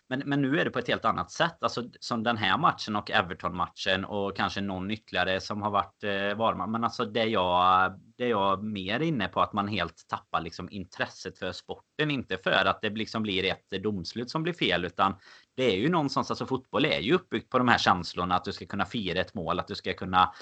men, 0.09 0.23
men 0.27 0.43
nu 0.43 0.61
är 0.61 0.65
det 0.65 0.71
på 0.71 0.79
ett 0.79 0.89
helt 0.89 1.05
annat 1.05 1.31
sätt. 1.31 1.63
Alltså 1.63 1.85
som 2.01 2.23
den 2.23 2.37
här 2.37 2.59
matchen 2.59 2.97
och 2.97 3.11
Everton-matchen 3.11 4.05
och 4.05 4.37
kanske 4.37 4.61
någon 4.61 4.91
ytterligare 4.91 5.41
som 5.41 5.63
har 5.63 5.71
varit 5.71 6.05
eh, 6.05 6.39
varma. 6.39 6.67
Men 6.67 6.85
alltså 6.85 7.05
det 7.05 7.25
jag, 7.25 7.93
det 8.17 8.29
jag 8.29 8.65
mer 8.65 9.01
inne 9.01 9.29
på 9.29 9.41
att 9.41 9.53
man 9.53 9.69
helt 9.69 10.09
tappar 10.09 10.41
liksom 10.41 10.71
intresset 10.71 11.39
för 11.39 11.53
sporten. 11.53 12.11
Inte 12.11 12.39
för 12.39 12.65
att 12.67 12.81
det 12.83 12.91
liksom 12.91 13.23
blir 13.23 13.45
ett 13.45 13.83
domslut 13.83 14.31
som 14.31 14.43
blir 14.43 14.53
fel 14.53 14.85
utan 14.85 15.15
det 15.57 15.65
är 15.65 15.77
ju 15.77 15.89
någonstans, 15.89 16.31
alltså 16.31 16.47
fotboll 16.47 16.85
är 16.85 16.99
ju 16.99 17.15
uppbyggt 17.15 17.51
på 17.51 17.59
de 17.59 17.69
här 17.69 17.79
känslorna 17.79 18.35
att 18.35 18.45
du 18.45 18.53
ska 18.53 18.67
kunna 18.67 18.85
fira 18.85 19.21
ett 19.21 19.35
mål, 19.35 19.61
att 19.61 19.69
du 19.69 19.75
ska 19.75 19.93
kunna 19.93 20.33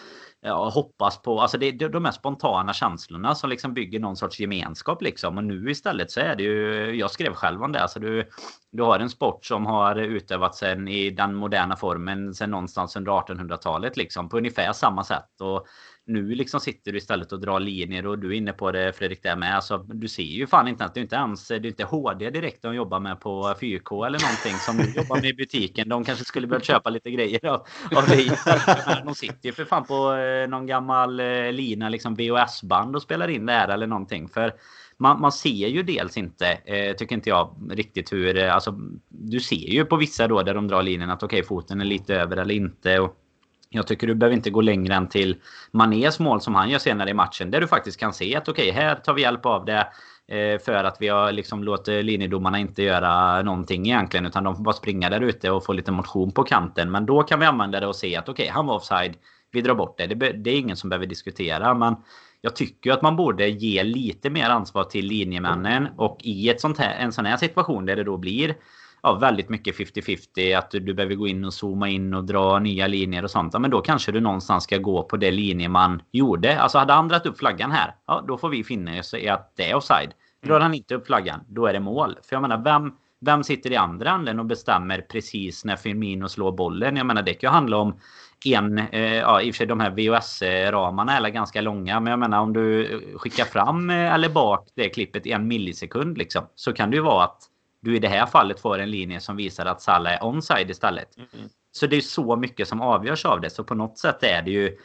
ja, 0.41 0.69
hoppas 0.69 1.23
på, 1.23 1.41
alltså 1.41 1.59
det 1.59 1.67
är 1.67 1.89
de 1.89 2.05
här 2.05 2.13
spontana 2.13 2.73
känslorna 2.73 3.35
som 3.35 3.51
liksom 3.51 3.75
bygger 3.75 4.01
någon 4.01 4.17
sorts 4.17 4.41
gemenskap 4.41 5.03
liksom. 5.03 5.39
Och 5.39 5.45
nu 5.45 5.71
istället 5.71 6.11
så 6.11 6.21
är 6.21 6.37
det 6.37 6.43
ju, 6.43 6.91
jag 6.95 7.11
skrev 7.11 7.35
själv 7.35 7.63
om 7.63 7.73
det, 7.73 7.83
alltså 7.83 8.01
du, 8.01 8.29
du 8.73 8.83
har 8.83 9.01
en 9.01 9.11
sport 9.11 9.45
som 9.45 9.67
har 9.67 9.97
utövats 9.97 10.59
sen 10.59 10.89
i 10.89 11.11
den 11.11 11.35
moderna 11.35 11.77
formen 11.77 12.35
sen 12.35 12.51
någonstans 12.51 12.97
under 12.97 13.13
1800-talet 13.13 13.97
liksom 13.97 14.29
på 14.29 14.39
ungefär 14.39 14.73
samma 14.73 15.05
sätt. 15.05 15.41
Och 15.41 15.67
nu 16.09 16.35
liksom 16.35 16.61
sitter 16.61 16.93
du 16.93 16.99
istället 16.99 17.33
och 17.33 17.41
drar 17.41 17.61
linjer 17.61 18.07
och 18.07 18.19
du 18.19 18.29
är 18.29 18.33
inne 18.33 18.53
på 18.53 18.73
det 18.73 18.93
Fredrik 18.93 19.23
där 19.23 19.37
med. 19.37 19.57
Alltså, 19.57 19.79
du 19.79 20.09
ser 20.09 20.23
ju 20.23 20.47
fan 20.47 20.69
inte 20.69 20.85
att 20.85 20.95
du 20.95 21.01
inte 21.01 21.17
ens, 21.17 21.49
det 21.49 21.55
är 21.55 21.67
inte 21.67 21.85
HD 21.85 22.31
direkt 22.31 22.63
de 22.63 22.75
jobbar 22.75 23.01
med 23.01 23.21
på 23.21 23.55
4K 23.61 24.07
eller 24.07 24.21
någonting 24.21 24.55
som 24.59 24.77
du 24.77 25.01
jobbar 25.01 25.17
med 25.17 25.31
i 25.31 25.35
butiken. 25.35 25.89
De 25.89 26.05
kanske 26.05 26.25
skulle 26.25 26.47
börja 26.47 26.61
köpa 26.61 26.91
lite 26.91 27.11
grejer 27.11 27.47
av, 27.47 27.67
av 27.97 28.07
dig. 28.09 28.31
De 29.05 29.15
sitter 29.15 29.49
ju 29.49 29.53
för 29.53 29.65
fan 29.65 29.85
på 29.85 30.15
eh, 30.15 30.49
någon 30.49 30.67
gammal 30.67 31.21
eh, 31.21 31.53
lina 31.53 31.89
liksom 31.89 32.15
VHS-band 32.15 32.97
och 32.97 33.03
spelar 33.03 33.29
in 33.29 33.47
det 33.47 33.53
här 33.53 33.69
eller 33.69 33.87
någonting. 33.87 34.29
För 34.29 34.53
man, 34.97 35.21
man 35.21 35.33
ser 35.33 35.69
ju 35.69 35.83
dels 35.83 36.17
inte, 36.17 36.47
eh, 36.47 36.97
tycker 36.97 37.15
inte 37.15 37.31
jag, 37.31 37.55
riktigt 37.71 38.13
hur... 38.13 38.39
Eh, 38.39 38.55
alltså, 38.55 38.79
du 39.09 39.41
ser 39.41 39.57
ju 39.57 39.85
på 39.85 39.97
vissa 39.97 40.29
då 40.29 40.43
där 40.43 40.55
de 40.55 40.69
drar 40.69 40.83
linjen 40.83 41.11
att 41.11 41.23
okej, 41.23 41.37
okay, 41.37 41.47
foten 41.47 41.81
är 41.81 41.85
lite 41.85 42.15
över 42.15 42.37
eller 42.37 42.55
inte. 42.55 43.01
Och, 43.01 43.17
jag 43.71 43.87
tycker 43.87 44.07
du 44.07 44.15
behöver 44.15 44.37
inte 44.37 44.51
gå 44.51 44.61
längre 44.61 44.95
än 44.95 45.09
till 45.09 45.37
Manés 45.71 46.19
mål 46.19 46.41
som 46.41 46.55
han 46.55 46.71
gör 46.71 46.79
senare 46.79 47.11
i 47.11 47.15
matchen. 47.15 47.51
Där 47.51 47.61
du 47.61 47.67
faktiskt 47.67 48.01
kan 48.01 48.13
se 48.13 48.37
att 48.37 48.49
okej, 48.49 48.71
okay, 48.71 48.83
här 48.83 48.95
tar 48.95 49.15
vi 49.15 49.23
hjälp 49.23 49.47
av 49.47 49.65
det. 49.65 49.87
Eh, 50.29 50.59
för 50.59 50.85
att 50.85 50.97
vi 51.01 51.09
har 51.09 51.33
liksom 51.33 51.65
låter 51.65 52.03
linjedomarna 52.03 52.59
inte 52.59 52.83
göra 52.83 53.43
någonting 53.43 53.87
egentligen. 53.87 54.27
Utan 54.27 54.45
de 54.45 54.57
får 54.57 54.63
bara 54.63 54.75
springa 54.75 55.11
där 55.11 55.21
ute 55.21 55.51
och 55.51 55.65
få 55.65 55.73
lite 55.73 55.93
motion 55.93 56.33
på 56.33 56.43
kanten. 56.45 56.91
Men 56.91 57.07
då 57.07 57.23
kan 57.23 57.41
vi 57.41 57.47
använda 57.47 57.81
det 57.81 57.87
och 57.87 57.97
se 57.97 58.17
att 58.17 58.29
okej, 58.29 58.45
okay, 58.45 58.53
han 58.55 58.67
var 58.67 58.75
offside. 58.75 59.15
Vi 59.53 59.61
drar 59.61 59.75
bort 59.75 59.99
det. 59.99 60.07
det. 60.07 60.33
Det 60.33 60.51
är 60.51 60.59
ingen 60.59 60.77
som 60.77 60.91
behöver 60.91 61.07
diskutera. 61.07 61.75
Men 61.75 61.97
jag 62.41 62.57
tycker 62.57 62.93
att 62.93 63.03
man 63.03 63.17
borde 63.17 63.49
ge 63.49 63.83
lite 63.83 64.31
mer 64.31 64.51
ansvar 64.51 64.85
till 64.85 65.07
linjemännen. 65.07 65.89
Och 65.97 66.19
i 66.21 66.49
ett 66.49 66.61
sånt 66.61 66.79
här, 66.79 66.95
en 66.99 67.13
sån 67.13 67.27
här 67.27 67.37
situation 67.37 67.87
där 67.87 67.97
det 67.97 68.05
då 68.05 68.17
blir 68.17 68.55
ja, 69.03 69.15
väldigt 69.15 69.49
mycket 69.49 69.77
50-50. 69.77 70.59
Att 70.59 70.71
du, 70.71 70.81
du 70.81 70.95
behöver 70.95 71.15
gå 71.15 71.29
in 71.29 71.45
och 71.45 71.55
zooma 71.55 71.89
in 71.89 72.15
och 72.15 72.25
dra 72.25 72.59
nya 72.59 72.87
linjer 72.87 73.25
och 73.25 73.31
sånt. 73.31 73.53
Ja, 73.53 73.59
men 73.59 73.71
då 73.71 73.81
kanske 73.81 74.13
du 74.13 74.21
någonstans 74.21 74.65
ska 74.65 74.79
gå 74.79 75.03
på 75.03 75.17
det 75.17 75.31
linje 75.31 75.69
man 75.69 76.03
gjorde. 76.13 76.61
Alltså 76.61 76.79
hade 76.79 76.93
han 76.93 77.09
dragit 77.09 77.27
upp 77.27 77.39
flaggan 77.39 77.71
här. 77.71 77.95
Ja, 78.07 78.25
då 78.29 78.39
får 78.39 78.49
vi 78.49 78.65
finna 78.65 78.99
oss 78.99 79.15
i 79.15 79.29
att 79.29 79.53
det 79.57 79.71
är 79.71 79.75
offside. 79.75 80.11
Drar 80.43 80.57
mm. 80.57 80.63
han 80.63 80.75
inte 80.75 80.95
upp 80.95 81.07
flaggan, 81.07 81.41
då 81.49 81.67
är 81.67 81.73
det 81.73 81.81
mål. 81.81 82.19
För 82.23 82.37
jag 82.37 82.43
menar, 82.43 82.59
vem, 82.65 82.93
vem 83.21 83.45
sitter 83.45 83.73
i 83.73 83.77
andra 83.77 84.11
änden 84.11 84.39
och 84.39 84.47
bestämmer 84.47 85.01
precis 85.01 85.65
när 85.65 85.77
Firmino 85.77 86.29
slår 86.29 86.53
bollen? 86.53 86.97
Jag 86.97 87.07
menar, 87.07 87.23
det 87.23 87.35
kan 87.35 87.49
ju 87.49 87.53
handla 87.53 87.77
om 87.77 88.01
en, 88.45 88.79
eh, 88.79 89.17
ja 89.17 89.43
i 89.43 89.51
och 89.51 89.55
för 89.55 89.59
sig 89.59 89.67
de 89.67 89.81
här 89.81 89.91
VHS-ramarna 89.91 91.17
är 91.17 91.29
ganska 91.31 91.61
långa. 91.61 92.01
Men 92.01 92.11
jag 92.11 92.19
menar 92.19 92.41
om 92.41 92.53
du 92.53 93.01
skickar 93.17 93.45
fram 93.45 93.91
eh, 93.91 94.15
eller 94.15 94.29
bak 94.29 94.69
det 94.75 94.89
klippet 94.89 95.27
i 95.27 95.33
en 95.33 95.49
millisekund 95.49 96.19
liksom. 96.19 96.43
Så 96.55 96.73
kan 96.73 96.91
det 96.91 96.97
ju 96.97 97.03
vara 97.03 97.25
att 97.25 97.43
du 97.81 97.97
i 97.97 97.99
det 97.99 98.09
här 98.09 98.27
fallet 98.27 98.61
får 98.61 98.79
en 98.79 98.91
linje 98.91 99.21
som 99.21 99.37
visar 99.37 99.67
att 99.67 99.83
Salah 99.83 100.13
är 100.13 100.19
onside 100.23 100.71
istället. 100.71 101.17
Mm. 101.17 101.49
Så 101.73 101.87
det 101.87 101.97
är 101.97 102.01
så 102.01 102.37
mycket 102.37 102.69
som 102.69 102.81
avgörs 102.81 103.25
av 103.25 103.41
det. 103.41 103.51
Så 103.51 103.65
på 103.65 103.75
något 103.75 103.99
sätt 103.99 104.23
är 104.23 104.43
det 104.43 104.51
ju... 104.51 104.77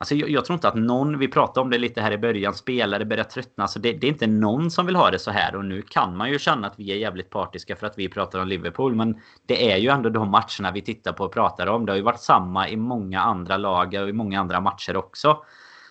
Alltså 0.00 0.14
jag, 0.14 0.30
jag 0.30 0.44
tror 0.44 0.54
inte 0.54 0.68
att 0.68 0.74
någon, 0.74 1.18
vi 1.18 1.28
pratade 1.28 1.60
om 1.60 1.70
det 1.70 1.78
lite 1.78 2.00
här 2.00 2.12
i 2.12 2.18
början, 2.18 2.54
spelare 2.54 3.04
börjar 3.04 3.24
tröttna. 3.24 3.64
Alltså 3.64 3.78
det, 3.78 3.92
det, 3.92 4.06
är 4.06 4.08
inte 4.08 4.26
någon 4.26 4.70
som 4.70 4.86
vill 4.86 4.96
ha 4.96 5.10
det 5.10 5.18
så 5.18 5.30
här. 5.30 5.56
Och 5.56 5.64
nu 5.64 5.82
kan 5.82 6.16
man 6.16 6.30
ju 6.30 6.38
känna 6.38 6.66
att 6.66 6.78
vi 6.78 6.92
är 6.92 6.96
jävligt 6.96 7.30
partiska 7.30 7.76
för 7.76 7.86
att 7.86 7.98
vi 7.98 8.08
pratar 8.08 8.38
om 8.38 8.48
Liverpool. 8.48 8.94
Men 8.94 9.20
det 9.46 9.72
är 9.72 9.76
ju 9.76 9.88
ändå 9.88 10.08
de 10.08 10.30
matcherna 10.30 10.70
vi 10.74 10.82
tittar 10.82 11.12
på 11.12 11.24
och 11.24 11.32
pratar 11.32 11.66
om. 11.66 11.86
Det 11.86 11.92
har 11.92 11.96
ju 11.96 12.02
varit 12.02 12.20
samma 12.20 12.68
i 12.68 12.76
många 12.76 13.20
andra 13.20 13.56
lag 13.56 13.94
och 13.94 14.08
i 14.08 14.12
många 14.12 14.40
andra 14.40 14.60
matcher 14.60 14.96
också. 14.96 15.44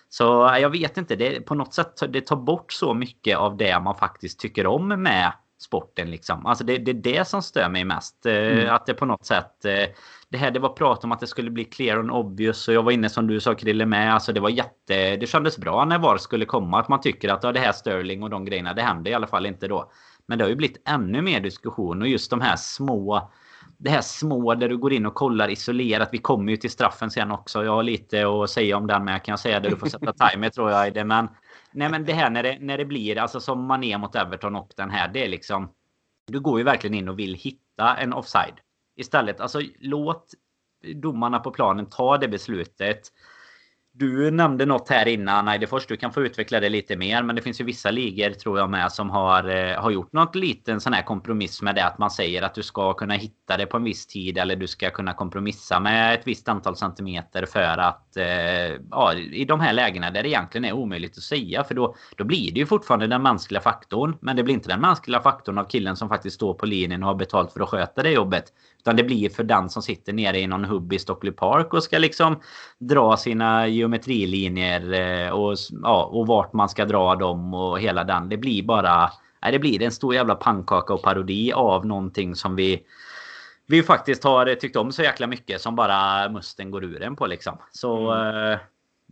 Så 0.08 0.56
jag 0.60 0.70
vet 0.70 0.96
inte, 0.96 1.16
det, 1.16 1.40
på 1.40 1.54
något 1.54 1.74
sätt 1.74 2.02
det 2.08 2.20
tar 2.20 2.36
bort 2.36 2.72
så 2.72 2.94
mycket 2.94 3.38
av 3.38 3.56
det 3.56 3.80
man 3.80 3.94
faktiskt 3.94 4.40
tycker 4.40 4.66
om 4.66 4.88
med 5.02 5.32
sporten 5.64 6.10
liksom. 6.10 6.46
Alltså 6.46 6.64
det, 6.64 6.78
det 6.78 6.90
är 6.90 6.94
det 6.94 7.28
som 7.28 7.42
stör 7.42 7.68
mig 7.68 7.84
mest. 7.84 8.26
Eh, 8.26 8.34
mm. 8.34 8.74
Att 8.74 8.86
det 8.86 8.94
på 8.94 9.06
något 9.06 9.26
sätt... 9.26 9.64
Eh, 9.64 9.88
det 10.28 10.38
här 10.38 10.50
det 10.50 10.58
var 10.58 10.68
prat 10.68 11.04
om 11.04 11.12
att 11.12 11.20
det 11.20 11.26
skulle 11.26 11.50
bli 11.50 11.64
clear 11.64 11.98
and 11.98 12.10
obvious 12.10 12.68
och 12.68 12.74
jag 12.74 12.82
var 12.82 12.92
inne 12.92 13.08
som 13.08 13.26
du 13.26 13.40
sa 13.40 13.54
Krille 13.54 13.86
med. 13.86 14.14
Alltså 14.14 14.32
det 14.32 14.40
var 14.40 14.48
jätte... 14.48 15.16
Det 15.16 15.26
kändes 15.26 15.58
bra 15.58 15.84
när 15.84 15.98
VAR 15.98 16.16
skulle 16.16 16.44
komma. 16.44 16.80
Att 16.80 16.88
man 16.88 17.00
tycker 17.00 17.28
att 17.28 17.44
ja, 17.44 17.52
det 17.52 17.60
här 17.60 17.72
Sterling 17.72 18.22
och 18.22 18.30
de 18.30 18.44
grejerna, 18.44 18.74
det 18.74 18.82
händer 18.82 19.10
i 19.10 19.14
alla 19.14 19.26
fall 19.26 19.46
inte 19.46 19.68
då. 19.68 19.92
Men 20.26 20.38
det 20.38 20.44
har 20.44 20.48
ju 20.48 20.56
blivit 20.56 20.82
ännu 20.88 21.22
mer 21.22 21.40
diskussion 21.40 22.02
och 22.02 22.08
just 22.08 22.30
de 22.30 22.40
här 22.40 22.56
små 22.56 23.30
det 23.78 23.90
här 23.90 24.00
små 24.00 24.54
där 24.54 24.68
du 24.68 24.76
går 24.76 24.92
in 24.92 25.06
och 25.06 25.14
kollar 25.14 25.48
isolerat. 25.48 26.08
Vi 26.12 26.18
kommer 26.18 26.50
ju 26.50 26.56
till 26.56 26.70
straffen 26.70 27.10
sen 27.10 27.30
också. 27.30 27.64
Jag 27.64 27.72
har 27.72 27.82
lite 27.82 28.28
att 28.28 28.50
säga 28.50 28.76
om 28.76 28.86
den 28.86 29.04
med. 29.04 29.22
Kan 29.22 29.32
jag 29.32 29.40
säga 29.40 29.60
det? 29.60 29.68
Du 29.68 29.76
får 29.76 29.86
sätta 29.86 30.12
timer 30.30 30.50
tror 30.50 30.70
jag 30.70 30.88
i 30.88 30.90
det. 30.90 31.04
Men 31.04 31.28
Nej 31.74 31.88
men 31.88 32.04
det 32.04 32.12
här 32.12 32.30
när 32.30 32.42
det, 32.42 32.58
när 32.60 32.78
det 32.78 32.84
blir 32.84 33.18
alltså 33.18 33.40
som 33.40 33.66
Mané 33.66 33.98
mot 33.98 34.14
Everton 34.14 34.56
och 34.56 34.72
den 34.76 34.90
här. 34.90 35.08
Det 35.08 35.24
är 35.24 35.28
liksom. 35.28 35.72
Du 36.26 36.40
går 36.40 36.58
ju 36.58 36.64
verkligen 36.64 36.94
in 36.94 37.08
och 37.08 37.18
vill 37.18 37.34
hitta 37.34 37.96
en 37.96 38.12
offside. 38.12 38.54
Istället 38.96 39.40
alltså 39.40 39.60
låt 39.80 40.34
domarna 40.94 41.38
på 41.38 41.50
planen 41.50 41.86
ta 41.86 42.18
det 42.18 42.28
beslutet 42.28 43.00
du 43.96 44.30
nämnde 44.30 44.66
något 44.66 44.88
här 44.88 45.08
innan 45.08 45.48
Eidefors. 45.48 45.86
Du 45.86 45.96
kan 45.96 46.12
få 46.12 46.22
utveckla 46.22 46.60
det 46.60 46.68
lite 46.68 46.96
mer. 46.96 47.22
Men 47.22 47.36
det 47.36 47.42
finns 47.42 47.60
ju 47.60 47.64
vissa 47.64 47.90
ligor 47.90 48.30
tror 48.30 48.58
jag 48.58 48.70
med 48.70 48.92
som 48.92 49.10
har, 49.10 49.48
eh, 49.48 49.82
har 49.82 49.90
gjort 49.90 50.12
något 50.12 50.34
liten 50.34 50.80
sån 50.80 50.92
här 50.92 51.02
kompromiss 51.02 51.62
med 51.62 51.74
det. 51.74 51.84
Att 51.84 51.98
man 51.98 52.10
säger 52.10 52.42
att 52.42 52.54
du 52.54 52.62
ska 52.62 52.92
kunna 52.94 53.14
hitta 53.14 53.56
det 53.56 53.66
på 53.66 53.76
en 53.76 53.84
viss 53.84 54.06
tid. 54.06 54.38
Eller 54.38 54.56
du 54.56 54.66
ska 54.66 54.90
kunna 54.90 55.12
kompromissa 55.12 55.80
med 55.80 56.14
ett 56.14 56.26
visst 56.26 56.48
antal 56.48 56.76
centimeter 56.76 57.46
för 57.46 57.78
att 57.78 58.16
eh, 58.16 58.24
ja, 58.90 59.14
i 59.14 59.44
de 59.44 59.60
här 59.60 59.72
lägena 59.72 60.10
där 60.10 60.22
det 60.22 60.28
egentligen 60.28 60.64
är 60.64 60.72
omöjligt 60.72 61.16
att 61.16 61.22
säga. 61.22 61.64
För 61.64 61.74
då, 61.74 61.96
då 62.16 62.24
blir 62.24 62.52
det 62.52 62.60
ju 62.60 62.66
fortfarande 62.66 63.06
den 63.06 63.22
mänskliga 63.22 63.60
faktorn. 63.60 64.16
Men 64.20 64.36
det 64.36 64.42
blir 64.42 64.54
inte 64.54 64.68
den 64.68 64.80
mänskliga 64.80 65.20
faktorn 65.20 65.58
av 65.58 65.64
killen 65.64 65.96
som 65.96 66.08
faktiskt 66.08 66.36
står 66.36 66.54
på 66.54 66.66
linjen 66.66 67.02
och 67.02 67.08
har 67.08 67.14
betalt 67.14 67.52
för 67.52 67.60
att 67.60 67.68
sköta 67.68 68.02
det 68.02 68.10
jobbet. 68.10 68.44
Utan 68.84 68.96
det 68.96 69.04
blir 69.04 69.28
för 69.28 69.44
den 69.44 69.70
som 69.70 69.82
sitter 69.82 70.12
nere 70.12 70.40
i 70.40 70.46
någon 70.46 70.64
hubb 70.64 70.92
i 70.92 70.98
Stockley 70.98 71.32
Park 71.32 71.74
och 71.74 71.82
ska 71.82 71.98
liksom 71.98 72.40
dra 72.78 73.16
sina 73.16 73.68
geometrilinjer 73.68 74.92
eh, 74.92 75.30
och, 75.30 75.56
ja, 75.82 76.04
och 76.04 76.26
vart 76.26 76.52
man 76.52 76.68
ska 76.68 76.84
dra 76.84 77.14
dem 77.14 77.54
och 77.54 77.80
hela 77.80 78.04
den. 78.04 78.28
Det 78.28 78.36
blir 78.36 78.62
bara... 78.62 79.10
Nej, 79.42 79.52
det 79.52 79.58
blir 79.58 79.82
en 79.82 79.92
stor 79.92 80.14
jävla 80.14 80.34
pannkaka 80.34 80.94
och 80.94 81.02
parodi 81.02 81.52
av 81.52 81.86
någonting 81.86 82.34
som 82.34 82.56
vi 82.56 82.82
vi 83.66 83.82
faktiskt 83.82 84.24
har 84.24 84.54
tyckt 84.54 84.76
om 84.76 84.92
så 84.92 85.02
jäkla 85.02 85.26
mycket 85.26 85.60
som 85.60 85.76
bara 85.76 86.28
musten 86.28 86.70
går 86.70 86.84
ur 86.84 87.02
en 87.02 87.16
på 87.16 87.26
liksom. 87.26 87.58
Så 87.72 88.10
mm 88.10 88.58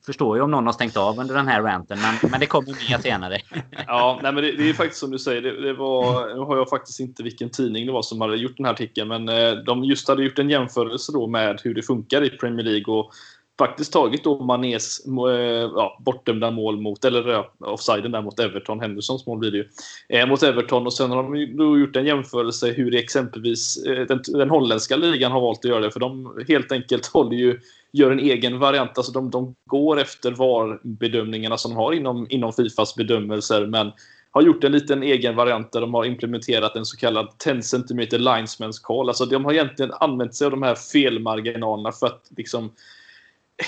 förstår 0.07 0.37
ju 0.37 0.43
om 0.43 0.51
någon 0.51 0.67
har 0.67 0.73
stängt 0.73 0.97
av 0.97 1.19
under 1.19 1.35
den 1.35 1.49
här 1.49 1.63
ranten, 1.63 1.99
men, 2.03 2.31
men 2.31 2.41
det 2.41 2.47
kommer 2.47 2.91
mer 2.91 2.99
senare. 2.99 3.39
ja, 3.87 4.21
nej, 4.23 4.33
men 4.33 4.45
det, 4.45 4.53
det, 4.53 4.69
är 4.69 4.75
faktiskt 4.75 5.01
som 5.01 5.11
du 5.11 5.19
säger. 5.19 5.43
Det, 5.43 5.61
det, 5.61 5.73
var, 5.73 6.35
nu 6.35 6.41
har 6.41 6.57
jag 6.57 6.69
faktiskt 6.69 7.01
inte 7.01 7.23
vilken 7.23 7.51
tidning 7.51 7.87
det 7.87 7.93
var 7.93 8.03
som 8.03 8.21
hade 8.21 8.37
gjort 8.37 8.57
den 8.57 8.67
här 8.67 8.73
artikeln, 8.73 9.09
men 9.09 9.29
eh, 9.29 9.53
de 9.53 9.85
just 9.85 10.09
hade 10.09 10.25
gjort 10.25 10.39
en 10.39 10.51
jämförelse 10.51 11.13
då 11.13 11.27
med 11.27 11.61
hur 11.65 11.75
det 11.75 11.83
funkar 11.83 12.25
i 12.25 12.31
Premier 12.31 12.67
League 12.67 12.95
och 12.95 13.13
faktiskt 13.59 13.93
tagit 13.93 14.25
då 14.25 14.45
Manés 14.45 15.07
eh, 15.07 15.71
ja, 15.75 15.99
bortdömda 16.01 16.51
mål 16.51 16.81
mot, 16.81 17.05
eller 17.05 17.45
offsiden 17.59 18.13
där 18.13 18.23
mot 18.23 18.39
Everton, 18.39 18.81
Hendersons 18.81 19.27
mål 19.27 19.39
blir 19.39 19.51
det 19.51 19.57
ju, 19.57 19.69
eh, 20.09 20.27
mot 20.27 20.43
Everton 20.43 20.87
och 20.87 20.93
sen 20.93 21.11
har 21.11 21.23
de 21.23 21.57
då 21.57 21.79
gjort 21.79 21.97
en 21.97 22.07
jämförelse 22.07 22.71
hur 22.71 22.95
exempelvis 22.95 23.85
eh, 23.87 24.07
den, 24.07 24.21
den 24.27 24.51
holländska 24.51 24.97
ligan 24.97 25.33
har 25.33 25.41
valt 25.41 25.59
att 25.59 25.71
göra 25.71 25.81
det, 25.81 25.91
för 25.91 26.01
de 26.01 26.45
helt 26.49 26.73
enkelt 26.73 27.07
håller 27.07 27.37
ju 27.37 27.61
gör 27.93 28.11
en 28.11 28.21
egen 28.21 28.59
variant. 28.59 28.99
Alltså 28.99 29.13
de, 29.13 29.31
de 29.31 29.55
går 29.67 30.01
efter 30.01 30.31
VAR-bedömningarna 30.31 31.59
som 31.59 31.71
de 31.71 31.77
har 31.77 31.93
inom, 31.93 32.27
inom 32.31 32.53
Fifas 32.53 32.95
bedömelser, 32.95 33.67
men 33.67 33.93
har 34.31 34.43
gjort 34.43 34.65
en 34.65 34.73
liten 34.73 35.03
egen 35.03 35.37
variant 35.37 35.73
där 35.73 35.81
de 35.81 35.95
har 35.95 36.05
implementerat 36.05 36.77
en 36.77 36.87
så 36.87 36.97
kallad 36.97 37.39
10 37.39 37.63
cm 37.63 38.01
linesman's 38.01 38.81
call. 38.83 39.09
Alltså 39.09 39.27
de 39.27 39.45
har 39.45 39.53
egentligen 39.53 39.93
använt 39.93 40.35
sig 40.35 40.45
av 40.45 40.51
de 40.51 40.63
här 40.63 40.75
felmarginalerna 40.75 41.93
för 41.93 42.07
att 42.07 42.31
liksom 42.37 42.73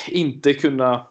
inte 0.08 0.54
kunna 0.54 1.06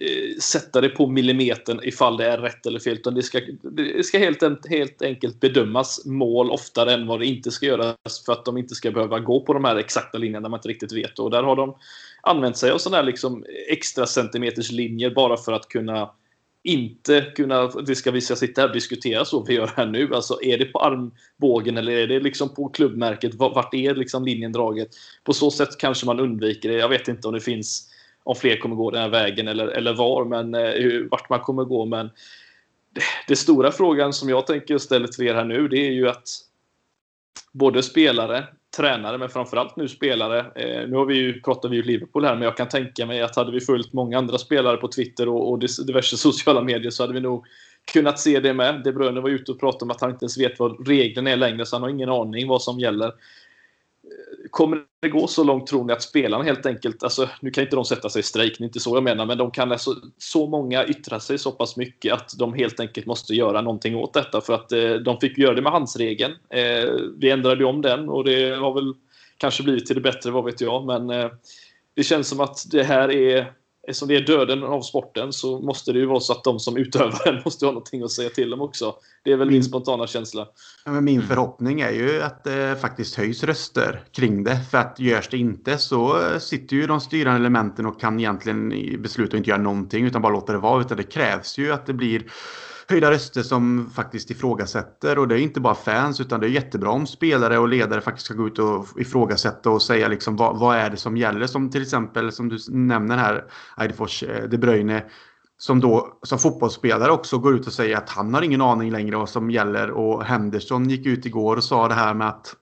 eh, 0.00 0.38
sätta 0.40 0.80
det 0.80 0.88
på 0.88 1.06
millimetern 1.06 1.80
ifall 1.82 2.16
det 2.16 2.26
är 2.26 2.38
rätt 2.38 2.66
eller 2.66 2.80
fel. 2.80 2.94
Utan 2.94 3.14
det 3.14 3.22
ska, 3.22 3.40
det 3.62 4.06
ska 4.06 4.18
helt, 4.18 4.68
helt 4.68 5.02
enkelt 5.02 5.40
bedömas 5.40 6.06
mål 6.06 6.50
oftare 6.50 6.92
än 6.92 7.06
vad 7.06 7.20
det 7.20 7.26
inte 7.26 7.50
ska 7.50 7.66
göras 7.66 8.24
för 8.26 8.32
att 8.32 8.44
de 8.44 8.58
inte 8.58 8.74
ska 8.74 8.90
behöva 8.90 9.18
gå 9.18 9.40
på 9.40 9.52
de 9.52 9.64
här 9.64 9.76
exakta 9.76 10.18
linjerna 10.18 10.40
där 10.40 10.50
man 10.50 10.58
inte 10.58 10.68
riktigt 10.68 10.92
vet. 10.92 11.18
Och 11.18 11.30
där 11.30 11.42
har 11.42 11.56
de 11.56 11.76
använt 12.22 12.56
sig 12.56 12.70
av 12.70 12.78
sådana 12.78 12.96
här 12.96 13.04
liksom 13.04 13.44
extra 13.68 14.06
centimeters 14.06 14.70
linjer 14.70 15.10
bara 15.10 15.36
för 15.36 15.52
att 15.52 15.68
kunna 15.68 16.10
inte 16.64 17.20
kunna, 17.20 17.66
det 17.66 17.96
ska 17.96 18.10
vi 18.10 18.20
ska 18.20 18.36
sitta 18.36 18.60
här 18.60 18.68
och 18.68 18.74
diskutera 18.74 19.24
så 19.24 19.44
vi 19.44 19.54
gör 19.54 19.72
här 19.76 19.86
nu. 19.86 20.14
Alltså 20.14 20.42
är 20.42 20.58
det 20.58 20.64
på 20.64 20.78
armbågen 20.78 21.76
eller 21.76 21.92
är 21.92 22.06
det 22.06 22.20
liksom 22.20 22.54
på 22.54 22.68
klubbmärket? 22.68 23.34
Vart 23.34 23.74
är 23.74 23.94
liksom 23.94 24.24
linjen 24.24 24.52
draget? 24.52 24.88
På 25.24 25.32
så 25.32 25.50
sätt 25.50 25.78
kanske 25.78 26.06
man 26.06 26.20
undviker 26.20 26.68
det. 26.68 26.74
Jag 26.74 26.88
vet 26.88 27.08
inte 27.08 27.28
om 27.28 27.34
det 27.34 27.40
finns 27.40 27.88
om 28.28 28.36
fler 28.36 28.56
kommer 28.56 28.76
gå 28.76 28.90
den 28.90 29.02
här 29.02 29.08
vägen 29.08 29.48
eller, 29.48 29.66
eller 29.66 29.94
var, 29.94 30.24
men 30.24 30.54
eh, 30.54 30.70
hur, 30.70 31.08
vart 31.10 31.30
man 31.30 31.40
kommer 31.40 31.64
gå. 31.64 31.84
Men 31.86 32.10
det, 32.94 33.02
det, 33.28 33.36
stora 33.36 33.72
frågan 33.72 34.12
som 34.12 34.28
jag 34.28 34.46
tänker 34.46 34.78
ställa 34.78 35.08
till 35.08 35.26
er 35.26 35.34
här 35.34 35.44
nu, 35.44 35.68
det 35.68 35.86
är 35.86 35.92
ju 35.92 36.08
att 36.08 36.28
både 37.52 37.82
spelare, 37.82 38.46
tränare, 38.76 39.18
men 39.18 39.28
framförallt 39.28 39.76
nu 39.76 39.88
spelare. 39.88 40.38
Eh, 40.38 40.88
nu 40.88 40.96
har 40.96 41.04
vi 41.06 41.14
ju, 41.14 41.40
pratar 41.40 41.68
vi 41.68 41.76
ju 41.76 41.82
Liverpool 41.82 42.24
här, 42.24 42.34
men 42.34 42.42
jag 42.42 42.56
kan 42.56 42.68
tänka 42.68 43.06
mig 43.06 43.22
att 43.22 43.36
hade 43.36 43.52
vi 43.52 43.60
följt 43.60 43.92
många 43.92 44.18
andra 44.18 44.38
spelare 44.38 44.76
på 44.76 44.88
Twitter 44.88 45.28
och, 45.28 45.52
och 45.52 45.58
diverse 45.86 46.16
sociala 46.16 46.62
medier 46.62 46.90
så 46.90 47.02
hade 47.02 47.12
vi 47.12 47.20
nog 47.20 47.44
kunnat 47.92 48.18
se 48.18 48.40
det 48.40 48.54
med. 48.54 48.80
De 48.84 48.92
Bruyne 48.92 49.20
var 49.20 49.30
ute 49.30 49.52
och 49.52 49.60
pratade 49.60 49.84
om 49.84 49.90
att 49.90 50.00
han 50.00 50.10
inte 50.10 50.24
ens 50.24 50.38
vet 50.38 50.58
vad 50.58 50.88
reglerna 50.88 51.30
är 51.30 51.36
längre, 51.36 51.66
så 51.66 51.76
han 51.76 51.82
har 51.82 51.90
ingen 51.90 52.08
aning 52.08 52.48
vad 52.48 52.62
som 52.62 52.80
gäller. 52.80 53.12
Kommer 54.50 54.82
det 55.02 55.08
gå 55.08 55.26
så 55.26 55.44
långt 55.44 55.66
tror 55.66 55.84
ni 55.84 55.92
att 55.92 56.02
spelarna 56.02 56.44
helt 56.44 56.66
enkelt, 56.66 57.02
alltså 57.02 57.28
nu 57.40 57.50
kan 57.50 57.64
inte 57.64 57.76
de 57.76 57.84
sätta 57.84 58.08
sig 58.08 58.20
i 58.20 58.22
strejk, 58.22 58.58
det 58.58 58.64
är 58.64 58.66
inte 58.66 58.80
så 58.80 58.96
jag 58.96 59.02
menar, 59.02 59.26
men 59.26 59.38
de 59.38 59.50
kan 59.50 59.72
alltså, 59.72 59.94
så 60.18 60.46
många 60.46 60.86
yttra 60.86 61.20
sig 61.20 61.38
så 61.38 61.52
pass 61.52 61.76
mycket 61.76 62.12
att 62.12 62.38
de 62.38 62.54
helt 62.54 62.80
enkelt 62.80 63.06
måste 63.06 63.34
göra 63.34 63.60
någonting 63.60 63.96
åt 63.96 64.14
detta 64.14 64.40
för 64.40 64.54
att 64.54 64.72
eh, 64.72 64.90
de 64.90 65.20
fick 65.20 65.38
göra 65.38 65.54
det 65.54 65.62
med 65.62 65.72
handsregeln. 65.72 66.32
Eh, 66.50 66.90
vi 67.18 67.30
ändrade 67.30 67.64
om 67.64 67.82
den 67.82 68.08
och 68.08 68.24
det 68.24 68.56
har 68.56 68.74
väl 68.74 68.94
kanske 69.36 69.62
blivit 69.62 69.86
till 69.86 69.96
det 69.96 70.02
bättre, 70.02 70.30
vad 70.30 70.44
vet 70.44 70.60
jag, 70.60 70.86
men 70.86 71.10
eh, 71.10 71.30
det 71.94 72.02
känns 72.02 72.28
som 72.28 72.40
att 72.40 72.70
det 72.70 72.82
här 72.82 73.12
är 73.12 73.52
eftersom 73.88 74.08
det 74.08 74.16
är 74.16 74.20
döden 74.20 74.62
av 74.62 74.82
sporten 74.82 75.32
så 75.32 75.60
måste 75.60 75.92
det 75.92 75.98
ju 75.98 76.06
vara 76.06 76.20
så 76.20 76.32
att 76.32 76.44
de 76.44 76.58
som 76.58 76.76
utövar 76.76 77.20
den 77.24 77.42
måste 77.44 77.66
ha 77.66 77.72
någonting 77.72 78.02
att 78.02 78.10
säga 78.10 78.30
till 78.30 78.54
om 78.54 78.60
också. 78.60 78.94
Det 79.24 79.32
är 79.32 79.36
väl 79.36 79.48
min 79.48 79.56
mm. 79.56 79.62
spontana 79.62 80.06
känsla. 80.06 80.46
Ja, 80.84 80.92
men 80.92 81.04
min 81.04 81.22
förhoppning 81.22 81.80
är 81.80 81.90
ju 81.90 82.22
att 82.22 82.44
det 82.44 82.80
faktiskt 82.80 83.14
höjs 83.14 83.44
röster 83.44 84.02
kring 84.12 84.44
det. 84.44 84.60
För 84.70 84.78
att 84.78 85.00
görs 85.00 85.28
det 85.28 85.38
inte 85.38 85.78
så 85.78 86.20
sitter 86.40 86.76
ju 86.76 86.86
de 86.86 87.00
styrande 87.00 87.40
elementen 87.40 87.86
och 87.86 88.00
kan 88.00 88.20
egentligen 88.20 88.68
besluta 89.02 89.36
att 89.36 89.38
inte 89.38 89.50
göra 89.50 89.62
någonting 89.62 90.04
utan 90.04 90.22
bara 90.22 90.32
låta 90.32 90.52
det 90.52 90.58
vara. 90.58 90.80
Utan 90.80 90.96
det 90.96 91.02
krävs 91.02 91.58
ju 91.58 91.72
att 91.72 91.86
det 91.86 91.92
blir 91.92 92.22
höjda 92.88 93.10
röster 93.10 93.42
som 93.42 93.90
faktiskt 93.94 94.30
ifrågasätter. 94.30 95.18
Och 95.18 95.28
det 95.28 95.34
är 95.34 95.38
inte 95.38 95.60
bara 95.60 95.74
fans 95.74 96.20
utan 96.20 96.40
det 96.40 96.46
är 96.46 96.50
jättebra 96.50 96.90
om 96.90 97.06
spelare 97.06 97.58
och 97.58 97.68
ledare 97.68 98.00
faktiskt 98.00 98.26
ska 98.26 98.34
gå 98.34 98.46
ut 98.46 98.58
och 98.58 98.86
ifrågasätta 98.96 99.70
och 99.70 99.82
säga 99.82 100.08
liksom 100.08 100.36
vad, 100.36 100.58
vad 100.58 100.76
är 100.76 100.90
det 100.90 100.96
som 100.96 101.16
gäller. 101.16 101.46
Som 101.46 101.70
till 101.70 101.82
exempel 101.82 102.32
som 102.32 102.48
du 102.48 102.58
nämner 102.68 103.16
här, 103.16 103.44
Eidefors 103.80 104.22
eh, 104.22 104.48
De 104.48 104.58
Bruyne 104.58 105.04
som 105.58 105.80
då 105.80 106.18
som 106.22 106.38
fotbollsspelare 106.38 107.10
också 107.10 107.38
går 107.38 107.54
ut 107.54 107.66
och 107.66 107.72
säger 107.72 107.96
att 107.96 108.10
han 108.10 108.34
har 108.34 108.42
ingen 108.42 108.60
aning 108.60 108.90
längre 108.90 109.16
vad 109.16 109.28
som 109.28 109.50
gäller. 109.50 109.90
Och 109.90 110.24
Henderson 110.24 110.90
gick 110.90 111.06
ut 111.06 111.26
igår 111.26 111.56
och 111.56 111.64
sa 111.64 111.88
det 111.88 111.94
här 111.94 112.14
med 112.14 112.28
att 112.28 112.56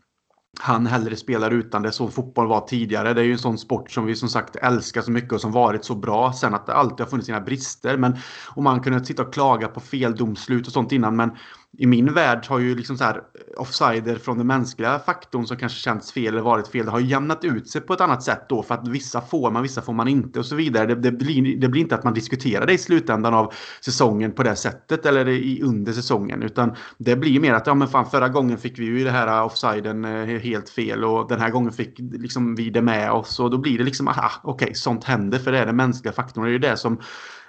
han 0.61 0.86
hellre 0.86 1.16
spelar 1.16 1.50
utan 1.50 1.82
det 1.82 1.92
så 1.92 2.09
fotboll 2.09 2.46
var 2.46 2.61
tidigare. 2.61 3.14
Det 3.14 3.20
är 3.20 3.24
ju 3.24 3.32
en 3.32 3.38
sån 3.38 3.59
sport 3.59 3.90
som 3.90 4.07
vi 4.07 4.16
som 4.16 4.28
sagt 4.28 4.57
älskar 4.57 5.02
så 5.02 5.11
mycket 5.11 5.32
och 5.32 5.40
som 5.40 5.52
varit 5.52 5.84
så 5.84 5.94
bra. 5.94 6.32
Sen 6.32 6.54
att 6.54 6.66
det 6.66 6.74
alltid 6.74 7.00
har 7.00 7.07
funnits 7.07 7.26
sina 7.26 7.40
brister. 7.40 7.96
Men 7.96 8.16
och 8.54 8.62
man 8.62 8.80
kunde 8.80 9.04
sitta 9.04 9.22
och 9.22 9.34
klaga 9.34 9.68
på 9.68 9.80
fel 9.80 10.16
domslut 10.16 10.66
och 10.66 10.72
sånt 10.72 10.92
innan. 10.92 11.16
Men 11.16 11.30
i 11.78 11.86
min 11.86 12.14
värld 12.14 12.46
har 12.48 12.58
ju 12.58 12.74
liksom 12.74 12.98
så 12.98 13.04
här 13.04 13.14
eh, 13.14 13.60
offsider 13.60 14.16
från 14.16 14.38
den 14.38 14.46
mänskliga 14.46 14.98
faktorn 14.98 15.46
som 15.46 15.56
kanske 15.56 15.78
känts 15.78 16.12
fel 16.12 16.26
eller 16.26 16.42
varit 16.42 16.68
fel. 16.68 16.84
Det 16.84 16.92
har 16.92 17.00
jämnat 17.00 17.44
ut 17.44 17.70
sig 17.70 17.80
på 17.80 17.92
ett 17.92 18.00
annat 18.00 18.22
sätt 18.22 18.48
då 18.48 18.62
för 18.62 18.74
att 18.74 18.88
vissa 18.88 19.20
får 19.20 19.50
man, 19.50 19.62
vissa 19.62 19.82
får 19.82 19.92
man 19.92 20.08
inte 20.08 20.38
och 20.38 20.46
så 20.46 20.54
vidare. 20.54 20.86
Det, 20.86 20.94
det, 20.94 21.12
blir, 21.12 21.60
det 21.60 21.68
blir 21.68 21.82
inte 21.82 21.94
att 21.94 22.04
man 22.04 22.14
diskuterar 22.14 22.66
det 22.66 22.72
i 22.72 22.78
slutändan 22.78 23.34
av 23.34 23.52
säsongen 23.80 24.32
på 24.32 24.42
det 24.42 24.56
sättet 24.56 25.06
eller 25.06 25.28
i, 25.28 25.62
under 25.62 25.92
säsongen 25.92 26.42
utan 26.42 26.74
det 26.98 27.16
blir 27.16 27.40
mer 27.40 27.54
att 27.54 27.66
ja 27.66 27.74
men 27.74 27.88
fan 27.88 28.10
förra 28.10 28.28
gången 28.28 28.58
fick 28.58 28.78
vi 28.78 28.84
ju 28.84 29.04
det 29.04 29.10
här 29.10 29.26
eh, 29.26 29.46
offsiden 29.46 30.04
eh, 30.04 30.38
helt 30.38 30.68
fel 30.68 31.04
och 31.04 31.28
den 31.28 31.40
här 31.40 31.50
gången 31.50 31.72
fick 31.72 31.98
liksom 31.98 32.54
vi 32.54 32.70
det 32.70 32.82
med 32.82 33.12
oss 33.12 33.40
och 33.40 33.50
då 33.50 33.58
blir 33.58 33.78
det 33.78 33.84
liksom 33.84 34.08
aha 34.08 34.30
okej 34.42 34.64
okay, 34.64 34.74
sånt 34.74 35.04
händer 35.04 35.38
för 35.38 35.52
det 35.52 35.58
är 35.58 35.66
den 35.66 35.76
mänskliga 35.76 36.12
faktorn. 36.12 36.44
Det 36.44 36.50
är 36.50 36.52
ju 36.52 36.58
det 36.58 36.76
som 36.76 37.00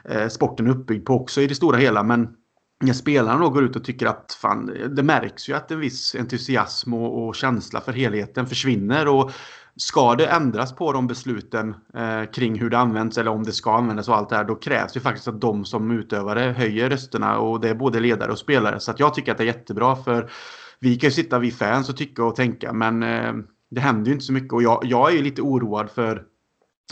eh, 0.10 0.28
sporten 0.28 0.68
är 0.68 0.72
uppbyggd 0.72 1.06
på 1.06 1.14
också 1.14 1.42
i 1.42 1.48
det 1.48 1.56
stora 1.56 1.78
hela 1.78 2.04
men 2.04 2.28
spelarna 2.94 3.40
då 3.40 3.50
går 3.50 3.64
ut 3.64 3.76
och 3.76 3.84
tycker 3.84 4.06
att 4.06 4.38
fan, 4.42 4.72
det 4.96 5.04
märks 5.04 5.50
ju 5.50 5.54
att 5.54 5.72
en 5.72 5.80
viss 5.80 6.16
entusiasm 6.16 6.94
och, 6.94 7.28
och 7.28 7.36
känsla 7.36 7.82
för 7.82 7.94
helheten 7.94 8.48
försvinner. 8.48 9.08
Och 9.08 9.32
ska 9.76 10.16
det 10.16 10.28
ändras 10.28 10.76
på 10.76 10.94
de 10.94 11.08
besluten 11.08 11.76
eh, 11.94 12.32
kring 12.32 12.60
hur 12.60 12.70
det 12.70 12.78
används 12.78 13.18
eller 13.18 13.32
om 13.32 13.44
det 13.44 13.52
ska 13.52 13.76
användas 13.78 14.08
och 14.08 14.16
allt 14.16 14.30
det 14.30 14.36
här, 14.36 14.44
då 14.44 14.56
krävs 14.56 14.96
ju 14.96 15.00
faktiskt 15.00 15.28
att 15.28 15.42
de 15.42 15.66
som 15.66 15.92
utövare 15.92 16.54
höjer 16.58 16.90
rösterna 16.90 17.40
och 17.40 17.62
det 17.62 17.70
är 17.70 17.76
både 17.76 18.00
ledare 18.00 18.32
och 18.32 18.40
spelare. 18.40 18.80
Så 18.80 18.92
att 18.92 19.00
jag 19.00 19.14
tycker 19.14 19.32
att 19.32 19.38
det 19.38 19.44
är 19.44 19.46
jättebra 19.46 19.96
för 19.96 20.30
vi 20.80 20.96
kan 20.96 21.08
ju 21.08 21.12
sitta 21.12 21.40
vi 21.40 21.52
fans 21.52 21.90
och 21.90 21.98
tycka 21.98 22.24
och 22.24 22.36
tänka 22.36 22.74
men 22.74 23.04
eh, 23.04 23.34
det 23.70 23.82
händer 23.82 24.08
ju 24.08 24.14
inte 24.14 24.26
så 24.26 24.34
mycket 24.34 24.54
och 24.54 24.64
jag, 24.64 24.80
jag 24.84 25.12
är 25.12 25.16
ju 25.16 25.22
lite 25.22 25.42
oroad 25.42 25.90
för 25.90 26.24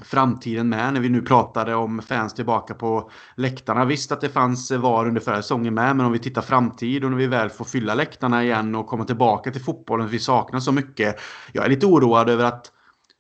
framtiden 0.04 0.70
med 0.70 0.94
när 0.94 1.02
vi 1.02 1.10
nu 1.10 1.22
pratade 1.22 1.76
om 1.76 2.02
fans 2.02 2.34
tillbaka 2.34 2.74
på 2.74 3.12
läktarna. 3.36 3.86
Visst 3.86 4.12
att 4.12 4.22
det 4.22 4.30
fanns 4.30 4.72
VAR 4.72 5.08
under 5.08 5.22
förra 5.22 5.42
säsongen 5.42 5.74
med, 5.74 5.96
men 5.96 6.06
om 6.06 6.12
vi 6.12 6.20
tittar 6.20 6.42
framtid 6.42 7.04
och 7.04 7.12
när 7.12 7.18
vi 7.18 7.28
väl 7.28 7.50
får 7.50 7.66
fylla 7.66 7.96
läktarna 7.96 8.44
igen 8.44 8.76
och 8.76 8.88
komma 8.88 9.06
tillbaka 9.06 9.52
till 9.52 9.62
fotbollen, 9.62 10.08
vi 10.08 10.20
saknar 10.20 10.60
så 10.60 10.72
mycket. 10.72 11.20
Jag 11.52 11.66
är 11.66 11.70
lite 11.70 11.86
oroad 11.86 12.30
över 12.30 12.44
att 12.44 12.72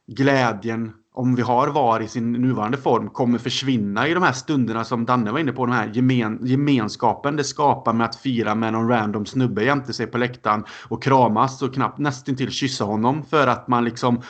glädjen 0.07 0.93
om 1.15 1.35
vi 1.35 1.41
har 1.41 1.67
VAR 1.67 2.01
i 2.01 2.07
sin 2.07 2.31
nuvarande 2.31 2.77
form 2.77 3.09
kommer 3.09 3.37
försvinna 3.37 4.07
i 4.07 4.13
de 4.13 4.23
här 4.23 4.31
stunderna 4.31 4.83
som 4.83 5.05
Danne 5.05 5.31
var 5.31 5.39
inne 5.39 5.51
på. 5.51 5.65
Den 5.65 5.75
här 5.75 5.91
gemen, 5.93 6.39
gemenskapen 6.41 7.35
det 7.35 7.43
skapar 7.43 7.93
med 7.93 8.05
att 8.05 8.15
fira 8.15 8.55
med 8.55 8.73
någon 8.73 8.89
random 8.89 9.25
snubbe 9.25 9.63
jämte 9.63 9.93
sig 9.93 10.07
på 10.07 10.17
läktaren 10.17 10.63
och 10.87 11.03
kramas 11.03 11.61
och 11.61 11.73
knappt 11.73 11.97
nästintill 11.97 12.51
kyssa 12.51 12.83
honom 12.83 13.23
för 13.23 13.47
att 13.47 13.67
man 13.67 13.83
liksom 13.83 14.21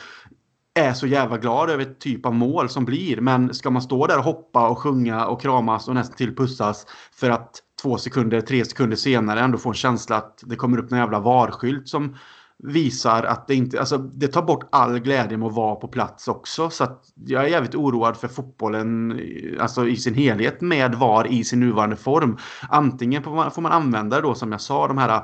är 0.76 0.92
så 0.92 1.06
jävla 1.06 1.38
glad 1.38 1.70
över 1.70 1.82
ett 1.82 2.00
typ 2.00 2.26
av 2.26 2.34
mål 2.34 2.68
som 2.68 2.84
blir. 2.84 3.20
Men 3.20 3.54
ska 3.54 3.70
man 3.70 3.82
stå 3.82 4.06
där 4.06 4.18
och 4.18 4.24
hoppa 4.24 4.68
och 4.68 4.78
sjunga 4.78 5.26
och 5.26 5.40
kramas 5.40 5.88
och 5.88 5.94
nästan 5.94 6.16
till 6.16 6.36
pussas 6.36 6.86
för 7.12 7.30
att 7.30 7.62
två 7.82 7.98
sekunder, 7.98 8.40
tre 8.40 8.64
sekunder 8.64 8.96
senare 8.96 9.40
ändå 9.40 9.58
få 9.58 9.68
en 9.68 9.74
känsla 9.74 10.16
att 10.16 10.42
det 10.46 10.56
kommer 10.56 10.78
upp 10.78 10.92
en 10.92 10.98
jävla 10.98 11.20
varskylt 11.20 11.88
som 11.88 12.16
visar 12.58 13.22
att 13.22 13.46
det 13.46 13.54
inte, 13.54 13.80
alltså 13.80 13.98
det 13.98 14.28
tar 14.28 14.42
bort 14.42 14.68
all 14.72 14.98
glädje 14.98 15.36
med 15.36 15.46
att 15.46 15.54
vara 15.54 15.74
på 15.74 15.88
plats 15.88 16.28
också. 16.28 16.70
Så 16.70 16.84
att 16.84 17.04
jag 17.26 17.44
är 17.44 17.48
jävligt 17.48 17.74
oroad 17.74 18.16
för 18.16 18.28
fotbollen 18.28 19.20
alltså 19.60 19.88
i 19.88 19.96
sin 19.96 20.14
helhet 20.14 20.60
med 20.60 20.94
VAR 20.94 21.26
i 21.26 21.44
sin 21.44 21.60
nuvarande 21.60 21.96
form. 21.96 22.38
Antingen 22.68 23.22
får 23.22 23.60
man 23.60 23.72
använda 23.72 24.16
det 24.16 24.22
då 24.22 24.34
som 24.34 24.52
jag 24.52 24.60
sa, 24.60 24.88
de 24.88 24.98
här 24.98 25.22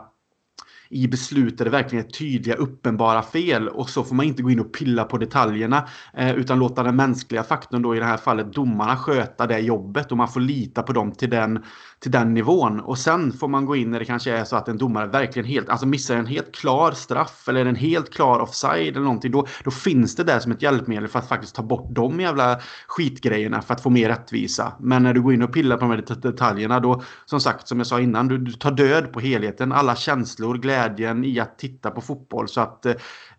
i 0.92 1.08
beslut 1.08 1.58
där 1.58 1.64
det 1.64 1.70
verkligen 1.70 2.04
är 2.04 2.10
tydliga, 2.10 2.56
uppenbara 2.56 3.22
fel. 3.22 3.68
Och 3.68 3.90
så 3.90 4.04
får 4.04 4.14
man 4.14 4.26
inte 4.26 4.42
gå 4.42 4.50
in 4.50 4.60
och 4.60 4.72
pilla 4.72 5.04
på 5.04 5.18
detaljerna. 5.18 5.88
Eh, 6.14 6.34
utan 6.34 6.58
låta 6.58 6.82
den 6.82 6.96
mänskliga 6.96 7.42
faktorn, 7.42 7.82
då 7.82 7.96
i 7.96 7.98
det 7.98 8.04
här 8.04 8.16
fallet 8.16 8.52
domarna, 8.52 8.96
sköta 8.96 9.46
det 9.46 9.58
jobbet. 9.58 10.10
Och 10.12 10.16
man 10.16 10.28
får 10.28 10.40
lita 10.40 10.82
på 10.82 10.92
dem 10.92 11.12
till 11.12 11.30
den, 11.30 11.64
till 12.00 12.10
den 12.10 12.34
nivån. 12.34 12.80
Och 12.80 12.98
sen 12.98 13.32
får 13.32 13.48
man 13.48 13.66
gå 13.66 13.76
in 13.76 13.90
när 13.90 13.98
det 13.98 14.04
kanske 14.04 14.32
är 14.32 14.44
så 14.44 14.56
att 14.56 14.68
en 14.68 14.78
domare 14.78 15.06
verkligen 15.06 15.48
helt, 15.48 15.68
alltså 15.68 15.86
missar 15.86 16.16
en 16.16 16.26
helt 16.26 16.54
klar 16.54 16.92
straff 16.92 17.48
eller 17.48 17.66
en 17.66 17.76
helt 17.76 18.14
klar 18.14 18.40
offside 18.40 18.88
eller 18.88 19.04
någonting. 19.04 19.32
Då, 19.32 19.46
då 19.64 19.70
finns 19.70 20.16
det 20.16 20.24
där 20.24 20.40
som 20.40 20.52
ett 20.52 20.62
hjälpmedel 20.62 21.08
för 21.08 21.18
att 21.18 21.28
faktiskt 21.28 21.54
ta 21.54 21.62
bort 21.62 21.88
de 21.90 22.20
jävla 22.20 22.60
skitgrejerna 22.86 23.62
för 23.62 23.74
att 23.74 23.80
få 23.80 23.90
mer 23.90 24.08
rättvisa. 24.08 24.72
Men 24.80 25.02
när 25.02 25.14
du 25.14 25.22
går 25.22 25.34
in 25.34 25.42
och 25.42 25.52
pillar 25.52 25.76
på 25.76 25.80
de 25.80 25.90
här 25.90 26.16
detaljerna 26.22 26.80
då, 26.80 27.02
som 27.24 27.40
sagt, 27.40 27.68
som 27.68 27.78
jag 27.78 27.86
sa 27.86 28.00
innan, 28.00 28.28
du, 28.28 28.38
du 28.38 28.52
tar 28.52 28.70
död 28.70 29.12
på 29.12 29.20
helheten. 29.20 29.72
Alla 29.72 29.96
känslor, 29.96 30.58
glädje 30.58 30.81
glädjen 30.88 31.24
i 31.24 31.40
att 31.40 31.58
titta 31.58 31.90
på 31.90 32.00
fotboll. 32.00 32.48
Så 32.48 32.60
att, 32.60 32.86
eh, 32.86 32.92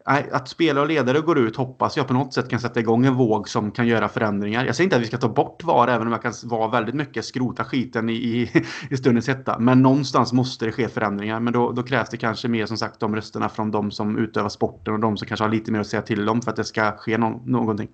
eh, 0.10 0.24
att 0.32 0.48
spelare 0.48 0.82
och 0.82 0.88
ledare 0.88 1.20
går 1.20 1.40
ut 1.40 1.56
hoppas 1.56 1.98
jag 1.98 2.08
på 2.08 2.14
något 2.14 2.34
sätt 2.34 2.50
kan 2.50 2.60
sätta 2.60 2.80
igång 2.80 3.06
en 3.06 3.16
våg 3.16 3.50
som 3.50 3.72
kan 3.72 3.88
göra 3.88 4.10
förändringar. 4.10 4.66
Jag 4.66 4.76
säger 4.76 4.86
inte 4.86 4.96
att 4.96 5.02
vi 5.02 5.08
ska 5.08 5.18
ta 5.18 5.30
bort 5.30 5.64
VAR 5.64 5.88
även 5.88 6.08
om 6.08 6.14
jag 6.14 6.22
kan 6.22 6.34
vara 6.44 6.68
väldigt 6.68 6.96
mycket 6.96 7.26
skrota 7.26 7.64
skiten 7.64 8.10
i, 8.10 8.14
i, 8.14 8.64
i 8.90 8.98
stundens 8.98 9.28
hetta. 9.28 9.60
Men 9.60 9.82
någonstans 9.82 10.34
måste 10.34 10.66
det 10.66 10.72
ske 10.72 10.88
förändringar. 10.88 11.40
Men 11.40 11.54
då, 11.54 11.72
då, 11.72 11.84
krävs 11.84 12.10
det 12.10 12.18
kanske 12.18 12.48
mer 12.48 12.66
som 12.66 12.78
sagt 12.78 13.00
de 13.00 13.16
rösterna 13.16 13.50
från 13.50 13.72
de 13.72 13.92
som 13.92 14.18
utövar 14.18 14.50
sporten 14.50 14.94
och 14.94 15.00
de 15.00 15.18
som 15.18 15.28
kanske 15.28 15.44
har 15.44 15.52
lite 15.52 15.72
mer 15.72 15.80
att 15.80 15.88
säga 15.88 16.02
till 16.02 16.30
om 16.30 16.42
för 16.42 16.52
att 16.52 16.58
det 16.58 16.64
ska 16.64 16.92
ske 16.92 17.18
no 17.18 17.42
någonting. 17.46 17.88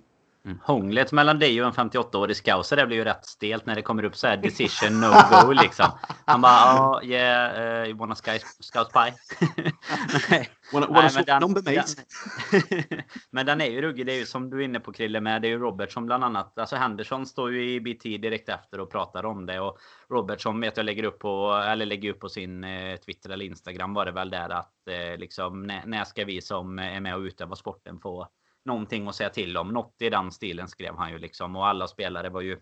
Mm. 0.44 0.58
Hånglet 0.62 1.12
mellan 1.12 1.38
dig 1.38 1.62
och 1.62 1.66
en 1.78 1.90
58-årig 1.90 2.36
scouser 2.36 2.76
det 2.76 2.86
blir 2.86 2.96
ju 2.96 3.04
rätt 3.04 3.26
stelt 3.26 3.66
när 3.66 3.74
det 3.74 3.82
kommer 3.82 4.04
upp 4.04 4.16
så 4.16 4.26
här 4.26 4.36
decision 4.36 5.00
no 5.00 5.06
go 5.06 5.52
liksom. 5.52 5.86
Han 6.24 6.40
bara 6.40 6.80
oh, 6.80 7.04
yeah, 7.04 7.82
uh, 7.82 7.88
you 7.88 7.98
wanna 7.98 8.14
sky, 8.14 8.38
scout 8.60 8.92
pie? 8.92 9.14
Nej. 10.30 10.48
Wanna, 10.72 10.86
wanna 10.86 11.00
Nej, 11.00 11.10
men, 11.14 11.24
den, 11.24 11.40
number 11.42 11.62
den, 11.62 11.84
men 13.30 13.46
den 13.46 13.60
är 13.60 13.70
ju 13.70 13.82
ruggig. 13.82 14.06
Det 14.06 14.12
är 14.12 14.18
ju 14.18 14.26
som 14.26 14.50
du 14.50 14.60
är 14.60 14.64
inne 14.64 14.80
på 14.80 14.92
Krille 14.92 15.20
med. 15.20 15.42
Det 15.42 15.48
är 15.48 15.50
ju 15.50 15.58
Robert 15.58 15.92
som 15.92 16.06
bland 16.06 16.24
annat. 16.24 16.58
Alltså 16.58 16.76
Henderson 16.76 17.26
står 17.26 17.52
ju 17.52 17.74
i 17.74 17.80
BT 17.80 18.18
direkt 18.18 18.48
efter 18.48 18.80
och 18.80 18.90
pratar 18.90 19.24
om 19.24 19.46
det. 19.46 19.60
Och 19.60 19.78
Robert 20.10 20.40
som 20.40 20.60
vet 20.60 20.76
jag 20.76 20.86
lägger 20.86 21.04
upp 21.04 21.18
på, 21.18 21.62
eller 21.66 21.86
lägger 21.86 22.10
upp 22.10 22.20
på 22.20 22.28
sin 22.28 22.64
eh, 22.64 22.96
Twitter 22.96 23.30
eller 23.30 23.44
Instagram 23.44 23.94
var 23.94 24.04
det 24.04 24.12
väl 24.12 24.30
där 24.30 24.48
att 24.48 24.88
eh, 24.90 25.18
liksom 25.18 25.62
när, 25.62 25.86
när 25.86 26.04
ska 26.04 26.24
vi 26.24 26.40
som 26.40 26.78
är 26.78 27.00
med 27.00 27.14
och 27.14 27.20
utövar 27.20 27.56
sporten 27.56 28.00
få 28.00 28.28
någonting 28.64 29.08
att 29.08 29.14
säga 29.14 29.30
till 29.30 29.56
om. 29.56 29.68
Något 29.68 30.02
i 30.02 30.10
den 30.10 30.32
stilen 30.32 30.68
skrev 30.68 30.96
han 30.96 31.10
ju 31.10 31.18
liksom. 31.18 31.56
Och 31.56 31.66
alla 31.66 31.88
spelare 31.88 32.28
var 32.28 32.40
ju 32.40 32.60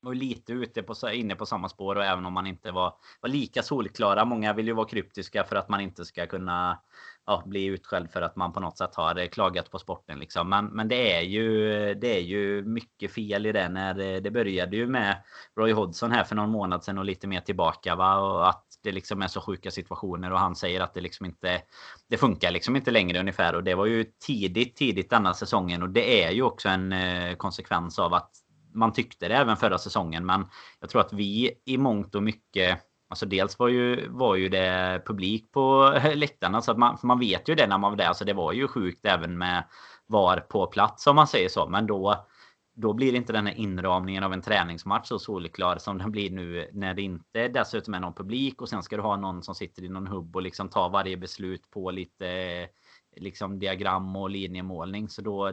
var 0.00 0.14
lite 0.14 0.52
ute 0.52 0.82
på, 0.82 1.10
inne 1.12 1.36
på 1.36 1.46
samma 1.46 1.68
spår 1.68 1.96
och 1.96 2.04
även 2.04 2.26
om 2.26 2.32
man 2.32 2.46
inte 2.46 2.70
var, 2.70 2.94
var 3.20 3.30
lika 3.30 3.62
solklara. 3.62 4.24
Många 4.24 4.52
vill 4.52 4.66
ju 4.66 4.72
vara 4.72 4.88
kryptiska 4.88 5.44
för 5.44 5.56
att 5.56 5.68
man 5.68 5.80
inte 5.80 6.04
ska 6.04 6.26
kunna 6.26 6.82
ja, 7.30 7.42
bli 7.46 7.64
utskälld 7.64 8.10
för 8.10 8.22
att 8.22 8.36
man 8.36 8.52
på 8.52 8.60
något 8.60 8.78
sätt 8.78 8.94
har 8.94 9.18
eh, 9.18 9.26
klagat 9.26 9.70
på 9.70 9.78
sporten. 9.78 10.18
Liksom. 10.18 10.48
Men, 10.48 10.66
men 10.66 10.88
det, 10.88 11.16
är 11.16 11.20
ju, 11.20 11.94
det 11.94 12.16
är 12.16 12.20
ju 12.20 12.62
mycket 12.62 13.12
fel 13.12 13.46
i 13.46 13.52
det. 13.52 13.68
När 13.68 14.00
eh, 14.00 14.20
det 14.20 14.30
började 14.30 14.76
ju 14.76 14.86
med 14.86 15.22
Roy 15.56 15.72
Hodgson 15.72 16.12
här 16.12 16.24
för 16.24 16.36
någon 16.36 16.50
månad 16.50 16.84
sedan 16.84 16.98
och 16.98 17.04
lite 17.04 17.26
mer 17.26 17.40
tillbaka. 17.40 17.96
Va? 17.96 18.18
Och 18.18 18.48
att 18.48 18.64
det 18.82 18.92
liksom 18.92 19.22
är 19.22 19.26
så 19.26 19.40
sjuka 19.40 19.70
situationer 19.70 20.32
och 20.32 20.38
han 20.38 20.56
säger 20.56 20.80
att 20.80 20.94
det 20.94 21.00
liksom 21.00 21.26
inte 21.26 21.62
det 22.08 22.16
funkar 22.16 22.50
liksom 22.50 22.76
inte 22.76 22.90
längre 22.90 23.20
ungefär 23.20 23.54
och 23.54 23.64
det 23.64 23.74
var 23.74 23.86
ju 23.86 24.04
tidigt 24.26 24.76
tidigt 24.76 25.10
denna 25.10 25.34
säsongen 25.34 25.82
och 25.82 25.90
det 25.90 26.24
är 26.24 26.30
ju 26.30 26.42
också 26.42 26.68
en 26.68 26.92
eh, 26.92 27.34
konsekvens 27.34 27.98
av 27.98 28.14
att 28.14 28.30
man 28.74 28.92
tyckte 28.92 29.28
det 29.28 29.34
även 29.34 29.56
förra 29.56 29.78
säsongen 29.78 30.26
men 30.26 30.46
jag 30.80 30.90
tror 30.90 31.00
att 31.00 31.12
vi 31.12 31.50
i 31.64 31.78
mångt 31.78 32.14
och 32.14 32.22
mycket 32.22 32.89
Alltså 33.10 33.26
dels 33.26 33.58
var 33.58 33.68
ju, 33.68 34.08
var 34.08 34.36
ju 34.36 34.48
det 34.48 35.02
publik 35.06 35.52
på 35.52 35.94
läktarna 36.14 36.62
så 36.62 36.70
att 36.70 36.78
man, 36.78 36.98
man 37.02 37.18
vet 37.18 37.48
ju 37.48 37.54
det 37.54 37.66
när 37.66 37.78
man 37.78 37.90
var 37.90 37.96
där. 37.96 38.12
så 38.12 38.24
det 38.24 38.32
var 38.32 38.52
ju 38.52 38.68
sjukt 38.68 39.06
även 39.06 39.38
med 39.38 39.64
VAR 40.06 40.40
på 40.40 40.66
plats 40.66 41.06
om 41.06 41.16
man 41.16 41.26
säger 41.26 41.48
så. 41.48 41.68
Men 41.68 41.86
då 41.86 42.26
då 42.74 42.92
blir 42.92 43.14
inte 43.14 43.32
den 43.32 43.46
här 43.46 43.54
inramningen 43.54 44.24
av 44.24 44.32
en 44.32 44.42
träningsmatch 44.42 45.08
så 45.08 45.18
solklar 45.18 45.78
som 45.78 45.98
den 45.98 46.10
blir 46.10 46.30
nu 46.30 46.70
när 46.72 46.94
det 46.94 47.02
inte 47.02 47.48
dessutom 47.48 47.94
är 47.94 48.00
någon 48.00 48.14
publik 48.14 48.62
och 48.62 48.68
sen 48.68 48.82
ska 48.82 48.96
du 48.96 49.02
ha 49.02 49.16
någon 49.16 49.42
som 49.42 49.54
sitter 49.54 49.84
i 49.84 49.88
någon 49.88 50.06
hubb 50.06 50.36
och 50.36 50.42
liksom 50.42 50.68
tar 50.68 50.90
varje 50.90 51.16
beslut 51.16 51.70
på 51.70 51.90
lite 51.90 52.28
eh, 52.28 52.68
liksom 53.16 53.58
diagram 53.58 54.16
och 54.16 54.30
linjemålning. 54.30 55.08
Så 55.08 55.22
då 55.22 55.52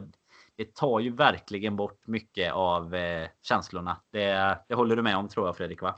det 0.56 0.74
tar 0.74 1.00
ju 1.00 1.10
verkligen 1.10 1.76
bort 1.76 2.06
mycket 2.06 2.52
av 2.52 2.94
eh, 2.94 3.28
känslorna. 3.42 4.00
Det, 4.12 4.58
det 4.68 4.74
håller 4.74 4.96
du 4.96 5.02
med 5.02 5.16
om 5.16 5.28
tror 5.28 5.46
jag 5.46 5.56
Fredrik 5.56 5.82
va? 5.82 5.96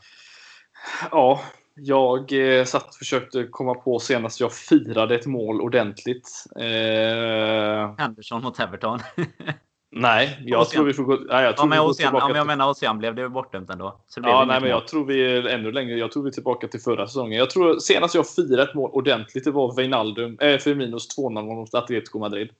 Ja, 1.10 1.40
jag 1.74 2.32
eh, 2.32 2.64
satt 2.64 2.88
och 2.88 2.94
försökte 2.94 3.44
komma 3.50 3.74
på 3.74 3.98
senast 3.98 4.40
jag 4.40 4.52
firade 4.52 5.14
ett 5.14 5.26
mål 5.26 5.60
ordentligt. 5.60 6.28
Eh... 6.56 7.94
Henderson 7.98 8.42
mot 8.42 8.60
Everton. 8.60 9.00
Nej, 9.92 10.42
jag 10.46 10.60
Ocean. 10.60 10.70
tror 10.70 10.84
vi 10.84 10.92
får 10.92 11.02
gå... 11.02 11.14
Nej, 11.14 11.44
jag 11.44 11.56
tror 11.56 11.66
ja, 11.66 11.68
men 11.68 11.90
Ocean, 11.90 12.14
ja, 12.14 12.28
men 12.28 12.36
jag 12.36 12.46
menar 12.46 12.70
Ocean 12.70 12.98
blev 12.98 13.14
det 13.14 13.28
bortdömt 13.28 13.70
ändå. 13.70 14.00
Så 14.08 14.20
ja, 14.24 14.44
nej, 14.44 14.60
men 14.60 14.70
jag 14.70 14.88
tror 14.88 15.04
vi 15.04 15.36
är 15.36 15.46
ännu 15.46 15.72
längre. 15.72 15.98
Jag 15.98 16.12
tror 16.12 16.22
vi 16.22 16.28
är 16.28 16.32
tillbaka 16.32 16.68
till 16.68 16.80
förra 16.80 17.06
säsongen. 17.06 17.38
Jag 17.38 17.50
tror 17.50 17.78
senast 17.78 18.14
jag 18.14 18.28
firade 18.28 18.62
ett 18.62 18.74
mål 18.74 18.90
ordentligt, 18.92 19.44
det 19.44 19.50
var 19.50 19.76
Wijnaldum, 19.76 20.38
äh, 20.38 20.58
Firminos 20.58 21.18
2-0 21.18 21.42
mot 21.42 21.74
Atletico 21.74 22.18
Madrid. 22.18 22.50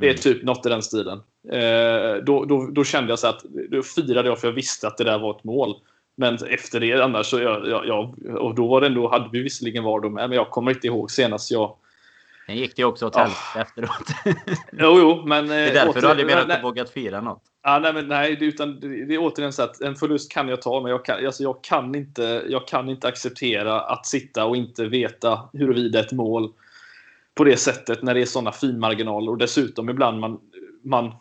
Det 0.00 0.06
är 0.06 0.10
mm. 0.10 0.20
typ 0.20 0.42
något 0.42 0.66
i 0.66 0.68
den 0.68 0.82
stilen. 0.82 1.18
Eh, 1.52 2.24
då, 2.24 2.44
då, 2.44 2.66
då 2.72 2.84
kände 2.84 3.12
jag 3.12 3.18
så 3.18 3.26
att 3.26 3.42
då 3.70 3.82
firade 3.82 4.28
jag 4.28 4.38
för 4.38 4.48
jag 4.48 4.54
visste 4.54 4.86
att 4.86 4.96
det 4.96 5.04
där 5.04 5.18
var 5.18 5.36
ett 5.36 5.44
mål. 5.44 5.74
Men 6.16 6.34
efter 6.34 6.80
det 6.80 7.04
annars 7.04 7.26
så 7.26 7.40
jag, 7.40 7.68
jag, 7.68 7.86
jag 7.86 8.14
och 8.36 8.54
då 8.54 8.68
var 8.68 8.80
det 8.80 8.86
ändå, 8.86 9.08
hade 9.08 9.28
vi 9.32 9.42
visserligen 9.42 9.84
VAR 9.84 10.08
med, 10.08 10.28
men 10.28 10.32
jag 10.36 10.50
kommer 10.50 10.70
inte 10.70 10.86
ihåg 10.86 11.10
senast 11.10 11.50
jag 11.50 11.76
Sen 12.50 12.56
gick 12.56 12.76
det 12.76 12.84
också 12.84 13.06
åt 13.06 13.16
helvete 13.16 13.40
oh. 13.54 13.60
efteråt. 13.60 14.36
jo, 14.72 14.98
jo, 14.98 15.22
men... 15.26 15.48
Det 15.48 15.54
är 15.54 15.68
eh, 15.68 15.72
därför 15.72 15.90
åter, 15.90 16.00
du 16.00 16.08
aldrig 16.08 16.26
mer 16.26 16.42
inte 16.42 16.60
vågat 16.62 16.90
fira 16.90 17.20
något. 17.20 17.42
Ja, 17.62 17.78
nej, 17.78 17.92
men, 17.92 18.08
nej, 18.08 18.36
utan 18.40 18.80
det, 18.80 19.04
det 19.04 19.14
är 19.14 19.18
återigen 19.18 19.52
så 19.52 19.62
att 19.62 19.80
en 19.80 19.94
förlust 19.94 20.32
kan 20.32 20.48
jag 20.48 20.62
ta, 20.62 20.80
men 20.80 20.90
jag 20.90 21.04
kan, 21.04 21.26
alltså, 21.26 21.42
jag, 21.42 21.64
kan 21.64 21.94
inte, 21.94 22.44
jag 22.48 22.68
kan 22.68 22.88
inte 22.88 23.08
acceptera 23.08 23.80
att 23.80 24.06
sitta 24.06 24.44
och 24.44 24.56
inte 24.56 24.86
veta 24.86 25.48
huruvida 25.52 26.00
ett 26.00 26.12
mål 26.12 26.52
på 27.34 27.44
det 27.44 27.56
sättet 27.56 28.02
när 28.02 28.14
det 28.14 28.20
är 28.20 28.26
sådana 28.26 28.52
finmarginaler 28.52 29.30
och 29.30 29.38
dessutom 29.38 29.90
ibland 29.90 30.20
man, 30.20 30.40
man 30.82 31.12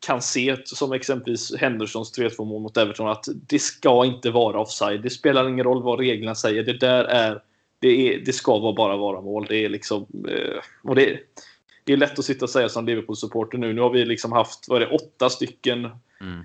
kan 0.00 0.22
se, 0.22 0.56
som 0.64 0.92
exempelvis 0.92 1.56
Hendersons 1.56 2.18
3-2 2.18 2.44
mål 2.44 2.62
mot 2.62 2.76
Everton, 2.76 3.08
att 3.08 3.24
det 3.48 3.58
ska 3.58 4.04
inte 4.04 4.30
vara 4.30 4.60
offside. 4.60 5.02
Det 5.02 5.10
spelar 5.10 5.48
ingen 5.48 5.64
roll 5.64 5.82
vad 5.82 5.98
reglerna 5.98 6.34
säger. 6.34 6.62
Det 6.62 6.78
där 6.78 7.04
är 7.04 7.42
det, 7.80 7.88
är, 7.88 8.18
det 8.18 8.32
ska 8.32 8.58
vara 8.58 8.72
bara 8.72 8.96
vara 8.96 9.20
mål. 9.20 9.46
Det 9.48 9.64
är 9.64 9.68
liksom... 9.68 10.06
Eh, 10.28 10.60
och 10.82 10.94
det, 10.94 11.18
det 11.84 11.92
är 11.92 11.96
lätt 11.96 12.18
att 12.18 12.24
sitta 12.24 12.44
och 12.44 12.50
säga 12.50 12.68
som 12.68 12.86
Liverpool-supporter 12.86 13.58
nu. 13.58 13.72
Nu 13.72 13.80
har 13.80 13.90
vi 13.90 14.04
liksom 14.04 14.32
haft, 14.32 14.68
vad 14.68 14.82
är 14.82 14.86
det, 14.86 14.94
åtta 14.94 15.30
stycken 15.30 15.84
mm. 16.20 16.44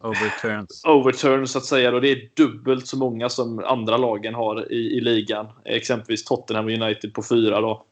Overturns. 0.00 0.84
Overturns 0.84 1.52
så 1.52 1.58
att 1.58 1.64
säga. 1.64 1.94
Och 1.94 2.00
det 2.00 2.08
är 2.08 2.30
dubbelt 2.34 2.86
så 2.86 2.96
många 2.96 3.28
som 3.28 3.58
andra 3.58 3.96
lagen 3.96 4.34
har 4.34 4.72
i, 4.72 4.96
i 4.96 5.00
ligan. 5.00 5.46
Exempelvis 5.64 6.24
Tottenham 6.24 6.68
United 6.68 7.14
på 7.14 7.22
fyra. 7.22 7.60
Då. 7.60 7.84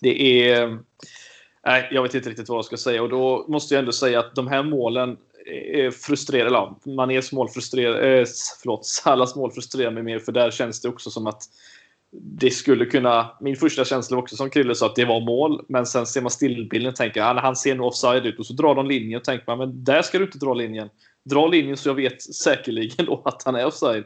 Det 0.00 0.50
är... 0.50 0.78
Nej, 1.66 1.88
jag 1.90 2.02
vet 2.02 2.14
inte 2.14 2.30
riktigt 2.30 2.48
vad 2.48 2.58
jag 2.58 2.64
ska 2.64 2.76
säga. 2.76 3.02
Och 3.02 3.08
då 3.08 3.46
måste 3.48 3.74
jag 3.74 3.78
ändå 3.78 3.92
säga 3.92 4.20
att 4.20 4.34
de 4.34 4.46
här 4.46 4.62
målen 4.62 5.16
är 5.46 5.90
frustrerande. 5.90 6.58
Eller, 6.58 6.94
Manés 6.96 7.32
mål 7.32 7.48
frustrerar... 7.48 8.02
Eh, 8.02 8.24
förlåt, 8.62 8.86
Salas 8.86 9.36
mål 9.36 9.52
frustrerar 9.52 9.90
mig 9.90 10.02
mer. 10.02 10.18
För 10.18 10.32
där 10.32 10.50
känns 10.50 10.80
det 10.80 10.88
också 10.88 11.10
som 11.10 11.26
att 11.26 11.42
det 12.12 12.50
skulle 12.50 12.84
kunna... 12.84 13.30
Min 13.40 13.56
första 13.56 13.84
känsla 13.84 14.16
var 14.16 14.22
också 14.22 14.36
som 14.36 14.50
Krille 14.50 14.74
sa 14.74 14.86
att 14.86 14.96
det 14.96 15.04
var 15.04 15.20
mål. 15.20 15.64
Men 15.68 15.86
sen 15.86 16.06
ser 16.06 16.20
man 16.20 16.30
stillbilden 16.30 16.90
och 16.90 16.96
tänker 16.96 17.22
ah, 17.22 17.30
att 17.30 17.42
han 17.42 17.56
ser 17.56 17.74
nog 17.74 17.86
offside 17.86 18.26
ut. 18.26 18.38
Och 18.38 18.46
så 18.46 18.52
drar 18.52 18.74
de 18.74 18.86
linjen 18.86 19.18
och 19.18 19.24
tänker 19.24 19.44
man 19.46 19.58
men 19.58 19.84
där 19.84 20.02
ska 20.02 20.18
du 20.18 20.24
inte 20.24 20.38
dra 20.38 20.54
linjen. 20.54 20.88
Dra 21.24 21.46
linjen 21.46 21.76
så 21.76 21.88
jag 21.88 21.94
vet 21.94 22.22
säkerligen 22.22 23.06
då 23.06 23.22
att 23.24 23.42
han 23.44 23.54
är 23.54 23.66
offside. 23.66 24.04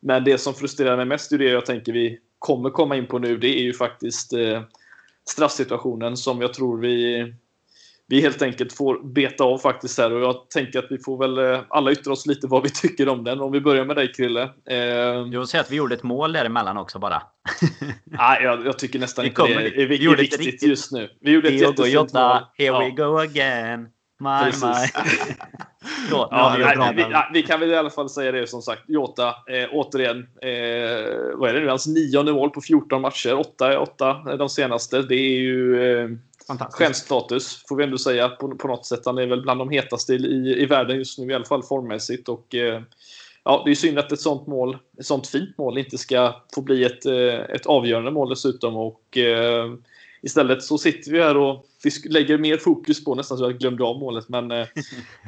Men 0.00 0.24
det 0.24 0.38
som 0.38 0.54
frustrerar 0.54 0.96
mig 0.96 1.06
mest 1.06 1.32
är 1.32 1.38
det 1.38 1.44
jag 1.44 1.66
tänker 1.66 1.92
vi 1.92 2.18
kommer 2.38 2.70
komma 2.70 2.96
in 2.96 3.06
på 3.06 3.18
nu. 3.18 3.36
Det 3.36 3.58
är 3.58 3.62
ju 3.62 3.72
faktiskt 3.72 4.32
eh, 4.32 4.62
straffsituationen 5.28 6.16
som 6.16 6.40
jag 6.40 6.54
tror 6.54 6.78
vi 6.78 7.34
vi 8.06 8.20
helt 8.20 8.42
enkelt 8.42 8.72
får 8.72 9.14
beta 9.14 9.44
av 9.44 9.58
faktiskt 9.58 9.98
här 9.98 10.12
och 10.12 10.20
jag 10.20 10.50
tänker 10.50 10.78
att 10.78 10.86
vi 10.90 10.98
får 10.98 11.18
väl 11.18 11.38
eh, 11.38 11.60
alla 11.68 11.92
yttra 11.92 12.12
oss 12.12 12.26
lite 12.26 12.46
vad 12.46 12.62
vi 12.62 12.70
tycker 12.70 13.08
om 13.08 13.24
den. 13.24 13.40
Om 13.40 13.52
vi 13.52 13.60
börjar 13.60 13.84
med 13.84 13.96
dig 13.96 14.12
Krille. 14.12 14.42
Eh, 14.70 14.76
jag 14.76 15.38
vill 15.38 15.46
säga 15.46 15.60
att 15.60 15.70
vi 15.70 15.76
gjorde 15.76 15.94
ett 15.94 16.02
mål 16.02 16.32
däremellan 16.32 16.76
också 16.76 16.98
bara. 16.98 17.22
Nej, 18.04 18.42
jag, 18.42 18.66
jag 18.66 18.78
tycker 18.78 18.98
nästan 18.98 19.24
inte 19.24 19.42
det 19.42 19.54
är, 19.54 19.78
är, 19.78 20.12
är 20.12 20.16
viktigt 20.16 20.62
just 20.62 20.92
nu. 20.92 21.10
Vi 21.20 21.30
gjorde 21.30 21.48
ett 21.48 21.60
jättefint 21.60 22.12
mål. 22.12 22.40
Here 22.58 22.66
ja. 22.66 22.78
we 22.78 22.90
go 22.90 23.18
again. 23.18 23.88
Nej, 24.20 24.52
nej. 24.62 24.90
ja, 26.10 26.28
ja, 26.30 26.92
vi, 26.96 27.02
ja, 27.02 27.30
vi, 27.32 27.42
kan 27.42 27.60
väl 27.60 27.70
i 27.70 27.76
alla 27.76 27.90
fall 27.90 28.08
säga 28.08 28.32
det 28.32 28.46
som 28.46 28.62
sagt. 28.62 28.82
Jota, 28.88 29.28
eh, 29.28 29.68
återigen. 29.72 30.18
Eh, 30.18 31.36
vad 31.36 31.50
är 31.50 31.54
det 31.54 31.60
nu? 31.60 31.68
Hans 31.68 31.86
nionde 31.86 32.32
mål 32.32 32.50
på 32.50 32.60
14 32.60 33.00
matcher. 33.02 33.34
8 33.34 33.80
8 33.80 34.36
de 34.38 34.48
senaste. 34.48 35.02
Det 35.02 35.14
är 35.14 35.38
ju 35.38 35.82
eh, 35.82 36.08
stjärnstatus, 36.70 37.64
får 37.68 37.76
vi 37.76 37.84
ändå 37.84 37.98
säga 37.98 38.28
på, 38.28 38.56
på 38.56 38.68
något 38.68 38.86
sätt. 38.86 39.02
Han 39.04 39.18
är 39.18 39.26
väl 39.26 39.42
bland 39.42 39.60
de 39.60 39.70
hetaste 39.70 40.14
i, 40.14 40.62
i 40.62 40.66
världen 40.66 40.96
just 40.96 41.18
nu, 41.18 41.32
i 41.32 41.34
alla 41.34 41.44
fall 41.44 41.62
formmässigt. 41.62 42.28
Och, 42.28 42.54
eh, 42.54 42.82
ja, 43.44 43.62
det 43.64 43.70
är 43.70 43.74
synd 43.74 43.98
att 43.98 44.12
ett 44.12 44.20
sånt 44.20 44.46
mål, 44.46 44.78
ett 44.98 45.06
sånt 45.06 45.26
fint 45.26 45.58
mål 45.58 45.78
inte 45.78 45.98
ska 45.98 46.34
få 46.54 46.62
bli 46.62 46.84
ett, 46.84 47.06
eh, 47.06 47.54
ett 47.54 47.66
avgörande 47.66 48.10
mål 48.10 48.28
dessutom. 48.28 48.76
Och, 48.76 49.18
eh, 49.18 49.72
Istället 50.24 50.62
så 50.62 50.78
sitter 50.78 51.12
vi 51.12 51.22
här 51.22 51.36
och 51.36 51.66
vi 51.84 51.90
lägger 52.10 52.38
mer 52.38 52.56
fokus 52.56 53.04
på, 53.04 53.14
nästan 53.14 53.38
så 53.38 53.44
jag 53.44 53.58
glömde 53.58 53.84
av 53.84 53.98
målet, 53.98 54.28
men 54.28 54.50
eh, 54.50 54.66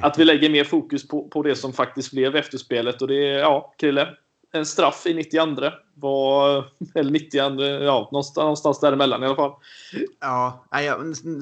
att 0.02 0.18
vi 0.18 0.24
lägger 0.24 0.50
mer 0.50 0.64
fokus 0.64 1.08
på, 1.08 1.28
på 1.28 1.42
det 1.42 1.56
som 1.56 1.72
faktiskt 1.72 2.12
blev 2.12 2.36
efterspelet. 2.36 3.02
Och 3.02 3.08
det 3.08 3.28
är, 3.28 3.38
ja, 3.38 3.74
Krille, 3.78 4.08
en 4.52 4.66
straff 4.66 5.06
i 5.06 5.14
92 5.14 5.70
var, 6.00 6.64
eller 6.94 7.10
90 7.10 7.38
ja, 7.82 8.08
någonstans, 8.12 8.36
någonstans 8.36 8.80
däremellan 8.80 9.22
i 9.22 9.26
alla 9.26 9.36
fall. 9.36 9.52
Ja, 10.20 10.64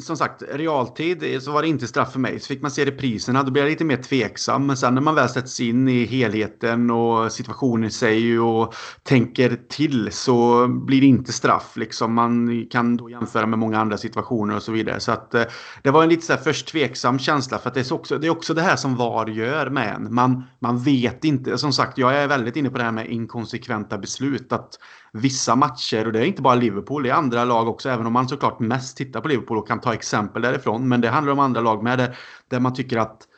som 0.03 0.17
sagt, 0.17 0.43
realtid 0.53 1.35
eh, 1.35 1.41
så 1.41 1.53
var 1.53 1.63
det 1.63 1.69
inte 1.69 1.87
straff 1.87 2.13
för 2.13 2.19
mig. 2.19 2.41
Så 2.41 2.47
fick 2.47 2.63
man 2.63 2.71
se 2.71 2.85
repriserna, 2.85 3.43
då 3.43 3.51
blev 3.51 3.65
jag 3.65 3.71
lite 3.71 3.85
mer 3.85 3.97
tveksam. 3.97 4.67
Men 4.67 4.77
sen 4.77 4.95
när 4.95 5.03
man 5.03 5.15
väl 5.15 5.29
sätts 5.29 5.61
in 5.61 5.89
i 5.89 6.05
helheten 6.05 6.91
och 6.91 7.33
situationen 7.33 7.85
i 7.85 7.91
sig 7.91 8.39
och 8.39 8.75
tänker 9.03 9.59
till 9.69 10.13
så 10.13 10.69
blir 10.69 11.01
det 11.01 11.07
inte 11.07 11.33
straff. 11.33 11.77
Liksom. 11.77 12.15
Man 12.15 12.67
kan 12.71 12.97
då 12.97 13.11
jämföra 13.11 13.47
med 13.47 13.59
många 13.59 13.79
andra 13.79 13.99
situationer 13.99 14.57
och 14.57 14.63
så 14.63 14.73
vidare. 14.73 15.01
Så 15.01 15.13
att, 15.13 15.35
eh, 15.35 15.45
det 15.83 15.91
var 15.91 16.03
en 16.03 16.09
lite 16.09 16.27
så 16.27 16.33
här 16.33 16.41
först 16.41 16.69
tveksam 16.69 17.19
känsla 17.19 17.59
för 17.59 17.69
att 17.69 17.75
det 17.75 17.91
är, 17.91 17.95
också, 17.95 18.19
det 18.19 18.27
är 18.27 18.31
också 18.31 18.55
det 18.55 18.63
här 18.63 18.77
som 18.77 18.97
VAR 18.97 19.27
gör 19.27 19.71
med 19.71 19.95
en. 19.95 20.15
Man, 20.15 20.45
man 20.59 20.79
vet 20.79 21.25
inte. 21.25 21.59
Som 21.59 21.73
sagt, 21.73 21.99
jag 21.99 22.17
är 22.17 22.29
väldigt 22.29 22.57
inne 22.57 22.71
på 22.71 22.79
det 22.79 22.85
här 22.85 22.93
med 22.93 23.11
inkonsekventa 23.11 23.99
beslut 23.99 24.44
ut 24.45 24.53
att 24.53 24.79
vissa 25.13 25.57
matcher, 25.57 26.07
och 26.07 26.13
det 26.13 26.21
är 26.21 26.25
inte 26.25 26.43
bara 26.43 26.55
Liverpool, 26.55 27.03
det 27.03 27.11
är 27.11 27.15
andra 27.15 27.45
lag 27.45 27.69
också, 27.69 27.89
även 27.89 28.07
om 28.07 28.13
man 28.13 28.29
såklart 28.29 28.61
mest 28.61 28.97
tittar 28.97 29.21
på 29.21 29.29
Liverpool 29.29 29.59
och 29.59 29.69
kan 29.69 29.81
ta 29.81 29.95
exempel 29.95 30.43
därifrån. 30.43 30.89
Men 30.89 31.01
det 31.01 31.09
handlar 31.09 31.33
om 31.33 31.39
andra 31.39 31.61
lag 31.61 31.83
med, 31.83 31.99
där, 31.99 32.17
där 32.49 32.61
man 32.61 32.75
tycker 32.75 32.99
att 32.99 33.29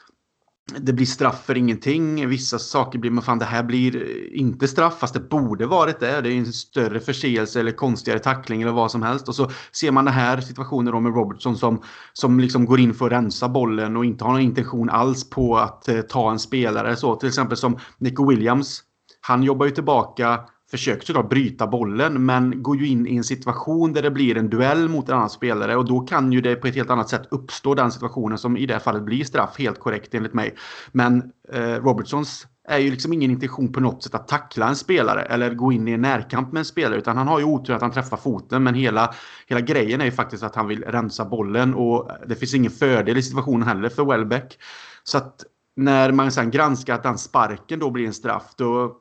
det 0.79 0.93
blir 0.93 1.07
straff 1.07 1.45
för 1.45 1.57
ingenting. 1.57 2.29
Vissa 2.29 2.59
saker 2.59 2.99
blir, 2.99 3.11
men 3.11 3.23
fan 3.23 3.39
det 3.39 3.45
här 3.45 3.63
blir 3.63 4.33
inte 4.35 4.69
straff 4.69 4.99
fast 4.99 5.15
det 5.15 5.21
borde 5.21 5.67
varit 5.67 6.01
det. 6.01 6.21
Det 6.21 6.33
är 6.33 6.39
en 6.39 6.53
större 6.53 7.01
förseelse 7.01 7.61
eller 7.61 7.73
konstigare 7.73 8.19
tackling 8.19 8.63
eller 8.63 8.73
vad 8.73 8.91
som 8.91 9.03
helst. 9.03 9.29
Och 9.29 9.35
så 9.35 9.51
ser 9.73 9.91
man 9.91 10.05
den 10.05 10.15
här 10.15 10.41
situationen 10.41 10.93
då 10.93 11.01
med 11.01 11.15
Robertson 11.15 11.57
som, 11.57 11.83
som 12.13 12.41
liksom 12.41 12.67
går 12.67 12.81
in 12.81 12.95
för 12.95 13.07
att 13.07 13.13
rensa 13.13 13.49
bollen 13.49 13.97
och 13.97 14.05
inte 14.05 14.25
har 14.25 14.33
någon 14.33 14.41
intention 14.41 14.91
alls 14.91 15.31
på 15.31 15.57
att 15.57 15.89
eh, 15.89 16.01
ta 16.01 16.31
en 16.31 16.39
spelare. 16.39 16.97
Så 16.97 17.17
till 17.17 17.29
exempel 17.29 17.57
som 17.57 17.79
Nico 17.99 18.29
Williams. 18.29 18.83
Han 19.21 19.43
jobbar 19.43 19.67
ju 19.67 19.73
tillbaka 19.73 20.41
försöker 20.71 21.07
såklart 21.07 21.31
bryta 21.31 21.67
bollen 21.67 22.27
men 22.27 22.63
går 22.63 22.77
ju 22.77 22.87
in 22.87 23.07
i 23.07 23.17
en 23.17 23.25
situation 23.25 23.93
där 23.93 24.03
det 24.03 24.11
blir 24.11 24.37
en 24.37 24.51
duell 24.51 24.89
mot 24.89 25.09
en 25.09 25.15
annan 25.15 25.31
spelare 25.31 25.77
och 25.77 25.85
då 25.85 26.01
kan 26.01 26.33
ju 26.33 26.41
det 26.41 26.57
på 26.57 26.67
ett 26.67 26.75
helt 26.75 26.91
annat 26.91 27.09
sätt 27.09 27.29
uppstå 27.31 27.75
den 27.75 27.93
situationen 27.93 28.39
som 28.39 28.57
i 28.57 28.67
det 28.67 28.75
här 28.75 28.81
fallet 28.81 29.03
blir 29.03 29.25
straff 29.25 29.59
helt 29.59 29.81
korrekt 29.81 30.15
enligt 30.15 30.35
mig. 30.35 30.55
Men 30.93 31.33
eh, 31.53 31.61
Robertsons 31.61 32.47
är 32.69 32.79
ju 32.79 32.91
liksom 32.91 33.13
ingen 33.13 33.31
intention 33.31 33.73
på 33.73 33.81
något 33.81 34.03
sätt 34.03 34.15
att 34.15 34.29
tackla 34.29 34.69
en 34.69 34.77
spelare 34.77 35.23
eller 35.23 35.55
gå 35.55 35.73
in 35.73 35.89
i 35.89 35.93
en 35.93 36.01
närkamp 36.01 36.53
med 36.53 36.61
en 36.61 36.65
spelare 36.65 36.99
utan 36.99 37.17
han 37.17 37.29
har 37.29 37.39
ju 37.39 37.45
otur 37.45 37.75
att 37.75 37.83
han 37.83 37.93
träffar 37.93 38.17
foten 38.17 38.63
men 38.63 38.75
hela, 38.75 39.15
hela 39.47 39.61
grejen 39.61 40.01
är 40.01 40.05
ju 40.05 40.11
faktiskt 40.11 40.43
att 40.43 40.55
han 40.55 40.69
vill 40.69 40.83
rensa 40.83 41.25
bollen 41.25 41.75
och 41.75 42.11
det 42.27 42.35
finns 42.35 42.55
ingen 42.55 42.71
fördel 42.71 43.17
i 43.17 43.23
situationen 43.23 43.69
heller 43.69 43.89
för 43.89 44.05
Welbeck. 44.05 44.59
Så 45.03 45.19
att 45.19 45.45
när 45.77 46.13
man 46.13 46.33
sen 46.33 46.51
granskar 46.51 46.95
att 46.95 47.03
den 47.03 47.19
sparken 47.19 47.79
då 47.79 47.91
blir 47.91 48.07
en 48.07 48.15
straff 48.15 48.55
då 48.57 48.97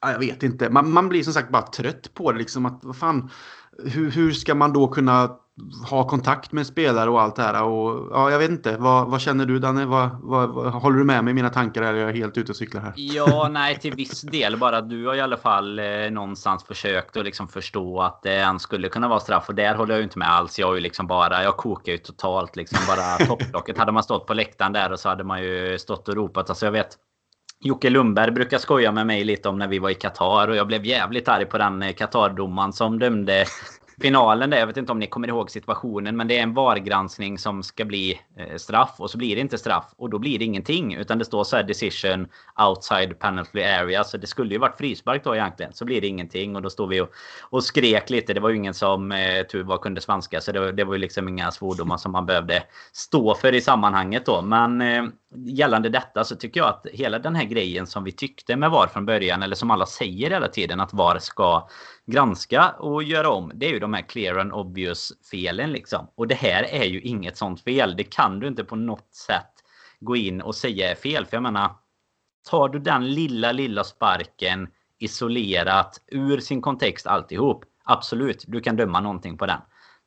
jag 0.00 0.18
vet 0.18 0.42
inte. 0.42 0.70
Man, 0.70 0.92
man 0.92 1.08
blir 1.08 1.22
som 1.22 1.32
sagt 1.32 1.50
bara 1.50 1.62
trött 1.62 2.14
på 2.14 2.32
det. 2.32 2.38
Liksom 2.38 2.66
att, 2.66 2.80
vad 2.82 2.96
fan, 2.96 3.30
hur, 3.84 4.10
hur 4.10 4.32
ska 4.32 4.54
man 4.54 4.72
då 4.72 4.88
kunna 4.88 5.36
ha 5.90 6.08
kontakt 6.08 6.52
med 6.52 6.66
spelare 6.66 7.10
och 7.10 7.20
allt 7.20 7.36
det 7.36 7.42
här? 7.42 7.62
Och, 7.62 8.08
ja, 8.12 8.30
jag 8.30 8.38
vet 8.38 8.50
inte. 8.50 8.76
Vad, 8.76 9.10
vad 9.10 9.20
känner 9.20 9.46
du 9.46 9.58
Danne? 9.58 9.86
Vad, 9.86 10.10
vad, 10.22 10.48
vad, 10.48 10.72
håller 10.72 10.98
du 10.98 11.04
med 11.04 11.24
mig 11.24 11.30
i 11.30 11.34
mina 11.34 11.48
tankar 11.48 11.82
eller 11.82 11.94
är 11.94 12.06
jag 12.06 12.12
helt 12.12 12.38
ute 12.38 12.52
och 12.52 12.56
cyklar 12.56 12.80
här? 12.80 12.92
Ja, 12.96 13.48
nej 13.50 13.78
till 13.78 13.94
viss 13.94 14.22
del. 14.22 14.56
Bara 14.56 14.80
du 14.80 15.06
har 15.06 15.14
i 15.14 15.20
alla 15.20 15.36
fall 15.36 15.78
eh, 15.78 15.84
någonstans 16.10 16.64
försökt 16.64 17.16
att 17.16 17.24
liksom 17.24 17.48
förstå 17.48 18.00
att 18.00 18.22
det 18.22 18.40
eh, 18.40 18.56
skulle 18.56 18.88
kunna 18.88 19.08
vara 19.08 19.20
straff. 19.20 19.48
Och 19.48 19.54
där 19.54 19.74
håller 19.74 19.94
jag 19.94 19.98
ju 19.98 20.04
inte 20.04 20.18
med 20.18 20.30
alls. 20.30 20.58
Jag 20.58 20.70
är 20.70 20.74
ju 20.74 20.80
liksom 20.80 21.06
bara, 21.06 21.42
jag 21.42 21.56
kokar 21.56 21.92
ju 21.92 21.98
totalt 21.98 22.56
liksom. 22.56 22.78
Bara 22.86 23.26
topplocket. 23.26 23.78
hade 23.78 23.92
man 23.92 24.02
stått 24.02 24.26
på 24.26 24.34
läktaren 24.34 24.72
där 24.72 24.92
och 24.92 25.00
så 25.00 25.08
hade 25.08 25.24
man 25.24 25.42
ju 25.42 25.78
stått 25.78 26.08
och 26.08 26.16
ropat. 26.16 26.50
Alltså 26.50 26.66
jag 26.66 26.72
vet 26.72 26.96
Jocke 27.62 27.90
Lundberg 27.90 28.30
brukar 28.30 28.58
skoja 28.58 28.92
med 28.92 29.06
mig 29.06 29.24
lite 29.24 29.48
om 29.48 29.58
när 29.58 29.68
vi 29.68 29.78
var 29.78 29.90
i 29.90 29.94
Qatar 29.94 30.48
och 30.48 30.56
jag 30.56 30.66
blev 30.66 30.86
jävligt 30.86 31.28
arg 31.28 31.46
på 31.46 31.58
den 31.58 31.82
eh, 31.82 31.92
Qatar-domaren 31.92 32.72
som 32.72 32.98
dömde 32.98 33.44
finalen 34.00 34.50
där. 34.50 34.58
Jag 34.58 34.66
vet 34.66 34.76
inte 34.76 34.92
om 34.92 34.98
ni 34.98 35.06
kommer 35.06 35.28
ihåg 35.28 35.50
situationen, 35.50 36.16
men 36.16 36.28
det 36.28 36.38
är 36.38 36.42
en 36.42 36.54
VAR-granskning 36.54 37.38
som 37.38 37.62
ska 37.62 37.84
bli 37.84 38.20
eh, 38.36 38.56
straff 38.56 38.94
och 38.98 39.10
så 39.10 39.18
blir 39.18 39.34
det 39.34 39.40
inte 39.40 39.58
straff 39.58 39.84
och 39.96 40.10
då 40.10 40.18
blir 40.18 40.38
det 40.38 40.44
ingenting 40.44 40.94
utan 40.94 41.18
det 41.18 41.24
står 41.24 41.44
så 41.44 41.56
här 41.56 41.62
decision 41.62 42.28
outside 42.68 43.18
penalty 43.18 43.62
area. 43.62 44.04
Så 44.04 44.16
det 44.16 44.26
skulle 44.26 44.54
ju 44.54 44.58
varit 44.58 44.78
frispark 44.78 45.24
då 45.24 45.36
egentligen. 45.36 45.72
Så 45.72 45.84
blir 45.84 46.00
det 46.00 46.06
ingenting 46.06 46.56
och 46.56 46.62
då 46.62 46.70
står 46.70 46.86
vi 46.86 47.00
och, 47.00 47.10
och 47.40 47.64
skrek 47.64 48.10
lite. 48.10 48.34
Det 48.34 48.40
var 48.40 48.50
ju 48.50 48.56
ingen 48.56 48.74
som 48.74 49.12
eh, 49.12 49.46
tur 49.46 49.62
var 49.62 49.78
kunde 49.78 50.00
svenska 50.00 50.40
så 50.40 50.52
det, 50.52 50.72
det 50.72 50.84
var 50.84 50.94
ju 50.94 51.00
liksom 51.00 51.28
inga 51.28 51.50
svordomar 51.50 51.96
som 51.96 52.12
man 52.12 52.26
behövde 52.26 52.62
stå 52.92 53.34
för 53.34 53.54
i 53.54 53.60
sammanhanget 53.60 54.26
då. 54.26 54.42
Men 54.42 54.80
eh, 54.80 55.04
gällande 55.36 55.88
detta 55.88 56.24
så 56.24 56.36
tycker 56.36 56.60
jag 56.60 56.68
att 56.68 56.86
hela 56.92 57.18
den 57.18 57.36
här 57.36 57.44
grejen 57.44 57.86
som 57.86 58.04
vi 58.04 58.12
tyckte 58.12 58.56
med 58.56 58.70
VAR 58.70 58.86
från 58.86 59.06
början 59.06 59.42
eller 59.42 59.56
som 59.56 59.70
alla 59.70 59.86
säger 59.86 60.30
hela 60.30 60.48
tiden 60.48 60.80
att 60.80 60.94
VAR 60.94 61.18
ska 61.18 61.68
granska 62.06 62.70
och 62.70 63.02
göra 63.02 63.30
om. 63.30 63.52
Det 63.54 63.66
är 63.66 63.70
ju 63.70 63.78
de 63.78 63.94
här 63.94 64.02
clear 64.02 64.36
and 64.36 64.52
obvious 64.52 65.12
felen 65.30 65.72
liksom. 65.72 66.06
Och 66.14 66.28
det 66.28 66.34
här 66.34 66.62
är 66.62 66.84
ju 66.84 67.00
inget 67.00 67.36
sånt 67.36 67.60
fel. 67.60 67.96
Det 67.96 68.04
kan 68.04 68.40
du 68.40 68.46
inte 68.46 68.64
på 68.64 68.76
något 68.76 69.14
sätt 69.14 69.52
gå 70.00 70.16
in 70.16 70.40
och 70.40 70.54
säga 70.54 70.90
är 70.90 70.94
fel. 70.94 71.26
För 71.26 71.36
jag 71.36 71.42
menar, 71.42 71.70
tar 72.50 72.68
du 72.68 72.78
den 72.78 73.14
lilla, 73.14 73.52
lilla 73.52 73.84
sparken 73.84 74.68
isolerat 74.98 76.00
ur 76.06 76.40
sin 76.40 76.62
kontext 76.62 77.06
alltihop. 77.06 77.64
Absolut, 77.84 78.44
du 78.48 78.60
kan 78.60 78.76
döma 78.76 79.00
någonting 79.00 79.38
på 79.38 79.46
den. 79.46 79.60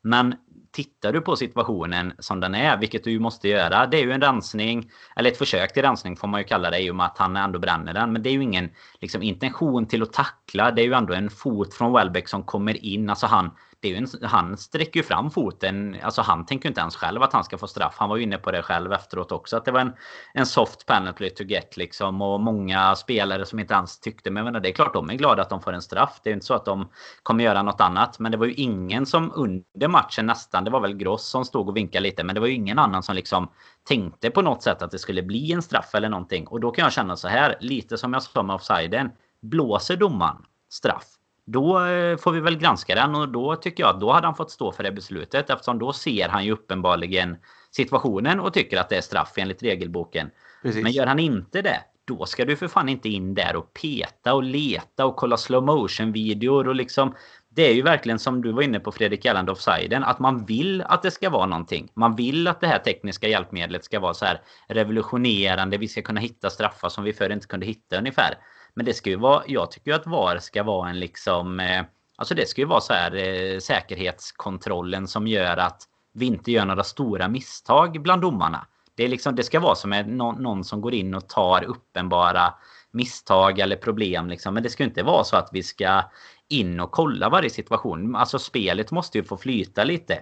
Men 0.04 0.36
tittar 0.72 1.14
du 1.14 1.22
på 1.22 1.36
situationen 1.36 2.14
som 2.20 2.40
den 2.40 2.56
är, 2.56 2.78
vilket 2.78 3.04
du 3.04 3.12
ju 3.12 3.20
måste 3.20 3.48
göra. 3.48 3.88
Det 3.88 3.98
är 3.98 4.02
ju 4.02 4.12
en 4.12 4.22
rensning, 4.22 4.92
eller 5.16 5.32
ett 5.32 5.38
försök 5.38 5.74
till 5.74 5.82
rensning 5.82 6.16
får 6.16 6.28
man 6.28 6.42
ju 6.42 6.48
kalla 6.48 6.70
det 6.70 6.80
i 6.80 6.92
och 6.92 6.96
med 6.96 7.06
att 7.06 7.18
han 7.18 7.36
ändå 7.36 7.60
bränner 7.60 7.94
den. 7.94 8.14
Men 8.14 8.24
det 8.24 8.30
är 8.30 8.34
ju 8.34 8.44
ingen 8.44 8.70
liksom, 9.02 9.24
intention 9.24 9.86
till 9.86 10.04
att 10.04 10.14
tackla. 10.14 10.72
Det 10.72 10.82
är 10.82 10.86
ju 10.86 10.94
ändå 10.94 11.14
en 11.14 11.30
fot 11.30 11.74
från 11.74 11.94
Welbeck 11.94 12.28
som 12.28 12.44
kommer 12.44 12.86
in. 12.86 13.10
Alltså 13.10 13.26
han 13.26 13.52
det 13.84 13.88
är 13.88 13.92
ju 13.92 13.98
en, 13.98 14.30
han 14.30 14.58
sträcker 14.58 15.00
ju 15.00 15.04
fram 15.04 15.32
foten. 15.32 15.98
Alltså 16.04 16.22
han 16.22 16.46
tänker 16.46 16.66
ju 16.66 16.70
inte 16.70 16.82
ens 16.82 16.96
själv 16.96 17.24
att 17.24 17.34
han 17.34 17.44
ska 17.44 17.58
få 17.58 17.68
straff. 17.68 17.96
Han 17.98 18.10
var 18.10 18.18
ju 18.18 18.24
inne 18.24 18.38
på 18.38 18.52
det 18.52 18.62
själv 18.62 18.94
efteråt 18.94 19.32
också. 19.32 19.58
Att 19.58 19.66
det 19.66 19.72
var 19.72 19.80
en, 19.80 19.94
en 20.34 20.46
soft 20.46 20.86
penalty 20.86 21.30
to 21.30 21.44
get 21.44 21.78
liksom. 21.78 22.22
Och 22.22 22.40
många 22.40 22.96
spelare 22.96 23.46
som 23.46 23.60
inte 23.60 23.74
ens 23.74 24.00
tyckte. 24.00 24.32
Men 24.32 24.44
menar, 24.44 24.60
det 24.60 24.70
är 24.70 24.74
klart 24.74 24.94
de 24.94 25.10
är 25.10 25.14
glada 25.14 25.42
att 25.42 25.50
de 25.50 25.62
får 25.62 25.74
en 25.74 25.82
straff. 25.82 26.20
Det 26.24 26.30
är 26.30 26.34
inte 26.34 26.46
så 26.46 26.54
att 26.54 26.66
de 26.66 26.90
kommer 27.24 27.44
göra 27.44 27.64
något 27.64 27.82
annat. 27.82 28.20
Men 28.20 28.32
det 28.32 28.38
var 28.38 28.46
ju 28.46 28.54
ingen 28.54 29.06
som 29.06 29.32
under 29.36 29.88
matchen 29.88 30.26
nästan. 30.26 30.64
Det 30.64 30.72
var 30.72 30.80
väl 30.80 30.94
Gross 30.94 31.28
som 31.28 31.46
stod 31.46 31.70
och 31.70 31.78
vinkade 31.78 32.04
lite. 32.04 32.24
Men 32.24 32.36
det 32.36 32.42
var 32.42 32.48
ju 32.48 32.54
ingen 32.54 32.80
annan 32.80 33.04
som 33.04 33.16
liksom 33.16 33.48
tänkte 33.88 34.30
på 34.30 34.42
något 34.42 34.64
sätt 34.64 34.82
att 34.82 34.92
det 34.92 35.00
skulle 35.00 35.24
bli 35.24 35.52
en 35.52 35.62
straff 35.62 35.96
eller 35.96 36.10
någonting. 36.10 36.48
Och 36.48 36.60
då 36.60 36.72
kan 36.72 36.84
jag 36.84 36.94
känna 36.94 37.16
så 37.16 37.28
här. 37.28 37.58
Lite 37.60 37.98
som 37.98 38.14
jag 38.14 38.24
sa 38.24 38.44
med 38.44 38.56
offsiden. 38.56 39.12
Blåser 39.42 39.96
domaren 39.96 40.46
straff 40.70 41.06
då 41.46 41.86
eh, 41.86 42.18
får 42.18 42.32
vi 42.32 42.40
väl 42.40 42.58
granska 42.58 42.96
den 42.96 43.16
och 43.16 43.30
då 43.30 43.56
tycker 43.56 43.84
jag 43.84 43.90
att 43.90 44.02
då 44.02 44.12
hade 44.12 44.28
han 44.28 44.36
fått 44.36 44.52
stå 44.52 44.72
för 44.72 44.84
det 44.84 44.92
beslutet 44.92 45.50
eftersom 45.50 45.80
då 45.80 45.94
ser 45.94 46.30
han 46.30 46.46
ju 46.46 46.52
uppenbarligen 46.52 47.38
situationen 47.72 48.40
och 48.40 48.54
tycker 48.54 48.80
att 48.80 48.90
det 48.90 48.98
är 48.98 49.02
straff 49.02 49.34
enligt 49.36 49.64
regelboken. 49.64 50.30
Precis. 50.62 50.84
Men 50.84 50.92
gör 50.92 51.06
han 51.06 51.20
inte 51.20 51.62
det, 51.62 51.80
då 52.06 52.26
ska 52.26 52.46
du 52.46 52.56
för 52.56 52.68
fan 52.68 52.90
inte 52.90 53.10
in 53.10 53.34
där 53.34 53.56
och 53.56 53.74
peta 53.74 54.34
och 54.34 54.44
leta 54.44 55.06
och 55.06 55.16
kolla 55.16 55.38
slow 55.38 55.64
motion 55.64 56.12
videor 56.12 56.68
och 56.68 56.76
liksom 56.76 57.16
det 57.56 57.70
är 57.70 57.74
ju 57.74 57.82
verkligen 57.82 58.20
som 58.20 58.42
du 58.42 58.52
var 58.52 58.62
inne 58.62 58.80
på 58.80 58.92
Fredrik 58.92 59.26
gällande 59.26 59.52
offsiden 59.52 60.04
att 60.04 60.20
man 60.20 60.46
vill 60.46 60.82
att 60.82 61.02
det 61.02 61.12
ska 61.12 61.30
vara 61.30 61.46
någonting. 61.46 61.92
Man 61.94 62.16
vill 62.16 62.48
att 62.48 62.62
det 62.62 62.68
här 62.68 62.80
tekniska 62.80 63.28
hjälpmedlet 63.28 63.84
ska 63.84 64.00
vara 64.00 64.14
så 64.14 64.26
här 64.26 64.42
revolutionerande. 64.68 65.78
Vi 65.78 65.88
ska 65.88 66.02
kunna 66.02 66.20
hitta 66.20 66.50
straffar 66.50 66.90
som 66.90 67.04
vi 67.04 67.14
förr 67.14 67.30
inte 67.30 67.48
kunde 67.48 67.66
hitta 67.66 67.98
ungefär. 67.98 68.38
Men 68.76 68.86
det 68.86 68.94
ska 68.94 69.10
ju 69.10 69.16
vara, 69.16 69.44
jag 69.48 69.72
tycker 69.72 69.92
ju 69.92 69.96
att 69.96 70.08
VAR 70.08 70.40
ska 70.40 70.64
vara 70.64 70.90
en 70.90 71.00
liksom, 71.00 71.60
eh, 71.60 71.84
alltså 72.16 72.36
det 72.36 72.50
ska 72.50 72.62
ju 72.62 72.68
vara 72.68 72.82
så 72.82 72.94
här 72.94 73.16
eh, 73.16 73.60
säkerhetskontrollen 73.60 75.08
som 75.08 75.28
gör 75.28 75.58
att 75.58 75.84
vi 76.14 76.26
inte 76.26 76.52
gör 76.52 76.66
några 76.66 76.84
stora 76.84 77.28
misstag 77.28 78.02
bland 78.02 78.22
domarna. 78.22 78.68
Det, 78.96 79.04
är 79.04 79.08
liksom, 79.08 79.36
det 79.36 79.44
ska 79.44 79.60
vara 79.60 79.76
som 79.76 79.94
en, 79.94 80.18
någon, 80.18 80.44
någon 80.44 80.64
som 80.64 80.82
går 80.82 80.94
in 80.94 81.16
och 81.16 81.30
tar 81.30 81.64
uppenbara 81.64 82.54
misstag 82.92 83.60
eller 83.60 83.76
problem. 83.76 84.28
Liksom. 84.28 84.54
Men 84.54 84.64
det 84.64 84.70
ska 84.70 84.84
inte 84.84 85.04
vara 85.04 85.24
så 85.24 85.38
att 85.38 85.50
vi 85.52 85.64
ska 85.64 86.04
in 86.50 86.80
och 86.80 86.92
kolla 86.92 87.30
varje 87.30 87.50
situation. 87.50 88.16
Alltså 88.16 88.40
spelet 88.40 88.92
måste 88.92 89.18
ju 89.18 89.24
få 89.24 89.38
flyta 89.38 89.84
lite. 89.84 90.20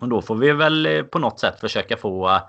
Och 0.00 0.08
då 0.08 0.22
får 0.22 0.34
vi 0.34 0.52
väl 0.52 0.86
eh, 0.86 1.02
på 1.02 1.18
något 1.18 1.40
sätt 1.40 1.60
försöka 1.60 1.96
få 1.96 2.40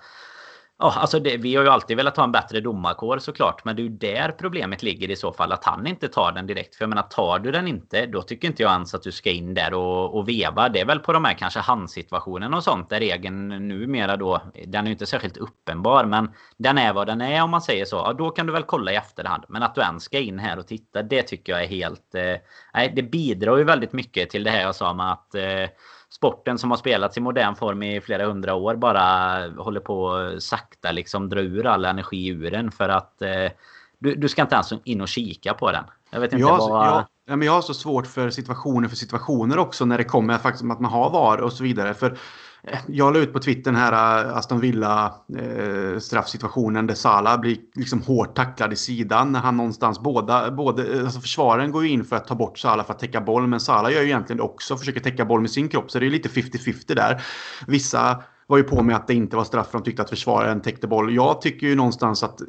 Ja, 0.81 0.93
alltså 0.97 1.19
det, 1.19 1.37
vi 1.37 1.55
har 1.55 1.63
ju 1.63 1.69
alltid 1.69 1.97
velat 1.97 2.17
ha 2.17 2.23
en 2.23 2.31
bättre 2.31 2.61
domarkår 2.61 3.17
såklart. 3.19 3.65
Men 3.65 3.75
det 3.75 3.81
är 3.81 3.83
ju 3.83 3.89
där 3.89 4.31
problemet 4.31 4.83
ligger 4.83 5.11
i 5.11 5.15
så 5.15 5.33
fall. 5.33 5.51
Att 5.51 5.65
han 5.65 5.87
inte 5.87 6.07
tar 6.07 6.31
den 6.31 6.47
direkt. 6.47 6.75
För 6.75 6.83
jag 6.83 6.89
menar, 6.89 7.03
tar 7.03 7.39
du 7.39 7.51
den 7.51 7.67
inte, 7.67 8.05
då 8.05 8.21
tycker 8.21 8.47
inte 8.47 8.63
jag 8.63 8.71
ens 8.71 8.93
att 8.93 9.03
du 9.03 9.11
ska 9.11 9.29
in 9.29 9.53
där 9.53 9.73
och, 9.73 10.17
och 10.17 10.29
veva. 10.29 10.69
Det 10.69 10.79
är 10.79 10.85
väl 10.85 10.99
på 10.99 11.13
de 11.13 11.25
här 11.25 11.33
kanske 11.33 11.59
handsituationerna 11.59 12.57
och 12.57 12.63
sånt. 12.63 12.89
Där 12.89 12.99
regeln 12.99 13.67
numera 13.67 14.17
då, 14.17 14.41
den 14.67 14.83
är 14.83 14.85
ju 14.85 14.91
inte 14.91 15.05
särskilt 15.05 15.37
uppenbar. 15.37 16.05
Men 16.05 16.31
den 16.57 16.77
är 16.77 16.93
vad 16.93 17.07
den 17.07 17.21
är 17.21 17.43
om 17.43 17.49
man 17.49 17.61
säger 17.61 17.85
så. 17.85 17.95
Ja, 17.95 18.13
då 18.13 18.29
kan 18.29 18.45
du 18.45 18.53
väl 18.53 18.63
kolla 18.63 18.91
i 18.91 18.95
efterhand. 18.95 19.43
Men 19.49 19.63
att 19.63 19.75
du 19.75 19.81
ens 19.81 20.03
ska 20.03 20.19
in 20.19 20.39
här 20.39 20.59
och 20.59 20.67
titta, 20.67 21.03
det 21.03 21.23
tycker 21.23 21.53
jag 21.53 21.63
är 21.63 21.67
helt... 21.67 22.15
Eh, 22.15 22.35
nej, 22.73 22.93
det 22.95 23.03
bidrar 23.03 23.57
ju 23.57 23.63
väldigt 23.63 23.93
mycket 23.93 24.29
till 24.29 24.43
det 24.43 24.51
här 24.51 24.61
jag 24.61 24.75
sa 24.75 24.93
med 24.93 25.11
att 25.11 25.35
eh, 25.35 25.69
sporten 26.11 26.57
som 26.57 26.71
har 26.71 26.77
spelats 26.77 27.17
i 27.17 27.21
modern 27.21 27.55
form 27.55 27.83
i 27.83 28.01
flera 28.01 28.25
hundra 28.25 28.53
år 28.53 28.75
bara 28.75 29.47
håller 29.57 29.79
på 29.79 30.31
sakta 30.39 30.91
liksom 30.91 31.29
dra 31.29 31.39
ur 31.41 31.65
all 31.65 31.85
energi 31.85 32.27
ur 32.27 32.51
den 32.51 32.71
för 32.71 32.89
att 32.89 33.21
eh, 33.21 33.51
du, 33.99 34.15
du 34.15 34.29
ska 34.29 34.41
inte 34.41 34.55
ens 34.55 34.73
in 34.83 35.01
och 35.01 35.07
kika 35.07 35.53
på 35.53 35.71
den. 35.71 35.83
Jag 36.09 36.19
vet 36.19 36.33
inte 36.33 36.41
jag, 36.41 36.57
vad... 36.57 36.87
jag, 36.87 37.05
ja, 37.25 37.35
men 37.35 37.45
jag 37.45 37.53
har 37.53 37.61
så 37.61 37.73
svårt 37.73 38.07
för 38.07 38.29
situationer 38.29 38.87
för 38.87 38.95
situationer 38.95 39.57
också 39.57 39.85
när 39.85 39.97
det 39.97 40.03
kommer 40.03 40.37
faktiskt 40.37 40.63
att 40.71 40.79
man 40.79 40.91
har 40.91 41.09
VAR 41.09 41.37
och 41.37 41.53
så 41.53 41.63
vidare. 41.63 41.93
För 41.93 42.17
jag 42.87 43.13
la 43.13 43.19
ut 43.19 43.33
på 43.33 43.39
Twitter 43.39 43.71
den 43.71 43.81
här 43.81 44.25
eh, 44.25 44.37
Aston 44.37 44.59
Villa 44.59 45.13
eh, 45.37 45.99
straffsituationen 45.99 46.87
där 46.87 46.95
Salah 46.95 47.39
blir 47.39 47.57
liksom 47.75 48.01
hårt 48.01 48.35
tacklad 48.35 48.73
i 48.73 48.75
sidan 48.75 49.31
när 49.31 49.39
han 49.39 49.57
någonstans 49.57 49.99
båda, 49.99 50.51
både, 50.51 50.93
eh, 50.93 51.03
alltså 51.03 51.21
försvararen 51.21 51.71
går 51.71 51.83
ju 51.83 51.89
in 51.89 52.05
för 52.05 52.15
att 52.15 52.27
ta 52.27 52.35
bort 52.35 52.57
Salah 52.57 52.85
för 52.85 52.93
att 52.93 52.99
täcka 52.99 53.21
boll 53.21 53.47
men 53.47 53.59
Salah 53.59 53.93
gör 53.93 54.01
ju 54.01 54.07
egentligen 54.07 54.37
det 54.37 54.43
också, 54.43 54.77
försöker 54.77 54.99
täcka 54.99 55.25
boll 55.25 55.41
med 55.41 55.51
sin 55.51 55.69
kropp 55.69 55.91
så 55.91 55.99
det 55.99 56.05
är 56.05 56.09
lite 56.09 56.29
50-50 56.29 56.95
där. 56.95 57.23
Vissa 57.67 58.23
var 58.51 58.57
ju 58.57 58.63
på 58.63 58.83
med 58.83 58.95
att 58.95 59.07
det 59.07 59.13
inte 59.13 59.35
var 59.35 59.43
straff 59.43 59.67
för 59.67 59.77
de 59.77 59.83
tyckte 59.83 60.01
att 60.01 60.09
försvararen 60.09 60.61
täckte 60.61 60.87
boll. 60.87 61.15
Jag 61.15 61.41
tycker 61.41 61.67
ju 61.67 61.75
någonstans 61.75 62.23
att 62.23 62.41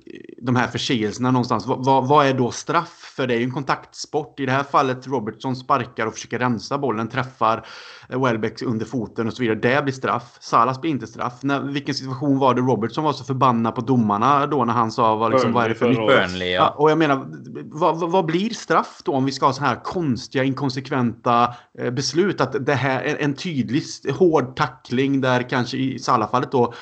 de 0.42 0.56
här 0.56 0.66
förseelserna 0.66 1.30
någonstans, 1.30 1.66
vad, 1.66 2.08
vad 2.08 2.26
är 2.26 2.34
då 2.34 2.50
straff? 2.50 3.12
För 3.16 3.26
det 3.26 3.34
är 3.34 3.38
ju 3.38 3.44
en 3.44 3.50
kontaktsport. 3.50 4.40
I 4.40 4.46
det 4.46 4.52
här 4.52 4.62
fallet 4.62 5.06
Robertson 5.06 5.56
sparkar 5.56 6.06
och 6.06 6.14
försöker 6.14 6.38
rensa 6.38 6.78
bollen, 6.78 7.08
träffar 7.08 7.66
Welbeck 8.08 8.62
under 8.62 8.86
foten 8.86 9.26
och 9.26 9.32
så 9.32 9.42
vidare. 9.42 9.58
Det 9.58 9.82
blir 9.82 9.94
straff. 9.94 10.36
Salas 10.40 10.80
blir 10.80 10.90
inte 10.90 11.06
straff. 11.06 11.42
När, 11.42 11.60
vilken 11.60 11.94
situation 11.94 12.38
var 12.38 12.54
det 12.54 12.60
Robertson 12.60 13.04
var 13.04 13.12
så 13.12 13.24
förbannad 13.24 13.74
på 13.74 13.80
domarna 13.80 14.46
då 14.46 14.64
när 14.64 14.72
han 14.72 14.92
sa 14.92 15.16
vad, 15.16 15.32
liksom, 15.32 15.52
vad 15.52 15.64
är 15.64 15.68
det 15.68 15.74
för 15.74 15.94
Burnley, 15.94 16.52
ja. 16.52 16.74
Och 16.78 16.90
jag 16.90 16.98
menar, 16.98 17.26
vad, 17.64 18.10
vad, 18.10 18.24
blir 18.24 18.50
straff 18.50 19.00
då 19.04 19.12
om 19.12 19.24
vi 19.24 19.32
ska 19.32 19.46
ha 19.46 19.52
så 19.52 19.64
här 19.64 19.84
konstiga, 19.84 20.44
inkonsekventa 20.44 21.54
eh, 21.78 21.90
beslut? 21.90 22.40
Att 22.40 22.66
det 22.66 22.74
här 22.74 23.02
är 23.02 23.16
en 23.16 23.34
tydlig, 23.34 23.82
hård 24.18 24.56
tackling 24.56 25.20
där 25.20 25.48
kanske 25.50 25.76
i 25.76 25.98
Salah-fallet 25.98 26.52
då 26.52 26.74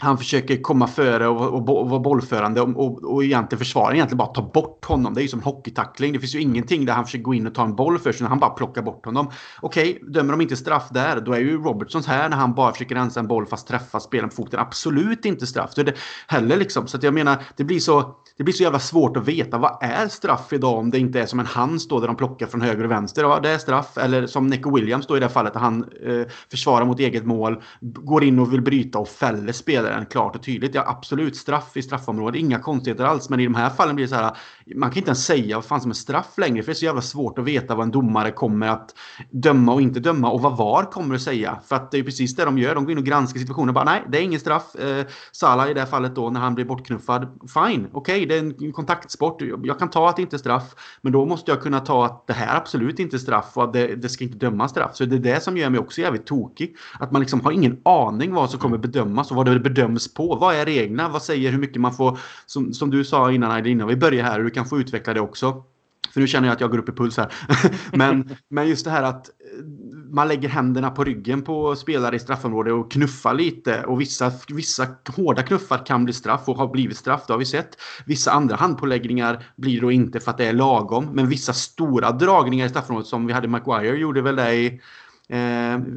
han 0.00 0.18
försöker 0.18 0.62
komma 0.62 0.86
före 0.86 1.28
och, 1.28 1.68
och, 1.68 1.80
och 1.80 1.90
vara 1.90 2.00
bollförande 2.00 2.60
och, 2.60 2.86
och, 2.86 3.14
och 3.14 3.24
egentligen 3.24 3.58
försvara 3.58 3.94
egentligen 3.94 4.18
bara 4.18 4.28
ta 4.28 4.42
bort 4.42 4.84
honom. 4.84 5.14
Det 5.14 5.20
är 5.20 5.22
ju 5.22 5.28
som 5.28 5.42
hockeytackling. 5.42 6.12
Det 6.12 6.18
finns 6.18 6.34
ju 6.34 6.40
ingenting 6.40 6.84
där 6.84 6.92
han 6.92 7.04
försöker 7.04 7.22
gå 7.22 7.34
in 7.34 7.46
och 7.46 7.54
ta 7.54 7.64
en 7.64 7.76
boll 7.76 7.98
först, 7.98 8.20
utan 8.20 8.28
han 8.28 8.38
bara 8.38 8.50
plockar 8.50 8.82
bort 8.82 9.04
honom. 9.04 9.30
Okej, 9.60 9.98
dömer 10.02 10.32
de 10.32 10.40
inte 10.40 10.56
straff 10.56 10.88
där, 10.90 11.20
då 11.20 11.32
är 11.32 11.38
ju 11.38 11.58
Robertsons 11.58 12.06
här 12.06 12.28
när 12.28 12.36
han 12.36 12.54
bara 12.54 12.72
försöker 12.72 12.94
rensa 12.94 13.20
en 13.20 13.26
boll 13.26 13.46
fast 13.46 13.68
träffa 13.68 14.00
spelaren 14.00 14.28
på 14.28 14.36
foten. 14.36 14.60
Absolut 14.60 15.24
inte 15.24 15.46
straff. 15.46 15.70
Det 15.74 15.80
är 15.80 15.84
det 15.84 15.96
heller 16.26 16.56
liksom. 16.56 16.86
Så 16.86 16.96
att 16.96 17.02
jag 17.02 17.14
menar, 17.14 17.36
det 17.56 17.64
blir 17.64 17.80
så, 17.80 18.16
det 18.36 18.44
blir 18.44 18.54
så 18.54 18.62
jävla 18.62 18.78
svårt 18.78 19.16
att 19.16 19.28
veta 19.28 19.58
vad 19.58 19.78
är 19.80 20.08
straff 20.08 20.52
idag 20.52 20.78
om 20.78 20.90
det 20.90 20.98
inte 20.98 21.20
är 21.20 21.26
som 21.26 21.40
en 21.40 21.46
hands 21.46 21.88
då 21.88 22.00
där 22.00 22.06
de 22.06 22.16
plockar 22.16 22.46
från 22.46 22.60
höger 22.60 22.84
och 22.84 22.90
vänster. 22.90 23.22
Ja, 23.22 23.40
det 23.42 23.50
är 23.50 23.58
straff. 23.58 23.98
Eller 23.98 24.26
som 24.26 24.46
Nico 24.46 24.76
Williams 24.76 25.06
då 25.06 25.16
i 25.16 25.20
det 25.20 25.26
här 25.26 25.32
fallet, 25.32 25.52
där 25.52 25.60
han 25.60 25.84
eh, 26.06 26.26
försvarar 26.50 26.84
mot 26.84 27.00
eget 27.00 27.26
mål, 27.26 27.62
går 27.80 28.24
in 28.24 28.38
och 28.38 28.52
vill 28.52 28.62
bryta 28.62 28.98
och 28.98 29.08
fäller 29.08 29.52
spelaren 29.52 29.85
klart 30.10 30.36
och 30.36 30.42
tydligt. 30.42 30.74
Ja, 30.74 30.84
absolut 30.86 31.36
straff 31.36 31.76
i 31.76 31.82
straffområdet, 31.82 32.40
inga 32.40 32.58
konstigheter 32.58 33.04
alls. 33.04 33.28
Men 33.30 33.40
i 33.40 33.44
de 33.44 33.54
här 33.54 33.70
fallen 33.70 33.96
blir 33.96 34.04
det 34.04 34.08
så 34.08 34.16
här, 34.16 34.36
man 34.74 34.90
kan 34.90 34.98
inte 34.98 35.08
ens 35.08 35.24
säga 35.24 35.56
vad 35.56 35.64
fan 35.64 35.80
som 35.80 35.90
är 35.90 35.94
straff 35.94 36.38
längre. 36.38 36.62
För 36.62 36.66
det 36.66 36.72
är 36.72 36.74
så 36.74 36.84
jävla 36.84 37.00
svårt 37.02 37.38
att 37.38 37.44
veta 37.44 37.74
vad 37.74 37.84
en 37.84 37.90
domare 37.90 38.30
kommer 38.30 38.68
att 38.68 38.94
döma 39.30 39.72
och 39.72 39.82
inte 39.82 40.00
döma 40.00 40.30
och 40.30 40.40
vad 40.40 40.56
VAR 40.56 40.90
kommer 40.90 41.14
att 41.14 41.22
säga. 41.22 41.58
För 41.68 41.76
att 41.76 41.90
det 41.90 41.98
är 41.98 42.02
precis 42.02 42.36
det 42.36 42.44
de 42.44 42.58
gör. 42.58 42.74
De 42.74 42.84
går 42.84 42.92
in 42.92 42.98
och 42.98 43.04
granskar 43.04 43.40
situationen 43.40 43.68
och 43.68 43.74
bara 43.74 43.84
nej, 43.84 44.02
det 44.08 44.18
är 44.18 44.22
ingen 44.22 44.40
straff. 44.40 44.74
Eh, 44.74 45.06
Salah 45.32 45.70
i 45.70 45.74
det 45.74 45.80
här 45.80 45.86
fallet 45.86 46.14
då 46.14 46.30
när 46.30 46.40
han 46.40 46.54
blir 46.54 46.64
bortknuffad. 46.64 47.38
Fine, 47.54 47.88
okej, 47.92 48.24
okay, 48.24 48.26
det 48.26 48.34
är 48.34 48.38
en 48.38 48.72
kontaktsport. 48.72 49.42
Jag 49.62 49.78
kan 49.78 49.90
ta 49.90 50.08
att 50.08 50.16
det 50.16 50.22
inte 50.22 50.36
är 50.36 50.38
straff. 50.38 50.74
Men 51.00 51.12
då 51.12 51.26
måste 51.26 51.50
jag 51.50 51.62
kunna 51.62 51.80
ta 51.80 52.06
att 52.06 52.26
det 52.26 52.32
här 52.32 52.56
absolut 52.56 52.98
inte 52.98 53.16
är 53.16 53.18
straff 53.18 53.56
och 53.56 53.64
att 53.64 53.72
det, 53.72 53.96
det 53.96 54.08
ska 54.08 54.24
inte 54.24 54.38
dömas 54.38 54.70
straff. 54.70 54.96
Så 54.96 55.04
det 55.04 55.16
är 55.16 55.34
det 55.34 55.42
som 55.42 55.56
gör 55.56 55.70
mig 55.70 55.80
också 55.80 56.00
jävligt 56.00 56.26
tokig. 56.26 56.76
Att 56.98 57.12
man 57.12 57.20
liksom 57.20 57.40
har 57.40 57.52
ingen 57.52 57.80
aning 57.84 58.34
vad 58.34 58.50
som 58.50 58.60
kommer 58.60 58.78
bedömas 58.78 59.30
och 59.30 59.36
vad 59.36 59.46
det 59.46 59.60
döms 59.76 60.14
på. 60.14 60.34
Vad 60.34 60.54
är 60.54 60.64
reglerna? 60.64 61.08
Vad 61.08 61.22
säger 61.22 61.50
hur 61.50 61.58
mycket 61.58 61.80
man 61.80 61.92
får? 61.92 62.18
Som, 62.46 62.72
som 62.72 62.90
du 62.90 63.04
sa 63.04 63.32
innan, 63.32 63.66
innan 63.66 63.88
vi 63.88 63.96
börjar 63.96 64.24
här, 64.24 64.40
du 64.40 64.50
kan 64.50 64.66
få 64.66 64.78
utveckla 64.78 65.14
det 65.14 65.20
också. 65.20 65.64
För 66.16 66.20
nu 66.20 66.26
känner 66.26 66.48
jag 66.48 66.54
att 66.54 66.60
jag 66.60 66.70
går 66.70 66.78
upp 66.78 66.88
i 66.88 66.92
puls 66.92 67.16
här. 67.16 67.32
men, 67.92 68.36
men 68.48 68.68
just 68.68 68.84
det 68.84 68.90
här 68.90 69.02
att 69.02 69.28
eh, 69.28 69.64
man 70.10 70.28
lägger 70.28 70.48
händerna 70.48 70.90
på 70.90 71.04
ryggen 71.04 71.42
på 71.42 71.76
spelare 71.76 72.16
i 72.16 72.18
straffområdet 72.18 72.72
och 72.72 72.92
knuffar 72.92 73.34
lite. 73.34 73.84
Och 73.84 74.00
vissa, 74.00 74.32
vissa 74.48 74.86
hårda 75.16 75.42
knuffar 75.42 75.86
kan 75.86 76.04
bli 76.04 76.12
straff 76.12 76.48
och 76.48 76.56
har 76.56 76.66
blivit 76.66 76.96
straff, 76.96 77.24
det 77.26 77.32
har 77.32 77.38
vi 77.38 77.44
sett. 77.44 77.78
Vissa 78.04 78.30
andra 78.30 78.56
handpåläggningar 78.56 79.44
blir 79.56 79.80
då 79.80 79.92
inte 79.92 80.20
för 80.20 80.30
att 80.30 80.38
det 80.38 80.46
är 80.46 80.52
lagom. 80.52 81.08
Men 81.12 81.28
vissa 81.28 81.52
stora 81.52 82.12
dragningar 82.12 82.66
i 82.66 82.68
straffområdet 82.68 83.08
som 83.08 83.26
vi 83.26 83.32
hade 83.32 83.48
Maguire 83.48 83.96
gjorde 83.96 84.22
väl 84.22 84.36
det 84.36 84.54
i 84.54 84.80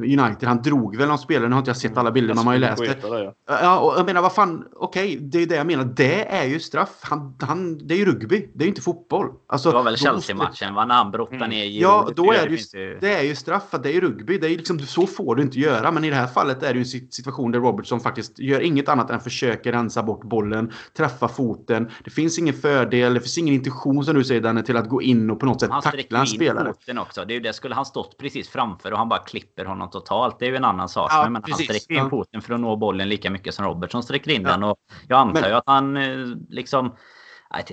United. 0.02 0.48
Han 0.48 0.62
drog 0.62 0.96
väl 0.96 1.08
någon 1.08 1.18
spelare, 1.18 1.48
nu 1.48 1.54
har 1.54 1.58
inte 1.58 1.68
jag 1.68 1.76
sett 1.76 1.96
alla 1.96 2.10
bilder, 2.10 2.34
man 2.34 2.46
har 2.46 2.54
ju 2.54 2.58
läst 2.58 2.82
det. 2.82 3.02
det 3.02 3.34
ja. 3.46 3.78
och 3.78 3.98
jag 3.98 4.06
menar, 4.06 4.22
vad 4.22 4.32
fan, 4.32 4.64
okej, 4.76 5.16
okay, 5.16 5.28
det 5.28 5.42
är 5.42 5.46
det 5.46 5.54
jag 5.54 5.66
menar. 5.66 5.84
Det 5.84 6.28
är 6.28 6.44
ju 6.44 6.60
straff. 6.60 6.98
Han, 7.00 7.36
han, 7.40 7.86
det 7.86 7.94
är 7.94 7.98
ju 7.98 8.04
rugby, 8.04 8.50
det 8.54 8.62
är 8.62 8.66
ju 8.66 8.68
inte 8.68 8.82
fotboll. 8.82 9.28
Alltså, 9.46 9.68
det 9.68 9.74
var 9.74 9.82
väl 9.82 9.96
Chelsea-matchen, 9.96 10.74
va? 10.74 10.84
När 10.84 10.94
han 10.94 11.10
brottade 11.10 11.46
ner 11.46 11.64
Ja, 11.64 12.10
då 12.16 12.32
är 12.32 12.48
det, 12.48 12.78
ju, 12.78 12.98
det 13.00 13.14
är 13.14 13.22
ju 13.22 13.34
straff, 13.34 13.74
det 13.82 13.88
är 13.88 13.92
ju 13.92 14.00
rugby. 14.00 14.38
Det 14.38 14.46
är 14.46 14.50
liksom, 14.50 14.78
så 14.78 15.06
får 15.06 15.34
du 15.34 15.42
inte 15.42 15.58
göra. 15.58 15.90
Men 15.90 16.04
i 16.04 16.10
det 16.10 16.16
här 16.16 16.26
fallet 16.26 16.62
är 16.62 16.74
det 16.74 16.78
ju 16.78 17.00
en 17.00 17.10
situation 17.10 17.50
där 17.50 17.60
Robertson 17.60 18.00
faktiskt 18.00 18.38
gör 18.38 18.60
inget 18.60 18.88
annat 18.88 19.10
än 19.10 19.20
försöker 19.20 19.72
rensa 19.72 20.02
bort 20.02 20.24
bollen, 20.24 20.72
träffa 20.96 21.28
foten. 21.28 21.90
Det 22.04 22.10
finns 22.10 22.38
ingen 22.38 22.54
fördel, 22.54 23.14
det 23.14 23.20
finns 23.20 23.38
ingen 23.38 23.54
intention 23.54 24.04
som 24.04 24.14
du 24.14 24.24
säger 24.24 24.40
Danne, 24.40 24.62
till 24.62 24.76
att 24.76 24.88
gå 24.88 25.02
in 25.02 25.30
och 25.30 25.40
på 25.40 25.46
något 25.46 25.60
sätt 25.60 25.70
tackla 25.82 26.20
en 26.20 26.26
spelare. 26.26 26.64
Han 26.64 26.74
foten 26.74 26.98
också. 26.98 27.24
Det 27.24 27.32
är 27.32 27.34
ju 27.34 27.40
det, 27.40 27.52
skulle 27.52 27.74
han 27.74 27.84
stått 27.84 28.18
precis 28.18 28.48
framför 28.48 28.92
och 28.92 28.98
han 28.98 29.08
bara 29.08 29.19
klipper 29.26 29.64
honom 29.64 29.90
totalt. 29.90 30.38
Det 30.38 30.46
är 30.46 30.50
ju 30.50 30.56
en 30.56 30.64
annan 30.64 30.88
sak. 30.88 31.10
Ja, 31.14 31.30
men 31.30 31.42
han 31.48 31.54
sträcker 31.54 31.94
in 31.94 32.10
foten 32.10 32.42
för 32.42 32.54
att 32.54 32.60
nå 32.60 32.76
bollen 32.76 33.08
lika 33.08 33.30
mycket 33.30 33.54
som 33.54 33.64
Robertson 33.64 34.02
sträcker 34.02 34.30
in 34.30 34.42
ja. 34.42 34.48
den. 34.48 34.64
Och 34.64 34.78
jag 35.08 35.18
antar 35.18 35.40
men, 35.40 35.50
ju 35.50 35.56
att 35.56 35.64
han 35.66 35.96
eh, 35.96 36.36
liksom... 36.48 36.96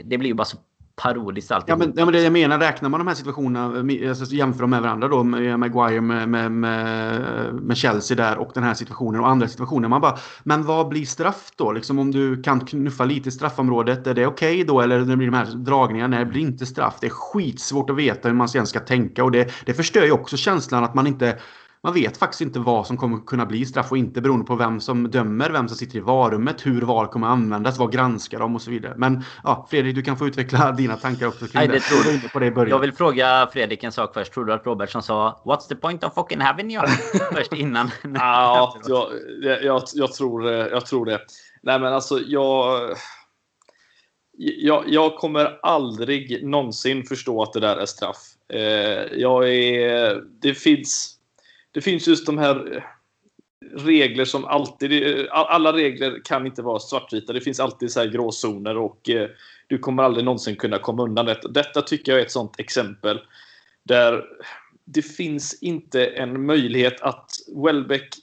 Det 0.03 0.17
blir 0.17 0.29
ju 0.29 0.33
bara 0.33 0.45
så 0.45 0.57
parodiskt 1.01 1.51
alltid. 1.51 1.69
Ja 1.69 1.75
men, 1.75 1.93
ja, 1.95 2.05
men 2.05 2.13
det 2.13 2.21
jag 2.21 2.33
menar, 2.33 2.59
räknar 2.59 2.89
man 2.89 2.99
de 2.99 3.07
här 3.07 3.15
situationerna, 3.15 4.09
alltså, 4.09 4.35
jämför 4.35 4.61
dem 4.61 4.69
med 4.69 4.81
varandra 4.81 5.07
då, 5.07 5.23
med 5.23 5.59
Maguire 5.59 6.01
med, 6.01 6.29
med, 6.29 6.51
med, 6.51 7.53
med, 7.53 7.77
Chelsea 7.77 8.17
där 8.17 8.37
och 8.37 8.51
den 8.53 8.63
här 8.63 8.73
situationen 8.73 9.21
och 9.21 9.29
andra 9.29 9.47
situationer. 9.47 9.87
Man 9.87 10.01
bara, 10.01 10.17
men 10.43 10.63
vad 10.63 10.87
blir 10.87 11.05
straff 11.05 11.51
då? 11.55 11.71
Liksom 11.71 11.99
om 11.99 12.11
du 12.11 12.41
kan 12.41 12.65
knuffa 12.65 13.05
lite 13.05 13.29
i 13.29 13.31
straffområdet, 13.31 14.07
är 14.07 14.13
det 14.13 14.27
okej 14.27 14.53
okay 14.53 14.63
då? 14.63 14.81
Eller 14.81 14.99
det 14.99 15.17
blir 15.17 15.27
de 15.27 15.37
här 15.37 15.45
dragningarna, 15.45 16.15
nej 16.15 16.25
det 16.25 16.31
blir 16.31 16.41
inte 16.41 16.65
straff. 16.65 16.97
Det 17.01 17.07
är 17.07 17.11
skitsvårt 17.11 17.89
att 17.89 17.95
veta 17.95 18.27
hur 18.27 18.35
man 18.35 18.49
sen 18.49 18.67
ska 18.67 18.79
tänka 18.79 19.23
och 19.23 19.31
det, 19.31 19.51
det 19.65 19.73
förstör 19.73 20.03
ju 20.03 20.11
också 20.11 20.37
känslan 20.37 20.83
att 20.83 20.93
man 20.93 21.07
inte 21.07 21.37
man 21.83 21.93
vet 21.93 22.17
faktiskt 22.17 22.41
inte 22.41 22.59
vad 22.59 22.87
som 22.87 22.97
kommer 22.97 23.17
kunna 23.25 23.45
bli 23.45 23.65
straff 23.65 23.91
och 23.91 23.97
inte 23.97 24.21
beroende 24.21 24.45
på 24.45 24.55
vem 24.55 24.79
som 24.79 25.11
dömer, 25.11 25.49
vem 25.49 25.67
som 25.67 25.77
sitter 25.77 25.97
i 25.97 25.99
varummet, 25.99 26.65
hur 26.65 26.81
VAR 26.81 27.05
kommer 27.05 27.27
användas, 27.27 27.79
vad 27.79 27.91
granskar 27.91 28.39
de 28.39 28.55
och 28.55 28.61
så 28.61 28.71
vidare. 28.71 28.93
Men 28.97 29.23
ja, 29.43 29.67
Fredrik, 29.69 29.95
du 29.95 30.01
kan 30.01 30.17
få 30.17 30.27
utveckla 30.27 30.71
dina 30.77 30.95
tankar 30.95 31.27
också 31.27 31.39
kring 31.39 31.51
Nej, 31.53 31.67
det. 31.67 31.79
Tror 31.79 32.03
du. 32.03 32.29
På 32.29 32.39
det 32.39 32.67
i 32.67 32.69
Jag 32.69 32.79
vill 32.79 32.93
fråga 32.93 33.49
Fredrik 33.53 33.83
en 33.83 33.91
sak 33.91 34.13
först. 34.13 34.33
Tror 34.33 34.45
du 34.45 34.53
att 34.53 34.65
Robertson 34.65 35.03
sa 35.03 35.41
What's 35.45 35.67
the 35.67 35.75
point 35.75 36.03
of 36.03 36.13
fucking 36.13 36.41
having 36.41 36.71
you? 36.71 36.87
först 37.33 37.53
innan? 37.53 37.91
ja, 38.15 38.77
jag, 38.87 39.09
jag, 39.63 39.83
jag, 39.93 40.13
tror, 40.13 40.49
jag 40.51 40.85
tror 40.85 41.05
det. 41.05 41.19
Nej, 41.61 41.79
men 41.79 41.93
alltså 41.93 42.19
jag... 42.19 42.79
Jag, 44.39 44.83
jag, 44.87 45.15
kommer 45.15 45.59
aldrig 45.61 46.45
någonsin 46.45 47.03
förstå 47.03 47.43
att 47.43 47.53
det 47.53 47.59
där 47.59 47.77
är 47.77 47.85
straff. 47.85 48.17
Eh, 48.53 49.19
jag 49.19 49.49
är, 49.49 50.23
det 50.41 50.53
finns 50.53 51.16
det 51.77 51.81
finns 51.81 52.07
just 52.07 52.25
de 52.25 52.37
här 52.37 52.75
eh, 52.75 52.83
regler 53.75 54.25
som 54.25 54.45
alltid... 54.45 55.19
Eh, 55.19 55.25
alla 55.31 55.73
regler 55.73 56.21
kan 56.25 56.45
inte 56.45 56.61
vara 56.61 56.79
svartvita. 56.79 57.33
Det 57.33 57.41
finns 57.41 57.59
alltid 57.59 57.91
så 57.91 57.99
här 57.99 58.07
gråzoner 58.07 58.77
och 58.77 59.09
eh, 59.09 59.29
du 59.67 59.77
kommer 59.77 60.03
aldrig 60.03 60.25
någonsin 60.25 60.55
kunna 60.55 60.79
komma 60.79 61.03
undan 61.03 61.25
detta. 61.25 61.47
Detta 61.47 61.81
tycker 61.81 62.11
jag 62.11 62.21
är 62.21 62.25
ett 62.25 62.31
sånt 62.31 62.59
exempel 62.59 63.19
där 63.83 64.25
det 64.85 65.01
finns 65.01 65.63
inte 65.63 66.05
en 66.05 66.45
möjlighet 66.45 67.01
att 67.01 67.31
Welbeck... 67.63 68.15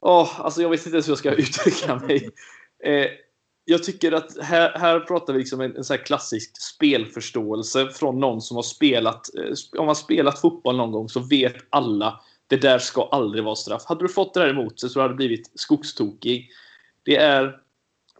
Oh, 0.00 0.40
alltså 0.40 0.62
jag 0.62 0.70
vet 0.70 0.86
inte 0.86 0.96
ens 0.96 1.08
hur 1.08 1.12
jag 1.12 1.18
ska 1.18 1.30
uttrycka 1.34 1.96
mig. 1.96 2.30
Jag 3.70 3.82
tycker 3.82 4.12
att 4.12 4.38
här, 4.42 4.78
här 4.78 5.00
pratar 5.00 5.32
vi 5.32 5.38
liksom 5.38 5.60
en, 5.60 5.76
en 5.76 5.84
så 5.84 5.98
klassisk 5.98 6.62
spelförståelse 6.62 7.88
från 7.88 8.20
någon 8.20 8.40
som 8.40 8.56
har 8.56 8.62
spelat, 8.62 9.34
eh, 9.38 9.80
om 9.80 9.86
man 9.86 9.96
spelat 9.96 10.40
fotboll 10.40 10.76
någon 10.76 10.92
gång 10.92 11.08
så 11.08 11.20
vet 11.20 11.54
alla 11.70 12.20
det 12.46 12.56
där 12.56 12.78
ska 12.78 13.08
aldrig 13.12 13.44
vara 13.44 13.54
straff. 13.54 13.82
Hade 13.86 14.04
du 14.04 14.08
fått 14.08 14.34
det 14.34 14.40
där 14.40 14.48
emot 14.48 14.80
sig 14.80 14.90
så 14.90 15.00
hade 15.00 15.12
du 15.12 15.16
blivit 15.16 15.50
skogstokig. 15.54 16.50
Det 17.02 17.16
är 17.16 17.56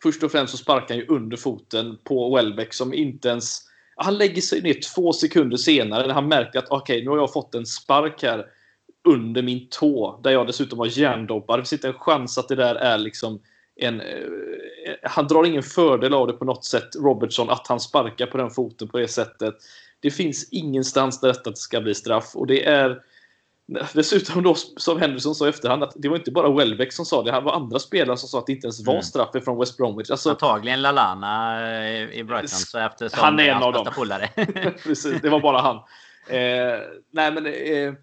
först 0.02 0.22
och 0.22 0.32
främst 0.32 0.50
så 0.50 0.56
sparkar 0.56 0.88
han 0.88 0.98
ju 0.98 1.06
under 1.06 1.36
foten 1.36 1.98
på 2.04 2.36
Welbeck 2.36 2.74
som 2.74 2.94
inte 2.94 3.28
ens... 3.28 3.62
Han 3.96 4.18
lägger 4.18 4.42
sig 4.42 4.62
ner 4.62 4.94
två 4.94 5.12
sekunder 5.12 5.56
senare 5.56 6.06
när 6.06 6.14
han 6.14 6.28
märker 6.28 6.58
att 6.58 6.68
okej, 6.70 6.94
okay, 6.94 7.04
nu 7.04 7.10
har 7.10 7.18
jag 7.18 7.32
fått 7.32 7.54
en 7.54 7.66
spark 7.66 8.22
här 8.22 8.46
under 9.08 9.42
min 9.42 9.68
tå 9.70 10.20
där 10.22 10.30
jag 10.30 10.46
dessutom 10.46 10.78
har 10.78 10.98
järndoppar. 10.98 11.56
Det 11.56 11.62
finns 11.62 11.72
inte 11.72 11.88
en 11.88 11.94
chans 11.94 12.38
att 12.38 12.48
det 12.48 12.56
där 12.56 12.74
är 12.74 12.98
liksom 12.98 13.40
en... 13.80 14.00
Eh, 14.00 14.06
han 15.02 15.26
drar 15.26 15.44
ingen 15.44 15.62
fördel 15.62 16.14
av 16.14 16.26
det 16.26 16.32
på 16.32 16.44
något 16.44 16.64
sätt, 16.64 16.96
Robertson, 16.96 17.50
att 17.50 17.66
han 17.66 17.80
sparkar 17.80 18.26
på 18.26 18.38
den 18.38 18.50
foten 18.50 18.88
på 18.88 18.98
det 18.98 19.08
sättet. 19.08 19.54
Det 20.00 20.10
finns 20.10 20.48
ingenstans 20.50 21.20
där 21.20 21.28
detta 21.28 21.54
ska 21.54 21.80
bli 21.80 21.94
straff 21.94 22.30
och 22.34 22.46
det 22.46 22.64
är 22.64 23.02
Dessutom 23.92 24.42
då, 24.42 24.54
som 24.54 25.00
Henderson 25.00 25.34
sa 25.34 25.46
i 25.46 25.48
efterhand, 25.48 25.82
att 25.82 25.92
det 25.96 26.08
var 26.08 26.16
inte 26.16 26.30
bara 26.30 26.56
Welbeck 26.56 26.92
som 26.92 27.04
sa 27.04 27.22
det. 27.22 27.30
Det 27.30 27.40
var 27.40 27.52
andra 27.52 27.78
spelare 27.78 28.16
som 28.16 28.28
sa 28.28 28.38
att 28.38 28.46
det 28.46 28.52
inte 28.52 28.66
ens 28.66 28.86
var 28.86 28.92
mm. 28.94 29.02
straff 29.02 29.44
från 29.44 29.58
West 29.58 29.76
Bromwich. 29.76 30.10
Alltså, 30.10 30.30
Antagligen 30.30 30.82
Lalana 30.82 31.60
i 32.12 32.24
Brighton. 32.24 32.48
Så 32.48 32.78
eftersom 32.78 33.18
han 33.24 33.40
är 33.40 33.48
en 33.48 33.62
av 33.62 33.72
dem. 33.72 33.86
Precis, 34.84 35.22
det 35.22 35.28
var 35.28 35.40
bara 35.40 35.60
han. 35.60 35.76
Eh, 36.28 36.78
nej, 37.10 37.32
men 37.32 37.46
eh, 37.46 37.94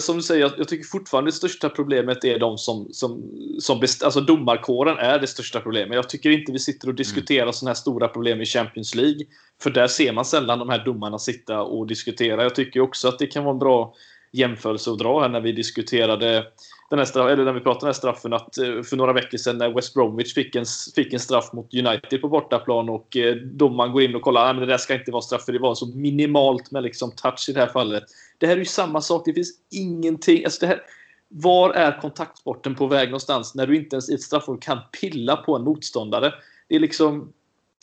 som 0.00 0.16
du 0.16 0.22
säger, 0.22 0.52
jag, 0.58 0.68
tycker 0.68 0.84
fortfarande 0.84 1.30
det 1.30 1.34
största 1.34 1.68
problemet 1.68 2.24
är 2.24 2.38
de 2.38 2.58
som, 2.58 2.88
som, 2.92 3.22
som 3.58 3.80
best, 3.80 4.02
alltså 4.02 4.20
domarkåren 4.20 4.98
är 4.98 5.18
det 5.18 5.26
största 5.26 5.60
problemet. 5.60 5.94
Jag 5.94 6.08
tycker 6.08 6.30
inte 6.30 6.52
vi 6.52 6.58
sitter 6.58 6.88
och 6.88 6.94
diskuterar 6.94 7.42
mm. 7.42 7.52
sådana 7.52 7.70
här 7.70 7.74
stora 7.74 8.08
problem 8.08 8.40
i 8.40 8.46
Champions 8.46 8.94
League. 8.94 9.26
För 9.62 9.70
där 9.70 9.86
ser 9.86 10.12
man 10.12 10.24
sällan 10.24 10.58
de 10.58 10.68
här 10.68 10.84
domarna 10.84 11.18
sitta 11.18 11.62
och 11.62 11.86
diskutera. 11.86 12.42
Jag 12.42 12.54
tycker 12.54 12.80
också 12.80 13.08
att 13.08 13.18
det 13.18 13.26
kan 13.26 13.44
vara 13.44 13.52
en 13.52 13.58
bra 13.58 13.94
jämförelse 14.32 14.90
att 14.90 14.98
dra 14.98 15.20
här 15.20 15.28
när 15.28 15.40
vi 15.40 15.52
diskuterade 15.52 16.46
den 16.90 16.98
här 16.98 17.06
straff, 17.06 17.30
eller 17.30 17.44
när 17.44 17.52
vi 17.52 17.60
pratade 17.60 17.74
om 17.74 17.78
den 17.80 17.86
här 17.86 17.92
straffen 17.92 18.32
att 18.32 18.58
eh, 18.58 18.82
för 18.82 18.96
några 18.96 19.12
veckor 19.12 19.38
sedan 19.38 19.58
när 19.58 19.74
West 19.74 19.94
Bromwich 19.94 20.34
fick 20.34 20.54
en, 20.54 20.64
fick 20.94 21.12
en 21.12 21.20
straff 21.20 21.52
mot 21.52 21.74
United 21.74 22.20
på 22.20 22.28
bortaplan 22.28 22.88
och 22.88 23.16
eh, 23.16 23.34
domaren 23.34 23.92
går 23.92 24.02
in 24.02 24.14
och 24.14 24.22
kollar 24.22 24.50
att 24.50 24.60
det 24.60 24.66
där 24.66 24.78
ska 24.78 24.94
inte 24.94 25.10
vara 25.10 25.22
straff 25.22 25.44
för 25.44 25.52
det 25.52 25.58
var 25.58 25.74
så 25.74 25.86
minimalt 25.86 26.70
med 26.70 26.82
liksom 26.82 27.10
touch 27.10 27.48
i 27.48 27.52
det 27.52 27.60
här 27.60 27.66
fallet. 27.66 28.04
Det 28.40 28.46
här 28.46 28.54
är 28.54 28.58
ju 28.58 28.64
samma 28.64 29.00
sak. 29.00 29.22
Det 29.24 29.34
finns 29.34 29.52
ingenting. 29.70 30.44
Alltså 30.44 30.60
det 30.60 30.66
här, 30.66 30.82
var 31.28 31.70
är 31.70 32.00
kontaktsporten 32.00 32.74
på 32.74 32.86
väg 32.86 33.08
någonstans 33.08 33.54
när 33.54 33.66
du 33.66 33.76
inte 33.76 33.96
ens 33.96 34.10
i 34.10 34.14
ett 34.14 34.22
straffområde 34.22 34.64
kan 34.64 34.78
pilla 35.00 35.36
på 35.36 35.56
en 35.56 35.64
motståndare? 35.64 36.34
Det 36.68 36.74
är 36.76 36.80
liksom 36.80 37.32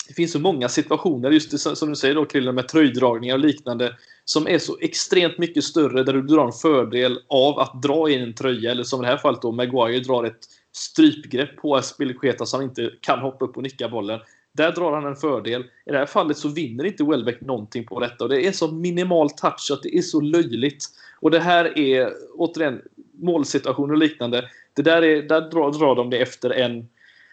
det 0.07 0.13
finns 0.13 0.31
så 0.31 0.39
många 0.39 0.69
situationer, 0.69 1.31
just 1.31 1.51
det, 1.51 1.57
som 1.57 1.89
du 1.89 1.95
säger 1.95 2.15
då 2.15 2.25
Krille, 2.25 2.51
med 2.51 2.67
tröjdragningar 2.67 3.35
och 3.35 3.39
liknande, 3.39 3.95
som 4.25 4.47
är 4.47 4.59
så 4.59 4.77
extremt 4.81 5.37
mycket 5.37 5.63
större 5.63 6.03
där 6.03 6.13
du 6.13 6.21
drar 6.21 6.45
en 6.45 6.51
fördel 6.51 7.19
av 7.27 7.59
att 7.59 7.81
dra 7.81 8.09
in 8.09 8.21
en 8.21 8.33
tröja, 8.33 8.71
eller 8.71 8.83
som 8.83 9.01
i 9.01 9.05
det 9.05 9.11
här 9.11 9.17
fallet 9.17 9.41
då, 9.41 9.51
Maguire 9.51 9.99
drar 9.99 10.23
ett 10.23 10.39
strypgrepp 10.71 11.57
på 11.57 11.75
Aspilicueta 11.75 12.45
som 12.45 12.61
inte 12.61 12.91
kan 13.01 13.19
hoppa 13.19 13.45
upp 13.45 13.57
och 13.57 13.63
nicka 13.63 13.89
bollen. 13.89 14.19
Där 14.57 14.71
drar 14.71 14.91
han 14.91 15.05
en 15.05 15.15
fördel. 15.15 15.61
I 15.61 15.91
det 15.91 15.97
här 15.97 16.05
fallet 16.05 16.37
så 16.37 16.49
vinner 16.49 16.83
inte 16.83 17.03
Welbeck 17.03 17.41
någonting 17.41 17.85
på 17.85 17.99
detta. 17.99 18.23
Och 18.23 18.29
det 18.29 18.47
är 18.47 18.51
så 18.51 18.71
minimal 18.71 19.29
touch 19.29 19.71
att 19.73 19.83
det 19.83 19.97
är 19.97 20.01
så 20.01 20.21
löjligt. 20.21 20.85
Och 21.19 21.31
det 21.31 21.39
här 21.39 21.79
är, 21.79 22.13
återigen, 22.35 22.81
målsituationer 23.21 23.93
och 23.93 23.99
liknande. 23.99 24.49
Det 24.73 24.81
där, 24.81 25.01
är, 25.01 25.21
där 25.21 25.41
drar, 25.41 25.79
drar 25.79 25.95
de 25.95 26.09
det 26.09 26.17
efter 26.17 26.49
en 26.49 26.87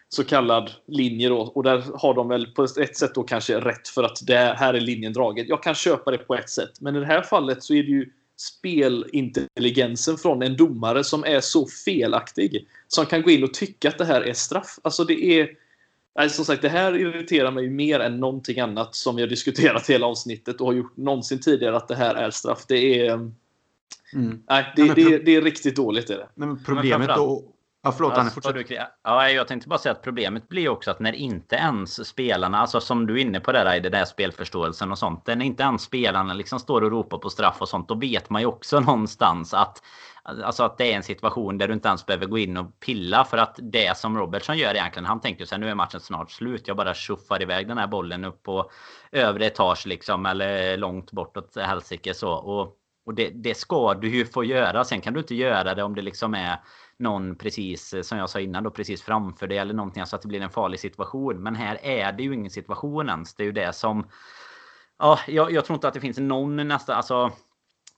så 0.08 0.24
kallad 0.24 0.70
linje 0.86 1.28
då. 1.28 1.38
Och 1.38 1.62
där 1.62 1.82
har 1.94 2.14
de 2.14 2.28
väl 2.28 2.46
på 2.46 2.64
ett 2.64 2.96
sätt 2.96 3.14
då 3.14 3.22
kanske 3.22 3.60
rätt 3.60 3.88
för 3.88 4.02
att 4.02 4.26
det 4.26 4.36
här 4.36 4.74
är 4.74 4.80
linjen 4.80 5.12
dragen. 5.12 5.46
Jag 5.48 5.62
kan 5.62 5.74
köpa 5.74 6.10
det 6.10 6.18
på 6.18 6.34
ett 6.34 6.50
sätt. 6.50 6.80
Men 6.80 6.96
i 6.96 7.00
det 7.00 7.06
här 7.06 7.22
fallet 7.22 7.62
så 7.62 7.74
är 7.74 7.82
det 7.82 7.90
ju 7.90 8.10
spelintelligensen 8.36 10.16
från 10.16 10.42
en 10.42 10.56
domare 10.56 11.04
som 11.04 11.24
är 11.24 11.40
så 11.40 11.66
felaktig. 11.66 12.68
Som 12.88 13.06
kan 13.06 13.22
gå 13.22 13.30
in 13.30 13.44
och 13.44 13.54
tycka 13.54 13.88
att 13.88 13.98
det 13.98 14.04
här 14.04 14.20
är 14.20 14.32
straff. 14.32 14.78
Alltså 14.82 15.04
det 15.04 15.24
är... 15.24 15.63
Alltså 16.14 16.36
som 16.36 16.44
sagt, 16.44 16.62
det 16.62 16.68
här 16.68 16.96
irriterar 16.96 17.50
mig 17.50 17.70
mer 17.70 18.00
än 18.00 18.20
någonting 18.20 18.60
annat 18.60 18.94
som 18.94 19.16
vi 19.16 19.22
har 19.22 19.28
diskuterat 19.28 19.86
hela 19.90 20.06
avsnittet 20.06 20.60
och 20.60 20.66
har 20.66 20.74
gjort 20.74 20.96
någonsin 20.96 21.40
tidigare 21.40 21.76
att 21.76 21.88
det 21.88 21.96
här 21.96 22.14
är 22.14 22.30
straff. 22.30 22.64
Det 22.68 23.06
är... 23.06 23.12
Mm. 24.12 24.42
Nej, 24.48 24.72
det, 24.76 24.82
ja, 24.82 24.94
det, 24.94 25.18
det, 25.18 25.36
är 25.36 25.42
riktigt 25.42 25.76
dåligt. 25.76 26.10
Är 26.10 26.16
det. 26.16 26.28
Men 26.34 26.64
problemet 26.64 27.08
då, 27.08 27.54
Ja, 27.84 27.92
förlåt 27.92 28.12
Anne, 28.12 28.30
fortsätt. 28.30 28.70
Ja, 29.02 29.30
jag 29.30 29.48
tänkte 29.48 29.68
bara 29.68 29.78
säga 29.78 29.92
att 29.92 30.02
problemet 30.02 30.48
blir 30.48 30.68
också 30.68 30.90
att 30.90 31.00
när 31.00 31.12
inte 31.12 31.56
ens 31.56 32.08
spelarna, 32.08 32.58
alltså 32.58 32.80
som 32.80 33.06
du 33.06 33.14
är 33.14 33.18
inne 33.18 33.40
på 33.40 33.52
där 33.52 33.76
i 33.76 33.80
det 33.80 33.88
där 33.88 34.04
spelförståelsen 34.04 34.90
och 34.90 34.98
sånt. 34.98 35.26
När 35.26 35.42
inte 35.42 35.62
ens 35.62 35.82
spelarna 35.82 36.34
liksom 36.34 36.60
står 36.60 36.82
och 36.82 36.90
ropar 36.90 37.18
på 37.18 37.30
straff 37.30 37.56
och 37.58 37.68
sånt, 37.68 37.88
då 37.88 37.94
vet 37.94 38.30
man 38.30 38.42
ju 38.42 38.46
också 38.46 38.80
någonstans 38.80 39.54
att 39.54 39.82
Alltså 40.26 40.62
att 40.62 40.78
det 40.78 40.92
är 40.92 40.96
en 40.96 41.02
situation 41.02 41.58
där 41.58 41.68
du 41.68 41.74
inte 41.74 41.88
ens 41.88 42.06
behöver 42.06 42.26
gå 42.26 42.38
in 42.38 42.56
och 42.56 42.80
pilla 42.80 43.24
för 43.24 43.38
att 43.38 43.58
det 43.62 43.96
som 43.96 44.18
Robertson 44.18 44.58
gör 44.58 44.74
egentligen. 44.74 45.06
Han 45.06 45.20
tänker 45.20 45.44
så 45.44 45.54
här, 45.54 45.60
nu 45.60 45.68
är 45.68 45.74
matchen 45.74 46.00
snart 46.00 46.30
slut. 46.30 46.68
Jag 46.68 46.76
bara 46.76 46.94
tjoffar 46.94 47.42
iväg 47.42 47.68
den 47.68 47.78
här 47.78 47.86
bollen 47.86 48.24
upp 48.24 48.42
på 48.42 48.70
övre 49.12 49.46
etage 49.46 49.86
liksom 49.86 50.26
eller 50.26 50.76
långt 50.76 51.12
bortåt 51.12 51.56
helsike 51.56 52.14
så. 52.14 52.32
Och, 52.32 52.76
och 53.06 53.14
det, 53.14 53.30
det 53.30 53.54
ska 53.54 53.94
du 53.94 54.16
ju 54.16 54.26
få 54.26 54.44
göra. 54.44 54.84
Sen 54.84 55.00
kan 55.00 55.12
du 55.14 55.20
inte 55.20 55.34
göra 55.34 55.74
det 55.74 55.82
om 55.82 55.94
det 55.94 56.02
liksom 56.02 56.34
är 56.34 56.60
någon 56.96 57.36
precis, 57.36 57.94
som 58.02 58.18
jag 58.18 58.30
sa 58.30 58.40
innan, 58.40 58.64
då 58.64 58.70
precis 58.70 59.02
framför 59.02 59.46
dig 59.46 59.58
eller 59.58 59.74
någonting 59.74 60.06
så 60.06 60.16
att 60.16 60.22
det 60.22 60.28
blir 60.28 60.40
en 60.40 60.50
farlig 60.50 60.80
situation. 60.80 61.42
Men 61.42 61.54
här 61.54 61.78
är 61.82 62.12
det 62.12 62.22
ju 62.22 62.34
ingen 62.34 62.50
situation 62.50 63.08
ens. 63.08 63.34
Det 63.34 63.42
är 63.42 63.46
ju 63.46 63.52
det 63.52 63.72
som... 63.72 64.06
Ja, 64.98 65.18
jag, 65.26 65.52
jag 65.52 65.64
tror 65.64 65.74
inte 65.74 65.88
att 65.88 65.94
det 65.94 66.00
finns 66.00 66.18
någon 66.18 66.68
nästa... 66.68 66.94
Alltså, 66.94 67.32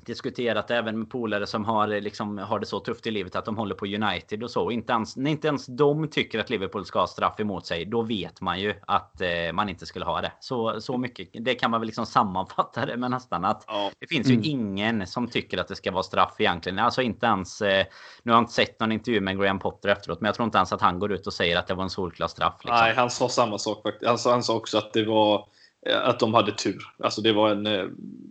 diskuterat 0.04 0.70
även 0.70 0.98
med 0.98 1.10
polare 1.10 1.46
som 1.46 1.64
har, 1.64 1.86
liksom, 1.86 2.38
har 2.38 2.58
det 2.58 2.66
så 2.66 2.80
tufft 2.80 3.06
i 3.06 3.10
livet 3.10 3.36
att 3.36 3.44
de 3.44 3.56
håller 3.56 3.74
på 3.74 3.86
United 3.86 4.42
och 4.42 4.50
så. 4.50 4.70
Inte 4.70 4.92
ens, 4.92 5.16
när 5.16 5.30
inte 5.30 5.48
ens 5.48 5.66
de 5.66 6.08
tycker 6.08 6.38
att 6.38 6.50
Liverpool 6.50 6.84
ska 6.84 7.00
ha 7.00 7.06
straff 7.06 7.40
emot 7.40 7.66
sig, 7.66 7.84
då 7.84 8.02
vet 8.02 8.40
man 8.40 8.60
ju 8.60 8.74
att 8.86 9.20
eh, 9.20 9.52
man 9.52 9.68
inte 9.68 9.86
skulle 9.86 10.04
ha 10.04 10.20
det. 10.20 10.32
Så, 10.40 10.80
så 10.80 10.98
mycket, 10.98 11.28
det 11.32 11.54
kan 11.54 11.70
man 11.70 11.80
väl 11.80 11.86
liksom 11.86 12.06
sammanfatta 12.06 12.86
det 12.86 12.96
med 12.96 13.10
nästan 13.10 13.44
att 13.44 13.64
ja. 13.66 13.90
det 13.98 14.06
finns 14.06 14.26
mm. 14.28 14.42
ju 14.42 14.50
ingen 14.50 15.06
som 15.06 15.28
tycker 15.28 15.58
att 15.58 15.68
det 15.68 15.76
ska 15.76 15.92
vara 15.92 16.02
straff 16.02 16.34
egentligen. 16.38 16.78
Alltså 16.78 17.02
inte 17.02 17.26
ens, 17.26 17.62
eh, 17.62 17.86
nu 18.22 18.32
har 18.32 18.38
jag 18.38 18.42
inte 18.42 18.52
sett 18.52 18.80
någon 18.80 18.92
intervju 18.92 19.20
med 19.20 19.38
Graham 19.38 19.58
Potter 19.58 19.88
efteråt, 19.88 20.20
men 20.20 20.26
jag 20.26 20.34
tror 20.34 20.44
inte 20.44 20.58
ens 20.58 20.72
att 20.72 20.80
han 20.80 20.98
går 20.98 21.12
ut 21.12 21.26
och 21.26 21.32
säger 21.32 21.58
att 21.58 21.66
det 21.66 21.74
var 21.74 21.82
en 21.82 21.90
solklar 21.90 22.28
straff. 22.28 22.54
Liksom. 22.64 22.78
Nej, 22.80 22.94
han 22.94 23.10
sa 23.10 23.28
samma 23.28 23.58
sak 23.58 23.82
faktiskt. 23.82 24.08
Han 24.08 24.18
sa, 24.18 24.30
han 24.30 24.42
sa 24.42 24.56
också 24.56 24.78
att 24.78 24.92
det 24.92 25.04
var 25.04 25.48
eh, 25.86 26.08
att 26.08 26.20
de 26.20 26.34
hade 26.34 26.52
tur. 26.52 26.82
Alltså 26.98 27.20
det 27.20 27.32
var 27.32 27.50
en, 27.50 27.66
eh, 27.66 27.80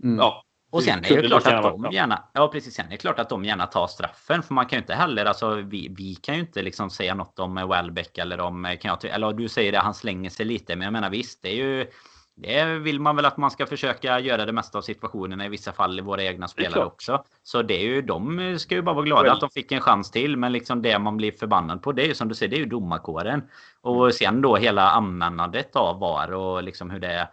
mm. 0.03 0.17
ja, 0.17 0.44
och 0.75 0.83
sen 0.83 1.05
är 1.05 1.21
det 1.21 1.27
klart 1.27 1.47
att 1.47 1.63
de 1.63 1.91
gärna, 1.91 2.23
ja 2.33 2.47
precis, 2.47 2.75
sen 2.75 2.85
är 2.85 2.89
det 2.89 2.97
klart 2.97 3.19
att 3.19 3.29
de 3.29 3.45
gärna 3.45 3.65
tar 3.65 3.87
straffen. 3.87 4.43
För 4.43 4.53
man 4.53 4.65
kan 4.65 4.77
ju 4.77 4.81
inte 4.81 4.93
heller, 4.93 5.25
alltså 5.25 5.55
vi, 5.55 5.93
vi 5.97 6.15
kan 6.15 6.35
ju 6.35 6.41
inte 6.41 6.61
liksom 6.61 6.89
säga 6.89 7.15
något 7.15 7.39
om 7.39 7.55
Welbeck 7.69 8.17
eller 8.17 8.39
om, 8.39 8.77
kan 8.81 8.97
jag, 9.01 9.11
eller 9.11 9.33
du 9.33 9.49
säger 9.49 9.71
det, 9.71 9.79
han 9.79 9.93
slänger 9.93 10.29
sig 10.29 10.45
lite. 10.45 10.75
Men 10.75 10.85
jag 10.85 10.93
menar 10.93 11.09
visst, 11.09 11.41
det 11.41 11.49
är 11.49 11.55
ju, 11.55 11.87
det 12.35 12.65
vill 12.65 12.99
man 12.99 13.15
väl 13.15 13.25
att 13.25 13.37
man 13.37 13.51
ska 13.51 13.65
försöka 13.65 14.19
göra 14.19 14.45
det 14.45 14.51
mesta 14.51 14.77
av 14.77 14.81
situationerna 14.81 15.45
i 15.45 15.49
vissa 15.49 15.73
fall 15.73 15.99
i 15.99 16.01
våra 16.01 16.23
egna 16.23 16.47
spelare 16.47 16.85
också. 16.85 17.23
Så 17.43 17.61
det 17.61 17.73
är 17.73 17.83
ju, 17.83 18.01
de 18.01 18.55
ska 18.59 18.75
ju 18.75 18.81
bara 18.81 18.95
vara 18.95 19.05
glada 19.05 19.23
well. 19.23 19.31
att 19.31 19.39
de 19.39 19.49
fick 19.49 19.71
en 19.71 19.81
chans 19.81 20.11
till. 20.11 20.37
Men 20.37 20.51
liksom 20.51 20.81
det 20.81 20.99
man 20.99 21.17
blir 21.17 21.31
förbannad 21.31 21.83
på, 21.83 21.91
det 21.91 22.03
är 22.03 22.07
ju 22.07 22.15
som 22.15 22.27
du 22.27 22.35
säger, 22.35 22.49
det 22.49 22.55
är 22.55 22.59
ju 22.59 22.65
domarkåren. 22.65 23.43
Och 23.81 24.13
sen 24.13 24.41
då 24.41 24.55
hela 24.55 24.89
användandet 24.89 25.75
av 25.75 25.99
VAR 25.99 26.33
och 26.33 26.63
liksom 26.63 26.89
hur 26.89 26.99
det 26.99 27.29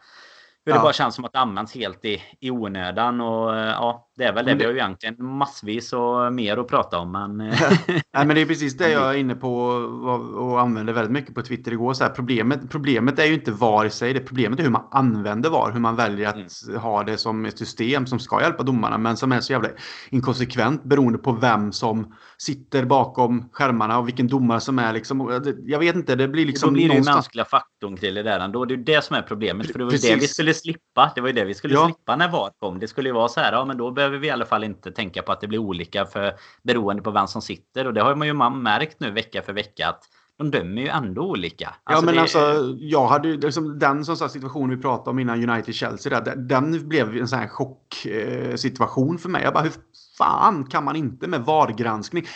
hur 0.65 0.73
det 0.73 0.79
bara 0.79 0.93
känns 0.93 1.15
som 1.15 1.25
att 1.25 1.33
det 1.33 1.39
används 1.39 1.75
helt 1.75 2.05
i, 2.05 2.23
i 2.41 2.51
onödan. 2.51 3.21
Och 3.21 3.55
ja, 3.55 4.09
det 4.17 4.25
är 4.25 4.33
väl 4.33 4.45
det. 4.45 4.55
Vi 4.55 4.65
har 4.65 4.73
ju 4.73 4.79
egentligen 4.79 5.25
massvis 5.25 5.93
och 5.93 6.33
mer 6.33 6.57
att 6.57 6.69
prata 6.69 6.99
om. 6.99 7.13
Men... 7.13 7.37
Nej, 7.37 7.57
men 8.13 8.29
det 8.29 8.41
är 8.41 8.47
precis 8.47 8.77
det 8.77 8.89
jag 8.93 9.11
är 9.11 9.19
inne 9.19 9.35
på 9.35 9.55
och, 10.37 10.61
använder 10.61 10.93
väldigt 10.93 11.13
mycket 11.13 11.35
på 11.35 11.43
Twitter 11.43 11.73
igår. 11.73 11.95
Så 11.95 12.05
här, 12.05 12.11
problemet, 12.11 12.71
problemet 12.71 13.19
är 13.19 13.25
ju 13.25 13.35
inte 13.35 13.53
VAR 13.53 13.85
i 13.85 13.91
sig. 13.91 14.13
Det 14.13 14.21
problemet 14.21 14.59
är 14.59 14.63
hur 14.63 14.71
man 14.71 14.89
använder 14.91 15.51
VAR. 15.51 15.73
Hur 15.73 15.81
man 15.81 15.97
väljer 15.97 16.29
att 16.29 16.65
mm. 16.69 16.81
ha 16.81 17.03
det 17.03 17.17
som 17.17 17.47
ett 17.47 17.59
system 17.59 18.07
som 18.07 18.19
ska 18.19 18.41
hjälpa 18.41 18.63
domarna. 18.63 18.99
Men 18.99 19.17
som 19.17 19.33
är 19.33 19.41
så 19.41 19.53
jävla 19.53 19.69
inkonsekvent 20.11 20.85
beroende 20.85 21.19
på 21.19 21.33
vem 21.33 21.73
som 21.73 22.15
sitter 22.39 22.85
bakom 22.85 23.49
skärmarna 23.53 23.99
och 23.99 24.09
vilken 24.09 24.29
domare 24.29 24.61
som 24.61 24.79
är 24.79 24.93
liksom. 24.93 25.43
Jag 25.67 25.79
vet 25.79 25.97
inte, 25.97 26.15
det 26.15 26.29
blir 26.29 26.47
liksom. 26.47 26.69
Då 26.69 26.73
blir 26.73 26.83
det 26.83 26.89
någonstans... 26.89 27.17
mänskliga 27.17 27.45
faktorn 27.45 27.97
till 27.97 28.15
det 28.15 28.23
där 28.23 28.41
ändå. 28.41 28.65
Det 28.65 28.75
är 28.75 28.79
ju 28.79 28.85
det 28.85 29.05
som 29.05 29.17
är 29.17 29.23
problemet. 29.23 29.73
För 29.73 29.79
det 29.79 29.85
var 29.85 29.93
ju 29.93 29.99
det 29.99 30.15
vi 30.15 30.29
skulle 30.29 30.52
slippa. 30.55 31.13
Det 31.15 31.21
var 31.21 31.29
ju 31.29 31.35
det 31.35 31.45
vi 31.45 31.55
skulle 31.55 31.75
ja. 31.75 31.85
slippa 31.85 32.17
när 32.17 32.29
VAR 32.29 32.51
kom. 32.59 32.79
Det 32.79 32.89
skulle 32.89 33.09
ju 33.09 33.13
vara 33.13 33.29
så 33.29 33.41
här, 33.41 33.53
ja 33.53 33.65
men 33.65 33.77
då 33.77 33.91
behöver 33.91 34.19
vi 34.19 34.27
i 34.27 34.31
alla 34.31 34.47
fall 34.47 34.65
inte 34.65 34.93
tänka 34.93 35.23
på 35.23 35.33
att 35.33 35.41
det 35.41 35.49
blir 35.49 35.59
olika 35.59 36.07
för 36.07 36.35
beroende 36.63 37.03
på 37.03 37.11
vem 37.11 37.27
som 37.27 37.43
sitter. 37.43 37.87
Och 37.87 37.95
det 37.95 38.01
har 38.01 38.15
man 38.15 38.27
ju 38.27 38.35
märkt 38.35 39.01
nu 39.01 39.11
vecka 39.11 39.43
för 39.43 39.53
vecka 39.53 39.89
att 39.89 40.03
de 40.39 40.51
dömer 40.51 40.83
ju 40.83 40.89
ändå 40.89 41.23
olika. 41.23 41.75
Alltså 41.85 42.03
ja, 42.03 42.07
men 42.07 42.15
det... 42.15 42.21
alltså, 42.21 42.75
jag 42.79 43.07
hade 43.07 43.29
ju 43.29 43.41
liksom, 43.41 43.79
den 43.79 44.05
som 44.05 44.17
sagt 44.17 44.33
situation 44.33 44.71
vi 44.71 44.77
pratade 44.77 45.11
om 45.11 45.19
innan 45.19 45.51
United-Chelsea, 45.51 46.35
den 46.37 46.89
blev 46.89 47.17
en 47.17 47.29
sån 47.29 47.39
här 47.39 47.49
chocksituation 47.49 49.19
för 49.19 49.29
mig. 49.29 49.43
Jag 49.43 49.55
bara, 49.55 49.63
hur 49.63 49.73
fan 50.19 50.65
kan 50.65 50.85
man 50.85 50.97
inte 50.97 51.27
med 51.27 51.41
VAR-granskning? 51.41 52.27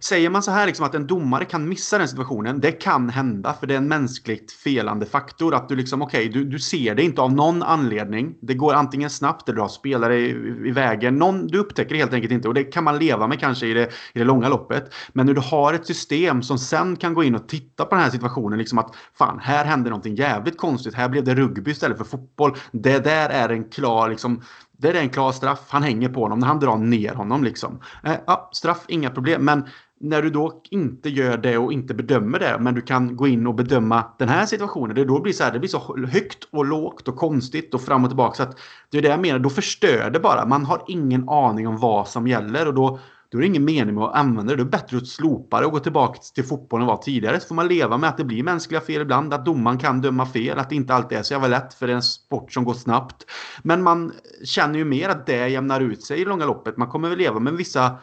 Säger 0.00 0.30
man 0.30 0.42
så 0.42 0.50
här 0.50 0.66
liksom 0.66 0.86
att 0.86 0.94
en 0.94 1.06
domare 1.06 1.44
kan 1.44 1.68
missa 1.68 1.98
den 1.98 2.08
situationen, 2.08 2.60
det 2.60 2.72
kan 2.72 3.08
hända 3.08 3.54
för 3.54 3.66
det 3.66 3.74
är 3.74 3.78
en 3.78 3.88
mänskligt 3.88 4.52
felande 4.52 5.06
faktor. 5.06 5.54
Att 5.54 5.68
du 5.68 5.76
liksom, 5.76 6.02
okej, 6.02 6.28
okay, 6.28 6.42
du, 6.42 6.50
du 6.50 6.58
ser 6.58 6.94
det 6.94 7.02
inte 7.02 7.20
av 7.20 7.32
någon 7.32 7.62
anledning. 7.62 8.34
Det 8.40 8.54
går 8.54 8.74
antingen 8.74 9.10
snabbt 9.10 9.48
eller 9.48 9.56
du 9.56 9.62
har 9.62 9.68
spelare 9.68 10.18
i, 10.18 10.30
i 10.64 10.70
vägen. 10.70 11.18
Någon, 11.18 11.46
du 11.46 11.58
upptäcker 11.58 11.90
det 11.90 11.98
helt 11.98 12.12
enkelt 12.12 12.32
inte 12.32 12.48
och 12.48 12.54
det 12.54 12.64
kan 12.64 12.84
man 12.84 12.98
leva 12.98 13.26
med 13.26 13.40
kanske 13.40 13.66
i 13.66 13.74
det, 13.74 13.90
i 14.12 14.18
det 14.18 14.24
långa 14.24 14.48
loppet. 14.48 14.94
Men 15.12 15.26
när 15.26 15.34
du 15.34 15.40
har 15.40 15.74
ett 15.74 15.86
system 15.86 16.42
som 16.42 16.58
sen 16.58 16.96
kan 16.96 17.14
gå 17.14 17.24
in 17.24 17.34
och 17.34 17.48
titta 17.48 17.84
på 17.84 17.94
den 17.94 18.04
här 18.04 18.10
situationen, 18.10 18.58
liksom 18.58 18.78
att 18.78 18.94
fan, 19.18 19.38
här 19.42 19.64
hände 19.64 19.90
någonting 19.90 20.14
jävligt 20.14 20.58
konstigt. 20.58 20.94
Här 20.94 21.08
blev 21.08 21.24
det 21.24 21.34
rugby 21.34 21.70
istället 21.70 21.98
för 21.98 22.04
fotboll. 22.04 22.56
Det 22.72 22.98
där 22.98 23.28
är 23.28 23.48
en 23.48 23.64
klar 23.64 24.08
liksom, 24.08 24.42
det 24.80 24.88
är 24.88 24.94
en 24.94 25.08
klar 25.08 25.32
straff. 25.32 25.60
Han 25.68 25.82
hänger 25.82 26.08
på 26.08 26.20
honom 26.20 26.38
när 26.38 26.46
han 26.46 26.60
drar 26.60 26.76
ner 26.76 27.14
honom. 27.14 27.44
Liksom. 27.44 27.80
Eh, 28.04 28.14
ja, 28.26 28.50
straff, 28.52 28.84
inga 28.88 29.10
problem. 29.10 29.44
Men 29.44 29.66
när 30.00 30.22
du 30.22 30.30
då 30.30 30.62
inte 30.70 31.08
gör 31.08 31.36
det 31.36 31.58
och 31.58 31.72
inte 31.72 31.94
bedömer 31.94 32.38
det, 32.38 32.56
men 32.60 32.74
du 32.74 32.80
kan 32.80 33.16
gå 33.16 33.28
in 33.28 33.46
och 33.46 33.54
bedöma 33.54 34.04
den 34.18 34.28
här 34.28 34.46
situationen. 34.46 34.94
Det, 34.94 35.04
då 35.04 35.20
blir 35.20 35.32
så 35.32 35.44
här, 35.44 35.52
det 35.52 35.58
blir 35.58 35.68
så 35.68 36.06
högt 36.06 36.44
och 36.52 36.64
lågt 36.64 37.08
och 37.08 37.16
konstigt 37.16 37.74
och 37.74 37.80
fram 37.80 38.04
och 38.04 38.10
tillbaka. 38.10 38.34
Så 38.34 38.42
att 38.42 38.58
det 38.90 38.98
är 38.98 39.02
det 39.02 39.08
jag 39.08 39.20
menar, 39.20 39.38
då 39.38 39.50
förstör 39.50 40.10
det 40.10 40.20
bara. 40.20 40.46
Man 40.46 40.64
har 40.64 40.82
ingen 40.88 41.28
aning 41.28 41.68
om 41.68 41.78
vad 41.78 42.08
som 42.08 42.28
gäller 42.28 42.68
och 42.68 42.74
då 42.74 42.98
då 43.30 43.38
är 43.38 43.42
det 43.42 43.46
ingen 43.46 43.64
mening 43.64 43.94
med 43.94 44.04
att 44.04 44.14
använda 44.14 44.52
det. 44.52 44.56
Då 44.56 44.62
är 44.62 44.64
det 44.64 44.70
bättre 44.70 44.96
att 44.96 45.06
slopa 45.06 45.60
det 45.60 45.66
och 45.66 45.72
gå 45.72 45.78
tillbaka 45.78 46.20
till 46.34 46.44
fotbollen 46.44 46.86
var 46.86 46.96
tidigare. 46.96 47.40
Så 47.40 47.46
får 47.46 47.54
man 47.54 47.68
leva 47.68 47.98
med 47.98 48.10
att 48.10 48.16
det 48.16 48.24
blir 48.24 48.42
mänskliga 48.42 48.80
fel 48.80 49.02
ibland, 49.02 49.34
att 49.34 49.44
domaren 49.44 49.78
kan 49.78 50.00
döma 50.00 50.26
fel, 50.26 50.58
att 50.58 50.70
det 50.70 50.76
inte 50.76 50.94
alltid 50.94 51.18
är 51.18 51.22
så 51.22 51.34
jävla 51.34 51.48
lätt 51.48 51.74
för 51.74 51.86
det 51.86 51.92
är 51.92 51.96
en 51.96 52.02
sport 52.02 52.52
som 52.52 52.64
går 52.64 52.74
snabbt. 52.74 53.24
Men 53.62 53.82
man 53.82 54.12
känner 54.44 54.78
ju 54.78 54.84
mer 54.84 55.08
att 55.08 55.26
det 55.26 55.48
jämnar 55.48 55.80
ut 55.80 56.04
sig 56.04 56.20
i 56.20 56.24
långa 56.24 56.46
loppet. 56.46 56.76
Man 56.76 56.88
kommer 56.88 57.08
väl 57.08 57.18
leva 57.18 57.40
med 57.40 57.52
vissa 57.52 57.98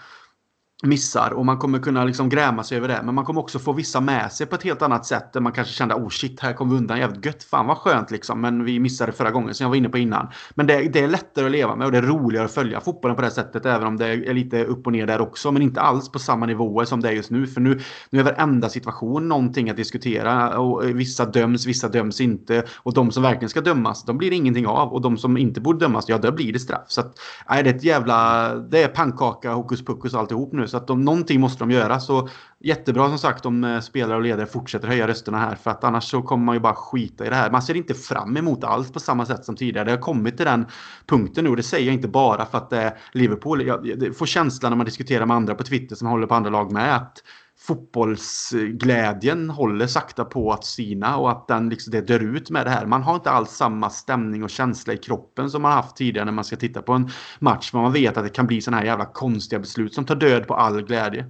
missar 0.83 1.33
och 1.33 1.45
man 1.45 1.57
kommer 1.57 1.79
kunna 1.79 2.03
liksom 2.03 2.29
gräma 2.29 2.63
sig 2.63 2.77
över 2.77 2.87
det. 2.87 3.01
Men 3.03 3.15
man 3.15 3.25
kommer 3.25 3.41
också 3.41 3.59
få 3.59 3.73
vissa 3.73 4.01
med 4.01 4.31
sig 4.31 4.47
på 4.47 4.55
ett 4.55 4.63
helt 4.63 4.81
annat 4.81 5.05
sätt. 5.05 5.33
Där 5.33 5.41
man 5.41 5.51
kanske 5.51 5.73
kände 5.73 5.95
oh 5.95 6.09
shit, 6.09 6.39
här 6.39 6.53
kom 6.53 6.69
vi 6.69 6.75
undan 6.75 6.99
jävligt 6.99 7.25
gött. 7.25 7.43
Fan 7.43 7.67
vad 7.67 7.77
skönt 7.77 8.11
liksom. 8.11 8.41
Men 8.41 8.63
vi 8.63 8.79
missade 8.79 9.11
förra 9.11 9.31
gången 9.31 9.53
som 9.53 9.63
jag 9.63 9.69
var 9.69 9.75
inne 9.75 9.89
på 9.89 9.97
innan. 9.97 10.27
Men 10.55 10.67
det, 10.67 10.89
det, 10.93 10.99
är 10.99 11.07
lättare 11.07 11.45
att 11.45 11.51
leva 11.51 11.75
med 11.75 11.85
och 11.85 11.91
det 11.91 11.97
är 11.97 12.01
roligare 12.01 12.45
att 12.45 12.53
följa 12.53 12.81
fotbollen 12.81 13.15
på 13.15 13.21
det 13.21 13.31
sättet. 13.31 13.65
Även 13.65 13.87
om 13.87 13.97
det 13.97 14.07
är 14.07 14.33
lite 14.33 14.63
upp 14.65 14.85
och 14.85 14.91
ner 14.91 15.07
där 15.07 15.21
också. 15.21 15.51
Men 15.51 15.61
inte 15.61 15.81
alls 15.81 16.11
på 16.11 16.19
samma 16.19 16.45
nivåer 16.45 16.85
som 16.85 17.01
det 17.01 17.09
är 17.09 17.13
just 17.13 17.31
nu. 17.31 17.47
För 17.47 17.61
nu, 17.61 17.79
nu 18.09 18.19
är 18.19 18.23
varenda 18.23 18.69
situation 18.69 19.27
någonting 19.27 19.69
att 19.69 19.77
diskutera. 19.77 20.59
Och 20.59 20.85
eh, 20.85 20.93
vissa 20.93 21.25
döms, 21.25 21.65
vissa 21.65 21.87
döms 21.87 22.21
inte. 22.21 22.63
Och 22.75 22.93
de 22.93 23.11
som 23.11 23.23
verkligen 23.23 23.49
ska 23.49 23.61
dömas, 23.61 24.05
de 24.05 24.17
blir 24.17 24.29
det 24.29 24.35
ingenting 24.35 24.67
av. 24.67 24.93
Och 24.93 25.01
de 25.01 25.17
som 25.17 25.37
inte 25.37 25.61
borde 25.61 25.79
dömas, 25.79 26.09
ja 26.09 26.17
då 26.17 26.31
blir 26.31 26.53
det 26.53 26.59
straff. 26.59 26.85
Så 26.87 27.01
att, 27.01 27.19
nej, 27.49 27.63
det 27.63 27.69
är 27.69 27.75
ett 27.75 27.83
jävla... 27.83 28.49
Det 28.55 28.83
är 28.83 28.87
pannkaka, 28.87 29.53
hokus 29.53 29.85
pokus 29.85 30.13
alltihop 30.13 30.53
nu 30.53 30.64
nu. 30.65 30.69
Så 30.69 30.77
att 30.77 30.87
de, 30.87 31.01
någonting 31.01 31.41
måste 31.41 31.59
de 31.59 31.71
göra. 31.71 31.99
Så 31.99 32.29
jättebra 32.59 33.09
som 33.09 33.17
sagt 33.17 33.45
om 33.45 33.63
eh, 33.63 33.79
spelare 33.79 34.15
och 34.15 34.23
ledare 34.23 34.45
fortsätter 34.45 34.87
höja 34.87 35.07
rösterna 35.07 35.39
här. 35.39 35.55
För 35.55 35.71
att 35.71 35.83
annars 35.83 36.03
så 36.03 36.21
kommer 36.21 36.45
man 36.45 36.55
ju 36.55 36.59
bara 36.59 36.75
skita 36.75 37.25
i 37.25 37.29
det 37.29 37.35
här. 37.35 37.51
Man 37.51 37.61
ser 37.61 37.75
inte 37.75 37.93
fram 37.93 38.37
emot 38.37 38.63
allt 38.63 38.93
på 38.93 38.99
samma 38.99 39.25
sätt 39.25 39.45
som 39.45 39.55
tidigare. 39.55 39.85
Det 39.85 39.91
har 39.91 39.97
kommit 39.97 40.37
till 40.37 40.45
den 40.45 40.65
punkten 41.05 41.43
nu. 41.43 41.49
Och 41.49 41.57
det 41.57 41.63
säger 41.63 41.85
jag 41.85 41.93
inte 41.93 42.07
bara 42.07 42.45
för 42.45 42.57
att 42.57 42.69
det 42.69 42.77
är 42.77 42.97
Liverpool. 43.11 43.65
Jag 43.65 44.17
får 44.17 44.25
känslan 44.25 44.71
när 44.71 44.77
man 44.77 44.85
diskuterar 44.85 45.25
med 45.25 45.37
andra 45.37 45.55
på 45.55 45.63
Twitter 45.63 45.95
som 45.95 46.07
håller 46.07 46.27
på 46.27 46.35
andra 46.35 46.49
lag 46.49 46.71
med. 46.71 46.95
att 46.95 47.23
fotbollsglädjen 47.67 49.49
håller 49.49 49.87
sakta 49.87 50.25
på 50.25 50.51
att 50.51 50.65
sina 50.65 51.17
och 51.17 51.31
att 51.31 51.47
den 51.47 51.69
liksom, 51.69 51.91
det 51.91 52.01
dör 52.01 52.19
ut 52.19 52.49
med 52.49 52.65
det 52.65 52.69
här. 52.69 52.85
Man 52.85 53.03
har 53.03 53.15
inte 53.15 53.31
alls 53.31 53.49
samma 53.49 53.89
stämning 53.89 54.43
och 54.43 54.49
känsla 54.49 54.93
i 54.93 54.97
kroppen 54.97 55.49
som 55.49 55.61
man 55.61 55.71
haft 55.71 55.95
tidigare 55.95 56.25
när 56.25 56.31
man 56.31 56.43
ska 56.43 56.55
titta 56.55 56.81
på 56.81 56.93
en 56.93 57.09
match. 57.39 57.69
Men 57.73 57.81
man 57.81 57.93
vet 57.93 58.17
att 58.17 58.23
det 58.23 58.29
kan 58.29 58.47
bli 58.47 58.61
sådana 58.61 58.77
här 58.77 58.85
jävla 58.85 59.05
konstiga 59.05 59.59
beslut 59.59 59.93
som 59.93 60.05
tar 60.05 60.15
död 60.15 60.47
på 60.47 60.55
all 60.55 60.81
glädje. 60.81 61.25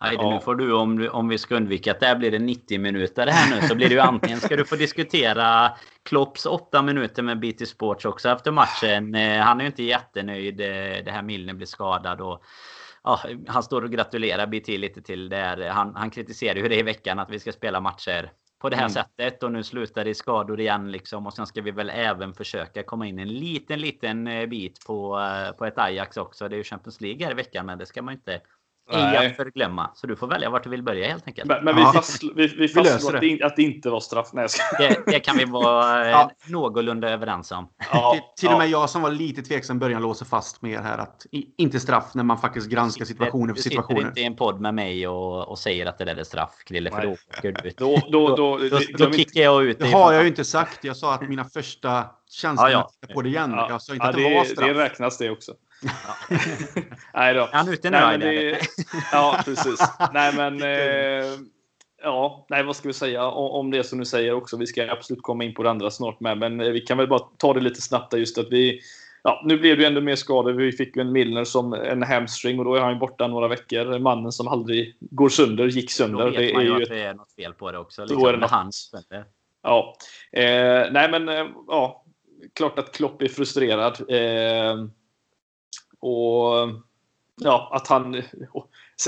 Nej, 0.00 0.14
ja. 0.14 0.30
nu 0.30 0.40
får 0.40 0.54
du 0.54 0.72
om, 0.72 1.08
om 1.12 1.28
vi 1.28 1.38
ska 1.38 1.56
undvika 1.56 1.90
att 1.90 2.00
det 2.00 2.06
här 2.06 2.16
blir 2.16 2.30
det 2.30 2.38
90 2.38 2.80
minuter 2.80 3.26
här 3.26 3.60
nu 3.60 3.68
så 3.68 3.74
blir 3.74 3.88
det 3.88 3.94
ju 3.94 4.00
antingen 4.00 4.40
ska 4.40 4.56
du 4.56 4.64
få 4.64 4.76
diskutera 4.76 5.72
Klopps 6.02 6.46
8 6.46 6.82
minuter 6.82 7.22
med 7.22 7.40
BT 7.40 7.66
Sports 7.66 8.04
också 8.04 8.28
efter 8.28 8.50
matchen. 8.50 9.14
Eh, 9.14 9.40
han 9.40 9.58
är 9.58 9.64
ju 9.64 9.66
inte 9.66 9.82
jättenöjd. 9.82 10.60
Eh, 10.60 11.04
det 11.04 11.10
här 11.10 11.22
Milner 11.22 11.54
blir 11.54 11.66
skadad 11.66 12.20
och 12.20 12.42
ja, 13.04 13.20
han 13.46 13.62
står 13.62 13.82
och 13.82 13.90
gratulerar 13.90 14.46
BT 14.46 14.78
lite 14.78 15.02
till 15.02 15.28
det. 15.28 15.70
Han, 15.72 15.94
han 15.94 16.10
kritiserar 16.10 16.56
ju 16.56 16.68
det 16.68 16.78
i 16.78 16.82
veckan 16.82 17.18
att 17.18 17.30
vi 17.30 17.38
ska 17.38 17.52
spela 17.52 17.80
matcher 17.80 18.32
på 18.58 18.68
det 18.68 18.76
här 18.76 18.82
mm. 18.82 18.92
sättet 18.92 19.42
och 19.42 19.52
nu 19.52 19.62
slutar 19.62 20.04
det 20.04 20.10
i 20.10 20.14
skador 20.14 20.60
igen 20.60 20.92
liksom 20.92 21.26
och 21.26 21.34
sen 21.34 21.46
ska 21.46 21.62
vi 21.62 21.70
väl 21.70 21.90
även 21.90 22.34
försöka 22.34 22.82
komma 22.82 23.06
in 23.06 23.18
en 23.18 23.28
liten 23.28 23.80
liten 23.80 24.26
eh, 24.26 24.46
bit 24.46 24.86
på, 24.86 25.20
på 25.58 25.66
ett 25.66 25.78
Ajax 25.78 26.16
också. 26.16 26.48
Det 26.48 26.54
är 26.54 26.58
ju 26.58 26.64
Champions 26.64 27.00
League 27.00 27.24
här 27.24 27.32
i 27.32 27.34
veckan 27.34 27.66
men 27.66 27.78
det 27.78 27.86
ska 27.86 28.02
man 28.02 28.14
inte 28.14 28.40
ej 28.90 29.26
att 29.26 29.36
förglömma. 29.36 29.90
Så 29.94 30.06
du 30.06 30.16
får 30.16 30.26
välja 30.26 30.50
vart 30.50 30.64
du 30.64 30.70
vill 30.70 30.82
börja 30.82 31.08
helt 31.08 31.26
enkelt. 31.26 31.48
Men, 31.48 31.64
men 31.64 31.76
vi, 31.76 31.82
fast, 31.82 32.22
vi, 32.34 32.46
vi 32.46 32.68
fastslår 32.68 33.14
att, 33.14 33.20
det, 33.20 33.42
att 33.42 33.56
det 33.56 33.62
inte 33.62 33.90
var 33.90 34.00
straff. 34.00 34.30
Nej, 34.32 34.48
det, 34.78 35.02
det, 35.06 35.20
kan 35.20 35.36
vi 35.36 35.44
vara 35.44 36.04
eh, 36.04 36.10
ja. 36.10 36.30
någorlunda 36.46 37.10
överens 37.10 37.52
om. 37.52 37.68
Ja, 37.92 38.12
till, 38.36 38.46
till 38.46 38.54
och 38.54 38.58
med 38.58 38.68
jag 38.68 38.90
som 38.90 39.02
var 39.02 39.10
lite 39.10 39.42
tveksam 39.42 39.76
i 39.76 39.80
början 39.80 40.02
låser 40.02 40.26
fast 40.26 40.62
mer 40.62 40.78
här 40.78 40.98
att 40.98 41.26
inte 41.58 41.80
straff 41.80 42.14
när 42.14 42.24
man 42.24 42.38
faktiskt 42.38 42.68
granskar 42.68 43.04
situationer 43.04 43.54
för 43.54 43.62
situationer. 43.62 43.94
Du 43.94 44.00
sitter 44.00 44.08
inte 44.08 44.20
i 44.20 44.24
en 44.24 44.36
podd 44.36 44.60
med 44.60 44.74
mig 44.74 45.08
och, 45.08 45.48
och 45.48 45.58
säger 45.58 45.86
att 45.86 45.98
det 45.98 46.04
där 46.04 46.16
är 46.16 46.24
straff, 46.24 46.50
Krille, 46.66 46.90
för 46.90 47.02
då 47.02 47.12
åker 47.12 47.52
du 47.52 47.68
ut. 47.68 47.76
Då, 47.76 48.02
då, 48.10 48.36
då, 48.36 48.58
då, 48.58 48.80
då 48.98 49.12
kickar 49.12 49.40
jag 49.40 49.64
ut 49.64 49.78
Det 49.78 49.90
har 49.90 50.12
jag 50.12 50.22
ju 50.22 50.28
inte 50.28 50.44
sagt. 50.44 50.84
Jag 50.84 50.96
sa 50.96 51.14
att 51.14 51.28
mina 51.28 51.44
första 51.44 52.04
känslor 52.30 52.70
ja, 52.70 52.90
ja. 53.00 53.14
på 53.14 53.22
det 53.22 53.28
igen. 53.28 53.54
Jag 53.68 53.82
sa 53.82 53.92
inte 53.92 54.06
att 54.06 54.16
det, 54.16 54.28
det 54.28 54.34
var 54.34 54.44
straff. 54.44 54.66
Det 54.66 54.74
räknas 54.74 55.18
det 55.18 55.30
också. 55.30 55.52
Ja. 55.82 56.36
Nej 57.14 57.34
då. 57.34 57.40
Är 57.40 57.52
han 57.52 57.68
ute 57.68 57.90
nu? 57.90 57.96
Nej, 57.96 58.18
det, 58.18 58.58
ja, 59.12 59.40
precis. 59.44 59.80
Nej, 60.12 60.32
men... 60.36 60.62
Eh, 61.98 62.02
ja, 62.02 62.46
nej, 62.48 62.62
vad 62.62 62.76
ska 62.76 62.88
vi 62.88 62.94
säga 62.94 63.26
om 63.26 63.70
det 63.70 63.84
som 63.84 63.98
du 63.98 64.04
säger 64.04 64.32
också? 64.32 64.56
Vi 64.56 64.66
ska 64.66 64.90
absolut 64.90 65.22
komma 65.22 65.44
in 65.44 65.54
på 65.54 65.62
det 65.62 65.70
andra 65.70 65.90
snart 65.90 66.20
med, 66.20 66.38
men 66.38 66.60
eh, 66.60 66.70
vi 66.70 66.80
kan 66.80 66.98
väl 66.98 67.08
bara 67.08 67.18
ta 67.18 67.54
det 67.54 67.60
lite 67.60 67.82
snabbt 67.82 68.10
där 68.10 68.18
just 68.18 68.38
att 68.38 68.52
vi... 68.52 68.80
Ja, 69.22 69.42
nu 69.44 69.58
blev 69.58 69.76
det 69.76 69.82
ju 69.82 69.86
ändå 69.86 70.00
mer 70.00 70.16
skador. 70.16 70.52
Vi 70.52 70.72
fick 70.72 70.96
ju 70.96 71.00
en 71.02 71.12
Milner 71.12 71.44
som 71.44 71.72
en 71.72 72.02
hamstring 72.02 72.58
och 72.58 72.64
då 72.64 72.74
är 72.74 72.80
han 72.80 72.98
borta 72.98 73.26
några 73.26 73.48
veckor. 73.48 73.98
Mannen 73.98 74.32
som 74.32 74.48
aldrig 74.48 74.96
går 75.00 75.28
sönder, 75.28 75.66
gick 75.66 75.90
sönder. 75.90 76.24
Då 76.24 76.30
vet 76.30 76.36
det 76.36 76.54
man 76.54 76.64
ju 76.64 76.82
att 76.82 76.88
det 76.88 77.02
är 77.02 77.14
något 77.14 77.32
fel 77.32 77.54
på 77.54 77.72
det 77.72 77.78
också. 77.78 78.02
Liksom, 78.02 78.22
då 78.22 78.28
är 78.28 78.32
det 78.32 78.38
något. 78.38 78.50
Hans, 78.50 78.92
ja. 79.62 79.96
Eh, 80.32 80.86
nej, 80.90 81.10
men 81.10 81.28
eh, 81.28 81.46
ja. 81.66 82.04
Klart 82.54 82.78
att 82.78 82.92
Klopp 82.92 83.22
är 83.22 83.28
frustrerad. 83.28 84.00
Eh, 84.08 84.76
och 86.00 86.68
ja, 87.40 87.70
att 87.72 87.86
han... 87.86 88.22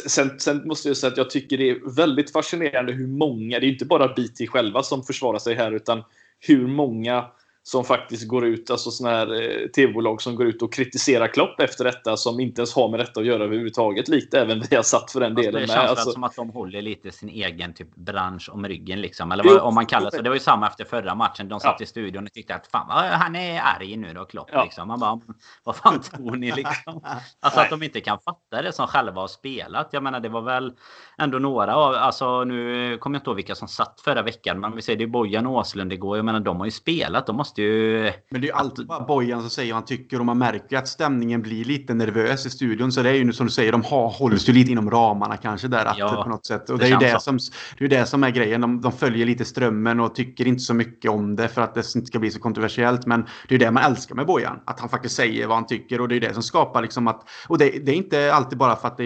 Sen, 0.06 0.40
sen, 0.40 0.68
måste 0.68 0.88
jag 0.88 0.96
säga 0.96 1.10
att 1.10 1.16
jag 1.16 1.30
tycker 1.30 1.58
det 1.58 1.70
är 1.70 1.96
väldigt 1.96 2.32
fascinerande 2.32 2.92
hur 2.92 3.06
många, 3.06 3.60
det 3.60 3.66
är 3.66 3.72
inte 3.72 3.84
bara 3.84 4.08
BT 4.08 4.46
själva 4.48 4.82
som 4.82 5.02
försvarar 5.02 5.38
sig 5.38 5.54
här, 5.54 5.72
utan 5.72 6.02
hur 6.40 6.66
många 6.66 7.24
som 7.62 7.84
faktiskt 7.84 8.28
går 8.28 8.46
ut, 8.46 8.70
alltså 8.70 8.90
sådana 8.90 9.16
här 9.16 9.42
eh, 9.42 9.68
tv-bolag 9.68 10.22
som 10.22 10.36
går 10.36 10.46
ut 10.46 10.62
och 10.62 10.72
kritiserar 10.72 11.26
Klopp 11.28 11.60
efter 11.60 11.84
detta 11.84 12.16
som 12.16 12.40
inte 12.40 12.60
ens 12.60 12.74
har 12.74 12.88
med 12.88 13.00
detta 13.00 13.20
att 13.20 13.26
göra 13.26 13.44
överhuvudtaget. 13.44 14.08
Likt 14.08 14.34
även 14.34 14.62
vi 14.70 14.76
har 14.76 14.82
satt 14.82 15.10
för 15.10 15.20
den 15.20 15.32
alltså, 15.32 15.50
delen. 15.50 15.68
Det 15.68 15.74
känns 15.74 15.90
alltså... 15.90 16.12
som 16.12 16.24
att 16.24 16.36
de 16.36 16.50
håller 16.50 16.82
lite 16.82 17.12
sin 17.12 17.28
egen 17.28 17.74
typ 17.74 17.94
bransch 17.94 18.50
om 18.52 18.68
ryggen 18.68 19.00
liksom. 19.00 19.32
Eller 19.32 19.44
vad, 19.44 19.58
om 19.58 19.74
man 19.74 19.86
kallar 19.86 20.10
det. 20.10 20.22
Det 20.22 20.28
var 20.28 20.36
ju 20.36 20.40
samma 20.40 20.66
efter 20.66 20.84
förra 20.84 21.14
matchen. 21.14 21.48
De 21.48 21.60
satt 21.60 21.76
ja. 21.78 21.84
i 21.84 21.86
studion 21.86 22.24
och 22.26 22.32
tyckte 22.32 22.54
att 22.54 22.66
fan 22.66 23.10
han 23.12 23.36
är 23.36 23.60
arg 23.60 23.96
nu 23.96 24.14
då 24.14 24.24
Klopp. 24.24 24.48
Ja. 24.52 24.64
Liksom. 24.64 24.88
Man 24.88 25.00
bara, 25.00 25.20
vad 25.64 25.76
fan 25.76 26.00
tror 26.00 26.36
ni 26.36 26.52
liksom? 26.52 27.04
Alltså 27.40 27.60
att 27.60 27.70
de 27.70 27.82
inte 27.82 28.00
kan 28.00 28.18
fatta 28.18 28.62
det 28.62 28.72
som 28.72 28.86
själva 28.86 29.20
har 29.20 29.28
spelat. 29.28 29.88
Jag 29.92 30.02
menar 30.02 30.20
det 30.20 30.28
var 30.28 30.42
väl 30.42 30.72
ändå 31.18 31.38
några 31.38 31.76
av, 31.76 31.94
alltså 31.94 32.44
nu 32.44 32.98
kommer 32.98 33.16
jag 33.16 33.20
inte 33.20 33.30
ihåg 33.30 33.36
vilka 33.36 33.54
som 33.54 33.68
satt 33.68 34.00
förra 34.00 34.22
veckan. 34.22 34.60
Men 34.60 34.76
vi 34.76 34.82
säger 34.82 34.98
det 34.98 35.04
är 35.04 35.08
Bojan 35.08 35.46
och 35.46 35.54
Åslund 35.54 35.92
igår. 35.92 36.16
Jag 36.16 36.24
menar 36.24 36.40
de 36.40 36.58
har 36.58 36.64
ju 36.64 36.70
spelat. 36.70 37.26
De 37.26 37.38
måste 37.50 37.62
ju... 37.62 38.12
Men 38.30 38.40
det 38.40 38.46
är 38.46 38.48
ju 38.48 38.52
alltid 38.52 38.86
bara 38.86 39.00
Bojan 39.00 39.40
som 39.40 39.50
säger 39.50 39.72
vad 39.72 39.76
han 39.76 39.86
tycker 39.86 40.18
och 40.18 40.26
man 40.26 40.38
märker 40.38 40.76
att 40.76 40.88
stämningen 40.88 41.42
blir 41.42 41.64
lite 41.64 41.94
nervös 41.94 42.46
i 42.46 42.50
studion. 42.50 42.92
Så 42.92 43.02
det 43.02 43.10
är 43.10 43.14
ju 43.14 43.32
som 43.32 43.46
du 43.46 43.52
säger, 43.52 43.72
de 43.72 43.84
har, 43.84 44.08
hålls 44.08 44.48
ju 44.48 44.52
lite 44.52 44.72
inom 44.72 44.90
ramarna 44.90 45.36
kanske 45.36 45.68
där 45.68 45.84
att, 45.84 45.98
ja, 45.98 46.22
på 46.24 46.30
något 46.30 46.46
sätt. 46.46 46.70
Och 46.70 46.78
det, 46.78 46.84
det 46.84 46.90
är 46.90 47.00
ju 47.00 47.12
det 47.12 47.20
som, 47.20 47.38
det 47.78 47.84
är 47.84 47.88
det 47.88 48.06
som 48.06 48.24
är 48.24 48.30
grejen. 48.30 48.60
De, 48.60 48.80
de, 48.80 48.92
följer 48.92 49.26
lite 49.26 49.44
strömmen 49.44 50.00
och 50.00 50.14
tycker 50.14 50.46
inte 50.46 50.62
så 50.62 50.74
mycket 50.74 51.10
om 51.10 51.36
det 51.36 51.48
för 51.48 51.62
att 51.62 51.74
det 51.74 51.94
inte 51.96 52.06
ska 52.06 52.18
bli 52.18 52.30
så 52.30 52.40
kontroversiellt. 52.40 53.06
Men 53.06 53.20
det 53.20 53.54
är 53.54 53.58
ju 53.58 53.58
det 53.58 53.70
man 53.70 53.84
älskar 53.84 54.14
med 54.14 54.26
Bojan. 54.26 54.60
Att 54.64 54.80
han 54.80 54.88
faktiskt 54.88 55.16
säger 55.16 55.46
vad 55.46 55.56
han 55.56 55.66
tycker 55.66 56.00
och 56.00 56.08
det 56.08 56.16
är 56.16 56.20
det 56.20 56.34
som 56.34 56.42
skapar 56.42 56.82
liksom 56.82 57.08
att... 57.08 57.28
Och 57.48 57.58
det, 57.58 57.70
det 57.70 57.92
är 57.92 57.96
inte 57.96 58.34
alltid 58.34 58.58
bara 58.58 58.76
för 58.76 58.88
att 58.88 58.96
det 58.96 59.04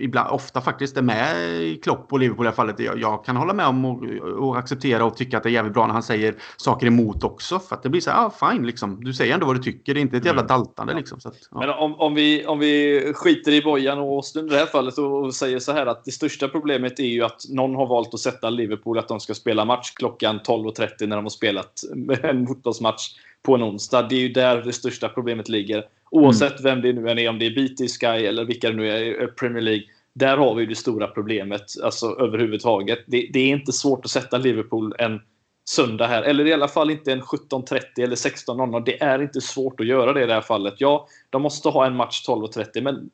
ibland, 0.00 0.30
ofta 0.30 0.60
faktiskt 0.60 0.96
är 0.96 1.02
med 1.02 1.50
i 1.62 1.76
Klopp 1.76 2.12
och 2.12 2.18
Liverpool 2.18 2.46
i 2.46 2.48
det 2.48 2.54
fallet. 2.54 2.80
Jag, 2.80 2.98
jag 2.98 3.24
kan 3.24 3.36
hålla 3.36 3.52
med 3.52 3.66
om 3.66 3.84
och, 3.84 4.02
och 4.38 4.58
acceptera 4.58 5.04
och 5.04 5.16
tycka 5.16 5.36
att 5.36 5.42
det 5.42 5.48
är 5.48 5.52
jävligt 5.52 5.74
bra 5.74 5.86
när 5.86 5.92
han 5.92 6.02
säger 6.02 6.34
saker 6.56 6.86
emot 6.86 7.24
också. 7.24 7.58
För 7.58 7.77
Att 7.78 7.82
det 7.82 7.88
blir 7.88 8.00
så 8.00 8.10
här, 8.10 8.26
ah, 8.26 8.50
fine 8.50 8.66
liksom. 8.66 9.04
Du 9.04 9.14
säger 9.14 9.34
ändå 9.34 9.46
vad 9.46 9.56
du 9.56 9.62
tycker. 9.62 9.94
Det 9.94 10.00
är 10.00 10.02
inte 10.02 10.16
ett 10.16 10.24
jävla 10.24 10.42
mm. 10.42 10.48
daltande 10.48 10.94
liksom. 10.94 11.20
Så 11.20 11.28
att, 11.28 11.48
ja. 11.50 11.58
Men 11.58 11.70
om, 11.70 12.00
om, 12.00 12.14
vi, 12.14 12.46
om 12.46 12.58
vi 12.58 13.02
skiter 13.14 13.52
i 13.52 13.62
Bojan 13.62 13.98
och 13.98 14.16
Austin 14.16 14.46
i 14.46 14.48
det 14.48 14.56
här 14.56 14.66
fallet 14.66 14.98
och 14.98 15.34
säger 15.34 15.58
så 15.58 15.72
här 15.72 15.86
att 15.86 16.04
det 16.04 16.10
största 16.10 16.48
problemet 16.48 16.98
är 16.98 17.04
ju 17.04 17.24
att 17.24 17.42
någon 17.48 17.74
har 17.74 17.86
valt 17.86 18.14
att 18.14 18.20
sätta 18.20 18.50
Liverpool 18.50 18.98
att 18.98 19.08
de 19.08 19.20
ska 19.20 19.34
spela 19.34 19.64
match 19.64 19.90
klockan 19.90 20.40
12.30 20.40 21.06
när 21.06 21.16
de 21.16 21.24
har 21.24 21.30
spelat 21.30 21.80
en 22.22 22.46
fotbollsmatch 22.46 23.02
på 23.42 23.54
en 23.54 23.62
onsdag. 23.62 24.02
Det 24.02 24.14
är 24.14 24.20
ju 24.20 24.28
där 24.28 24.62
det 24.62 24.72
största 24.72 25.08
problemet 25.08 25.48
ligger. 25.48 25.84
Oavsett 26.10 26.60
mm. 26.60 26.62
vem 26.62 26.82
det 26.82 27.00
nu 27.00 27.10
än 27.10 27.18
är, 27.18 27.28
om 27.28 27.38
det 27.38 27.46
är 27.46 27.50
BT 27.50 27.88
Sky 27.88 28.26
eller 28.26 28.44
vilka 28.44 28.70
det 28.70 28.76
nu 28.76 28.88
är, 28.88 29.26
Premier 29.26 29.62
League. 29.62 29.84
Där 30.12 30.36
har 30.36 30.54
vi 30.54 30.66
det 30.66 30.74
stora 30.74 31.06
problemet 31.06 31.64
alltså, 31.82 32.06
överhuvudtaget. 32.06 32.98
Det, 33.06 33.28
det 33.32 33.38
är 33.38 33.48
inte 33.48 33.72
svårt 33.72 34.04
att 34.04 34.10
sätta 34.10 34.38
Liverpool 34.38 34.94
en 34.98 35.20
söndag 35.68 36.06
här. 36.06 36.22
Eller 36.22 36.46
i 36.46 36.52
alla 36.52 36.68
fall 36.68 36.90
inte 36.90 37.12
en 37.12 37.22
17.30 37.22 37.80
eller 37.98 38.16
16.00. 38.16 38.82
Det 38.86 39.02
är 39.02 39.22
inte 39.22 39.40
svårt 39.40 39.80
att 39.80 39.86
göra 39.86 40.12
det 40.12 40.22
i 40.22 40.26
det 40.26 40.34
här 40.34 40.40
fallet. 40.40 40.74
Ja, 40.78 41.08
de 41.30 41.42
måste 41.42 41.68
ha 41.68 41.86
en 41.86 41.96
match 41.96 42.28
12.30, 42.28 42.80
men 42.80 43.10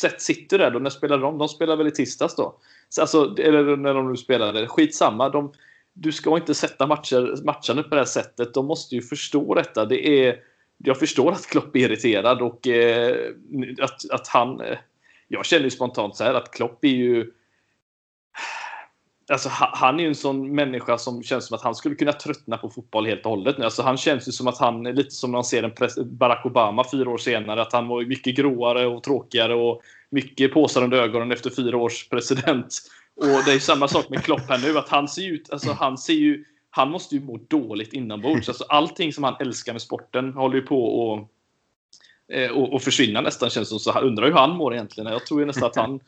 sätt 0.00 0.22
City 0.22 0.58
där 0.58 0.70
då. 0.70 0.78
När 0.78 0.90
spelar 0.90 1.18
de? 1.18 1.38
De 1.38 1.48
spelar 1.48 1.76
väl 1.76 1.86
i 1.86 1.90
tisdags 1.90 2.36
då? 2.36 2.56
Alltså, 3.00 3.34
eller 3.38 3.76
när 3.76 3.94
de 3.94 4.10
nu 4.10 4.16
spelade. 4.16 4.66
Skitsamma. 4.66 5.28
De, 5.28 5.52
du 5.92 6.12
ska 6.12 6.36
inte 6.36 6.54
sätta 6.54 6.86
matcher, 6.86 7.44
matchandet 7.44 7.88
på 7.88 7.94
det 7.94 8.00
här 8.00 8.06
sättet. 8.06 8.54
De 8.54 8.66
måste 8.66 8.94
ju 8.94 9.02
förstå 9.02 9.54
detta. 9.54 9.84
Det 9.84 10.26
är, 10.26 10.36
jag 10.78 10.98
förstår 10.98 11.32
att 11.32 11.46
Klopp 11.46 11.76
är 11.76 11.80
irriterad 11.80 12.42
och 12.42 12.66
eh, 12.66 13.16
att, 13.80 14.10
att 14.10 14.28
han... 14.28 14.60
Eh, 14.60 14.78
jag 15.28 15.44
känner 15.44 15.64
ju 15.64 15.70
spontant 15.70 16.16
så 16.16 16.24
här 16.24 16.34
att 16.34 16.50
Klopp 16.50 16.84
är 16.84 16.88
ju 16.88 17.30
Alltså, 19.28 19.48
han 19.52 19.98
är 19.98 20.02
ju 20.02 20.08
en 20.08 20.14
sån 20.14 20.54
människa 20.54 20.98
som 20.98 21.22
känns 21.22 21.46
som 21.46 21.54
att 21.54 21.62
han 21.62 21.74
skulle 21.74 21.94
kunna 21.94 22.12
tröttna 22.12 22.56
på 22.56 22.70
fotboll 22.70 23.06
helt 23.06 23.24
och 23.24 23.30
hållet. 23.30 23.60
Alltså, 23.60 23.82
han 23.82 23.96
känns 23.96 24.28
ju 24.28 24.32
som 24.32 24.48
att 24.48 24.58
han, 24.58 24.82
lite 24.82 25.10
som 25.10 25.30
man 25.30 25.44
ser 25.44 25.62
en 25.62 26.16
Barack 26.18 26.46
Obama 26.46 26.84
fyra 26.90 27.10
år 27.10 27.18
senare, 27.18 27.62
att 27.62 27.72
han 27.72 27.88
var 27.88 28.04
mycket 28.04 28.36
gråare 28.36 28.86
och 28.86 29.02
tråkigare 29.02 29.54
och 29.54 29.82
mycket 30.10 30.52
påsar 30.52 30.84
under 30.84 30.98
ögonen 30.98 31.32
efter 31.32 31.50
fyra 31.50 31.76
års 31.76 32.08
president. 32.08 32.78
Och 33.16 33.44
det 33.44 33.52
är 33.52 33.58
samma 33.58 33.88
sak 33.88 34.08
med 34.08 34.24
Klopp 34.24 34.48
här 34.48 34.58
nu, 34.58 34.78
att 34.78 34.88
han 34.88 35.08
ser 35.08 35.32
ut, 35.32 35.50
alltså 35.50 35.72
han 35.72 35.98
ser 35.98 36.14
ju, 36.14 36.44
han 36.70 36.90
måste 36.90 37.14
ju 37.14 37.20
må 37.20 37.36
dåligt 37.48 37.92
inombords. 37.92 38.48
Alltså 38.48 38.64
allting 38.64 39.12
som 39.12 39.24
han 39.24 39.36
älskar 39.40 39.72
med 39.72 39.82
sporten 39.82 40.32
håller 40.32 40.54
ju 40.54 40.62
på 40.62 41.12
att 41.14 42.36
eh, 42.36 42.50
och, 42.50 42.72
och 42.72 42.82
försvinna 42.82 43.20
nästan 43.20 43.50
känns 43.50 43.68
det 43.68 43.78
som. 43.78 43.92
Så 43.92 44.00
undrar 44.00 44.26
hur 44.26 44.32
han 44.32 44.56
mår 44.56 44.74
egentligen. 44.74 45.12
Jag 45.12 45.26
tror 45.26 45.40
ju 45.40 45.46
nästan 45.46 45.64
att 45.64 45.76
han 45.76 46.00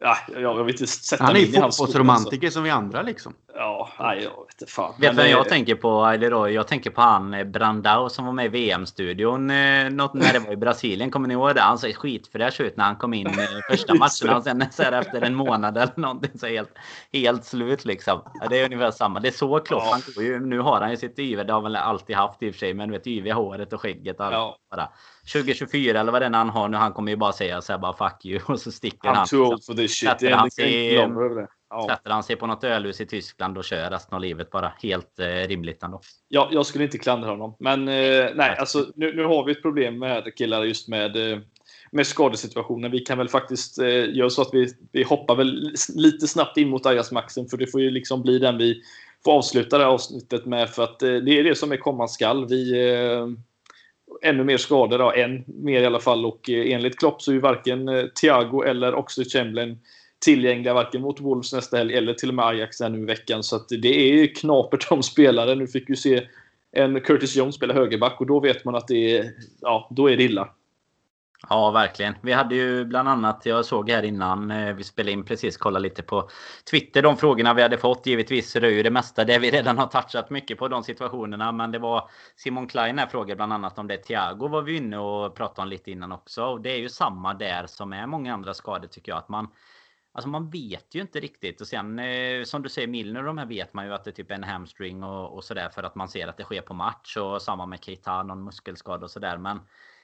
Ja, 0.00 0.16
jag 0.28 0.64
vill 0.64 0.74
inte 0.74 0.86
sätta 0.86 1.24
Han 1.24 1.36
är 1.36 1.40
ju 1.40 1.52
fotbollsromantiker 1.52 2.50
som 2.50 2.62
vi 2.62 2.70
andra 2.70 3.02
liksom. 3.02 3.34
Ja, 3.54 3.88
nej, 3.98 4.22
jag 4.22 4.30
vet 4.30 4.60
inte 4.60 4.72
fan. 4.72 4.94
Vet 4.98 5.10
du 5.10 5.22
vem 5.22 5.30
jag 5.30 5.48
tänker 5.48 5.74
på? 5.74 6.04
Eller 6.04 6.30
då, 6.30 6.50
jag 6.50 6.66
tänker 6.66 6.90
på 6.90 7.00
han 7.00 7.34
eh, 7.34 7.44
Brandao 7.44 8.08
som 8.08 8.26
var 8.26 8.32
med 8.32 8.44
i 8.44 8.48
VM-studion 8.48 9.50
eh, 9.50 9.90
något, 9.90 10.14
när 10.14 10.32
det 10.32 10.38
var 10.38 10.52
i 10.52 10.56
Brasilien. 10.56 11.10
Kommer 11.10 11.28
ni 11.28 11.34
ihåg 11.34 11.54
det? 11.54 11.60
Han 11.60 11.78
såg 11.78 11.94
skitfräsch 11.94 12.60
ut 12.60 12.76
när 12.76 12.84
han 12.84 12.96
kom 12.96 13.14
in 13.14 13.26
i 13.26 13.62
första 13.70 13.94
matcherna. 13.94 14.36
Och 14.36 14.44
sen 14.44 14.64
så 14.70 14.82
här, 14.82 14.92
efter 14.92 15.22
en 15.22 15.34
månad 15.34 15.76
eller 15.76 15.92
någonting 15.96 16.38
så 16.38 16.46
helt, 16.46 16.70
helt 17.12 17.44
slut 17.44 17.84
liksom. 17.84 18.20
Ja, 18.40 18.48
det 18.48 18.60
är 18.60 18.64
ungefär 18.64 18.90
samma. 18.90 19.20
Det 19.20 19.28
är 19.28 19.32
så 19.32 19.60
Klopp. 19.60 19.82
Ja. 20.16 20.22
nu 20.38 20.60
har 20.60 20.80
han 20.80 20.90
ju 20.90 20.96
sitt 20.96 21.18
yve. 21.18 21.44
Det 21.44 21.52
har 21.52 21.62
han 21.62 21.72
väl 21.72 21.76
alltid 21.76 22.16
haft 22.16 22.42
i 22.42 22.50
och 22.50 22.54
för 22.54 22.58
sig. 22.58 22.74
Men 22.74 22.88
du 22.88 22.92
vet 22.92 23.06
yviga 23.06 23.34
håret 23.34 23.72
och 23.72 23.80
skägget. 23.80 24.20
Och 24.20 24.26
allt, 24.26 24.34
ja. 24.34 24.56
bara. 24.70 24.88
2024 25.32 26.00
eller 26.00 26.12
vad 26.12 26.22
den 26.22 26.34
han 26.34 26.48
har 26.48 26.68
nu. 26.68 26.76
Han 26.76 26.92
kommer 26.92 27.12
ju 27.12 27.16
bara 27.16 27.32
säga 27.32 27.62
så 27.62 27.72
här 27.72 27.78
bara 27.78 27.92
fuck 27.92 28.24
you 28.24 28.40
och 28.46 28.60
så 28.60 28.72
sticker 28.72 29.08
I'm 29.08 29.14
han. 29.14 29.26
Too 29.26 29.46
old 29.46 29.64
for 29.64 29.74
this 29.74 29.92
shit. 29.92 30.08
Sätter 30.08 30.30
han, 30.30 30.50
sig, 30.50 30.94
ja. 30.94 31.86
sätter 31.90 32.10
han 32.10 32.22
sig 32.22 32.36
på 32.36 32.46
något 32.46 32.64
ölhus 32.64 33.00
i 33.00 33.06
Tyskland 33.06 33.58
och 33.58 33.64
kör 33.64 33.90
resten 33.90 34.14
av 34.14 34.20
livet 34.20 34.50
bara. 34.50 34.72
Helt 34.82 35.18
eh, 35.18 35.26
rimligt 35.26 35.82
ändå. 35.82 36.00
Ja, 36.28 36.48
jag 36.52 36.66
skulle 36.66 36.84
inte 36.84 36.98
klandra 36.98 37.30
honom. 37.30 37.56
Men 37.58 37.88
eh, 37.88 38.26
nej, 38.34 38.56
alltså 38.58 38.86
nu, 38.94 39.16
nu 39.16 39.24
har 39.24 39.44
vi 39.44 39.52
ett 39.52 39.62
problem 39.62 39.98
med 39.98 40.36
killar 40.36 40.64
just 40.64 40.88
med 40.88 41.32
eh, 41.32 41.38
med 41.90 42.06
skadesituationen. 42.06 42.90
Vi 42.90 42.98
kan 42.98 43.18
väl 43.18 43.28
faktiskt 43.28 43.78
eh, 43.78 44.16
göra 44.16 44.30
så 44.30 44.42
att 44.42 44.50
vi, 44.52 44.68
vi 44.92 45.02
hoppar 45.02 45.36
väl 45.36 45.72
lite 45.94 46.28
snabbt 46.28 46.56
in 46.56 46.68
mot 46.68 46.86
Ajax 46.86 47.12
Maxen 47.12 47.48
för 47.48 47.56
det 47.56 47.66
får 47.66 47.80
ju 47.80 47.90
liksom 47.90 48.22
bli 48.22 48.38
den 48.38 48.58
vi 48.58 48.82
får 49.24 49.32
avsluta 49.32 49.78
det 49.78 49.84
här 49.84 49.90
avsnittet 49.90 50.46
med 50.46 50.70
för 50.70 50.84
att 50.84 51.02
eh, 51.02 51.14
det 51.14 51.38
är 51.38 51.44
det 51.44 51.54
som 51.54 51.72
är 51.72 51.76
komma 51.76 52.08
skall. 52.08 52.48
Vi, 52.48 52.92
eh, 52.92 53.26
ännu 54.22 54.44
mer 54.44 54.56
skador, 54.56 54.98
då, 54.98 55.12
en 55.12 55.44
mer 55.46 55.82
i 55.82 55.86
alla 55.86 56.00
fall. 56.00 56.26
Och 56.26 56.50
eh, 56.50 56.74
enligt 56.74 56.98
Klopp 56.98 57.22
så 57.22 57.30
är 57.30 57.34
ju 57.34 57.40
varken 57.40 57.88
eh, 57.88 58.04
Thiago 58.06 58.62
eller 58.62 58.94
Oxlade 58.94 59.30
Chamberlain 59.30 59.78
tillgängliga 60.18 60.74
varken 60.74 61.00
mot 61.00 61.20
Wolves 61.20 61.52
nästa 61.52 61.76
helg 61.76 61.94
eller 61.94 62.14
till 62.14 62.28
och 62.28 62.34
med 62.34 62.46
Ajax 62.46 62.80
nu 62.80 62.98
i 62.98 63.04
veckan. 63.04 63.42
Så 63.42 63.56
att 63.56 63.68
det 63.68 63.88
är 63.88 64.34
knapert 64.34 64.86
om 64.90 65.02
spelare. 65.02 65.54
Nu 65.54 65.66
fick 65.66 65.90
vi 65.90 65.96
se 65.96 66.22
en 66.72 67.00
Curtis 67.00 67.36
Jones 67.36 67.54
spela 67.54 67.74
högerback 67.74 68.20
och 68.20 68.26
då 68.26 68.40
vet 68.40 68.64
man 68.64 68.74
att 68.74 68.88
det 68.88 69.16
är, 69.16 69.30
ja, 69.60 69.88
då 69.90 70.10
är 70.10 70.16
det 70.16 70.22
illa. 70.22 70.48
Ja, 71.46 71.70
verkligen. 71.70 72.14
Vi 72.22 72.32
hade 72.32 72.54
ju 72.54 72.84
bland 72.84 73.08
annat, 73.08 73.46
jag 73.46 73.64
såg 73.64 73.90
här 73.90 74.02
innan, 74.02 74.50
eh, 74.50 74.74
vi 74.74 74.84
spelade 74.84 75.12
in 75.12 75.24
precis, 75.24 75.56
kolla 75.56 75.78
lite 75.78 76.02
på 76.02 76.30
Twitter, 76.70 77.02
de 77.02 77.16
frågorna 77.16 77.54
vi 77.54 77.62
hade 77.62 77.78
fått. 77.78 78.06
Givetvis 78.06 78.50
så 78.50 78.60
det 78.60 78.66
är 78.66 78.70
ju 78.70 78.82
det 78.82 78.90
mesta 78.90 79.24
det 79.24 79.38
vi 79.38 79.50
redan 79.50 79.78
har 79.78 79.86
touchat 79.86 80.30
mycket 80.30 80.58
på 80.58 80.68
de 80.68 80.82
situationerna. 80.82 81.52
Men 81.52 81.70
det 81.70 81.78
var 81.78 82.10
Simon 82.36 82.68
Klein 82.68 82.98
här 82.98 83.06
frågade 83.06 83.36
bland 83.36 83.52
annat 83.52 83.78
om 83.78 83.86
det. 83.86 83.96
Thiago 83.96 84.48
var 84.48 84.62
vi 84.62 84.76
inne 84.76 84.98
och 84.98 85.34
pratade 85.34 85.62
om 85.62 85.68
lite 85.68 85.90
innan 85.90 86.12
också. 86.12 86.44
Och 86.44 86.60
det 86.60 86.70
är 86.70 86.78
ju 86.78 86.88
samma 86.88 87.34
där 87.34 87.66
som 87.66 87.92
är 87.92 88.06
många 88.06 88.34
andra 88.34 88.54
skador 88.54 88.88
tycker 88.88 89.12
jag. 89.12 89.18
Att 89.18 89.28
man, 89.28 89.48
Alltså 90.12 90.28
man 90.28 90.50
vet 90.50 90.94
ju 90.94 91.00
inte 91.00 91.20
riktigt. 91.20 91.60
Och 91.60 91.66
sen 91.66 91.98
eh, 91.98 92.44
som 92.44 92.62
du 92.62 92.68
säger 92.68 92.88
Milner 92.88 93.22
de 93.22 93.38
här 93.38 93.46
vet 93.46 93.74
man 93.74 93.86
ju 93.86 93.94
att 93.94 94.04
det 94.04 94.10
är 94.10 94.12
typ 94.12 94.30
en 94.30 94.44
hamstring 94.44 95.02
och, 95.04 95.36
och 95.36 95.44
sådär 95.44 95.68
för 95.68 95.82
att 95.82 95.94
man 95.94 96.08
ser 96.08 96.28
att 96.28 96.36
det 96.36 96.44
sker 96.44 96.62
på 96.62 96.74
match. 96.74 97.16
Och 97.16 97.42
samma 97.42 97.66
med 97.66 97.84
Keita, 97.84 98.22
någon 98.22 98.44
muskelskada 98.44 99.04
och 99.04 99.10
sådär. 99.10 99.38
Men 99.38 99.60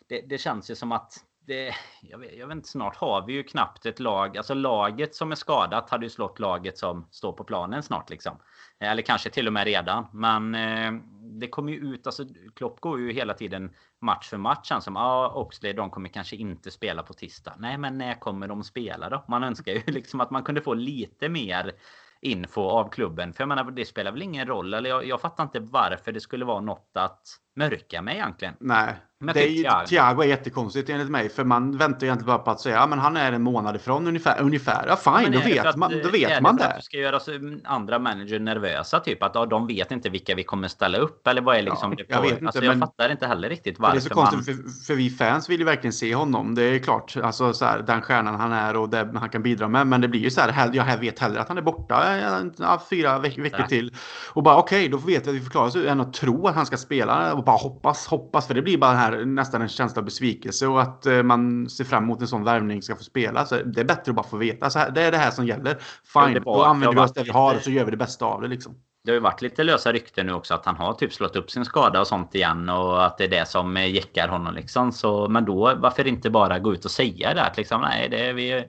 det, 0.09 0.21
det, 0.21 0.39
känns 0.39 0.71
ju 0.71 0.75
som 0.75 0.93
att 0.93 1.25
det, 1.47 1.75
jag, 2.03 2.19
vet, 2.19 2.37
jag 2.37 2.47
vet 2.47 2.57
inte, 2.57 2.69
snart 2.69 2.97
har 2.97 3.27
vi 3.27 3.33
ju 3.33 3.43
knappt 3.43 3.87
ett 3.87 4.01
lag. 4.01 4.37
Alltså 4.37 4.55
laget 4.55 5.15
som 5.15 5.31
är 5.31 5.37
skadat 5.37 5.91
hade 5.91 6.07
ju 6.07 6.11
slått 6.11 6.39
laget 6.39 6.79
som 6.79 7.09
står 7.11 7.33
på 7.33 7.45
planen 7.45 7.83
snart 7.83 8.11
liksom. 8.11 8.37
Eller 8.81 9.03
kanske 9.03 9.31
till 9.31 9.47
och 9.47 9.53
med 9.53 9.65
redan. 9.65 10.07
Men 10.13 10.55
eh, 10.55 10.93
det 11.41 11.49
kommer 11.49 11.73
ju 11.73 11.79
ut, 11.79 12.07
alltså 12.07 12.25
Klopp 12.57 12.81
går 12.81 13.01
ju 13.01 13.13
hela 13.13 13.35
tiden 13.35 13.75
match 14.01 14.29
för 14.29 14.37
match. 14.37 14.71
Han 14.71 14.83
som, 14.83 14.97
ja 14.97 15.33
Oxlade, 15.35 15.73
de 15.73 15.91
kommer 15.91 16.09
kanske 16.09 16.37
inte 16.37 16.71
spela 16.71 17.03
på 17.03 17.13
tisdag. 17.13 17.55
Nej, 17.59 17.79
men 17.79 17.99
när 17.99 18.15
kommer 18.15 18.49
de 18.49 18.65
spela 18.65 19.09
då? 19.09 19.25
Man 19.29 19.45
önskar 19.45 19.73
ju 19.73 19.83
liksom 19.87 20.21
att 20.21 20.31
man 20.31 20.43
kunde 20.43 20.61
få 20.61 20.75
lite 20.75 21.29
mer 21.29 21.73
info 22.21 22.61
av 22.61 22.91
klubben. 22.91 23.33
För 23.33 23.43
jag 23.43 23.49
menar, 23.49 23.71
det 23.71 23.85
spelar 23.85 24.13
väl 24.13 24.23
ingen 24.23 24.47
roll. 24.47 24.75
Eller 24.75 24.91
jag, 24.91 25.07
jag 25.07 25.21
fattar 25.21 25.45
inte 25.45 25.61
varför 25.61 26.13
det 26.13 26.21
skulle 26.21 26.45
vara 26.45 26.61
något 26.61 26.91
att 26.95 27.23
mörka 27.57 28.03
med 28.03 28.15
egentligen. 28.15 28.55
Nej, 28.61 28.95
men 29.25 29.35
det 29.35 29.49
är, 29.49 29.63
Thiago. 29.63 29.87
Thiago 29.87 30.23
är 30.23 30.27
jättekonstigt 30.27 30.91
enligt 30.91 31.11
mig. 31.11 31.29
För 31.29 31.45
man 31.45 31.77
väntar 31.77 32.07
egentligen 32.07 32.27
bara 32.27 32.39
på 32.39 32.51
att 32.51 32.61
säga 32.61 32.77
ja, 32.77 32.87
men 32.87 32.99
han 32.99 33.17
är 33.17 33.33
en 33.33 33.43
månad 33.43 33.77
ifrån 33.77 34.07
ungefär. 34.07 34.41
ungefär. 34.41 34.87
Ja, 34.89 34.97
fine, 34.97 35.33
då 35.33 35.39
vet 35.39 35.77
man, 35.77 35.93
då 36.03 36.09
vet 36.09 36.41
man 36.41 36.57
det. 36.57 36.67
Att 36.67 36.77
du 36.77 36.83
ska 36.83 36.97
göra 36.97 37.21
andra 37.65 37.99
manager 37.99 38.39
nervösa? 38.39 39.01
Typ 39.01 39.23
att 39.23 39.35
ja, 39.35 39.47
de 39.47 39.67
vet 39.67 39.91
inte 39.91 40.11
vilka 40.11 40.35
vi 40.35 40.45
kommer 40.45 40.69
ställa 40.69 40.99
upp. 40.99 41.27
Eller 41.27 41.43
vad 41.43 41.57
är 41.57 41.63
liksom 41.63 41.91
ja, 41.99 42.05
det 42.09 42.15
Jag, 42.15 42.23
vet 42.23 42.33
inte, 42.33 42.47
alltså, 42.47 42.65
jag 42.65 42.79
fattar 42.79 43.11
inte 43.11 43.27
heller 43.27 43.49
riktigt 43.49 43.79
varför. 43.79 43.97
Det 43.97 43.99
är 43.99 44.09
så 44.09 44.15
konstigt, 44.15 44.57
man... 44.57 44.73
för, 44.73 44.87
för, 44.87 44.95
vi 44.95 45.11
fans 45.11 45.51
vill 45.51 45.59
ju 45.59 45.65
verkligen 45.65 45.93
se 45.93 46.15
honom. 46.15 46.55
Det 46.55 46.63
är 46.63 46.79
klart, 46.79 47.17
alltså 47.23 47.53
så 47.53 47.65
här, 47.65 47.83
den 47.83 48.03
stjärnan 48.03 48.35
han 48.35 48.53
är 48.53 48.77
och 48.77 48.89
det 48.89 49.11
han 49.15 49.29
kan 49.29 49.43
bidra 49.43 49.69
med. 49.69 49.87
Men 49.87 50.01
det 50.01 50.09
blir 50.09 50.21
ju 50.21 50.31
så 50.31 50.41
här, 50.41 50.71
jag 50.73 50.99
vet 50.99 51.19
hellre 51.19 51.41
att 51.41 51.49
han 51.49 51.59
är 51.59 51.63
borta 51.63 52.19
ja, 52.59 52.83
fyra 52.91 53.19
veck 53.19 53.39
veckor 53.39 53.63
till. 53.63 53.95
Och 54.33 54.43
bara 54.43 54.57
okej, 54.57 54.79
okay, 54.79 54.89
då 54.89 54.97
vet 54.97 55.27
vi 55.27 55.31
att 55.31 55.37
vi 55.37 55.41
förklarar 55.41 55.67
oss 55.67 55.77
än 55.77 56.01
att 56.01 56.13
tro 56.13 56.47
att 56.47 56.55
han 56.55 56.67
ska 56.67 56.77
spela 56.77 57.35
bara 57.45 57.57
hoppas, 57.57 58.07
hoppas. 58.07 58.47
För 58.47 58.55
det 58.55 58.63
blir 58.63 58.79
bara 58.79 58.95
här, 58.95 59.25
nästan 59.25 59.63
en 59.63 59.69
känsla 59.69 60.01
av 60.01 60.05
besvikelse 60.05 60.67
och 60.67 60.83
att 60.83 61.07
eh, 61.07 61.23
man 61.23 61.69
ser 61.69 61.85
fram 61.85 62.05
emot 62.05 62.21
en 62.21 62.29
sån 62.29 62.45
värvning 62.45 62.83
ska 62.83 62.97
få 62.97 63.05
spela. 63.05 63.47
Så 63.47 63.57
det 63.57 63.81
är 63.81 63.85
bättre 63.85 64.11
att 64.11 64.17
bara 64.17 64.27
få 64.27 64.37
veta. 64.37 64.71
Så 64.71 64.79
här, 64.79 64.91
det 64.91 65.03
är 65.03 65.13
det 65.13 65.19
här 65.19 65.31
som 65.31 65.47
gäller. 65.47 65.79
Fine, 66.05 66.43
då 66.45 66.63
använder 66.63 66.97
vi 66.97 67.07
oss 67.07 67.13
det 67.13 67.23
vi 67.23 67.31
har 67.31 67.55
och 67.55 67.63
så 67.63 67.71
gör 67.71 67.85
vi 67.85 67.91
det 67.91 67.97
bästa 67.97 68.25
av 68.25 68.41
det 68.41 68.49
liksom. 68.49 68.75
Det 69.05 69.11
har 69.11 69.15
ju 69.15 69.21
varit 69.21 69.43
lite 69.43 69.65
lösa 69.65 69.93
rykten 69.93 70.27
nu 70.27 70.33
också 70.33 70.55
att 70.55 70.67
han 70.67 70.77
har 70.77 70.93
typ 70.95 71.13
slått 71.13 71.37
upp 71.37 71.51
sin 71.51 71.65
skada 71.65 72.01
och 72.01 72.07
sånt 72.07 72.35
igen 72.35 72.69
och 72.69 73.05
att 73.05 73.19
det 73.19 73.25
är 73.25 73.29
det 73.29 73.49
som 73.49 73.77
jäckar 73.77 74.29
honom 74.29 74.55
liksom. 74.55 74.93
Så, 74.93 75.29
men 75.29 75.45
då 75.45 75.75
varför 75.77 76.07
inte 76.07 76.31
bara 76.31 76.59
gå 76.59 76.75
ut 76.75 76.85
och 76.85 76.91
säga 76.91 77.35
det 77.35 77.43
att 77.43 77.57
liksom 77.57 77.81
nej, 77.81 78.09
det 78.09 78.29
är 78.29 78.33
vi 78.33 78.65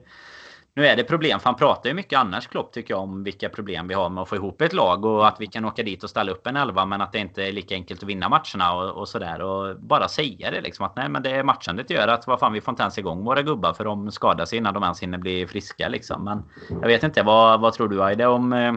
nu 0.76 0.86
är 0.86 0.96
det 0.96 1.04
problem, 1.04 1.40
för 1.40 1.44
han 1.44 1.56
pratar 1.56 1.90
ju 1.90 1.94
mycket 1.94 2.18
annars 2.18 2.46
Klopp 2.46 2.72
tycker 2.72 2.94
jag 2.94 3.00
om 3.00 3.24
vilka 3.24 3.48
problem 3.48 3.88
vi 3.88 3.94
har 3.94 4.08
med 4.10 4.22
att 4.22 4.28
få 4.28 4.36
ihop 4.36 4.60
ett 4.60 4.72
lag 4.72 5.04
och 5.04 5.28
att 5.28 5.40
vi 5.40 5.46
kan 5.46 5.64
åka 5.64 5.82
dit 5.82 6.04
och 6.04 6.10
ställa 6.10 6.32
upp 6.32 6.46
en 6.46 6.56
elva 6.56 6.86
men 6.86 7.00
att 7.00 7.12
det 7.12 7.18
inte 7.18 7.44
är 7.44 7.52
lika 7.52 7.74
enkelt 7.74 8.02
att 8.02 8.08
vinna 8.08 8.28
matcherna 8.28 8.74
och, 8.74 8.90
och 8.90 9.08
sådär. 9.08 9.42
Och 9.42 9.80
bara 9.80 10.08
säga 10.08 10.50
det 10.50 10.60
liksom 10.60 10.86
att 10.86 10.96
nej 10.96 11.08
men 11.08 11.22
det 11.22 11.30
är 11.30 11.42
matchandet 11.42 11.90
gör 11.90 12.08
att 12.08 12.26
vad 12.26 12.40
fan 12.40 12.52
vi 12.52 12.60
får 12.60 12.72
inte 12.72 12.82
ens 12.82 12.98
igång 12.98 13.24
våra 13.24 13.42
gubbar 13.42 13.72
för 13.72 13.84
de 13.84 14.10
skadar 14.10 14.44
sig 14.44 14.58
innan 14.58 14.74
de 14.74 14.82
ens 14.82 15.02
hinner 15.02 15.18
bli 15.18 15.46
friska 15.46 15.88
liksom. 15.88 16.24
Men 16.24 16.42
jag 16.80 16.88
vet 16.88 17.02
inte, 17.02 17.22
vad, 17.22 17.60
vad 17.60 17.72
tror 17.72 17.88
du 17.88 18.02
Aide 18.02 18.26
om 18.26 18.52
eh, 18.52 18.72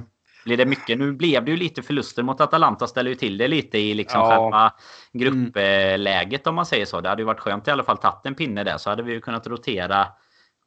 blir 0.46 0.58
det 0.58 0.66
mycket? 0.66 0.98
Nu 0.98 1.12
blev 1.12 1.46
det 1.46 1.52
ju 1.52 1.58
lite 1.58 1.82
förluster 1.82 2.24
mot 2.24 2.42
Atalanta 2.42 2.88
ställer 2.88 3.10
ju 3.10 3.16
till 3.16 3.38
det 3.38 3.48
lite 3.48 3.78
i 3.78 3.94
liksom 3.94 4.22
ja. 4.22 4.30
själva 4.30 4.74
gruppläget 5.14 6.48
om 6.48 6.56
man 6.56 6.66
säger 6.66 6.86
så. 6.86 7.02
Det 7.02 7.10
hade 7.10 7.22
ju 7.22 7.26
varit 7.26 7.40
skönt 7.40 7.68
i 7.68 7.72
alla 7.72 7.84
fall 7.84 7.98
tagit 7.98 8.26
en 8.26 8.36
pinne 8.36 8.64
där 8.64 8.78
så 8.78 8.90
hade 8.90 9.04
vi 9.04 9.14
ju 9.14 9.22
kunnat 9.22 9.48
rotera 9.48 10.08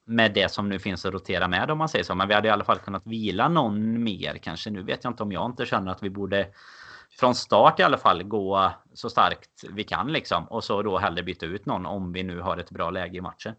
med 0.05 0.35
det 0.35 0.53
som 0.53 0.69
nu 0.69 0.79
finns 0.79 1.07
att 1.07 1.13
rotera 1.13 1.49
med 1.49 1.71
om 1.71 1.79
man 1.79 1.89
säger 1.89 2.05
så. 2.05 2.15
Men 2.15 2.29
vi 2.29 2.35
hade 2.35 2.49
i 2.49 2.51
alla 2.51 2.65
fall 2.65 2.79
kunnat 2.79 3.07
vila 3.07 3.49
någon 3.49 4.03
mer 4.03 4.39
kanske. 4.43 4.71
Nu 4.71 4.83
vet 4.83 5.05
jag 5.05 5.11
inte 5.11 5.23
om 5.23 5.33
jag 5.33 5.47
inte 5.47 5.67
känner 5.67 5.93
att 5.93 6.03
vi 6.03 6.11
borde 6.11 6.47
från 7.20 7.35
start 7.35 7.81
i 7.81 7.83
alla 7.83 7.99
fall 7.99 8.23
gå 8.23 8.73
så 8.95 9.11
starkt 9.11 9.65
vi 9.70 9.85
kan 9.85 10.12
liksom. 10.12 10.45
Och 10.45 10.65
så 10.65 10.83
då 10.83 10.99
hellre 10.99 11.23
byta 11.23 11.47
ut 11.47 11.66
någon 11.66 11.87
om 11.87 12.12
vi 12.12 12.23
nu 12.23 12.41
har 12.41 12.57
ett 12.57 12.70
bra 12.70 12.91
läge 12.91 13.19
i 13.19 13.20
matchen. 13.20 13.55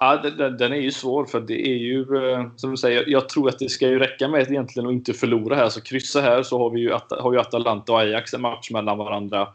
Ja, 0.00 0.16
den, 0.16 0.56
den, 0.56 0.72
är 0.72 0.80
ju 0.80 0.90
svår 0.90 1.24
för 1.24 1.40
det 1.40 1.68
är 1.68 1.76
ju 1.76 2.00
eh, 2.00 2.46
som 2.56 2.70
du 2.70 2.76
säger. 2.76 3.04
Jag 3.08 3.28
tror 3.28 3.48
att 3.48 3.58
det 3.58 3.68
ska 3.68 3.88
ju 3.88 3.98
räcka 3.98 4.28
med 4.28 4.50
egentligen 4.50 4.88
att 4.88 4.92
inte 4.92 5.12
förlora 5.12 5.56
här. 5.56 5.68
Så 5.68 5.80
kryssa 5.80 6.20
här 6.20 6.42
så 6.42 6.58
har 6.58 6.70
vi 6.70 6.80
ju, 6.80 6.92
har 7.10 7.32
ju 7.32 7.40
Atalanta 7.40 7.92
och 7.92 8.00
Ajax 8.00 8.34
en 8.34 8.40
match 8.40 8.70
mellan 8.70 8.98
varandra 8.98 9.48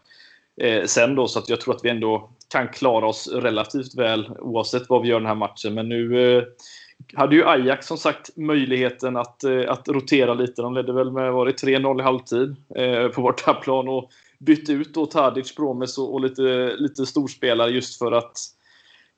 eh, 0.61 0.84
sen 0.86 1.15
då. 1.15 1.27
Så 1.27 1.40
att 1.40 1.49
jag 1.49 1.61
tror 1.61 1.76
att 1.76 1.86
vi 1.86 1.90
ändå 1.90 2.30
kan 2.52 2.68
klara 2.68 3.07
oss 3.07 3.27
relativt 3.27 3.95
väl 3.95 4.30
oavsett 4.40 4.90
vad 4.90 5.02
vi 5.02 5.07
gör 5.07 5.19
den 5.19 5.27
här 5.27 5.36
matchen. 5.36 5.73
Men 5.73 5.90
nu 5.90 6.36
eh, 6.38 6.44
hade 7.14 7.36
ju 7.36 7.45
Ajax 7.45 7.88
som 7.88 7.98
sagt 7.98 8.38
möjligheten 8.38 9.18
att, 9.18 9.44
eh, 9.44 9.64
att 9.68 9.88
rotera 9.88 10.34
lite. 10.34 10.61
De 10.61 10.73
ledde 10.73 10.94
väl 10.94 11.11
med 11.11 11.32
3-0 11.34 11.99
i 11.99 12.03
halvtid 12.03 12.56
eh, 12.76 13.07
på 13.07 13.22
bortaplan 13.22 13.88
och 13.88 14.10
bytte 14.40 14.72
ut 14.72 14.94
då 14.94 15.06
Tadic, 15.06 15.56
Promes 15.56 15.98
och, 15.98 16.14
och 16.14 16.22
lite, 16.22 16.76
lite 16.77 17.06
storspelare 17.06 17.69
just 17.69 17.99
för 17.99 18.11
att 18.11 18.38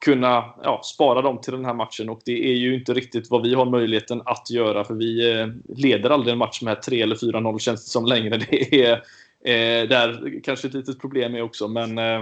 kunna 0.05 0.43
ja, 0.63 0.81
spara 0.83 1.21
dem 1.21 1.41
till 1.41 1.53
den 1.53 1.65
här 1.65 1.73
matchen. 1.73 2.09
Och 2.09 2.21
det 2.25 2.51
är 2.51 2.55
ju 2.55 2.75
inte 2.75 2.93
riktigt 2.93 3.29
vad 3.29 3.43
vi 3.43 3.53
har 3.53 3.65
möjligheten 3.65 4.21
att 4.25 4.49
göra 4.49 4.83
för 4.83 4.93
vi 4.93 5.39
eh, 5.39 5.47
leder 5.77 6.09
aldrig 6.09 6.31
en 6.31 6.37
match 6.37 6.61
med 6.61 6.81
3 6.81 7.01
eller 7.01 7.15
4-0 7.15 7.59
känns 7.59 7.85
det 7.85 7.91
som 7.91 8.05
längre. 8.05 8.37
Det 8.49 8.85
är 8.85 9.01
eh, 9.43 9.89
där 9.89 10.39
kanske 10.43 10.67
ett 10.67 10.73
litet 10.73 11.01
problem 11.01 11.35
är 11.35 11.41
också. 11.41 11.67
Men 11.67 11.97
eh, 11.97 12.21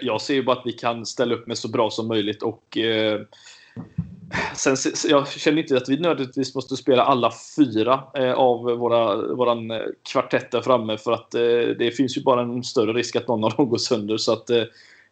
jag 0.00 0.20
ser 0.20 0.34
ju 0.34 0.42
bara 0.42 0.56
att 0.58 0.66
vi 0.66 0.72
kan 0.72 1.06
ställa 1.06 1.34
upp 1.34 1.46
med 1.46 1.58
så 1.58 1.68
bra 1.68 1.90
som 1.90 2.08
möjligt 2.08 2.42
och 2.42 2.78
eh, 2.78 3.20
Sen, 4.56 4.76
jag 5.08 5.28
känner 5.28 5.62
inte 5.62 5.76
att 5.76 5.88
vi 5.88 5.96
nödvändigtvis 5.96 6.54
måste 6.54 6.76
spela 6.76 7.02
alla 7.02 7.32
fyra 7.56 8.02
eh, 8.14 8.32
av 8.32 8.62
våra 8.62 9.34
våran 9.34 9.72
kvartett 10.02 10.50
där 10.50 10.62
framme 10.62 10.98
för 10.98 11.12
att 11.12 11.34
eh, 11.34 11.40
det 11.78 11.96
finns 11.96 12.16
ju 12.16 12.22
bara 12.22 12.42
en 12.42 12.64
större 12.64 12.92
risk 12.92 13.16
att 13.16 13.28
någon 13.28 13.44
av 13.44 13.50
dem 13.50 13.68
går 13.68 13.78
sönder. 13.78 14.16
Så 14.16 14.32
att 14.32 14.50
eh, 14.50 14.62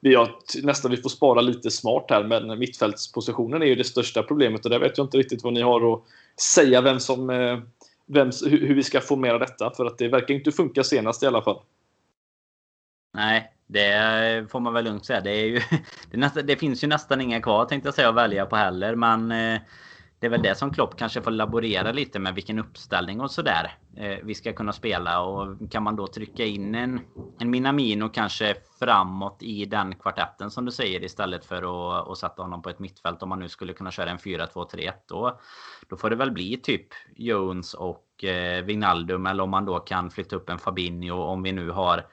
vi 0.01 0.15
har, 0.15 0.31
nästan 0.63 0.91
vi 0.91 0.97
får 0.97 1.11
spara 1.11 1.41
lite 1.41 1.71
smart 1.71 2.07
här, 2.09 2.25
men 2.25 2.59
mittfältspositionen 2.59 3.63
är 3.63 3.67
ju 3.67 3.75
det 3.75 3.85
största 3.85 4.23
problemet 4.23 4.65
och 4.65 4.71
där 4.71 4.79
vet 4.79 4.99
jag 4.99 5.05
inte 5.05 5.19
riktigt 5.19 5.45
vad 5.45 5.53
ni 5.53 5.63
har 5.63 5.93
att 5.93 6.03
säga 6.55 6.81
vem 6.81 7.01
som, 7.01 7.31
eh, 7.31 7.59
vem, 8.13 8.31
hur 8.47 8.75
vi 8.75 8.83
ska 8.83 9.01
få 9.01 9.17
mer 9.17 9.35
av 9.35 9.41
detta. 9.41 9.71
För 9.77 9.85
att 9.85 9.99
det 9.99 10.09
verkar 10.09 10.35
inte 10.35 10.53
funka 10.53 10.85
senast 10.85 11.23
i 11.23 11.27
alla 11.27 11.43
fall. 11.43 11.61
Nej, 13.15 13.53
det 13.67 14.51
får 14.51 14.61
man 14.61 14.73
väl 14.73 14.85
lugnt 14.85 15.05
säga. 15.05 15.21
Det, 15.21 15.31
är 15.31 15.47
ju, 15.47 15.61
det, 16.11 16.17
nästa, 16.17 16.43
det, 16.43 16.57
finns 16.57 16.85
ju 16.85 16.89
nästan 16.89 17.21
inga 17.21 17.43
kvar 17.43 17.65
tänkte 17.65 17.87
jag 17.87 17.95
säga 17.95 18.09
att 18.09 18.15
välja 18.15 18.47
på 18.47 18.57
heller. 18.57 18.95
Men 18.95 19.33
eh, 19.33 19.61
det 20.23 20.27
är 20.27 20.31
väl 20.31 20.43
det 20.43 20.55
som 20.55 20.73
Klopp 20.73 20.97
kanske 20.97 21.23
får 21.23 21.31
laborera 21.31 21.93
lite 21.93 22.19
med 22.19 22.35
vilken 22.35 22.59
uppställning 22.59 23.21
och 23.21 23.31
sådär 23.31 23.75
eh, 23.97 24.19
vi 24.23 24.35
ska 24.35 24.53
kunna 24.53 24.73
spela. 24.73 25.21
Och 25.21 25.71
kan 25.71 25.83
man 25.83 25.97
då 25.97 26.07
trycka 26.07 26.45
in 26.45 26.75
en, 26.75 27.01
en 27.39 27.51
Minamino 27.51 28.09
kanske 28.09 28.55
framåt 28.79 29.37
i 29.41 29.65
den 29.65 29.95
kvartetten 29.95 30.51
som 30.51 30.65
du 30.65 30.73
säger 30.73 31.05
istället 31.05 31.45
för 31.45 31.63
att, 31.63 32.09
att 32.09 32.19
sätta 32.19 32.43
honom 32.43 32.63
på 32.63 32.71
ett 32.71 32.79
mittfält 32.79 33.23
om 33.23 33.29
man 33.29 33.39
nu 33.39 33.49
skulle 33.49 33.73
kunna 33.73 33.91
köra 33.91 34.11
en 34.11 34.19
4-2-3-1 34.19 34.93
då, 35.09 35.41
då 35.89 35.97
får 35.97 36.11
det 36.11 36.17
väl 36.17 36.31
bli 36.31 36.57
typ 36.57 36.87
Jones 37.17 37.75
och 37.75 38.25
eh, 38.25 38.65
Vinaldum 38.65 39.27
eller 39.27 39.43
om 39.43 39.51
man 39.51 39.65
då 39.65 39.79
kan 39.79 40.11
flytta 40.11 40.37
upp 40.37 40.51
en 40.51 40.59
Fabinho 40.59 41.23
om 41.23 41.43
vi 41.43 41.53
nu 41.53 41.71
har 41.71 42.07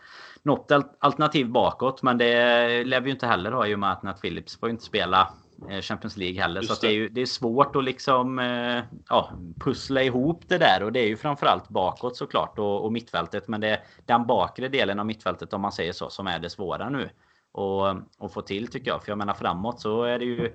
något 0.44 0.72
alternativ 0.99 1.49
bakåt. 1.49 2.03
Men 2.03 2.18
det 2.18 2.84
lär 2.84 3.02
vi 3.02 3.10
ju 3.10 3.14
inte 3.14 3.27
heller 3.27 3.52
ha 3.52 3.68
i 3.68 3.76
och 3.76 3.80
med 3.80 3.91
att 3.91 4.03
Nat 4.03 4.22
Phillips 4.22 4.60
får 4.60 4.69
inte 4.69 4.84
spela 4.84 5.34
Champions 5.81 6.18
League 6.18 6.41
heller. 6.41 6.61
Just 6.61 6.76
så 6.76 6.81
det. 6.81 6.88
det. 6.88 6.94
är 6.94 6.95
ju 6.95 7.10
det 7.10 7.22
är 7.22 7.26
svårt 7.26 7.76
att 7.76 7.84
liksom 7.84 8.40
eh, 8.40 8.84
ja, 9.10 9.31
pussla 9.60 10.03
ihop 10.03 10.44
det 10.48 10.57
där. 10.57 10.84
Och 10.84 10.91
det 10.91 10.99
är 10.99 11.07
ju 11.07 11.18
framförallt 11.18 11.69
bakåt 11.69 12.18
såklart 12.18 12.60
och, 12.60 12.86
och 12.86 12.91
mittfältet. 12.91 13.48
Men 13.48 13.61
det 13.61 13.69
är 13.69 13.84
den 14.06 14.26
bakre 14.27 14.68
delen 14.68 14.99
av 14.99 15.06
mittfältet 15.06 15.53
om 15.53 15.61
man 15.61 15.72
säger 15.72 15.94
så 15.94 16.10
som 16.10 16.27
är 16.27 16.40
det 16.40 16.49
svåra 16.49 16.90
nu. 16.90 17.10
Och, 17.52 17.88
och 18.18 18.34
få 18.34 18.41
till 18.41 18.68
tycker 18.68 18.91
jag. 18.91 19.03
För 19.03 19.11
jag 19.11 19.18
menar 19.18 19.34
framåt 19.34 19.81
så 19.81 20.03
är 20.03 20.19
det 20.19 20.26
ju 20.26 20.53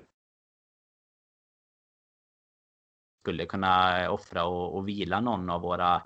skulle 3.25 3.45
kunna 3.45 4.09
offra 4.09 4.45
och, 4.45 4.75
och 4.75 4.87
vila 4.87 5.21
någon 5.21 5.49
av 5.49 5.61
våra 5.61 6.01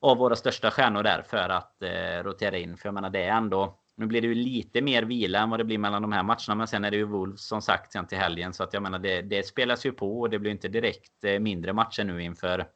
av 0.00 0.16
våra 0.16 0.36
största 0.36 0.70
stjärnor 0.70 1.02
där 1.02 1.22
för 1.22 1.48
att 1.48 1.82
eh, 1.82 2.22
rotera 2.24 2.58
in. 2.58 2.76
För 2.76 2.86
jag 2.88 2.94
menar 2.94 3.10
det 3.10 3.24
är 3.24 3.36
ändå 3.36 3.78
nu 3.98 4.06
blir 4.06 4.20
det 4.20 4.26
ju 4.26 4.34
lite 4.34 4.80
mer 4.80 5.02
vila 5.02 5.38
än 5.38 5.50
vad 5.50 5.60
det 5.60 5.64
blir 5.64 5.78
mellan 5.78 6.02
de 6.02 6.12
här 6.12 6.22
matcherna. 6.22 6.54
Men 6.54 6.66
sen 6.66 6.84
är 6.84 6.90
det 6.90 6.96
ju 6.96 7.04
Wolves 7.04 7.46
som 7.46 7.62
sagt 7.62 7.92
sen 7.92 8.06
till 8.06 8.18
helgen. 8.18 8.52
Så 8.52 8.62
att 8.62 8.72
jag 8.72 8.82
menar 8.82 8.98
det, 8.98 9.22
det 9.22 9.46
spelas 9.46 9.86
ju 9.86 9.92
på 9.92 10.20
och 10.20 10.30
det 10.30 10.38
blir 10.38 10.50
inte 10.50 10.68
direkt 10.68 11.24
eh, 11.24 11.38
mindre 11.38 11.72
matcher 11.72 12.04
nu 12.04 12.22
inför, 12.22 12.66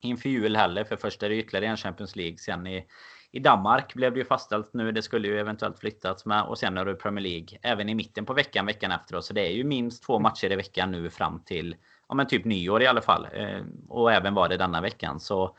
inför 0.00 0.28
jul 0.28 0.56
heller. 0.56 0.84
För 0.84 0.96
först 0.96 1.22
är 1.22 1.28
det 1.28 1.36
ytterligare 1.36 1.66
en 1.66 1.76
Champions 1.76 2.16
League. 2.16 2.38
Sen 2.38 2.66
i, 2.66 2.86
i 3.30 3.38
Danmark 3.38 3.94
blev 3.94 4.12
det 4.12 4.18
ju 4.18 4.24
fastställt 4.24 4.74
nu. 4.74 4.92
Det 4.92 5.02
skulle 5.02 5.28
ju 5.28 5.38
eventuellt 5.38 5.78
flyttats 5.78 6.26
med. 6.26 6.42
Och 6.42 6.58
sen 6.58 6.78
är 6.78 6.84
det 6.84 6.94
Premier 6.94 7.22
League 7.22 7.58
även 7.62 7.88
i 7.88 7.94
mitten 7.94 8.26
på 8.26 8.32
veckan, 8.32 8.66
veckan 8.66 8.92
efter. 8.92 9.20
Så 9.20 9.32
det 9.32 9.46
är 9.46 9.52
ju 9.52 9.64
minst 9.64 10.02
två 10.02 10.18
matcher 10.18 10.52
i 10.52 10.56
veckan 10.56 10.90
nu 10.90 11.10
fram 11.10 11.44
till 11.44 11.76
ja, 12.08 12.14
men 12.14 12.26
typ 12.26 12.44
nyår 12.44 12.82
i 12.82 12.86
alla 12.86 13.02
fall. 13.02 13.28
Eh, 13.32 13.60
och 13.88 14.12
även 14.12 14.34
var 14.34 14.48
det 14.48 14.56
denna 14.56 14.80
veckan. 14.80 15.20
Så 15.20 15.56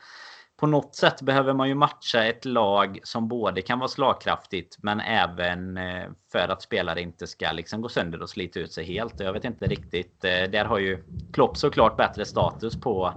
på 0.62 0.66
något 0.66 0.94
sätt 0.94 1.22
behöver 1.22 1.52
man 1.54 1.68
ju 1.68 1.74
matcha 1.74 2.24
ett 2.24 2.44
lag 2.44 3.00
som 3.02 3.28
både 3.28 3.62
kan 3.62 3.78
vara 3.78 3.88
slagkraftigt 3.88 4.76
men 4.82 5.00
även 5.00 5.76
eh, 5.76 6.04
för 6.32 6.48
att 6.48 6.62
spelare 6.62 7.00
inte 7.00 7.26
ska 7.26 7.52
liksom 7.52 7.80
gå 7.80 7.88
sönder 7.88 8.22
och 8.22 8.30
slita 8.30 8.60
ut 8.60 8.72
sig 8.72 8.84
helt. 8.84 9.20
Jag 9.20 9.32
vet 9.32 9.44
inte 9.44 9.66
riktigt. 9.66 10.24
Eh, 10.24 10.50
där 10.50 10.64
har 10.64 10.78
ju 10.78 11.04
Klopp 11.32 11.56
såklart 11.56 11.96
bättre 11.96 12.24
status 12.24 12.80
på 12.80 13.14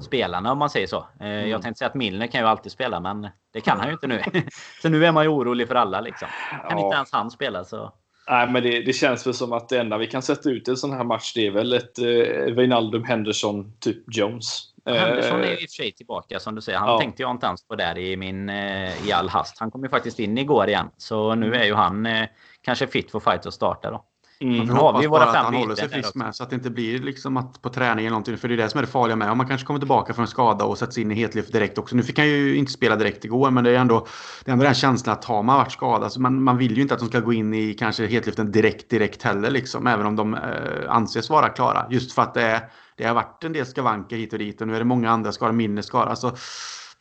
spelarna 0.00 0.52
om 0.52 0.58
man 0.58 0.70
säger 0.70 0.86
så. 0.86 0.98
Eh, 1.20 1.26
mm. 1.26 1.50
Jag 1.50 1.62
tänkte 1.62 1.78
säga 1.78 1.88
att 1.88 1.94
Milner 1.94 2.26
kan 2.26 2.40
ju 2.40 2.46
alltid 2.46 2.72
spela 2.72 3.00
men 3.00 3.28
det 3.52 3.60
kan 3.60 3.78
han 3.78 3.86
ju 3.86 3.92
inte 3.92 4.06
nu. 4.06 4.22
så 4.82 4.88
nu 4.88 5.06
är 5.06 5.12
man 5.12 5.24
ju 5.24 5.28
orolig 5.28 5.68
för 5.68 5.74
alla 5.74 6.00
liksom. 6.00 6.28
Kan 6.50 6.78
ja. 6.78 6.84
inte 6.84 6.96
ens 6.96 7.12
han 7.12 7.30
spela 7.30 7.64
så. 7.64 7.92
Nej, 8.30 8.50
men 8.50 8.62
det, 8.62 8.82
det, 8.82 8.92
känns 8.92 9.26
väl 9.26 9.34
som 9.34 9.52
att 9.52 9.68
det 9.68 9.80
enda 9.80 9.98
vi 9.98 10.06
kan 10.06 10.22
sätta 10.22 10.50
ut 10.50 10.68
i 10.68 10.70
en 10.70 10.76
sån 10.76 10.92
här 10.92 11.04
match 11.04 11.32
det 11.34 11.46
är 11.46 11.50
väl 11.50 11.72
ett 11.72 11.98
eh, 11.98 12.54
Wijnaldum, 12.54 13.04
Henderson, 13.04 13.72
typ 13.80 14.16
Jones. 14.16 14.69
Henderson 14.86 15.40
är 15.40 15.46
ju 15.46 15.52
i 15.52 15.56
och 15.56 15.60
för 15.60 15.66
sig 15.66 15.92
tillbaka 15.92 16.40
som 16.40 16.54
du 16.54 16.60
säger. 16.60 16.78
Han 16.78 16.88
ja. 16.88 16.98
tänkte 16.98 17.22
jag 17.22 17.30
inte 17.30 17.46
ens 17.46 17.66
på 17.66 17.74
där 17.74 17.98
i, 17.98 18.16
min, 18.16 18.48
eh, 18.48 19.06
i 19.08 19.12
all 19.12 19.28
hast. 19.28 19.58
Han 19.58 19.70
kom 19.70 19.82
ju 19.82 19.88
faktiskt 19.88 20.18
in 20.18 20.38
igår 20.38 20.68
igen. 20.68 20.90
Så 20.96 21.34
nu 21.34 21.46
mm. 21.46 21.60
är 21.60 21.64
ju 21.64 21.74
han 21.74 22.06
eh, 22.06 22.28
kanske 22.62 22.86
fit 22.86 23.10
för 23.10 23.20
fight 23.20 23.46
att 23.46 23.54
starta 23.54 23.90
då. 23.90 24.04
Mm. 24.42 24.66
Nu 24.66 24.72
har 24.72 25.00
vi 25.00 25.08
bara 25.08 25.24
att 25.24 25.36
han 25.36 25.54
håller 25.54 25.74
sig 25.74 25.88
frisk 25.88 26.14
med 26.14 26.34
så 26.34 26.42
att 26.42 26.50
det 26.50 26.56
inte 26.56 26.70
blir 26.70 26.98
liksom 26.98 27.36
att 27.36 27.62
på 27.62 27.68
träning 27.68 28.06
eller 28.06 28.10
någonting. 28.10 28.38
För 28.38 28.48
det 28.48 28.54
är 28.54 28.56
det 28.56 28.68
som 28.68 28.78
är 28.78 28.82
det 28.82 28.90
farliga 28.90 29.16
med. 29.16 29.30
Om 29.30 29.38
man 29.38 29.48
kanske 29.48 29.66
kommer 29.66 29.80
tillbaka 29.80 30.14
från 30.14 30.22
en 30.22 30.28
skada 30.28 30.64
och 30.64 30.78
sätts 30.78 30.98
in 30.98 31.10
i 31.10 31.14
hetlyft 31.14 31.52
direkt 31.52 31.78
också. 31.78 31.96
Nu 31.96 32.02
fick 32.02 32.18
han 32.18 32.28
ju 32.28 32.56
inte 32.56 32.72
spela 32.72 32.96
direkt 32.96 33.24
igår 33.24 33.50
men 33.50 33.64
det 33.64 33.70
är 33.70 33.78
ändå, 33.78 34.06
det 34.44 34.50
är 34.50 34.52
ändå 34.52 34.64
den 34.64 34.74
känslan 34.74 35.12
att 35.12 35.24
har 35.24 35.42
man 35.42 35.56
varit 35.56 35.72
skadad 35.72 36.12
så 36.12 36.20
man, 36.20 36.42
man 36.42 36.58
vill 36.58 36.76
ju 36.76 36.82
inte 36.82 36.94
att 36.94 37.00
de 37.00 37.08
ska 37.08 37.20
gå 37.20 37.32
in 37.32 37.54
i 37.54 37.74
kanske 37.74 38.06
hetlyften 38.06 38.52
direkt 38.52 38.90
direkt 38.90 39.22
heller 39.22 39.50
liksom. 39.50 39.86
Även 39.86 40.06
om 40.06 40.16
de 40.16 40.34
eh, 40.34 40.40
anses 40.88 41.30
vara 41.30 41.48
klara. 41.48 41.86
Just 41.90 42.12
för 42.12 42.22
att 42.22 42.34
det, 42.34 42.42
är, 42.42 42.60
det 43.00 43.06
har 43.06 43.14
varit 43.14 43.44
en 43.44 43.52
del 43.52 43.66
skavanker 43.66 44.16
hit 44.16 44.32
och 44.32 44.38
dit 44.38 44.60
och 44.60 44.68
nu 44.68 44.74
är 44.74 44.78
det 44.78 44.84
många 44.84 45.10
andra 45.10 45.32
skador, 45.32 45.52
mindre 45.52 45.82
skador. 45.82 46.10
Alltså, 46.10 46.36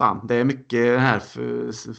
fan, 0.02 0.28
det 0.28 0.36
är 0.36 0.44
mycket 0.44 1.00
här 1.00 1.22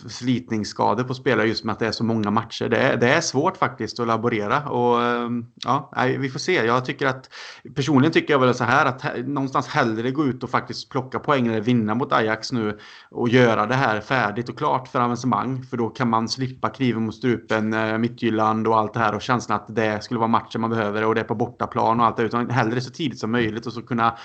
slitningsskador 0.09 1.05
på 1.05 1.15
spelare 1.15 1.49
just 1.49 1.65
med 1.65 1.73
att 1.73 1.79
det 1.79 1.87
är 1.87 1.93
så 1.93 2.05
många 2.05 2.31
matcher. 2.31 2.69
Det 2.69 2.77
är, 2.77 2.97
det 2.97 3.09
är 3.09 3.21
svårt 3.21 3.57
faktiskt 3.57 4.01
att 4.01 4.07
laborera 4.07 4.69
och 4.69 5.03
ehm, 5.03 5.47
ja, 5.65 5.93
vi 6.19 6.31
får 6.31 6.39
se. 6.39 6.53
Jag 6.53 6.85
tycker 6.85 7.07
att 7.07 7.31
personligen 7.75 8.13
tycker 8.13 8.35
jag 8.35 8.39
väl 8.39 8.55
så 8.55 8.65
här 8.65 8.87
att 8.87 9.27
någonstans 9.27 9.69
hellre 9.69 10.11
gå 10.11 10.27
ut 10.27 10.43
och 10.43 10.51
faktiskt 10.51 10.89
plocka 10.89 11.19
poäng 11.19 11.47
eller 11.47 11.61
vinna 11.61 11.95
mot 11.95 12.13
Ajax 12.13 12.53
nu 12.53 12.79
och 13.11 13.29
göra 13.29 13.67
det 13.67 13.75
här 13.75 14.01
färdigt 14.01 14.49
och 14.49 14.59
klart 14.59 14.89
för 14.89 15.01
avancemang. 15.01 15.63
För 15.63 15.77
då 15.77 15.89
kan 15.89 16.11
man 16.11 16.29
slippa 16.29 16.69
kniven 16.69 17.03
mot 17.03 17.15
strupen, 17.15 17.73
eh, 17.73 17.99
Midtjylland 17.99 18.67
och 18.67 18.79
allt 18.79 18.95
det 18.95 19.01
här 19.01 19.15
och 19.15 19.23
känslan 19.23 19.61
att 19.61 19.77
det 19.77 20.05
skulle 20.05 20.21
vara 20.21 20.29
matchen 20.29 20.61
man 20.61 20.71
behöver 20.71 21.05
och 21.05 21.15
det 21.15 21.21
är 21.21 21.25
på 21.25 21.35
bortaplan 21.35 22.01
och 22.01 22.07
allt 22.07 22.17
det 22.17 22.23
utan 22.23 22.51
hellre 22.51 22.81
så 22.81 22.91
tidigt 22.91 23.19
som 23.19 23.31
möjligt 23.31 23.67
och 23.67 23.73
så 23.73 23.83
kunna 23.83 24.17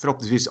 förhoppningsvis, 0.00 0.48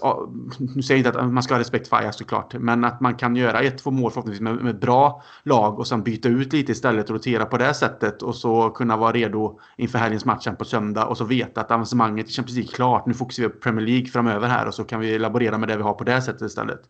nu 0.75 0.81
säger 0.81 1.03
jag 1.03 1.07
inte 1.07 1.19
att 1.19 1.33
man 1.33 1.43
ska 1.43 1.53
ha 1.53 1.59
respekt 1.59 1.87
för 1.87 1.97
Ajax 1.97 2.17
såklart, 2.17 2.53
men 2.53 2.83
att 2.83 3.01
man 3.01 3.15
kan 3.15 3.35
göra 3.35 3.61
ett, 3.61 3.77
två 3.77 3.91
mål 3.91 4.11
förhoppningsvis 4.11 4.41
med, 4.41 4.55
med 4.55 4.79
bra 4.79 5.23
lag 5.43 5.79
och 5.79 5.87
sen 5.87 6.03
byta 6.03 6.29
ut 6.29 6.53
lite 6.53 6.71
istället 6.71 7.09
och 7.09 7.15
rotera 7.15 7.45
på 7.45 7.57
det 7.57 7.73
sättet 7.73 8.21
och 8.21 8.35
så 8.35 8.69
kunna 8.69 8.97
vara 8.97 9.11
redo 9.11 9.59
inför 9.77 9.99
helgens 9.99 10.25
matchen 10.25 10.55
på 10.55 10.65
söndag 10.65 11.05
och 11.05 11.17
så 11.17 11.23
veta 11.23 11.61
att 11.61 11.71
avancemanget 11.71 12.29
i 12.29 12.33
Champions 12.33 12.57
League 12.57 12.71
är 12.71 12.75
klart. 12.75 13.05
Nu 13.05 13.13
fokuserar 13.13 13.47
vi 13.47 13.53
på 13.53 13.59
Premier 13.59 13.85
League 13.85 14.07
framöver 14.07 14.47
här 14.47 14.67
och 14.67 14.73
så 14.73 14.83
kan 14.83 14.99
vi 14.99 15.19
laborera 15.19 15.57
med 15.57 15.69
det 15.69 15.77
vi 15.77 15.83
har 15.83 15.93
på 15.93 16.03
det 16.03 16.21
sättet 16.21 16.41
istället. 16.41 16.81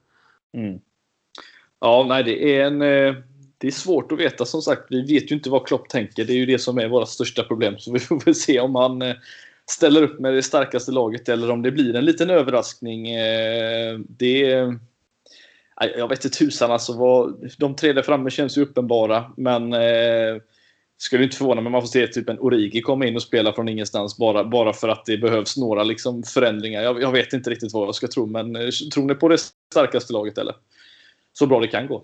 Mm. 0.58 0.80
Ja, 1.80 2.06
nej, 2.10 2.24
det 2.24 2.58
är 2.58 2.66
en... 2.66 2.82
Eh, 2.82 3.16
det 3.60 3.68
är 3.68 3.72
svårt 3.72 4.12
att 4.12 4.20
veta 4.20 4.46
som 4.46 4.62
sagt. 4.62 4.82
Vi 4.90 5.02
vet 5.02 5.32
ju 5.32 5.36
inte 5.36 5.50
vad 5.50 5.68
Klopp 5.68 5.90
tänker. 5.90 6.26
Det 6.26 6.34
är 6.34 6.38
ju 6.38 6.46
det 6.46 6.60
som 6.60 6.78
är 6.78 6.88
våra 6.88 7.06
största 7.06 7.44
problem. 7.44 7.76
Så 7.78 7.92
vi 7.92 8.00
får 8.00 8.26
väl 8.26 8.36
se 8.36 8.60
om 8.60 8.76
han 8.76 9.02
eh, 9.02 9.16
ställer 9.72 10.04
upp 10.04 10.20
med 10.20 10.34
det 10.34 10.44
starkaste 10.44 10.92
laget 10.92 11.30
eller 11.30 11.52
om 11.52 11.62
det 11.62 11.72
blir 11.72 11.96
en 11.96 12.06
liten 12.06 12.30
överraskning. 12.30 13.10
Eh, 13.10 14.00
det 14.08 14.68
jag 15.98 16.08
vet 16.08 16.26
inte 16.26 16.38
tusan 16.38 16.72
alltså. 16.72 16.94
Vad, 16.94 17.52
de 17.58 17.76
tre 17.76 17.94
där 17.94 18.02
framme 18.02 18.30
känns 18.30 18.58
ju 18.58 18.62
uppenbara. 18.62 19.32
Men 19.38 19.74
eh, 19.74 20.42
skulle 20.98 21.24
inte 21.24 21.38
förvåna 21.38 21.62
mig 21.62 21.68
om 21.68 21.72
man 21.72 21.82
får 21.82 21.88
se 21.88 22.08
typ 22.08 22.30
en 22.30 22.40
Origi 22.40 22.82
komma 22.82 23.06
in 23.06 23.16
och 23.16 23.22
spela 23.22 23.54
från 23.54 23.70
ingenstans 23.70 24.18
bara, 24.18 24.44
bara 24.44 24.74
för 24.74 24.90
att 24.90 25.06
det 25.06 25.18
behövs 25.18 25.58
några 25.58 25.84
liksom, 25.84 26.24
förändringar. 26.24 26.82
Jag, 26.82 27.02
jag 27.02 27.12
vet 27.12 27.34
inte 27.34 27.50
riktigt 27.50 27.74
vad 27.74 27.88
jag 27.88 27.96
ska 27.96 28.08
tro, 28.08 28.26
men 28.26 28.56
eh, 28.56 28.70
tror 28.94 29.06
ni 29.06 29.16
på 29.16 29.28
det 29.28 29.38
starkaste 29.72 30.14
laget 30.14 30.38
eller? 30.38 30.56
Så 31.34 31.46
bra 31.46 31.60
det 31.60 31.68
kan 31.68 31.88
gå. 31.88 32.04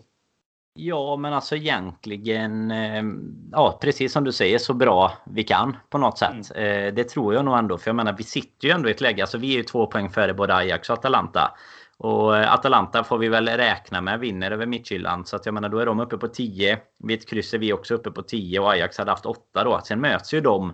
Ja, 0.75 1.15
men 1.17 1.33
alltså 1.33 1.55
egentligen, 1.55 2.71
eh, 2.71 3.03
ja 3.51 3.77
precis 3.81 4.13
som 4.13 4.23
du 4.23 4.31
säger, 4.31 4.57
så 4.57 4.73
bra 4.73 5.11
vi 5.25 5.43
kan 5.43 5.77
på 5.89 5.97
något 5.97 6.17
sätt. 6.17 6.51
Mm. 6.55 6.87
Eh, 6.87 6.93
det 6.93 7.03
tror 7.03 7.33
jag 7.33 7.45
nog 7.45 7.57
ändå, 7.57 7.77
för 7.77 7.89
jag 7.89 7.95
menar 7.95 8.15
vi 8.17 8.23
sitter 8.23 8.67
ju 8.67 8.73
ändå 8.73 8.89
i 8.89 8.91
ett 8.91 9.01
läge, 9.01 9.23
alltså 9.23 9.37
vi 9.37 9.53
är 9.53 9.57
ju 9.57 9.63
två 9.63 9.87
poäng 9.87 10.09
före 10.09 10.33
både 10.33 10.55
Ajax 10.55 10.89
och 10.89 10.97
Atalanta. 10.97 11.51
Och 11.97 12.37
eh, 12.37 12.53
Atalanta 12.53 13.03
får 13.03 13.17
vi 13.17 13.27
väl 13.27 13.47
räkna 13.47 14.01
med 14.01 14.19
vinner 14.19 14.51
över 14.51 14.65
Midtjylland. 14.65 15.27
Så 15.27 15.35
att 15.35 15.45
jag 15.45 15.53
menar, 15.53 15.69
då 15.69 15.79
är 15.79 15.85
de 15.85 15.99
uppe 15.99 16.17
på 16.17 16.27
10. 16.27 16.79
Vid 17.03 17.19
ett 17.19 17.29
kryss 17.29 17.53
är 17.53 17.57
vi 17.57 17.73
också 17.73 17.93
uppe 17.93 18.11
på 18.11 18.21
10 18.21 18.59
och 18.59 18.71
Ajax 18.71 18.97
hade 18.97 19.11
haft 19.11 19.25
8 19.25 19.63
då. 19.63 19.81
Sen 19.83 20.01
möts 20.01 20.33
ju 20.33 20.41
de 20.41 20.73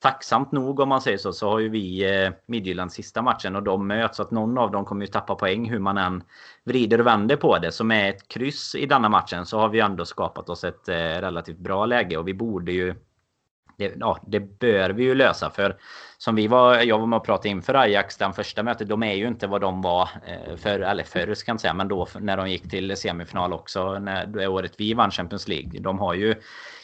tacksamt 0.00 0.52
nog 0.52 0.80
om 0.80 0.88
man 0.88 1.00
säger 1.00 1.18
så, 1.18 1.32
så 1.32 1.50
har 1.50 1.58
ju 1.58 1.68
vi 1.68 2.14
eh, 2.24 2.32
Midtjyllands 2.46 2.94
sista 2.94 3.22
matchen 3.22 3.56
och 3.56 3.62
de 3.62 3.86
möts. 3.86 4.16
Så 4.16 4.22
att 4.22 4.30
någon 4.30 4.58
av 4.58 4.70
dem 4.70 4.84
kommer 4.84 5.06
ju 5.06 5.12
tappa 5.12 5.34
poäng 5.34 5.70
hur 5.70 5.78
man 5.78 5.98
än 5.98 6.22
vrider 6.64 7.00
och 7.00 7.06
vänder 7.06 7.36
på 7.36 7.58
det. 7.58 7.72
Så 7.72 7.84
med 7.84 8.10
ett 8.10 8.28
kryss 8.28 8.74
i 8.74 8.86
denna 8.86 9.08
matchen 9.08 9.46
så 9.46 9.58
har 9.58 9.68
vi 9.68 9.80
ändå 9.80 10.04
skapat 10.04 10.48
oss 10.48 10.64
ett 10.64 10.88
eh, 10.88 10.94
relativt 10.94 11.58
bra 11.58 11.86
läge 11.86 12.16
och 12.16 12.28
vi 12.28 12.34
borde 12.34 12.72
ju 12.72 12.94
det, 13.78 13.94
ja, 13.98 14.18
det 14.26 14.40
bör 14.40 14.90
vi 14.90 15.02
ju 15.02 15.14
lösa 15.14 15.50
för 15.50 15.76
som 16.18 16.34
vi 16.34 16.46
var, 16.46 16.76
jag 16.80 16.98
var 16.98 17.06
med 17.06 17.16
och 17.16 17.24
pratade 17.24 17.48
inför 17.48 17.74
Ajax 17.74 18.16
den 18.16 18.32
första 18.32 18.62
mötet. 18.62 18.88
De 18.88 19.02
är 19.02 19.14
ju 19.14 19.28
inte 19.28 19.46
vad 19.46 19.60
de 19.60 19.82
var 19.82 20.08
eh, 20.26 20.56
förr, 20.56 20.80
eller 20.80 21.04
förr 21.04 21.34
ska 21.34 21.50
jag 21.50 21.54
inte 21.54 21.62
säga, 21.62 21.74
men 21.74 21.88
då 21.88 22.08
när 22.20 22.36
de 22.36 22.50
gick 22.50 22.70
till 22.70 22.96
semifinal 22.96 23.52
också. 23.52 23.98
När, 23.98 24.26
det 24.26 24.46
året 24.46 24.72
vi 24.78 24.94
vann 24.94 25.10
Champions 25.10 25.48
League. 25.48 25.80
De 25.80 25.98
har 25.98 26.14
ju 26.14 26.34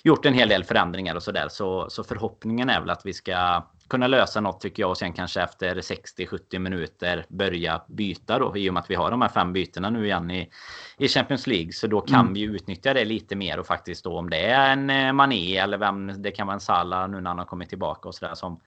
gjort 0.03 0.27
en 0.27 0.35
hel 0.35 0.49
del 0.49 0.65
förändringar 0.65 1.15
och 1.15 1.23
sådär. 1.23 1.49
Så, 1.51 1.91
så 1.91 2.05
förhoppningen 2.05 2.71
är 2.71 2.81
väl 2.81 2.91
att 2.91 3.07
vi 3.07 3.13
ska 3.13 3.63
kunna 3.89 4.07
lösa 4.07 4.41
något 4.41 4.61
tycker 4.61 4.83
jag 4.83 4.91
och 4.91 4.99
sen 4.99 5.13
kanske 5.13 5.43
efter 5.43 5.77
60-70 5.77 6.59
minuter 6.59 7.27
börja 7.29 7.83
byta 7.89 8.39
då 8.39 8.57
i 8.57 8.71
och 8.71 8.75
med 8.75 8.81
att 8.81 8.91
vi 8.91 8.95
har 8.95 9.11
de 9.11 9.23
här 9.23 9.29
fem 9.29 9.53
bytena 9.53 9.91
nu 9.91 10.05
igen 10.05 10.31
i, 10.31 10.51
i 10.99 11.09
Champions 11.09 11.47
League. 11.47 11.73
Så 11.73 11.87
då 11.87 12.01
kan 12.01 12.21
mm. 12.21 12.35
vi 12.35 12.43
utnyttja 12.43 12.95
det 12.95 13.05
lite 13.05 13.37
mer 13.37 13.59
och 13.59 13.67
faktiskt 13.67 14.05
då 14.05 14.19
om 14.19 14.31
det 14.31 14.47
är 14.47 14.73
en 14.73 14.91
eh, 14.91 15.13
Mané 15.13 15.57
eller 15.57 15.79
vem 15.79 16.23
det 16.23 16.31
kan 16.31 16.47
vara 16.47 16.55
en 16.55 16.61
Salah 16.61 17.09
nu 17.09 17.21
när 17.21 17.31
han 17.31 17.39
har 17.39 17.47
kommit 17.47 17.69
tillbaka 17.69 18.09
och 18.09 18.15
sådär 18.15 18.35
som 18.35 18.61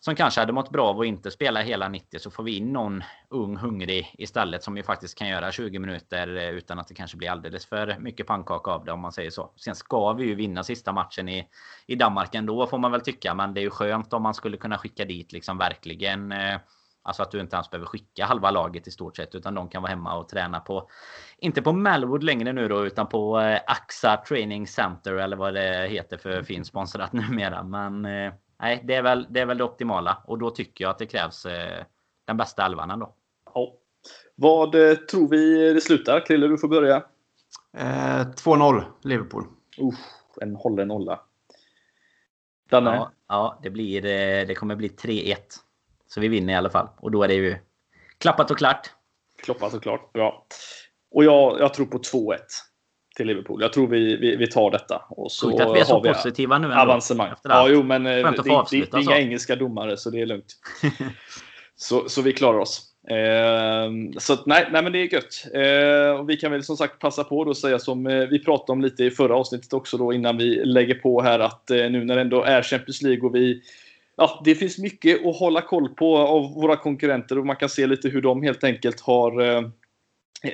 som 0.00 0.14
kanske 0.14 0.40
hade 0.40 0.52
mått 0.52 0.70
bra 0.70 0.88
av 0.88 1.00
att 1.00 1.06
inte 1.06 1.30
spela 1.30 1.62
hela 1.62 1.88
90 1.88 2.18
så 2.18 2.30
får 2.30 2.42
vi 2.42 2.56
in 2.56 2.72
någon 2.72 3.02
ung 3.28 3.56
hungrig 3.56 4.14
istället 4.18 4.62
som 4.62 4.76
ju 4.76 4.82
faktiskt 4.82 5.18
kan 5.18 5.28
göra 5.28 5.52
20 5.52 5.78
minuter 5.78 6.36
eh, 6.36 6.48
utan 6.48 6.78
att 6.78 6.88
det 6.88 6.94
kanske 6.94 7.16
blir 7.16 7.30
alldeles 7.30 7.66
för 7.66 7.96
mycket 7.98 8.26
pannkaka 8.26 8.70
av 8.70 8.84
det 8.84 8.92
om 8.92 9.00
man 9.00 9.12
säger 9.12 9.30
så. 9.30 9.52
Sen 9.56 9.74
ska 9.74 10.12
vi 10.12 10.24
ju 10.24 10.34
vinna 10.34 10.64
sista 10.64 10.92
matchen 10.92 11.28
i, 11.28 11.48
i 11.86 11.94
Danmark 11.94 12.34
ändå 12.34 12.66
får 12.66 12.78
man 12.78 12.92
väl 12.92 13.00
tycka 13.00 13.34
men 13.34 13.54
det 13.54 13.60
är 13.60 13.62
ju 13.62 13.70
skönt 13.70 14.12
om 14.12 14.22
man 14.22 14.34
skulle 14.34 14.56
kunna 14.56 14.78
skicka 14.78 15.04
dit 15.04 15.32
liksom 15.32 15.58
verkligen 15.58 16.32
eh, 16.32 16.58
Alltså 17.02 17.22
att 17.22 17.30
du 17.30 17.40
inte 17.40 17.56
ens 17.56 17.70
behöver 17.70 17.86
skicka 17.86 18.26
halva 18.26 18.50
laget 18.50 18.86
i 18.86 18.90
stort 18.90 19.16
sett 19.16 19.34
utan 19.34 19.54
de 19.54 19.68
kan 19.68 19.82
vara 19.82 19.90
hemma 19.90 20.16
och 20.16 20.28
träna 20.28 20.60
på 20.60 20.90
Inte 21.38 21.62
på 21.62 21.72
Melwood 21.72 22.22
längre 22.22 22.52
nu 22.52 22.68
då 22.68 22.86
utan 22.86 23.06
på 23.06 23.40
eh, 23.40 23.60
AXA 23.66 24.16
Training 24.28 24.66
Center 24.66 25.12
eller 25.12 25.36
vad 25.36 25.54
det 25.54 25.88
heter 25.88 26.16
för 26.16 26.42
fin 26.42 26.64
sponsrat 26.64 27.12
numera 27.12 27.62
men 27.62 28.04
nej, 28.60 28.82
det 28.84 28.94
är, 28.94 29.02
väl, 29.02 29.26
det 29.30 29.40
är 29.40 29.46
väl 29.46 29.58
det 29.58 29.64
optimala. 29.64 30.22
Och 30.26 30.38
då 30.38 30.50
tycker 30.50 30.84
jag 30.84 30.90
att 30.90 30.98
det 30.98 31.06
krävs 31.06 31.46
eh, 31.46 31.84
den 32.24 32.36
bästa 32.36 32.66
elvan 32.66 32.90
ändå. 32.90 33.14
Ja. 33.54 33.74
Vad 34.34 34.74
eh, 34.74 34.94
tror 34.94 35.28
vi 35.28 35.72
det 35.72 35.80
slutar? 35.80 36.26
Krille, 36.26 36.46
du 36.46 36.58
får 36.58 36.68
börja. 36.68 36.96
Eh, 37.76 38.26
2-0 38.26 38.84
Liverpool. 39.02 39.44
Uh, 39.80 39.94
en 40.40 40.56
hållen 40.56 40.88
nolla. 40.88 41.20
Danne? 42.70 42.90
Ja, 42.90 43.12
ja, 43.28 43.58
det, 43.62 43.70
blir, 43.70 44.06
eh, 44.06 44.46
det 44.46 44.54
kommer 44.54 44.76
bli 44.76 44.88
3-1. 44.88 45.36
Så 46.06 46.20
vi 46.20 46.28
vinner 46.28 46.52
i 46.52 46.56
alla 46.56 46.70
fall. 46.70 46.88
Och 46.96 47.10
då 47.10 47.22
är 47.22 47.28
det 47.28 47.34
ju 47.34 47.58
klappat 48.18 48.50
och 48.50 48.58
klart. 48.58 48.90
Klappat 49.42 49.74
och 49.74 49.82
klart. 49.82 50.12
Bra. 50.12 50.46
Och 51.10 51.24
jag, 51.24 51.60
jag 51.60 51.74
tror 51.74 51.86
på 51.86 51.98
2-1 51.98 52.38
till 53.18 53.26
Liverpool. 53.26 53.62
Jag 53.62 53.72
tror 53.72 53.86
vi, 53.86 54.16
vi, 54.16 54.36
vi 54.36 54.46
tar 54.46 54.70
detta. 54.70 55.02
Och 55.08 55.32
så 55.32 55.50
Sjukt 55.50 55.60
att 55.60 55.74
vi 55.76 55.80
är 55.80 55.84
så 55.84 56.00
positiva 56.00 56.58
nu 56.58 56.66
ändå. 56.66 56.80
Avancemang. 56.80 57.30
Ja, 57.42 57.68
jo, 57.68 57.82
men 57.82 58.06
eh, 58.06 58.12
det, 58.12 58.20
det, 58.20 58.64
det, 58.70 58.96
är 58.96 59.02
inga 59.02 59.18
engelska 59.18 59.56
domare 59.56 59.96
så 59.96 60.10
det 60.10 60.20
är 60.20 60.26
lugnt. 60.26 60.56
så, 61.76 62.08
så 62.08 62.22
vi 62.22 62.32
klarar 62.32 62.58
oss. 62.58 62.84
Eh, 63.10 64.18
så 64.18 64.36
nej, 64.46 64.68
nej, 64.72 64.82
men 64.82 64.92
det 64.92 64.98
är 64.98 65.14
gött. 65.14 65.46
Eh, 65.54 66.20
och 66.20 66.30
vi 66.30 66.36
kan 66.36 66.52
väl 66.52 66.64
som 66.64 66.76
sagt 66.76 66.98
passa 66.98 67.24
på 67.24 67.50
att 67.50 67.56
säga 67.56 67.78
som 67.78 68.06
eh, 68.06 68.26
vi 68.26 68.44
pratade 68.44 68.72
om 68.72 68.80
lite 68.80 69.04
i 69.04 69.10
förra 69.10 69.36
avsnittet 69.36 69.72
också 69.72 69.96
då 69.96 70.12
innan 70.12 70.36
vi 70.36 70.64
lägger 70.64 70.94
på 70.94 71.22
här 71.22 71.38
att 71.38 71.70
eh, 71.70 71.76
nu 71.76 72.04
när 72.04 72.14
det 72.14 72.20
ändå 72.20 72.42
är 72.42 72.62
Champions 72.62 73.02
League 73.02 73.28
och 73.28 73.34
vi 73.34 73.62
Ja, 74.20 74.40
det 74.44 74.54
finns 74.54 74.78
mycket 74.78 75.26
att 75.26 75.36
hålla 75.36 75.60
koll 75.60 75.88
på 75.88 76.16
av 76.16 76.54
våra 76.54 76.76
konkurrenter 76.76 77.38
och 77.38 77.46
man 77.46 77.56
kan 77.56 77.68
se 77.68 77.86
lite 77.86 78.08
hur 78.08 78.22
de 78.22 78.42
helt 78.42 78.64
enkelt 78.64 79.00
har 79.00 79.42
eh, 79.42 79.62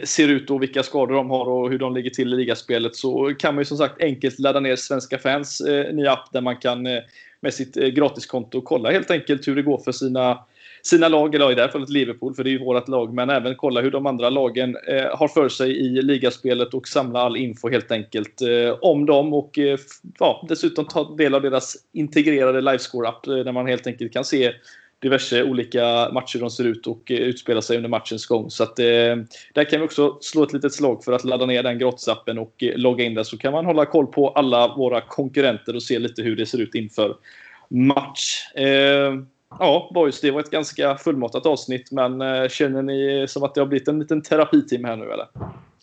ser 0.05 0.29
ut 0.29 0.51
och 0.51 0.63
vilka 0.63 0.83
skador 0.83 1.15
de 1.15 1.31
har 1.31 1.47
och 1.47 1.71
hur 1.71 1.79
de 1.79 1.95
ligger 1.95 2.11
till 2.11 2.33
i 2.33 2.37
ligaspelet 2.37 2.97
så 2.97 3.35
kan 3.39 3.55
man 3.55 3.61
ju 3.61 3.65
som 3.65 3.79
sagt 3.79 4.03
enkelt 4.03 4.39
ladda 4.39 4.61
ner 4.61 4.77
Svenska 4.77 5.19
fans 5.19 5.61
eh, 5.61 5.95
nya 5.95 6.13
app 6.13 6.33
där 6.33 6.41
man 6.41 6.57
kan 6.57 6.87
eh, 6.87 7.03
med 7.41 7.55
sitt 7.55 7.77
eh, 7.77 7.87
gratiskonto 7.87 8.61
kolla 8.61 8.91
helt 8.91 9.11
enkelt 9.11 9.49
hur 9.49 9.57
det 9.57 9.63
går 9.63 9.79
för 9.79 9.93
sina 9.93 10.39
sina 10.87 11.09
lag, 11.09 11.35
eller 11.35 11.53
i 11.53 11.55
det 11.55 11.63
här 11.63 11.69
fallet 11.69 11.89
Liverpool, 11.89 12.35
för 12.35 12.45
det 12.45 12.51
är 12.51 12.53
ju 12.53 12.65
vårt 12.65 12.89
lag, 12.89 13.15
men 13.15 13.31
även 13.31 13.57
kolla 13.57 13.81
hur 13.81 13.91
de 13.91 14.07
andra 14.07 14.31
lagen 14.31 14.77
eh, 14.89 15.17
har 15.17 15.29
för 15.29 15.49
sig 15.49 15.71
i 15.71 16.03
ligaspelet 16.03 16.75
och 16.75 16.89
samla 16.89 17.21
all 17.21 17.37
info 17.37 17.69
helt 17.69 17.91
enkelt 17.91 18.43
eh, 18.43 18.79
om 18.81 19.07
dem 19.07 19.35
och 19.35 19.59
eh, 19.59 19.79
ja, 20.19 20.47
dessutom 20.49 20.85
ta 20.85 21.15
del 21.17 21.35
av 21.35 21.43
deras 21.43 21.77
integrerade 21.93 22.61
livescore-app 22.61 23.27
eh, 23.27 23.37
där 23.37 23.53
man 23.53 23.67
helt 23.67 23.87
enkelt 23.87 24.13
kan 24.13 24.25
se 24.25 24.53
diverse 25.05 25.43
olika 25.43 26.11
matcher 26.13 26.39
de 26.39 26.51
ser 26.51 26.65
ut 26.65 26.87
och 26.87 27.11
eh, 27.11 27.17
utspelar 27.17 27.61
sig 27.61 27.77
under 27.77 27.89
matchens 27.89 28.27
gång. 28.27 28.51
Så 28.51 28.63
att, 28.63 28.79
eh, 28.79 28.85
där 29.55 29.71
kan 29.71 29.81
vi 29.81 29.87
också 29.87 30.19
slå 30.21 30.43
ett 30.43 30.53
litet 30.53 30.73
slag 30.73 31.05
för 31.05 31.13
att 31.13 31.25
ladda 31.25 31.47
ner 31.47 31.63
den 31.63 31.79
gratisappen 31.79 32.39
och 32.39 32.63
eh, 32.63 32.77
logga 32.77 33.05
in 33.05 33.15
där 33.15 33.23
så 33.23 33.39
kan 33.39 33.53
man 33.53 33.67
hålla 33.67 33.87
koll 33.87 34.07
på 34.07 34.29
alla 34.29 34.75
våra 34.77 35.01
konkurrenter 35.01 35.77
och 35.77 35.83
se 35.83 35.99
lite 35.99 36.23
hur 36.23 36.37
det 36.37 36.47
ser 36.47 36.59
ut 36.59 36.75
inför 36.75 37.17
match. 37.69 38.53
Eh, 38.55 39.15
ja, 39.59 39.91
boys, 39.95 40.21
det 40.21 40.31
var 40.31 40.41
ett 40.41 40.51
ganska 40.51 40.97
fullmatat 40.97 41.47
avsnitt, 41.47 41.93
men 41.93 42.21
eh, 42.21 42.49
känner 42.49 42.83
ni 42.83 43.27
som 43.29 43.43
att 43.43 43.55
det 43.55 43.61
har 43.61 43.67
blivit 43.67 43.89
en 43.89 43.99
liten 43.99 44.23
terapitimme 44.23 44.89
här 44.89 44.97
nu 44.97 45.05
eller? 45.05 45.27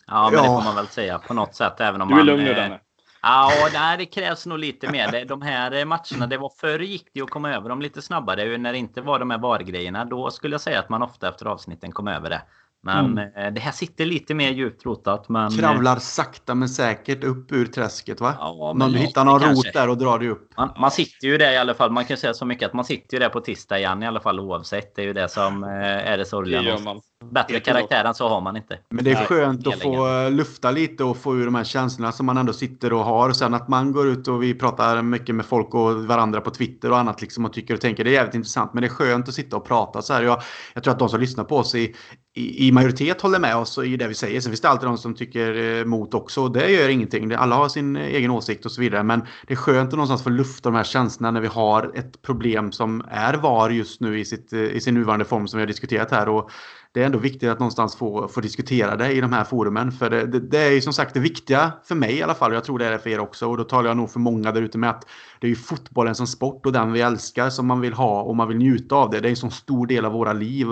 Ja, 0.06 0.30
men 0.30 0.38
ja. 0.38 0.42
det 0.42 0.48
får 0.48 0.64
man 0.64 0.76
väl 0.76 0.86
säga 0.86 1.18
på 1.18 1.34
något 1.34 1.54
sätt. 1.54 1.80
Även 1.80 2.02
om 2.02 2.08
du 2.08 2.14
är 2.14 2.18
man, 2.18 2.26
lugn 2.26 2.44
nu 2.44 2.54
Danne. 2.54 2.80
Ja, 3.22 3.52
nej, 3.72 3.98
det 3.98 4.06
krävs 4.06 4.46
nog 4.46 4.58
lite 4.58 4.92
mer. 4.92 5.24
De 5.24 5.42
här 5.42 5.84
matcherna, 5.84 6.26
det 6.26 6.38
var 6.38 6.52
förr 6.60 6.78
gick 6.78 7.06
det 7.14 7.22
att 7.22 7.30
komma 7.30 7.54
över 7.54 7.68
dem 7.68 7.82
lite 7.82 8.02
snabbare. 8.02 8.58
När 8.58 8.72
det 8.72 8.78
inte 8.78 9.00
var 9.00 9.18
de 9.18 9.30
här 9.30 9.38
VAR-grejerna, 9.38 10.04
då 10.04 10.30
skulle 10.30 10.54
jag 10.54 10.60
säga 10.60 10.78
att 10.78 10.88
man 10.88 11.02
ofta 11.02 11.28
efter 11.28 11.46
avsnitten 11.46 11.92
kom 11.92 12.08
över 12.08 12.30
det. 12.30 12.42
Men 12.84 13.18
mm. 13.18 13.36
Eh, 13.36 13.52
det 13.52 13.60
här 13.60 13.72
sitter 13.72 14.06
lite 14.06 14.34
mer 14.34 14.50
djupt 14.50 14.86
rotat. 14.86 15.28
Men... 15.28 15.46
Eh, 15.46 15.58
Kravlar 15.58 15.96
sakta 15.96 16.54
men 16.54 16.68
säkert 16.68 17.24
upp 17.24 17.52
ur 17.52 17.66
träsket 17.66 18.20
va? 18.20 18.34
Ja, 18.38 18.74
men 18.76 18.92
du 18.92 18.98
hittar 18.98 19.24
någon 19.24 19.40
kanske. 19.40 19.68
rot 19.68 19.74
där 19.74 19.88
och 19.88 19.98
drar 19.98 20.18
dig 20.18 20.28
upp. 20.28 20.56
Man, 20.56 20.70
man, 20.80 20.90
sitter 20.90 21.26
ju 21.26 21.38
där 21.38 21.52
i 21.52 21.56
alla 21.56 21.74
fall. 21.74 21.90
Man 21.90 22.04
kan 22.04 22.16
säga 22.16 22.34
så 22.34 22.44
mycket 22.44 22.66
att 22.66 22.72
man 22.72 22.84
sitter 22.84 23.14
ju 23.14 23.18
där 23.18 23.28
på 23.28 23.40
tisdag 23.40 23.78
igen 23.78 24.02
i 24.02 24.06
alla 24.06 24.20
fall 24.20 24.40
oavsett. 24.40 24.94
Det 24.94 25.02
är 25.02 25.06
ju 25.06 25.12
det 25.12 25.28
som 25.28 25.64
eh, 25.64 25.70
är 26.12 26.18
det 26.18 26.24
sorgliga. 26.24 26.62
Det 26.62 27.02
Bättre 27.30 27.60
karaktär 27.60 28.04
än 28.04 28.14
så 28.14 28.28
har 28.28 28.40
man 28.40 28.56
inte. 28.56 28.78
Men 28.90 29.04
det 29.04 29.10
är 29.10 29.24
skönt 29.24 29.66
att 29.66 29.82
få 29.82 30.28
lufta 30.28 30.70
lite 30.70 31.04
och 31.04 31.16
få 31.16 31.36
ur 31.36 31.44
de 31.44 31.54
här 31.54 31.64
känslorna 31.64 32.12
som 32.12 32.26
man 32.26 32.36
ändå 32.36 32.52
sitter 32.52 32.92
och 32.92 33.04
har. 33.04 33.32
Sen 33.32 33.54
att 33.54 33.68
man 33.68 33.92
går 33.92 34.08
ut 34.08 34.28
och 34.28 34.42
vi 34.42 34.54
pratar 34.54 35.02
mycket 35.02 35.34
med 35.34 35.46
folk 35.46 35.74
och 35.74 36.04
varandra 36.04 36.40
på 36.40 36.50
Twitter 36.50 36.90
och 36.90 36.98
annat 36.98 37.20
liksom 37.20 37.44
och 37.44 37.52
tycker 37.52 37.74
och 37.74 37.80
tänker. 37.80 38.04
Det 38.04 38.10
är 38.10 38.12
jävligt 38.12 38.34
intressant. 38.34 38.74
Men 38.74 38.80
det 38.80 38.86
är 38.86 38.90
skönt 38.90 39.28
att 39.28 39.34
sitta 39.34 39.56
och 39.56 39.64
prata 39.64 40.02
så 40.02 40.12
här. 40.12 40.22
Jag, 40.22 40.42
jag 40.74 40.84
tror 40.84 40.92
att 40.92 40.98
de 40.98 41.08
som 41.08 41.20
lyssnar 41.20 41.44
på 41.44 41.56
oss 41.56 41.74
i, 41.74 41.94
i, 42.34 42.68
i 42.68 42.72
majoritet 42.72 43.20
håller 43.20 43.38
med 43.38 43.56
oss 43.56 43.78
i 43.78 43.96
det 43.96 44.08
vi 44.08 44.14
säger. 44.14 44.40
Sen 44.40 44.52
finns 44.52 44.60
det 44.60 44.68
alltid 44.68 44.88
de 44.88 44.98
som 44.98 45.14
tycker 45.14 45.56
emot 45.56 46.14
också. 46.14 46.48
Det 46.48 46.70
gör 46.70 46.88
ingenting. 46.88 47.32
Alla 47.32 47.56
har 47.56 47.68
sin 47.68 47.96
egen 47.96 48.30
åsikt 48.30 48.64
och 48.64 48.72
så 48.72 48.80
vidare. 48.80 49.02
Men 49.02 49.22
det 49.46 49.52
är 49.52 49.56
skönt 49.56 49.88
att 49.88 49.92
någonstans 49.92 50.22
få 50.22 50.30
lufta 50.30 50.70
de 50.70 50.76
här 50.76 50.84
känslorna 50.84 51.30
när 51.30 51.40
vi 51.40 51.46
har 51.46 51.92
ett 51.94 52.22
problem 52.22 52.72
som 52.72 53.04
är 53.10 53.34
VAR 53.34 53.70
just 53.70 54.00
nu 54.00 54.20
i, 54.20 54.24
sitt, 54.24 54.52
i 54.52 54.80
sin 54.80 54.94
nuvarande 54.94 55.24
form 55.24 55.48
som 55.48 55.58
vi 55.58 55.62
har 55.62 55.66
diskuterat 55.66 56.10
här. 56.10 56.28
Och 56.28 56.50
det 56.94 57.02
är 57.02 57.06
ändå 57.06 57.18
viktigt 57.18 57.50
att 57.50 57.58
någonstans 57.58 57.96
få, 57.96 58.28
få 58.28 58.40
diskutera 58.40 58.96
det 58.96 59.12
i 59.12 59.20
de 59.20 59.32
här 59.32 59.44
forumen. 59.44 59.92
För 59.92 60.10
det, 60.10 60.26
det, 60.26 60.40
det 60.40 60.58
är 60.58 60.70
ju 60.70 60.80
som 60.80 60.92
sagt 60.92 61.14
det 61.14 61.20
viktiga 61.20 61.72
för 61.84 61.94
mig 61.94 62.18
i 62.18 62.22
alla 62.22 62.34
fall. 62.34 62.50
Och 62.50 62.56
jag 62.56 62.64
tror 62.64 62.78
det 62.78 62.86
är 62.86 62.90
det 62.90 62.98
för 62.98 63.10
er 63.10 63.20
också. 63.20 63.46
Och 63.50 63.56
då 63.56 63.64
talar 63.64 63.90
jag 63.90 63.96
nog 63.96 64.10
för 64.10 64.20
många 64.20 64.52
där 64.52 64.62
ute 64.62 64.78
med 64.78 64.90
att 64.90 65.06
det 65.40 65.46
är 65.46 65.48
ju 65.48 65.56
fotbollen 65.56 66.14
som 66.14 66.26
sport 66.26 66.66
och 66.66 66.72
den 66.72 66.92
vi 66.92 67.00
älskar 67.00 67.50
som 67.50 67.66
man 67.66 67.80
vill 67.80 67.92
ha 67.92 68.22
och 68.22 68.36
man 68.36 68.48
vill 68.48 68.56
njuta 68.56 68.94
av 68.94 69.10
det. 69.10 69.20
Det 69.20 69.28
är 69.28 69.30
en 69.30 69.36
så 69.36 69.50
stor 69.50 69.86
del 69.86 70.04
av 70.04 70.12
våra 70.12 70.32
liv. 70.32 70.66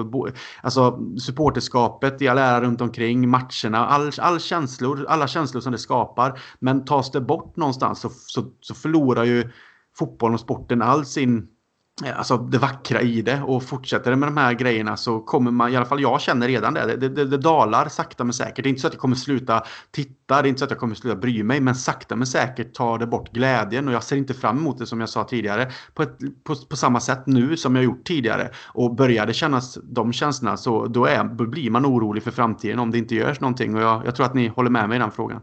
Alltså 0.63 0.99
supporterskapet 1.19 2.23
i 2.23 2.29
all 2.29 2.39
ära 2.39 2.61
runt 2.61 2.81
omkring, 2.81 3.29
matcherna, 3.29 3.87
all, 3.87 4.11
all 4.19 4.41
känslor, 4.41 5.07
alla 5.09 5.29
känslor 5.29 5.61
som 5.61 5.73
det 5.73 5.79
skapar. 5.79 6.41
Men 6.59 6.85
tas 6.85 7.11
det 7.11 7.21
bort 7.21 7.57
någonstans 7.57 8.01
så, 8.01 8.09
så, 8.09 8.45
så 8.61 8.75
förlorar 8.75 9.25
ju 9.25 9.51
fotbollen 9.99 10.35
och 10.35 10.41
sporten 10.41 10.83
all 10.83 11.05
sin 11.05 11.49
Alltså 12.09 12.37
det 12.37 12.59
vackra 12.59 13.01
i 13.01 13.23
det 13.23 13.43
och 13.43 13.63
fortsätter 13.63 14.11
det 14.11 14.17
med 14.17 14.29
de 14.29 14.37
här 14.37 14.53
grejerna 14.53 14.97
så 14.97 15.21
kommer 15.21 15.51
man, 15.51 15.73
i 15.73 15.77
alla 15.77 15.87
fall 15.87 16.01
jag 16.01 16.21
känner 16.21 16.49
redan 16.49 16.75
det, 16.75 16.97
det, 16.97 17.09
det, 17.09 17.25
det 17.25 17.39
dalar 17.39 17.89
sakta 17.89 18.25
men 18.25 18.33
säkert. 18.33 18.63
Det 18.65 18.69
är 18.69 18.71
inte 18.71 18.81
så 18.81 18.87
att 18.87 18.93
jag 18.93 19.01
kommer 19.01 19.17
sluta 19.17 19.63
titta, 19.91 20.43
det 20.43 20.49
är 20.49 20.49
inte 20.49 20.59
så 20.59 20.65
att 20.65 20.71
jag 20.71 20.81
kommer 20.81 20.95
sluta 20.95 21.17
bry 21.17 21.43
mig, 21.43 21.61
men 21.61 21.75
sakta 21.75 22.17
men 22.17 22.27
säkert 22.27 22.75
tar 22.75 22.99
det 22.99 23.07
bort 23.07 23.33
glädjen 23.33 23.89
och 23.89 23.95
jag 23.95 24.03
ser 24.03 24.17
inte 24.17 24.35
fram 24.35 24.59
emot 24.59 24.79
det 24.79 24.87
som 24.87 25.01
jag 25.01 25.09
sa 25.09 25.25
tidigare 25.25 25.71
på, 25.95 26.03
ett, 26.03 26.19
på, 26.45 26.55
på 26.55 26.77
samma 26.77 27.01
sätt 27.01 27.27
nu 27.27 27.57
som 27.57 27.77
jag 27.77 27.85
gjort 27.85 28.05
tidigare. 28.05 28.51
Och 28.67 28.95
börjar 28.95 29.27
det 29.27 29.35
kännas 29.35 29.79
de 29.83 30.13
känslorna 30.13 30.57
så 30.57 30.87
då, 30.87 31.07
är, 31.07 31.25
då 31.25 31.47
blir 31.47 31.71
man 31.71 31.87
orolig 31.87 32.23
för 32.23 32.31
framtiden 32.31 32.79
om 32.79 32.91
det 32.91 32.99
inte 32.99 33.15
görs 33.15 33.41
någonting 33.41 33.75
och 33.75 33.83
jag, 33.83 34.07
jag 34.07 34.15
tror 34.17 34.27
att 34.27 34.35
ni 34.35 34.49
håller 34.49 34.71
med 34.71 34.89
mig 34.89 34.97
i 34.97 34.99
den 34.99 35.11
frågan. 35.11 35.43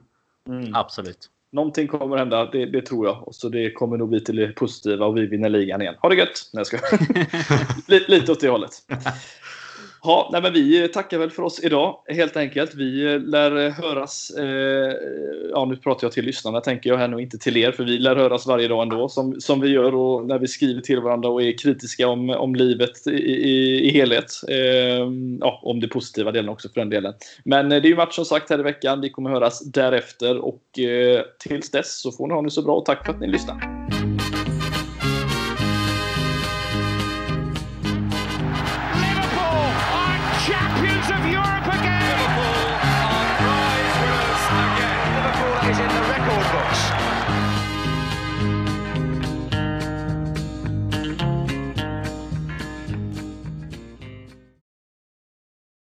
Mm. 0.50 0.76
Absolut. 0.76 1.30
Någonting 1.58 1.88
kommer 1.88 2.18
hända, 2.18 2.46
det, 2.46 2.66
det, 2.66 2.82
tror 2.82 3.08
jag. 3.08 3.28
Så 3.32 3.50
det 3.50 3.72
kommer 3.72 3.98
nog 3.98 4.10
bli 4.10 4.24
till 4.24 4.36
det 4.36 4.48
positiva 4.48 5.06
och 5.06 5.18
vi 5.18 5.26
vinner 5.26 5.50
ligan 5.50 5.82
igen. 5.82 5.96
Ha 6.02 6.10
det 6.10 6.16
gött! 6.16 6.50
Nej, 6.54 6.60
jag 6.60 6.68
ska. 6.68 6.78
Lite 8.08 8.32
åt 8.32 8.40
det 8.40 8.50
hållet. 8.50 8.72
Ja, 10.08 10.30
nej, 10.32 10.42
men 10.42 10.54
vi 10.54 10.88
tackar 10.88 11.18
väl 11.18 11.32
för 11.32 11.44
oss 11.44 11.60
idag 11.64 12.00
helt 12.08 12.38
enkelt. 12.38 12.76
Vi 12.76 13.20
lär 13.20 13.70
höras. 13.70 14.30
Eh, 14.38 14.94
ja, 15.52 15.66
nu 15.66 15.76
pratar 15.76 16.06
jag 16.06 16.12
till 16.12 16.26
lyssnarna 16.26 16.62
tänker 16.62 16.90
jag 16.90 16.98
här 16.98 17.08
nu, 17.08 17.22
inte 17.22 17.38
till 17.38 17.58
er, 17.58 17.72
för 17.72 17.84
vi 17.84 17.98
lär 17.98 18.16
höras 18.16 18.48
varje 18.48 18.68
dag 18.68 18.82
ändå 18.82 19.10
som, 19.10 19.42
som 19.42 19.62
vi 19.62 19.70
gör 19.70 19.96
och 19.96 20.28
när 20.28 20.40
vi 20.40 20.48
skriver 20.48 20.82
till 20.82 21.00
varandra 21.00 21.30
och 21.30 21.44
är 21.44 21.58
kritiska 21.58 22.08
om, 22.08 22.30
om 22.30 22.56
livet 22.56 23.08
i, 23.08 23.12
i, 23.12 23.88
i 23.88 23.92
helhet. 23.92 24.32
Eh, 24.48 25.08
ja, 25.40 25.60
om 25.64 25.80
det 25.80 25.88
positiva 25.88 26.32
delen 26.32 26.50
också 26.50 26.70
för 26.70 26.80
den 26.80 26.90
delen. 26.90 27.14
Men 27.44 27.72
eh, 27.72 27.82
det 27.82 27.88
är 27.88 27.90
ju 27.90 27.96
match 27.96 28.16
som 28.16 28.26
sagt 28.26 28.50
här 28.50 28.60
i 28.60 28.64
veckan. 28.64 29.02
Vi 29.02 29.10
kommer 29.10 29.30
höras 29.30 29.72
därefter 29.72 30.38
och 30.38 30.80
eh, 30.80 31.22
tills 31.40 31.72
dess 31.72 32.02
så 32.02 32.12
får 32.12 32.28
ni 32.28 32.34
ha 32.34 32.42
det 32.42 32.52
så 32.52 32.62
bra 32.62 32.76
och 32.76 32.86
tack 32.86 33.06
för 33.06 33.14
att 33.14 33.20
ni 33.20 33.28
lyssnar. 33.28 33.77